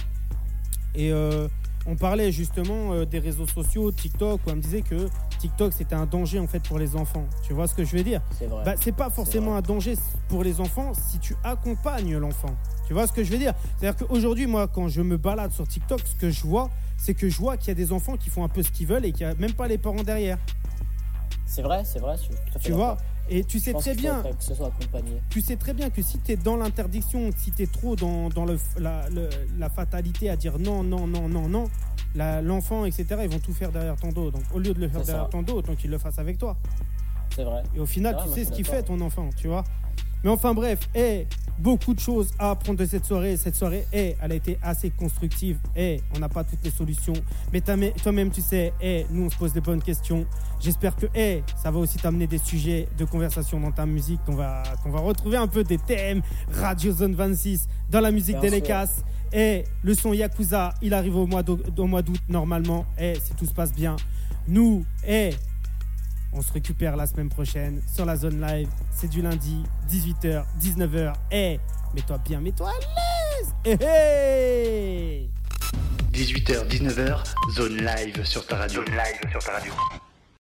et 0.94 1.10
euh, 1.12 1.48
on 1.86 1.96
parlait 1.96 2.32
justement 2.32 2.92
euh, 2.92 3.04
des 3.04 3.18
réseaux 3.18 3.46
sociaux, 3.46 3.92
TikTok, 3.92 4.40
où 4.46 4.50
elle 4.50 4.56
me 4.56 4.60
disait 4.62 4.82
que 4.82 5.08
TikTok 5.38 5.72
c'était 5.72 5.94
un 5.94 6.06
danger 6.06 6.38
en 6.38 6.46
fait 6.46 6.60
pour 6.60 6.78
les 6.78 6.96
enfants. 6.96 7.26
Tu 7.42 7.52
vois 7.52 7.66
ce 7.66 7.74
que 7.74 7.84
je 7.84 7.96
veux 7.96 8.02
dire? 8.02 8.20
C'est 8.38 8.46
vrai. 8.46 8.64
bah, 8.64 8.74
c'est 8.80 8.92
pas 8.92 9.10
forcément 9.10 9.56
un 9.56 9.60
danger 9.62 9.94
pour 10.28 10.42
les 10.42 10.60
enfants 10.60 10.92
si 10.94 11.18
tu 11.18 11.36
accompagnes 11.44 12.16
l'enfant. 12.16 12.54
Tu 12.86 12.92
vois 12.94 13.06
ce 13.06 13.12
que 13.12 13.24
je 13.24 13.32
veux 13.32 13.38
dire? 13.38 13.52
C'est-à-dire 13.78 14.06
qu'aujourd'hui, 14.06 14.46
moi, 14.46 14.68
quand 14.68 14.88
je 14.88 15.02
me 15.02 15.16
balade 15.16 15.52
sur 15.52 15.66
TikTok, 15.66 16.00
ce 16.04 16.14
que 16.14 16.30
je 16.30 16.42
vois, 16.42 16.70
c'est 16.96 17.14
que 17.14 17.28
je 17.28 17.38
vois 17.38 17.56
qu'il 17.56 17.68
y 17.68 17.70
a 17.72 17.74
des 17.74 17.92
enfants 17.92 18.16
qui 18.16 18.30
font 18.30 18.44
un 18.44 18.48
peu 18.48 18.62
ce 18.62 18.70
qu'ils 18.70 18.86
veulent 18.86 19.04
et 19.04 19.12
qu'il 19.12 19.26
n'y 19.26 19.32
a 19.32 19.36
même 19.36 19.52
pas 19.52 19.66
les 19.68 19.78
parents 19.78 20.02
derrière. 20.02 20.38
C'est 21.46 21.62
vrai, 21.62 21.84
c'est 21.84 21.98
vrai. 22.00 22.16
je 22.16 22.22
suis 22.22 22.30
tout 22.30 22.36
à 22.54 22.58
fait 22.58 22.66
Tu 22.66 22.72
vois? 22.72 22.96
Et 23.28 23.42
tu 23.44 23.58
sais 23.58 23.72
très 23.72 23.94
bien, 23.94 24.22
que 24.22 24.44
ce 24.44 24.54
soit 24.54 24.68
accompagné. 24.68 25.20
tu 25.30 25.40
sais 25.40 25.56
très 25.56 25.72
bien 25.74 25.90
que 25.90 26.00
si 26.02 26.18
tu 26.20 26.32
es 26.32 26.36
dans 26.36 26.56
l'interdiction, 26.56 27.30
si 27.36 27.50
tu 27.50 27.62
es 27.64 27.66
trop 27.66 27.96
dans, 27.96 28.28
dans 28.28 28.44
le, 28.44 28.56
la, 28.78 29.08
le- 29.10 29.28
la 29.58 29.68
fatalité 29.68 30.30
à 30.30 30.36
dire 30.36 30.58
non, 30.58 30.82
non, 30.84 31.06
non, 31.08 31.28
non, 31.28 31.48
non, 31.48 31.64
l'enfant, 32.14 32.84
etc., 32.84 33.04
ils 33.24 33.28
vont 33.28 33.38
tout 33.40 33.52
faire 33.52 33.72
derrière 33.72 33.96
ton 33.96 34.10
dos. 34.10 34.30
Donc 34.30 34.42
au 34.54 34.58
lieu 34.58 34.72
de 34.72 34.80
le 34.80 34.88
faire 34.88 35.00
ça. 35.04 35.12
derrière 35.12 35.28
ton 35.30 35.42
dos, 35.42 35.54
autant 35.54 35.74
qu'ils 35.74 35.90
le 35.90 35.98
fassent 35.98 36.18
avec 36.18 36.38
toi. 36.38 36.56
C'est 37.34 37.44
vrai. 37.44 37.62
Et 37.74 37.80
au 37.80 37.86
final, 37.86 38.16
tu 38.22 38.28
sais 38.32 38.44
ce 38.44 38.52
qu'il 38.52 38.64
fait 38.64 38.82
ton 38.84 39.00
enfant, 39.00 39.28
tu 39.36 39.48
vois. 39.48 39.64
Mais 40.24 40.30
enfin 40.30 40.54
bref, 40.54 40.80
et 40.94 41.26
beaucoup 41.58 41.94
de 41.94 42.00
choses 42.00 42.30
à 42.38 42.50
apprendre 42.50 42.78
de 42.78 42.84
cette 42.84 43.04
soirée. 43.04 43.36
Cette 43.36 43.56
soirée, 43.56 43.86
eh, 43.92 44.16
elle 44.20 44.32
a 44.32 44.34
été 44.34 44.58
assez 44.62 44.90
constructive. 44.90 45.58
Et 45.76 46.00
on 46.14 46.18
n'a 46.18 46.28
pas 46.28 46.44
toutes 46.44 46.62
les 46.64 46.70
solutions. 46.70 47.14
Mais 47.52 47.60
toi-même, 47.60 48.30
tu 48.30 48.40
sais, 48.40 48.72
eh, 48.80 49.06
nous, 49.10 49.26
on 49.26 49.30
se 49.30 49.36
pose 49.36 49.52
des 49.52 49.60
bonnes 49.60 49.82
questions. 49.82 50.26
J'espère 50.60 50.96
que 50.96 51.06
eh, 51.14 51.42
ça 51.62 51.70
va 51.70 51.78
aussi 51.78 51.98
t'amener 51.98 52.26
des 52.26 52.38
sujets 52.38 52.88
de 52.98 53.04
conversation 53.04 53.60
dans 53.60 53.72
ta 53.72 53.86
musique, 53.86 54.20
qu'on 54.24 54.34
va, 54.34 54.62
qu'on 54.82 54.90
va 54.90 55.00
retrouver 55.00 55.36
un 55.36 55.48
peu 55.48 55.64
des 55.64 55.78
thèmes 55.78 56.22
Radio 56.52 56.92
Zone 56.92 57.14
26 57.14 57.68
dans 57.90 58.00
la 58.00 58.10
musique 58.10 58.38
des 58.40 58.48
sûr. 58.48 58.56
Lécas. 58.56 59.02
Et 59.32 59.64
le 59.82 59.94
son 59.94 60.12
Yakuza, 60.12 60.72
il 60.82 60.94
arrive 60.94 61.16
au 61.16 61.26
mois 61.26 61.42
d'août 61.42 62.20
normalement. 62.28 62.86
Et 62.98 63.14
si 63.16 63.34
tout 63.34 63.46
se 63.46 63.52
passe 63.52 63.72
bien, 63.72 63.96
nous, 64.48 64.84
eh, 65.06 65.30
on 66.36 66.42
se 66.42 66.52
récupère 66.52 66.96
la 66.96 67.06
semaine 67.06 67.28
prochaine 67.28 67.82
sur 67.92 68.04
la 68.04 68.16
zone 68.16 68.40
live. 68.40 68.68
C'est 68.90 69.08
du 69.08 69.22
lundi, 69.22 69.64
18h, 69.90 70.44
19h. 70.60 71.14
Eh, 71.32 71.58
mets-toi 71.94 72.18
bien, 72.18 72.40
mets-toi 72.40 72.68
à 72.68 72.72
l'aise. 72.72 73.54
Eh, 73.64 73.76
eh 73.80 75.30
18h, 76.12 76.66
19h, 76.68 77.24
zone 77.54 77.76
live 77.76 78.24
sur 78.24 78.46
ta 78.46 78.56
radio. 78.56 78.84
Zone 78.84 78.94
live 78.94 79.30
sur 79.30 79.42
ta 79.42 79.52
radio. 79.52 79.72